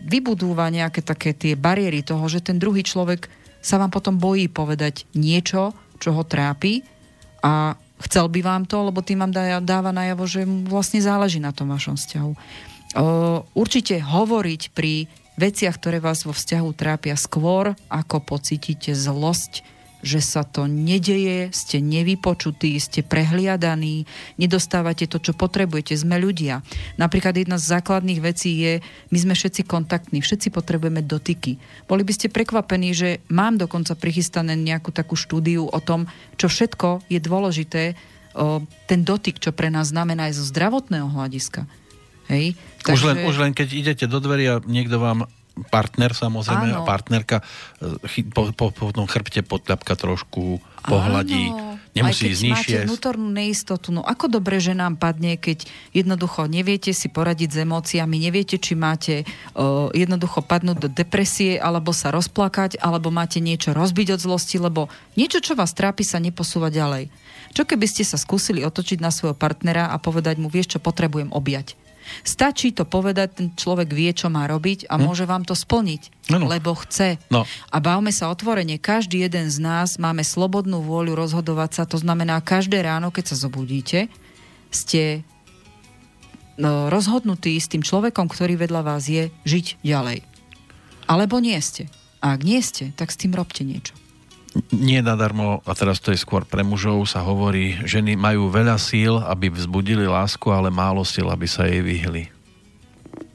vybudúva 0.00 0.72
nejaké 0.72 1.04
také 1.04 1.36
tie 1.36 1.60
bariéry 1.60 2.00
toho, 2.00 2.24
že 2.32 2.40
ten 2.40 2.56
druhý 2.56 2.80
človek 2.80 3.28
sa 3.60 3.76
vám 3.76 3.92
potom 3.92 4.16
bojí 4.16 4.48
povedať 4.48 5.04
niečo, 5.12 5.76
čo 6.00 6.16
ho 6.16 6.24
trápi 6.24 6.80
a 7.44 7.76
chcel 8.04 8.28
by 8.28 8.40
vám 8.44 8.62
to, 8.68 8.92
lebo 8.92 9.00
tým 9.00 9.24
vám 9.24 9.32
dá, 9.32 9.58
dáva 9.64 9.90
najavo, 9.90 10.24
že 10.28 10.44
mu 10.44 10.68
vlastne 10.68 11.00
záleží 11.00 11.40
na 11.40 11.50
tom 11.50 11.72
vašom 11.72 11.96
vzťahu. 11.96 12.32
Určite 13.56 13.98
hovoriť 13.98 14.62
pri 14.70 15.10
veciach, 15.34 15.74
ktoré 15.82 15.98
vás 15.98 16.22
vo 16.22 16.30
vzťahu 16.30 16.68
trápia 16.78 17.18
skôr, 17.18 17.74
ako 17.90 18.22
pocítite 18.22 18.94
zlosť, 18.94 19.66
že 20.04 20.20
sa 20.20 20.44
to 20.44 20.68
nedeje, 20.68 21.48
ste 21.56 21.80
nevypočutí, 21.80 22.76
ste 22.76 23.00
prehliadaní, 23.00 24.04
nedostávate 24.36 25.08
to, 25.08 25.16
čo 25.16 25.32
potrebujete, 25.32 25.96
sme 25.96 26.20
ľudia. 26.20 26.60
Napríklad 27.00 27.32
jedna 27.32 27.56
z 27.56 27.80
základných 27.80 28.20
vecí 28.20 28.60
je, 28.60 28.84
my 29.08 29.18
sme 29.18 29.34
všetci 29.34 29.64
kontaktní, 29.64 30.20
všetci 30.20 30.52
potrebujeme 30.52 31.00
dotyky. 31.00 31.56
Boli 31.88 32.04
by 32.04 32.12
ste 32.12 32.28
prekvapení, 32.28 32.92
že 32.92 33.24
mám 33.32 33.56
dokonca 33.56 33.96
prichystané 33.96 34.54
nejakú 34.54 34.92
takú 34.92 35.16
štúdiu 35.16 35.64
o 35.64 35.80
tom, 35.80 36.04
čo 36.36 36.52
všetko 36.52 37.08
je 37.08 37.18
dôležité, 37.18 37.82
ten 38.90 39.00
dotyk, 39.06 39.38
čo 39.38 39.54
pre 39.54 39.70
nás 39.70 39.94
znamená 39.94 40.28
aj 40.28 40.42
zo 40.42 40.44
zdravotného 40.50 41.06
hľadiska. 41.06 41.70
Hej? 42.26 42.58
Už, 42.84 43.00
len, 43.06 43.16
už 43.24 43.36
len 43.38 43.52
keď 43.54 43.68
idete 43.72 44.04
do 44.10 44.18
dverí 44.18 44.44
a 44.50 44.58
niekto 44.64 44.98
vám 44.98 45.30
partner 45.70 46.10
samozrejme 46.12 46.74
Áno. 46.74 46.82
a 46.82 46.86
partnerka 46.86 47.40
e, 47.78 47.94
chy, 48.10 48.26
po, 48.26 48.50
po, 48.50 48.74
po 48.74 48.90
tom 48.90 49.06
chrbte 49.06 49.46
potľapka 49.46 49.94
trošku, 49.94 50.58
pohľadí, 50.84 51.48
Áno, 51.48 51.80
nemusí 51.96 52.28
ísť 52.28 52.42
nižšie. 52.44 52.76
máte 52.76 52.86
vnútornú 52.90 53.28
neistotu, 53.32 53.88
no 53.94 54.04
ako 54.04 54.28
dobre, 54.28 54.60
že 54.60 54.76
nám 54.76 55.00
padne, 55.00 55.40
keď 55.40 55.64
jednoducho 55.96 56.44
neviete 56.44 56.92
si 56.92 57.08
poradiť 57.08 57.48
s 57.54 57.56
emóciami, 57.64 58.16
neviete, 58.20 58.60
či 58.60 58.76
máte 58.76 59.24
uh, 59.24 59.88
jednoducho 59.96 60.44
padnúť 60.44 60.76
do 60.84 60.88
depresie, 60.92 61.56
alebo 61.56 61.96
sa 61.96 62.12
rozplakať, 62.12 62.76
alebo 62.84 63.08
máte 63.08 63.40
niečo 63.40 63.72
rozbiť 63.72 64.18
od 64.18 64.20
zlosti, 64.20 64.60
lebo 64.60 64.92
niečo, 65.16 65.40
čo 65.40 65.56
vás 65.56 65.72
trápi, 65.72 66.04
sa 66.04 66.20
neposúva 66.20 66.68
ďalej. 66.68 67.08
Čo 67.54 67.64
keby 67.64 67.86
ste 67.88 68.02
sa 68.04 68.18
skúsili 68.18 68.66
otočiť 68.66 68.98
na 69.00 69.14
svojho 69.14 69.38
partnera 69.38 69.88
a 69.88 69.96
povedať 69.96 70.36
mu, 70.42 70.50
vieš 70.50 70.76
čo, 70.76 70.78
potrebujem 70.82 71.30
objať. 71.32 71.78
Stačí 72.22 72.70
to 72.70 72.84
povedať, 72.84 73.28
ten 73.36 73.48
človek 73.52 73.90
vie, 73.92 74.10
čo 74.12 74.28
má 74.28 74.44
robiť 74.44 74.88
a 74.88 75.00
môže 75.00 75.24
vám 75.24 75.42
to 75.44 75.56
splniť, 75.56 76.32
Áno. 76.32 76.46
lebo 76.48 76.76
chce. 76.76 77.16
No. 77.32 77.48
A 77.72 77.76
bavme 77.80 78.12
sa 78.12 78.28
otvorene, 78.28 78.76
každý 78.80 79.24
jeden 79.24 79.48
z 79.48 79.58
nás 79.60 79.96
máme 79.96 80.22
slobodnú 80.22 80.84
vôľu 80.84 81.16
rozhodovať 81.16 81.70
sa, 81.72 81.82
to 81.88 81.96
znamená, 81.96 82.44
každé 82.44 82.84
ráno, 82.84 83.08
keď 83.08 83.34
sa 83.34 83.36
zobudíte, 83.48 84.12
ste 84.68 85.24
no, 86.60 86.90
rozhodnutí 86.90 87.56
s 87.56 87.70
tým 87.70 87.82
človekom, 87.82 88.28
ktorý 88.28 88.58
vedľa 88.58 88.82
vás 88.84 89.06
je, 89.06 89.30
žiť 89.46 89.82
ďalej. 89.82 90.22
Alebo 91.04 91.38
nie 91.40 91.58
ste. 91.60 91.88
A 92.24 92.32
ak 92.32 92.40
nie 92.40 92.60
ste, 92.64 92.96
tak 92.96 93.12
s 93.12 93.20
tým 93.20 93.36
robte 93.36 93.60
niečo. 93.62 93.92
Nie 94.70 95.02
nadarmo, 95.02 95.66
a 95.66 95.72
teraz 95.74 95.98
to 95.98 96.14
je 96.14 96.18
skôr 96.18 96.46
pre 96.46 96.62
mužov, 96.62 97.10
sa 97.10 97.26
hovorí, 97.26 97.74
ženy 97.82 98.14
majú 98.14 98.46
veľa 98.46 98.78
síl, 98.78 99.18
aby 99.18 99.50
vzbudili 99.50 100.06
lásku, 100.06 100.46
ale 100.46 100.70
málo 100.70 101.02
síl, 101.02 101.26
aby 101.26 101.46
sa 101.50 101.66
jej 101.66 101.82
vyhli. 101.82 102.30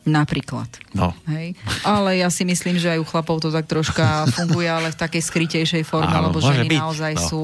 Napríklad. 0.10 0.66
No. 0.96 1.14
Hej. 1.30 1.54
Ale 1.86 2.18
ja 2.18 2.32
si 2.34 2.48
myslím, 2.48 2.82
že 2.82 2.98
aj 2.98 3.00
u 3.04 3.06
chlapov 3.06 3.44
to 3.44 3.54
tak 3.54 3.70
troška 3.70 4.26
funguje, 4.36 4.66
ale 4.66 4.90
v 4.90 4.98
takej 4.98 5.22
skrytejšej 5.22 5.84
forme, 5.86 6.10
Áno, 6.10 6.32
lebo 6.32 6.42
ženy 6.42 6.72
byť, 6.72 6.82
naozaj 6.82 7.14
no. 7.14 7.22
sú 7.22 7.44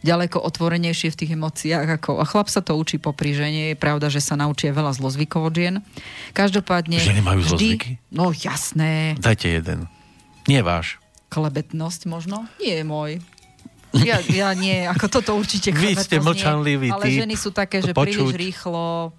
ďaleko 0.00 0.38
otvorenejšie 0.40 1.12
v 1.12 1.18
tých 1.18 1.30
emóciách. 1.36 2.00
Ako, 2.00 2.22
a 2.22 2.24
chlap 2.24 2.48
sa 2.48 2.64
to 2.64 2.78
učí 2.78 2.96
popri 2.96 3.36
žene. 3.36 3.74
Je 3.74 3.76
pravda, 3.76 4.08
že 4.08 4.24
sa 4.24 4.38
naučí 4.38 4.70
aj 4.70 4.74
veľa 4.78 4.92
zlozvykov 4.96 5.50
od 5.50 5.54
žien. 5.54 5.74
Každopádne... 6.32 7.02
Ženy 7.02 7.22
majú 7.26 7.40
vždy, 7.42 7.50
zlozvyky? 7.52 7.90
No 8.14 8.32
jasné. 8.32 9.18
Dajte 9.20 9.50
jeden. 9.52 9.90
Nie 10.46 10.62
váš. 10.62 11.02
Klebetnosť 11.28 12.00
možno? 12.06 12.46
Nie 12.58 12.80
je 12.80 12.86
môj. 12.86 13.12
Ja, 13.96 14.20
ja 14.20 14.52
nie, 14.52 14.84
ako 14.84 15.08
toto 15.08 15.32
určite 15.32 15.72
Vy 15.72 15.96
ste 15.96 16.20
mlčanlivý 16.20 16.92
Ale 16.92 17.08
typ. 17.08 17.16
ženy 17.24 17.32
sú 17.32 17.48
také, 17.48 17.80
že 17.80 17.96
príliš 17.96 18.28
počuť. 18.28 18.36
rýchlo 18.36 19.08
o, 19.08 19.10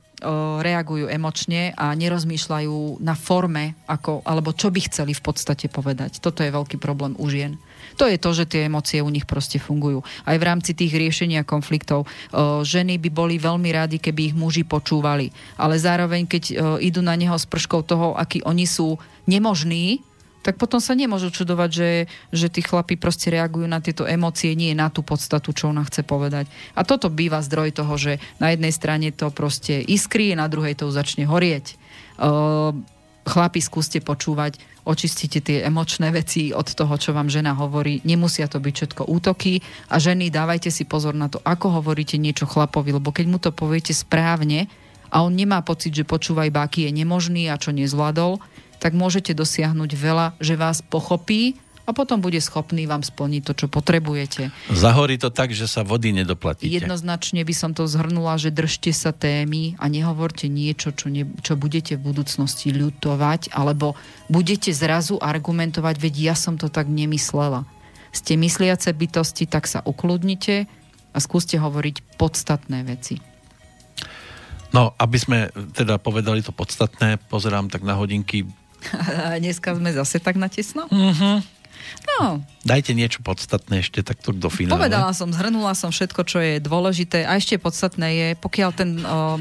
reagujú 0.61 1.09
emočne 1.09 1.73
a 1.73 1.97
nerozmýšľajú 1.97 3.01
na 3.01 3.17
forme, 3.17 3.73
ako, 3.89 4.21
alebo 4.21 4.53
čo 4.53 4.69
by 4.69 4.85
chceli 4.85 5.17
v 5.17 5.23
podstate 5.25 5.65
povedať. 5.65 6.21
Toto 6.21 6.45
je 6.45 6.53
veľký 6.53 6.77
problém 6.77 7.17
u 7.17 7.25
žien. 7.25 7.57
To 7.97 8.05
je 8.05 8.21
to, 8.21 8.29
že 8.37 8.45
tie 8.45 8.69
emócie 8.69 9.01
u 9.01 9.09
nich 9.09 9.25
proste 9.25 9.57
fungujú. 9.57 10.05
Aj 10.29 10.37
v 10.37 10.45
rámci 10.45 10.77
tých 10.77 10.93
riešenia 10.93 11.41
konfliktov 11.41 12.05
o, 12.05 12.61
ženy 12.61 13.01
by 13.01 13.09
boli 13.09 13.41
veľmi 13.41 13.73
rádi, 13.73 13.97
keby 13.97 14.29
ich 14.29 14.35
muži 14.37 14.61
počúvali. 14.61 15.33
Ale 15.57 15.81
zároveň, 15.81 16.29
keď 16.29 16.43
o, 16.45 16.53
idú 16.77 17.01
na 17.01 17.17
neho 17.17 17.33
s 17.33 17.49
prškou 17.49 17.81
toho, 17.81 18.13
akí 18.13 18.45
oni 18.45 18.69
sú 18.69 19.01
nemožní, 19.25 20.05
tak 20.47 20.55
potom 20.55 20.79
sa 20.79 20.95
nemôžu 20.95 21.27
čudovať, 21.27 21.69
že, 21.75 21.91
že 22.31 22.47
tí 22.47 22.63
chlapi 22.63 22.95
proste 22.95 23.27
reagujú 23.27 23.67
na 23.67 23.83
tieto 23.83 24.07
emócie, 24.07 24.55
nie 24.55 24.71
na 24.71 24.87
tú 24.87 25.03
podstatu, 25.03 25.51
čo 25.51 25.67
ona 25.67 25.83
chce 25.83 26.07
povedať. 26.07 26.47
A 26.71 26.87
toto 26.87 27.11
býva 27.11 27.43
zdroj 27.43 27.75
toho, 27.75 27.99
že 27.99 28.23
na 28.39 28.55
jednej 28.55 28.71
strane 28.71 29.11
to 29.11 29.27
proste 29.27 29.83
iskrí, 29.83 30.31
na 30.39 30.47
druhej 30.47 30.79
to 30.79 30.87
začne 30.87 31.27
horieť. 31.27 31.75
Chlapi, 33.27 33.59
skúste 33.59 33.99
počúvať, 33.99 34.55
očistite 34.87 35.43
tie 35.43 35.67
emočné 35.67 36.15
veci 36.15 36.55
od 36.55 36.71
toho, 36.71 36.95
čo 36.95 37.11
vám 37.11 37.27
žena 37.27 37.51
hovorí. 37.51 37.99
Nemusia 38.07 38.47
to 38.47 38.63
byť 38.63 38.71
všetko 38.71 39.03
útoky 39.03 39.59
a 39.91 39.99
ženy, 39.99 40.31
dávajte 40.31 40.71
si 40.71 40.87
pozor 40.87 41.11
na 41.11 41.27
to, 41.27 41.43
ako 41.43 41.83
hovoríte 41.83 42.15
niečo 42.15 42.47
chlapovi, 42.47 42.95
lebo 42.95 43.11
keď 43.11 43.25
mu 43.27 43.35
to 43.35 43.51
poviete 43.51 43.91
správne 43.91 44.71
a 45.11 45.27
on 45.27 45.35
nemá 45.35 45.59
pocit, 45.59 45.91
že 45.91 46.07
počúva 46.07 46.47
iba 46.47 46.63
aký 46.63 46.87
je 46.87 47.03
nemožný 47.03 47.51
a 47.51 47.59
čo 47.59 47.75
nezvládol, 47.75 48.39
tak 48.87 48.95
môžete 48.95 49.35
dosiahnuť 49.35 49.91
veľa, 49.99 50.39
že 50.39 50.55
vás 50.55 50.79
pochopí 50.79 51.59
a 51.83 51.91
potom 51.91 52.23
bude 52.23 52.39
schopný 52.39 52.87
vám 52.87 53.03
splniť 53.03 53.41
to, 53.43 53.53
čo 53.59 53.67
potrebujete. 53.67 54.47
Zahorí 54.71 55.19
to 55.19 55.27
tak, 55.27 55.51
že 55.51 55.67
sa 55.67 55.83
vody 55.83 56.15
nedoplatíte. 56.15 56.71
Jednoznačne 56.71 57.43
by 57.43 57.51
som 57.51 57.75
to 57.75 57.83
zhrnula, 57.83 58.39
že 58.39 58.47
držte 58.47 58.95
sa 58.95 59.11
témy 59.11 59.75
a 59.75 59.91
nehovorte 59.91 60.47
niečo, 60.47 60.95
čo, 60.95 61.11
ne, 61.11 61.27
čo 61.43 61.59
budete 61.59 61.99
v 61.99 62.15
budúcnosti 62.15 62.71
ľutovať, 62.71 63.51
alebo 63.51 63.99
budete 64.31 64.71
zrazu 64.71 65.19
argumentovať, 65.19 65.99
veď 65.99 66.31
ja 66.31 66.35
som 66.39 66.55
to 66.55 66.71
tak 66.71 66.87
nemyslela. 66.87 67.67
Ste 68.15 68.39
mysliace 68.39 68.95
bytosti, 68.95 69.51
tak 69.51 69.67
sa 69.67 69.83
ukludnite 69.83 70.63
a 71.11 71.17
skúste 71.19 71.59
hovoriť 71.59 72.15
podstatné 72.15 72.87
veci. 72.87 73.19
No, 74.71 74.91
aby 74.95 75.17
sme 75.19 75.47
teda 75.75 75.99
povedali 75.99 76.43
to 76.43 76.51
podstatné, 76.51 77.19
pozerám 77.31 77.71
tak 77.71 77.87
na 77.87 77.95
hodinky. 77.95 78.47
A 79.27 79.37
dneska 79.41 79.73
sme 79.75 79.89
zase 79.93 80.21
tak 80.21 80.37
natesno? 80.37 80.87
Mhm. 80.89 81.57
No, 82.03 82.43
Dajte 82.67 82.91
niečo 82.91 83.23
podstatné 83.23 83.79
ešte 83.79 84.03
takto 84.03 84.35
do 84.35 84.51
finále. 84.51 84.75
Povedala 84.75 85.15
som, 85.15 85.31
zhrnula 85.31 85.71
som 85.71 85.87
všetko, 85.87 86.21
čo 86.27 86.43
je 86.43 86.59
dôležité 86.59 87.23
a 87.23 87.39
ešte 87.39 87.55
podstatné 87.55 88.07
je, 88.11 88.27
pokiaľ 88.37 88.69
ten... 88.75 88.89
O, 89.01 89.39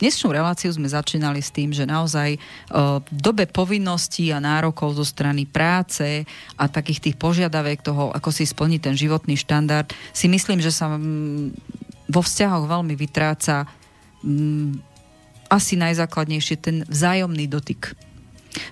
Dnešnú 0.00 0.32
reláciu 0.32 0.72
sme 0.72 0.88
začínali 0.88 1.44
s 1.44 1.52
tým, 1.52 1.76
že 1.76 1.84
naozaj 1.84 2.32
o, 2.32 3.04
v 3.04 3.20
dobe 3.20 3.44
povinností 3.44 4.32
a 4.32 4.40
nárokov 4.40 4.96
zo 4.96 5.04
strany 5.04 5.44
práce 5.44 6.24
a 6.56 6.64
takých 6.72 7.04
tých 7.04 7.16
požiadaviek 7.20 7.84
toho, 7.84 8.08
ako 8.08 8.32
si 8.32 8.48
splniť 8.48 8.80
ten 8.80 8.96
životný 8.96 9.36
štandard, 9.36 9.92
si 10.16 10.24
myslím, 10.32 10.64
že 10.64 10.72
sa 10.72 10.96
vo 12.08 12.20
vzťahoch 12.24 12.64
veľmi 12.64 12.96
vytráca 12.96 13.68
asi 15.52 15.74
najzákladnejšie 15.76 16.56
ten 16.56 16.76
vzájomný 16.88 17.44
dotyk. 17.44 17.92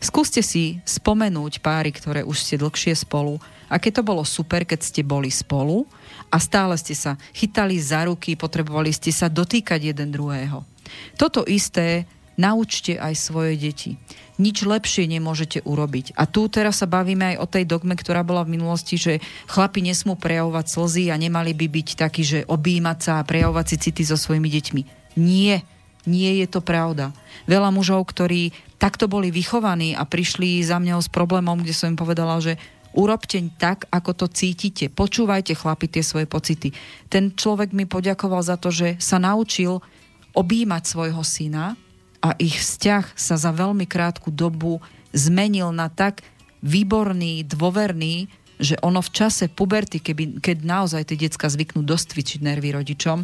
Skúste 0.03 0.43
si 0.43 0.83
spomenúť 0.83 1.63
páry, 1.63 1.95
ktoré 1.95 2.27
už 2.27 2.39
ste 2.43 2.59
dlhšie 2.59 2.99
spolu, 2.99 3.39
aké 3.71 3.95
to 3.95 4.03
bolo 4.03 4.27
super, 4.27 4.67
keď 4.67 4.81
ste 4.83 5.03
boli 5.07 5.31
spolu 5.31 5.87
a 6.29 6.37
stále 6.43 6.75
ste 6.77 6.97
sa 6.97 7.15
chytali 7.37 7.79
za 7.79 8.09
ruky, 8.09 8.35
potrebovali 8.35 8.91
ste 8.91 9.15
sa 9.15 9.31
dotýkať 9.31 9.95
jeden 9.95 10.11
druhého. 10.11 10.67
Toto 11.15 11.45
isté 11.45 12.09
naučte 12.39 12.97
aj 12.97 13.15
svoje 13.19 13.59
deti. 13.59 13.91
Nič 14.39 14.63
lepšie 14.63 15.11
nemôžete 15.11 15.67
urobiť. 15.67 16.15
A 16.15 16.31
tu 16.31 16.47
teraz 16.47 16.79
sa 16.79 16.87
bavíme 16.87 17.35
aj 17.35 17.37
o 17.43 17.51
tej 17.51 17.67
dogme, 17.67 17.99
ktorá 17.99 18.23
bola 18.23 18.47
v 18.47 18.55
minulosti, 18.55 18.95
že 18.95 19.19
chlapi 19.51 19.83
nesmú 19.83 20.15
prejavovať 20.15 20.67
slzy 20.71 21.11
a 21.11 21.19
nemali 21.19 21.51
by 21.59 21.67
byť 21.67 21.89
takí, 21.99 22.23
že 22.23 22.47
objímať 22.47 22.99
sa 23.03 23.13
a 23.19 23.27
prejavovať 23.27 23.67
si 23.75 23.77
city 23.91 24.03
so 24.07 24.15
svojimi 24.15 24.47
deťmi. 24.47 24.83
Nie, 25.19 25.67
nie 26.09 26.41
je 26.41 26.47
to 26.49 26.65
pravda. 26.65 27.13
Veľa 27.45 27.69
mužov, 27.69 28.09
ktorí 28.09 28.57
takto 28.81 29.05
boli 29.07 29.29
vychovaní 29.29 29.93
a 29.93 30.09
prišli 30.09 30.65
za 30.65 30.81
mňou 30.81 31.05
s 31.05 31.13
problémom, 31.13 31.61
kde 31.61 31.77
som 31.77 31.93
im 31.93 31.99
povedala, 32.01 32.41
že 32.41 32.57
urobte 32.97 33.37
tak, 33.61 33.85
ako 33.93 34.25
to 34.25 34.27
cítite. 34.33 34.89
Počúvajte, 34.89 35.53
chlapi, 35.53 35.87
tie 35.87 36.01
svoje 36.01 36.25
pocity. 36.25 36.73
Ten 37.13 37.37
človek 37.37 37.77
mi 37.77 37.85
poďakoval 37.85 38.41
za 38.41 38.57
to, 38.57 38.73
že 38.73 38.97
sa 38.97 39.21
naučil 39.21 39.85
objímať 40.33 40.83
svojho 40.89 41.21
syna 41.21 41.77
a 42.25 42.35
ich 42.41 42.59
vzťah 42.59 43.15
sa 43.15 43.37
za 43.39 43.53
veľmi 43.55 43.87
krátku 43.87 44.33
dobu 44.33 44.83
zmenil 45.15 45.71
na 45.71 45.93
tak 45.93 46.25
výborný, 46.65 47.47
dôverný, 47.47 48.27
že 48.59 48.75
ono 48.83 48.99
v 48.99 49.15
čase 49.15 49.47
puberty, 49.47 50.03
keby, 50.03 50.43
keď 50.43 50.67
naozaj 50.67 51.03
tie 51.07 51.31
decka 51.31 51.47
zvyknú 51.47 51.87
dosť 51.87 52.19
cvičiť 52.19 52.41
nervy 52.43 52.75
rodičom, 52.75 53.23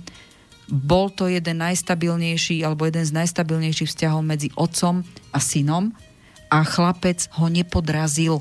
bol 0.69 1.13
to 1.13 1.29
jeden 1.29 1.61
najstabilnejší 1.61 2.65
alebo 2.65 2.89
jeden 2.89 3.05
z 3.05 3.13
najstabilnejších 3.13 3.91
vzťahov 3.91 4.23
medzi 4.25 4.49
otcom 4.57 5.05
a 5.33 5.39
synom 5.41 5.93
a 6.49 6.65
chlapec 6.65 7.29
ho 7.37 7.47
nepodrazil. 7.51 8.41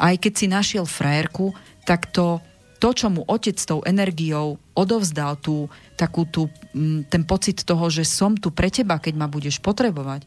Aj 0.00 0.14
keď 0.18 0.32
si 0.34 0.46
našiel 0.50 0.86
frajerku, 0.88 1.54
tak 1.86 2.10
to, 2.10 2.42
to 2.82 2.90
čo 2.90 3.06
mu 3.12 3.22
otec 3.28 3.54
s 3.54 3.68
tou 3.68 3.84
energiou 3.86 4.58
odovzdal, 4.74 5.38
tú, 5.38 5.68
takú 5.94 6.26
tú, 6.26 6.48
mm, 6.74 7.12
ten 7.12 7.22
pocit 7.22 7.62
toho, 7.62 7.86
že 7.92 8.08
som 8.08 8.34
tu 8.34 8.50
pre 8.50 8.72
teba, 8.72 8.98
keď 8.98 9.14
ma 9.14 9.28
budeš 9.28 9.60
potrebovať, 9.60 10.26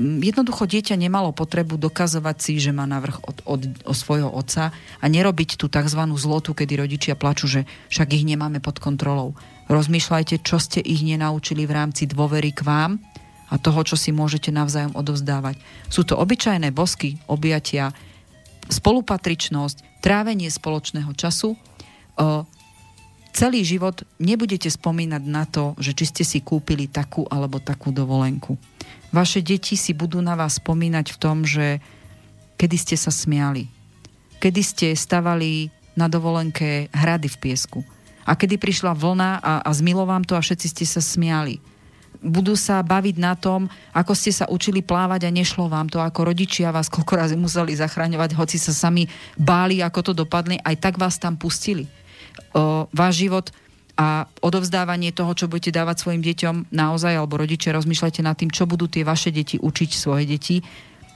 Jednoducho 0.00 0.64
dieťa 0.64 0.96
nemalo 0.96 1.28
potrebu 1.36 1.76
dokazovať 1.76 2.36
si, 2.40 2.52
že 2.56 2.72
má 2.72 2.88
navrh 2.88 3.20
od, 3.20 3.44
od, 3.44 3.60
od 3.84 3.92
svojho 3.96 4.32
otca 4.32 4.72
a 4.72 5.04
nerobiť 5.04 5.60
tú 5.60 5.68
tzv. 5.68 6.00
zlotu, 6.16 6.56
kedy 6.56 6.80
rodičia 6.80 7.20
plačú, 7.20 7.44
že 7.44 7.68
však 7.92 8.16
ich 8.16 8.24
nemáme 8.24 8.64
pod 8.64 8.80
kontrolou. 8.80 9.36
Rozmýšľajte, 9.68 10.40
čo 10.40 10.56
ste 10.56 10.80
ich 10.80 11.04
nenaučili 11.04 11.68
v 11.68 11.76
rámci 11.76 12.08
dôvery 12.08 12.48
k 12.56 12.64
vám 12.64 12.96
a 13.52 13.60
toho, 13.60 13.84
čo 13.84 14.00
si 14.00 14.08
môžete 14.08 14.48
navzájom 14.48 14.96
odovzdávať. 14.96 15.60
Sú 15.92 16.08
to 16.08 16.16
obyčajné 16.16 16.72
bosky, 16.72 17.20
objatia, 17.28 17.92
spolupatričnosť, 18.72 20.00
trávenie 20.00 20.48
spoločného 20.48 21.12
času. 21.12 21.52
O, 21.52 22.48
celý 23.36 23.68
život 23.68 24.00
nebudete 24.16 24.72
spomínať 24.72 25.22
na 25.28 25.44
to, 25.44 25.76
že 25.76 25.92
či 25.92 26.04
ste 26.08 26.24
si 26.24 26.38
kúpili 26.40 26.88
takú 26.88 27.28
alebo 27.28 27.60
takú 27.60 27.92
dovolenku. 27.92 28.56
Vaše 29.10 29.42
deti 29.42 29.74
si 29.74 29.90
budú 29.90 30.22
na 30.22 30.38
vás 30.38 30.62
spomínať 30.62 31.06
v 31.14 31.18
tom, 31.18 31.42
že 31.42 31.82
kedy 32.54 32.76
ste 32.78 32.96
sa 32.96 33.10
smiali, 33.10 33.66
kedy 34.38 34.62
ste 34.62 34.88
stavali 34.94 35.74
na 35.98 36.06
dovolenke 36.06 36.86
hrady 36.94 37.26
v 37.26 37.40
piesku 37.42 37.80
a 38.22 38.38
kedy 38.38 38.62
prišla 38.62 38.94
vlna 38.94 39.42
a, 39.42 39.52
a 39.66 39.70
zmilo 39.74 40.06
vám 40.06 40.22
to 40.22 40.38
a 40.38 40.44
všetci 40.44 40.66
ste 40.70 40.86
sa 40.86 41.02
smiali. 41.02 41.58
Budú 42.20 42.52
sa 42.52 42.84
baviť 42.84 43.16
na 43.16 43.32
tom, 43.32 43.66
ako 43.96 44.12
ste 44.12 44.30
sa 44.30 44.46
učili 44.46 44.84
plávať 44.84 45.26
a 45.26 45.34
nešlo 45.34 45.66
vám 45.66 45.88
to, 45.88 45.98
ako 45.98 46.30
rodičia 46.30 46.70
vás 46.70 46.92
koľko 46.92 47.16
razy 47.16 47.34
museli 47.34 47.74
zachraňovať, 47.74 48.36
hoci 48.36 48.60
sa 48.60 48.76
sami 48.76 49.08
báli, 49.34 49.80
ako 49.80 50.12
to 50.12 50.12
dopadne, 50.12 50.60
aj 50.60 50.76
tak 50.78 51.00
vás 51.00 51.16
tam 51.16 51.34
pustili. 51.34 51.88
O, 52.52 52.86
váš 52.92 53.24
život 53.24 53.48
a 54.00 54.24
odovzdávanie 54.40 55.12
toho, 55.12 55.36
čo 55.36 55.44
budete 55.44 55.76
dávať 55.76 56.00
svojim 56.00 56.24
deťom 56.24 56.72
naozaj, 56.72 57.20
alebo 57.20 57.36
rodičia, 57.36 57.76
rozmýšľajte 57.76 58.24
nad 58.24 58.32
tým, 58.32 58.48
čo 58.48 58.64
budú 58.64 58.88
tie 58.88 59.04
vaše 59.04 59.28
deti 59.28 59.60
učiť 59.60 59.90
svoje 59.92 60.24
deti. 60.24 60.64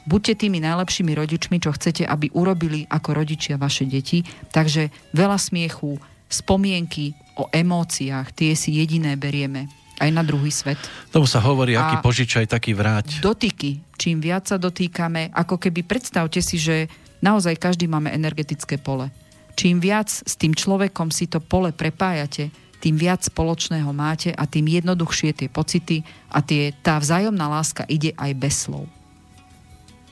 Buďte 0.05 0.45
tými 0.45 0.61
najlepšími 0.61 1.17
rodičmi, 1.17 1.65
čo 1.65 1.73
chcete, 1.73 2.05
aby 2.05 2.29
urobili 2.37 2.85
ako 2.85 3.17
rodičia 3.17 3.57
vaše 3.57 3.89
deti. 3.89 4.21
Takže 4.53 4.93
veľa 5.17 5.41
smiechu, 5.41 5.97
spomienky 6.29 7.17
o 7.41 7.49
emóciách, 7.49 8.37
tie 8.37 8.53
si 8.53 8.77
jediné 8.77 9.17
berieme 9.17 9.73
aj 10.05 10.11
na 10.13 10.21
druhý 10.21 10.53
svet. 10.53 10.77
Tomu 11.09 11.25
sa 11.25 11.41
hovorí, 11.41 11.73
A- 11.81 11.89
aký 11.89 12.05
požičaj, 12.05 12.53
taký 12.53 12.77
vráť. 12.77 13.25
Dotyky, 13.25 13.81
čím 13.97 14.21
viac 14.21 14.45
sa 14.45 14.61
dotýkame, 14.61 15.33
ako 15.33 15.57
keby 15.57 15.89
predstavte 15.89 16.45
si, 16.45 16.61
že 16.61 16.93
naozaj 17.25 17.57
každý 17.57 17.89
máme 17.89 18.13
energetické 18.13 18.77
pole. 18.77 19.09
Čím 19.57 19.81
viac 19.81 20.11
s 20.11 20.35
tým 20.37 20.53
človekom 20.53 21.09
si 21.09 21.31
to 21.31 21.41
pole 21.41 21.73
prepájate, 21.73 22.51
tým 22.85 23.01
viac 23.01 23.25
spoločného 23.25 23.89
máte 23.97 24.29
a 24.37 24.45
tým 24.45 24.69
jednoduchšie 24.69 25.33
tie 25.33 25.49
pocity 25.49 26.05
a 26.29 26.45
tie, 26.45 26.77
tá 26.85 27.01
vzájomná 27.01 27.49
láska 27.49 27.89
ide 27.89 28.13
aj 28.21 28.31
bez 28.37 28.69
slov. 28.69 28.85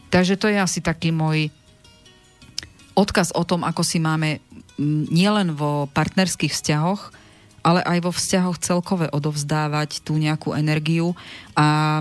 Takže 0.08 0.40
to 0.40 0.48
je 0.48 0.56
asi 0.56 0.80
taký 0.80 1.12
môj 1.12 1.52
odkaz 2.96 3.36
o 3.36 3.44
tom, 3.44 3.60
ako 3.68 3.84
si 3.84 4.00
máme 4.00 4.40
nielen 5.12 5.52
vo 5.52 5.84
partnerských 5.92 6.52
vzťahoch, 6.52 7.12
ale 7.60 7.84
aj 7.84 7.98
vo 8.08 8.12
vzťahoch 8.12 8.56
celkové 8.56 9.12
odovzdávať 9.12 10.00
tú 10.00 10.16
nejakú 10.16 10.56
energiu 10.56 11.12
a 11.52 12.00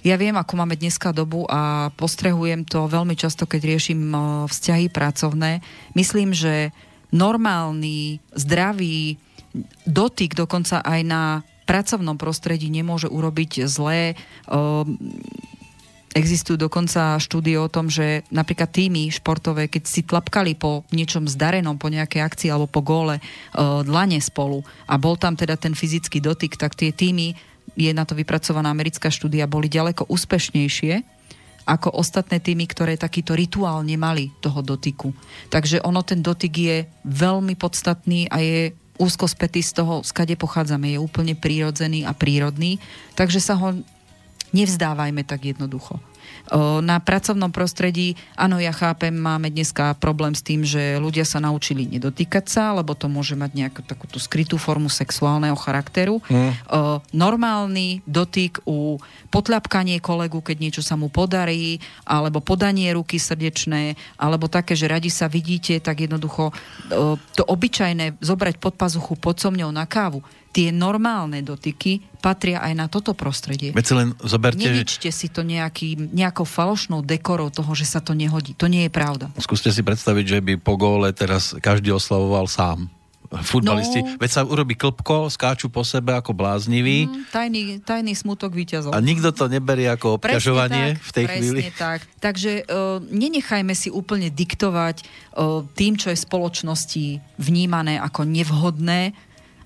ja 0.00 0.16
viem, 0.16 0.32
ako 0.32 0.56
máme 0.56 0.80
dneska 0.80 1.12
dobu 1.12 1.44
a 1.44 1.92
postrehujem 1.92 2.64
to 2.64 2.88
veľmi 2.88 3.12
často, 3.20 3.44
keď 3.44 3.60
riešim 3.68 4.00
vzťahy 4.48 4.88
pracovné. 4.88 5.60
Myslím, 5.92 6.32
že 6.32 6.72
normálny, 7.12 8.16
zdravý 8.32 9.20
dotyk 9.86 10.38
dokonca 10.38 10.82
aj 10.82 11.00
na 11.06 11.22
pracovnom 11.66 12.18
prostredí 12.18 12.66
nemôže 12.66 13.06
urobiť 13.06 13.70
zlé. 13.70 14.18
Existujú 16.10 16.58
dokonca 16.58 17.22
štúdie 17.22 17.54
o 17.54 17.70
tom, 17.70 17.86
že 17.86 18.26
napríklad 18.34 18.74
týmy 18.74 19.14
športové, 19.14 19.70
keď 19.70 19.82
si 19.86 20.02
tlapkali 20.02 20.58
po 20.58 20.82
niečom 20.90 21.30
zdarenom, 21.30 21.78
po 21.78 21.86
nejakej 21.86 22.26
akcii 22.26 22.48
alebo 22.50 22.66
po 22.66 22.82
góle 22.82 23.22
dlane 23.86 24.18
spolu 24.18 24.66
a 24.90 24.98
bol 24.98 25.14
tam 25.14 25.38
teda 25.38 25.54
ten 25.54 25.70
fyzický 25.78 26.18
dotyk, 26.18 26.58
tak 26.58 26.74
tie 26.74 26.90
týmy 26.90 27.38
je 27.78 27.94
na 27.94 28.02
to 28.02 28.18
vypracovaná 28.18 28.74
americká 28.74 29.06
štúdia, 29.06 29.46
boli 29.46 29.70
ďaleko 29.70 30.10
úspešnejšie 30.10 31.22
ako 31.70 31.94
ostatné 31.94 32.42
týmy, 32.42 32.66
ktoré 32.66 32.98
takýto 32.98 33.38
rituál 33.38 33.86
nemali 33.86 34.34
toho 34.42 34.58
dotyku. 34.58 35.14
Takže 35.54 35.78
ono, 35.86 36.02
ten 36.02 36.18
dotyk 36.18 36.50
je 36.50 36.82
veľmi 37.06 37.54
podstatný 37.54 38.26
a 38.26 38.42
je 38.42 38.74
úzko 39.00 39.24
spätý 39.24 39.64
z 39.64 39.80
toho, 39.80 40.04
skade 40.04 40.36
pochádzame. 40.36 40.92
Je 40.92 41.00
úplne 41.00 41.32
prírodzený 41.32 42.04
a 42.04 42.12
prírodný, 42.12 42.76
takže 43.16 43.40
sa 43.40 43.56
ho 43.56 43.72
nevzdávajme 44.52 45.24
tak 45.24 45.56
jednoducho 45.56 45.96
na 46.82 46.98
pracovnom 46.98 47.54
prostredí, 47.54 48.18
áno, 48.34 48.58
ja 48.58 48.74
chápem, 48.74 49.14
máme 49.14 49.54
dneska 49.54 49.94
problém 49.96 50.34
s 50.34 50.42
tým, 50.42 50.66
že 50.66 50.98
ľudia 50.98 51.22
sa 51.22 51.38
naučili 51.38 51.86
nedotýkať 51.86 52.44
sa, 52.50 52.74
lebo 52.74 52.98
to 52.98 53.06
môže 53.06 53.38
mať 53.38 53.50
nejakú 53.54 53.80
takúto 53.86 54.18
skrytú 54.18 54.58
formu 54.58 54.90
sexuálneho 54.90 55.54
charakteru. 55.54 56.18
Mm. 56.26 56.52
Normálny 57.14 58.02
dotyk 58.02 58.66
u 58.66 58.98
potľapkanie 59.30 60.02
kolegu, 60.02 60.42
keď 60.42 60.56
niečo 60.58 60.82
sa 60.82 60.98
mu 60.98 61.06
podarí, 61.06 61.78
alebo 62.02 62.42
podanie 62.42 62.90
ruky 62.90 63.22
srdečné, 63.22 63.94
alebo 64.18 64.50
také, 64.50 64.74
že 64.74 64.90
radi 64.90 65.08
sa 65.08 65.30
vidíte, 65.30 65.78
tak 65.78 66.02
jednoducho 66.02 66.50
to 67.38 67.42
obyčajné 67.46 68.18
zobrať 68.18 68.58
pod 68.58 68.74
pazuchu 68.74 69.14
pod 69.14 69.38
so 69.38 69.54
mňou 69.54 69.70
na 69.70 69.86
kávu 69.86 70.20
tie 70.50 70.74
normálne 70.74 71.40
dotyky 71.46 72.02
patria 72.18 72.60
aj 72.60 72.74
na 72.76 72.86
toto 72.90 73.14
prostredie. 73.14 73.70
Veď 73.72 73.84
si 73.86 73.94
len 73.96 74.08
zoberte... 74.20 74.60
Nevičte 74.60 75.08
si 75.14 75.30
to 75.30 75.46
nejaký, 75.46 76.10
nejakou 76.10 76.44
falošnou 76.44 77.00
dekorou 77.06 77.48
toho, 77.48 77.70
že 77.72 77.86
sa 77.86 78.02
to 78.02 78.12
nehodí. 78.12 78.52
To 78.58 78.66
nie 78.66 78.86
je 78.86 78.92
pravda. 78.92 79.30
Skúste 79.38 79.72
si 79.72 79.80
predstaviť, 79.80 80.24
že 80.26 80.38
by 80.42 80.52
po 80.60 80.74
góle 80.76 81.14
teraz 81.14 81.56
každý 81.62 81.94
oslavoval 81.94 82.50
sám 82.50 82.90
futbalisti. 83.30 84.02
No, 84.02 84.18
Veď 84.18 84.30
sa 84.30 84.42
urobí 84.42 84.74
klpko, 84.74 85.30
skáču 85.30 85.70
po 85.70 85.86
sebe 85.86 86.18
ako 86.18 86.34
blázniví. 86.34 87.06
Mm, 87.06 87.30
tajný, 87.30 87.62
tajný 87.78 88.12
smutok 88.18 88.50
víťazov. 88.50 88.90
A 88.90 88.98
nikto 88.98 89.30
to 89.30 89.46
neberie 89.46 89.86
ako 89.86 90.18
obťažovanie 90.18 90.98
tak, 90.98 91.06
v 91.06 91.10
tej 91.14 91.26
chvíli. 91.38 91.60
tak. 91.78 92.02
Takže 92.18 92.66
uh, 92.66 92.98
nenechajme 92.98 93.70
si 93.78 93.86
úplne 93.86 94.34
diktovať 94.34 95.06
uh, 95.06 95.62
tým, 95.78 95.94
čo 95.94 96.10
je 96.10 96.18
v 96.18 96.26
spoločnosti 96.26 97.06
vnímané 97.38 98.02
ako 98.02 98.26
nevhodné, 98.26 99.14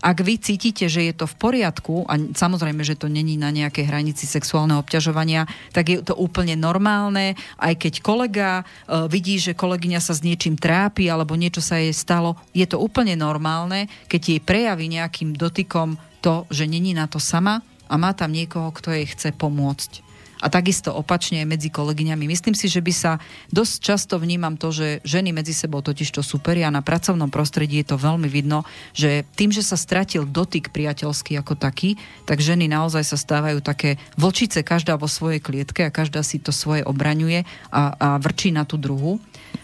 ak 0.04 0.20
vy 0.20 0.36
cítite, 0.36 0.84
že 0.84 1.08
je 1.08 1.16
to 1.16 1.24
v 1.24 1.38
poriadku, 1.40 2.04
a 2.04 2.20
samozrejme, 2.20 2.84
že 2.84 3.00
to 3.00 3.08
není 3.08 3.40
na 3.40 3.48
nejakej 3.48 3.88
hranici 3.88 4.28
sexuálneho 4.28 4.84
obťažovania, 4.84 5.48
tak 5.72 5.88
je 5.88 6.04
to 6.04 6.12
úplne 6.12 6.52
normálne, 6.60 7.40
aj 7.56 7.74
keď 7.80 7.94
kolega 8.04 8.50
uh, 8.60 9.08
vidí, 9.08 9.40
že 9.40 9.56
kolegyňa 9.56 10.04
sa 10.04 10.12
s 10.12 10.20
niečím 10.20 10.60
trápi 10.60 11.08
alebo 11.08 11.40
niečo 11.40 11.64
sa 11.64 11.80
jej 11.80 11.96
stalo, 11.96 12.36
je 12.52 12.68
to 12.68 12.76
úplne 12.76 13.16
normálne, 13.16 13.88
keď 14.12 14.20
jej 14.36 14.40
prejaví 14.44 14.92
nejakým 14.92 15.32
dotykom 15.32 15.96
to, 16.20 16.44
že 16.52 16.68
není 16.68 16.92
na 16.92 17.08
to 17.08 17.16
sama 17.16 17.64
a 17.88 17.94
má 17.96 18.12
tam 18.12 18.28
niekoho, 18.28 18.68
kto 18.76 18.92
jej 18.92 19.08
chce 19.08 19.32
pomôcť 19.32 20.03
a 20.44 20.52
takisto 20.52 20.92
opačne 20.92 21.40
aj 21.40 21.48
medzi 21.48 21.72
kolegyňami. 21.72 22.28
Myslím 22.28 22.52
si, 22.52 22.68
že 22.68 22.84
by 22.84 22.92
sa 22.92 23.16
dosť 23.48 23.74
často 23.80 24.14
vnímam 24.20 24.60
to, 24.60 24.68
že 24.68 25.00
ženy 25.00 25.32
medzi 25.32 25.56
sebou 25.56 25.80
totiž 25.80 26.12
to 26.12 26.20
superia 26.20 26.68
na 26.68 26.84
pracovnom 26.84 27.32
prostredí 27.32 27.80
je 27.80 27.88
to 27.88 27.96
veľmi 27.96 28.28
vidno, 28.28 28.68
že 28.92 29.24
tým, 29.32 29.48
že 29.48 29.64
sa 29.64 29.80
stratil 29.80 30.28
dotyk 30.28 30.68
priateľský 30.68 31.40
ako 31.40 31.56
taký, 31.56 31.96
tak 32.28 32.44
ženy 32.44 32.68
naozaj 32.68 33.08
sa 33.08 33.16
stávajú 33.16 33.64
také 33.64 33.96
vlčice 34.20 34.60
každá 34.60 35.00
vo 35.00 35.08
svojej 35.08 35.40
klietke 35.40 35.88
a 35.88 35.94
každá 35.94 36.20
si 36.20 36.36
to 36.36 36.52
svoje 36.52 36.84
obraňuje 36.84 37.48
a, 37.72 37.82
a 37.96 38.08
vrčí 38.20 38.52
na 38.52 38.68
tú 38.68 38.76
druhu. 38.76 39.16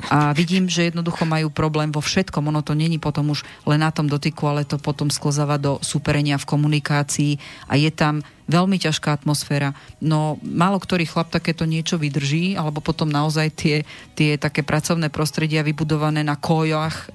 A 0.08 0.32
vidím, 0.32 0.70
že 0.70 0.88
jednoducho 0.88 1.28
majú 1.28 1.52
problém 1.52 1.92
vo 1.92 2.00
všetkom. 2.00 2.48
Ono 2.48 2.64
to 2.64 2.72
není 2.72 2.96
potom 2.96 3.36
už 3.36 3.44
len 3.68 3.84
na 3.84 3.92
tom 3.92 4.08
dotyku, 4.08 4.48
ale 4.48 4.64
to 4.64 4.80
potom 4.80 5.12
sklzáva 5.12 5.60
do 5.60 5.76
superenia 5.84 6.40
v 6.40 6.48
komunikácii 6.48 7.32
a 7.68 7.76
je 7.76 7.90
tam 7.92 8.24
veľmi 8.50 8.76
ťažká 8.82 9.14
atmosféra. 9.14 9.72
No 10.02 10.42
málo 10.42 10.82
ktorý 10.82 11.06
chlap 11.06 11.30
takéto 11.30 11.62
niečo 11.64 11.96
vydrží, 11.96 12.58
alebo 12.58 12.82
potom 12.82 13.06
naozaj 13.06 13.54
tie, 13.54 13.76
tie 14.18 14.34
také 14.34 14.66
pracovné 14.66 15.08
prostredia 15.08 15.62
vybudované 15.62 16.26
na 16.26 16.34
kojach 16.34 17.06
e, 17.08 17.14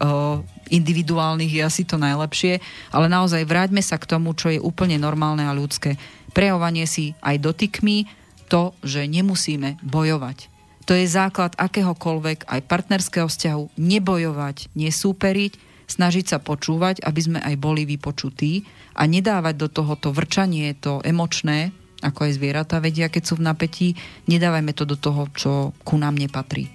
individuálnych 0.71 1.51
je 1.51 1.61
asi 1.61 1.83
to 1.83 1.99
najlepšie, 1.99 2.63
ale 2.95 3.11
naozaj 3.11 3.43
vráťme 3.43 3.83
sa 3.83 3.99
k 3.99 4.07
tomu, 4.07 4.31
čo 4.31 4.47
je 4.49 4.63
úplne 4.63 4.95
normálne 4.95 5.43
a 5.43 5.51
ľudské. 5.51 5.99
Prejavovanie 6.31 6.87
si 6.87 7.11
aj 7.19 7.43
dotykmi, 7.43 8.07
to, 8.47 8.77
že 8.85 9.09
nemusíme 9.09 9.81
bojovať 9.81 10.55
to 10.85 10.93
je 10.93 11.05
základ 11.09 11.57
akéhokoľvek 11.57 12.45
aj 12.45 12.61
partnerského 12.69 13.25
vzťahu. 13.25 13.73
Nebojovať, 13.73 14.69
nesúperiť, 14.77 15.57
snažiť 15.89 16.25
sa 16.29 16.37
počúvať, 16.37 17.01
aby 17.01 17.21
sme 17.21 17.39
aj 17.41 17.55
boli 17.57 17.89
vypočutí 17.89 18.65
a 18.95 19.03
nedávať 19.05 19.55
do 19.59 19.67
tohoto 19.67 20.15
vrčanie, 20.15 20.71
to 20.79 21.03
emočné, 21.03 21.75
ako 21.99 22.27
aj 22.27 22.31
zvieratá 22.39 22.79
vedia, 22.79 23.11
keď 23.11 23.23
sú 23.27 23.33
v 23.37 23.45
napätí, 23.45 23.87
nedávajme 24.31 24.71
to 24.71 24.87
do 24.87 24.95
toho, 24.95 25.27
čo 25.35 25.51
ku 25.83 25.99
nám 25.99 26.15
nepatrí. 26.15 26.71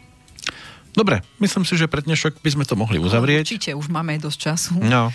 Dobre, 0.91 1.23
myslím 1.39 1.63
si, 1.63 1.79
že 1.79 1.87
pre 1.87 2.03
dnešok 2.03 2.43
by 2.43 2.51
sme 2.51 2.65
to 2.67 2.75
mohli 2.75 2.99
uzavrieť. 2.99 3.47
Určite, 3.47 3.71
už 3.79 3.89
máme 3.89 4.19
dosť 4.19 4.39
času. 4.39 4.73
No. 4.83 5.09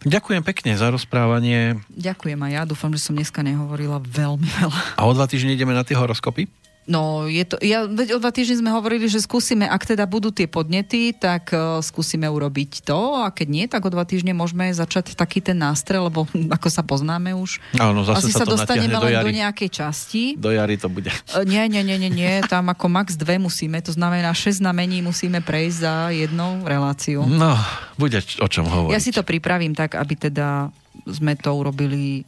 Ďakujem 0.00 0.40
pekne 0.40 0.72
za 0.80 0.88
rozprávanie. 0.88 1.76
Ďakujem 1.92 2.40
aj 2.40 2.52
ja, 2.56 2.62
dúfam, 2.64 2.88
že 2.96 3.04
som 3.04 3.12
dneska 3.12 3.44
nehovorila 3.44 4.00
veľmi 4.00 4.48
veľa. 4.48 4.80
A 4.96 5.04
o 5.04 5.12
dva 5.12 5.28
týždne 5.28 5.52
ideme 5.52 5.76
na 5.76 5.84
tie 5.84 5.92
horoskopy? 5.92 6.48
No, 6.90 7.30
je 7.30 7.46
to, 7.46 7.54
ja, 7.62 7.86
veď 7.86 8.18
o 8.18 8.20
dva 8.20 8.34
týždne 8.34 8.66
sme 8.66 8.74
hovorili, 8.74 9.06
že 9.06 9.22
skúsime, 9.22 9.62
ak 9.70 9.94
teda 9.94 10.10
budú 10.10 10.34
tie 10.34 10.50
podnety, 10.50 11.14
tak 11.14 11.54
uh, 11.54 11.78
skúsime 11.78 12.26
urobiť 12.26 12.82
to 12.82 13.14
a 13.22 13.30
keď 13.30 13.46
nie, 13.46 13.64
tak 13.70 13.86
o 13.86 13.90
dva 13.94 14.02
týždne 14.02 14.34
môžeme 14.34 14.74
začať 14.74 15.14
taký 15.14 15.38
ten 15.38 15.54
nástrel, 15.54 16.10
lebo 16.10 16.26
ako 16.58 16.66
sa 16.66 16.82
poznáme 16.82 17.30
už. 17.38 17.62
Áno, 17.78 18.02
zase 18.02 18.26
Asi 18.26 18.34
sa, 18.34 18.42
sa 18.42 18.58
dostaneme 18.58 18.98
do 18.98 19.06
len 19.06 19.22
do 19.22 19.30
nejakej 19.30 19.70
časti. 19.70 20.22
Do 20.34 20.50
jary 20.50 20.74
to 20.74 20.90
bude. 20.90 21.14
Uh, 21.30 21.46
nie, 21.46 21.62
nie, 21.70 21.86
nie, 21.86 21.94
nie, 21.94 22.10
nie, 22.10 22.42
tam 22.50 22.66
ako 22.74 22.90
max 22.90 23.14
dve 23.14 23.38
musíme, 23.38 23.78
to 23.78 23.94
znamená 23.94 24.34
6 24.34 24.58
znamení 24.58 24.98
musíme 24.98 25.38
prejsť 25.38 25.76
za 25.78 25.94
jednou 26.10 26.66
reláciu. 26.66 27.22
No, 27.22 27.54
bude 27.94 28.18
o 28.18 28.48
čom 28.50 28.66
hovoriť. 28.66 28.94
Ja 28.98 28.98
si 28.98 29.14
to 29.14 29.22
pripravím 29.22 29.78
tak, 29.78 29.94
aby 29.94 30.18
teda 30.18 30.74
sme 31.06 31.38
to 31.38 31.54
urobili 31.54 32.26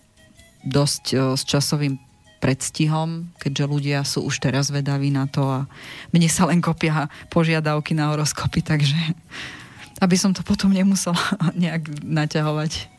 dosť 0.63 1.05
uh, 1.19 1.35
s 1.35 1.43
časovým 1.43 2.12
predstihom, 2.43 3.31
keďže 3.39 3.65
ľudia 3.71 3.99
sú 4.03 4.27
už 4.27 4.43
teraz 4.43 4.75
vedaví 4.75 5.15
na 5.15 5.31
to 5.31 5.47
a 5.47 5.71
mne 6.11 6.27
sa 6.27 6.51
len 6.51 6.59
kopia 6.59 7.07
požiadavky 7.31 7.95
na 7.95 8.11
horoskopy, 8.11 8.67
takže 8.67 8.99
aby 10.03 10.19
som 10.19 10.35
to 10.35 10.43
potom 10.43 10.75
nemusela 10.75 11.23
nejak 11.63 11.87
naťahovať. 12.03 12.91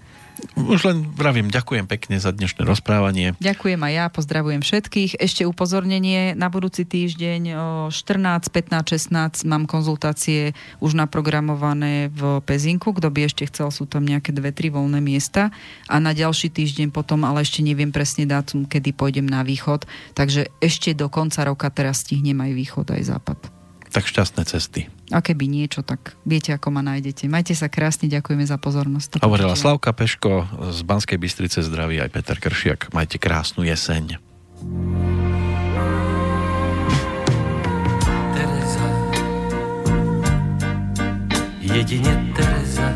Už 0.54 0.86
len 0.90 1.06
vravím, 1.14 1.50
ďakujem 1.50 1.86
pekne 1.86 2.18
za 2.18 2.34
dnešné 2.34 2.66
rozprávanie. 2.66 3.38
Ďakujem 3.38 3.78
aj 3.78 3.94
ja, 3.94 4.06
pozdravujem 4.10 4.62
všetkých. 4.66 5.22
Ešte 5.22 5.46
upozornenie, 5.46 6.34
na 6.34 6.50
budúci 6.50 6.86
týždeň 6.86 7.42
o 7.54 7.68
14, 7.90 8.50
15, 8.50 9.14
16 9.14 9.50
mám 9.50 9.70
konzultácie 9.70 10.58
už 10.82 10.98
naprogramované 10.98 12.10
v 12.10 12.42
Pezinku. 12.42 12.98
Kto 12.98 13.14
by 13.14 13.30
ešte 13.30 13.46
chcel, 13.50 13.70
sú 13.70 13.86
tam 13.86 14.06
nejaké 14.06 14.34
dve, 14.34 14.50
tri 14.50 14.74
voľné 14.74 15.02
miesta. 15.02 15.54
A 15.86 16.02
na 16.02 16.18
ďalší 16.18 16.50
týždeň 16.50 16.90
potom, 16.90 17.22
ale 17.26 17.46
ešte 17.46 17.62
neviem 17.62 17.94
presne 17.94 18.26
dátum, 18.26 18.66
kedy 18.66 18.94
pôjdem 18.98 19.30
na 19.30 19.46
východ. 19.46 19.86
Takže 20.18 20.50
ešte 20.58 20.98
do 20.98 21.14
konca 21.14 21.46
roka 21.46 21.70
teraz 21.70 22.02
stihnem 22.02 22.42
aj 22.42 22.52
východ, 22.58 22.88
aj 22.90 23.04
západ. 23.06 23.53
Tak 23.94 24.10
šťastné 24.10 24.42
cesty. 24.50 24.90
A 25.14 25.22
keby 25.22 25.46
niečo, 25.46 25.86
tak 25.86 26.18
viete, 26.26 26.50
ako 26.50 26.74
ma 26.74 26.82
nájdete. 26.82 27.30
Majte 27.30 27.54
sa 27.54 27.70
krásne, 27.70 28.10
ďakujeme 28.10 28.42
za 28.42 28.58
pozornosť. 28.58 29.22
Do 29.22 29.30
Hovorila 29.30 29.54
Slavka 29.54 29.94
Peško 29.94 30.50
z 30.74 30.82
Banskej 30.82 31.22
Bystrice 31.22 31.62
zdraví 31.62 32.02
aj 32.02 32.10
Peter 32.10 32.42
Kršiak. 32.42 32.90
Majte 32.90 33.22
krásnu 33.22 33.62
jeseň. 33.62 34.18
Teresa, 38.34 38.90
jedině 41.62 42.34
Tereza 42.34 42.90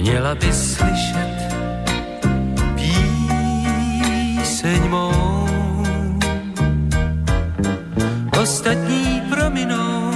měla 0.00 0.34
by 0.34 0.52
slyšet 0.52 1.36
píseň 4.40 4.80
mou. 4.88 5.19
Ostatní 8.50 9.22
prominou, 9.30 10.10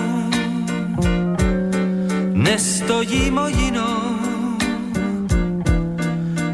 nestojím 2.33 3.39
o 3.39 3.47
jinou, 3.49 4.19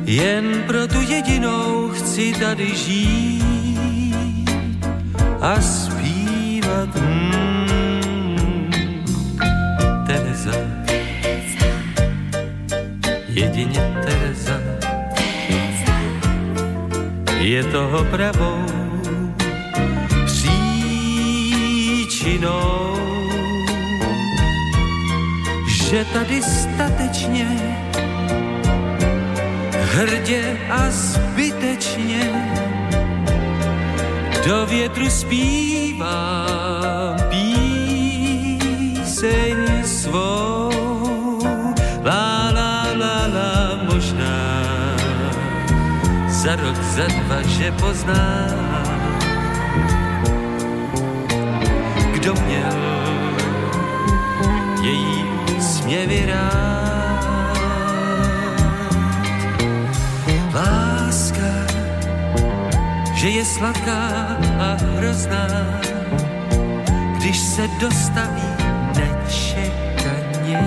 jen 0.04 0.64
pro 0.66 0.88
tu 0.88 1.00
jedinou 1.00 1.88
chci 1.88 2.32
tady 2.40 2.76
žít 2.76 4.50
a 5.40 5.60
zpívat. 5.60 6.96
Hmm, 6.96 7.90
Tereza, 10.06 10.56
jedině 13.28 14.00
Tereza, 14.04 14.60
je 17.40 17.64
toho 17.64 18.04
pravou 18.04 18.89
příčinou, 22.30 22.96
že 25.66 26.04
tady 26.04 26.42
statečně 26.42 27.76
hrdě 29.72 30.58
a 30.70 30.90
zbytečně 30.90 32.30
do 34.46 34.66
větru 34.66 35.10
zpívám 35.10 37.16
píseň 37.30 39.56
svou. 39.84 40.70
La, 42.04 42.50
la, 42.54 42.86
la, 42.94 43.26
la, 43.26 43.80
možná 43.92 44.60
za 46.28 46.56
rok, 46.56 46.76
za 46.96 47.06
dva, 47.06 47.42
že 47.42 47.72
poznám, 47.72 48.69
kdo 52.20 52.34
měl 52.34 52.72
její 54.82 55.24
směvy 55.60 56.26
rád. 56.26 57.58
Láska, 60.54 61.66
že 63.14 63.28
je 63.28 63.44
sladká 63.44 64.36
a 64.58 64.76
hrozná, 64.96 65.46
když 67.18 67.38
se 67.38 67.68
dostaví 67.80 68.50
nečekaně 68.96 70.58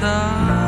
Víš 0.00 0.59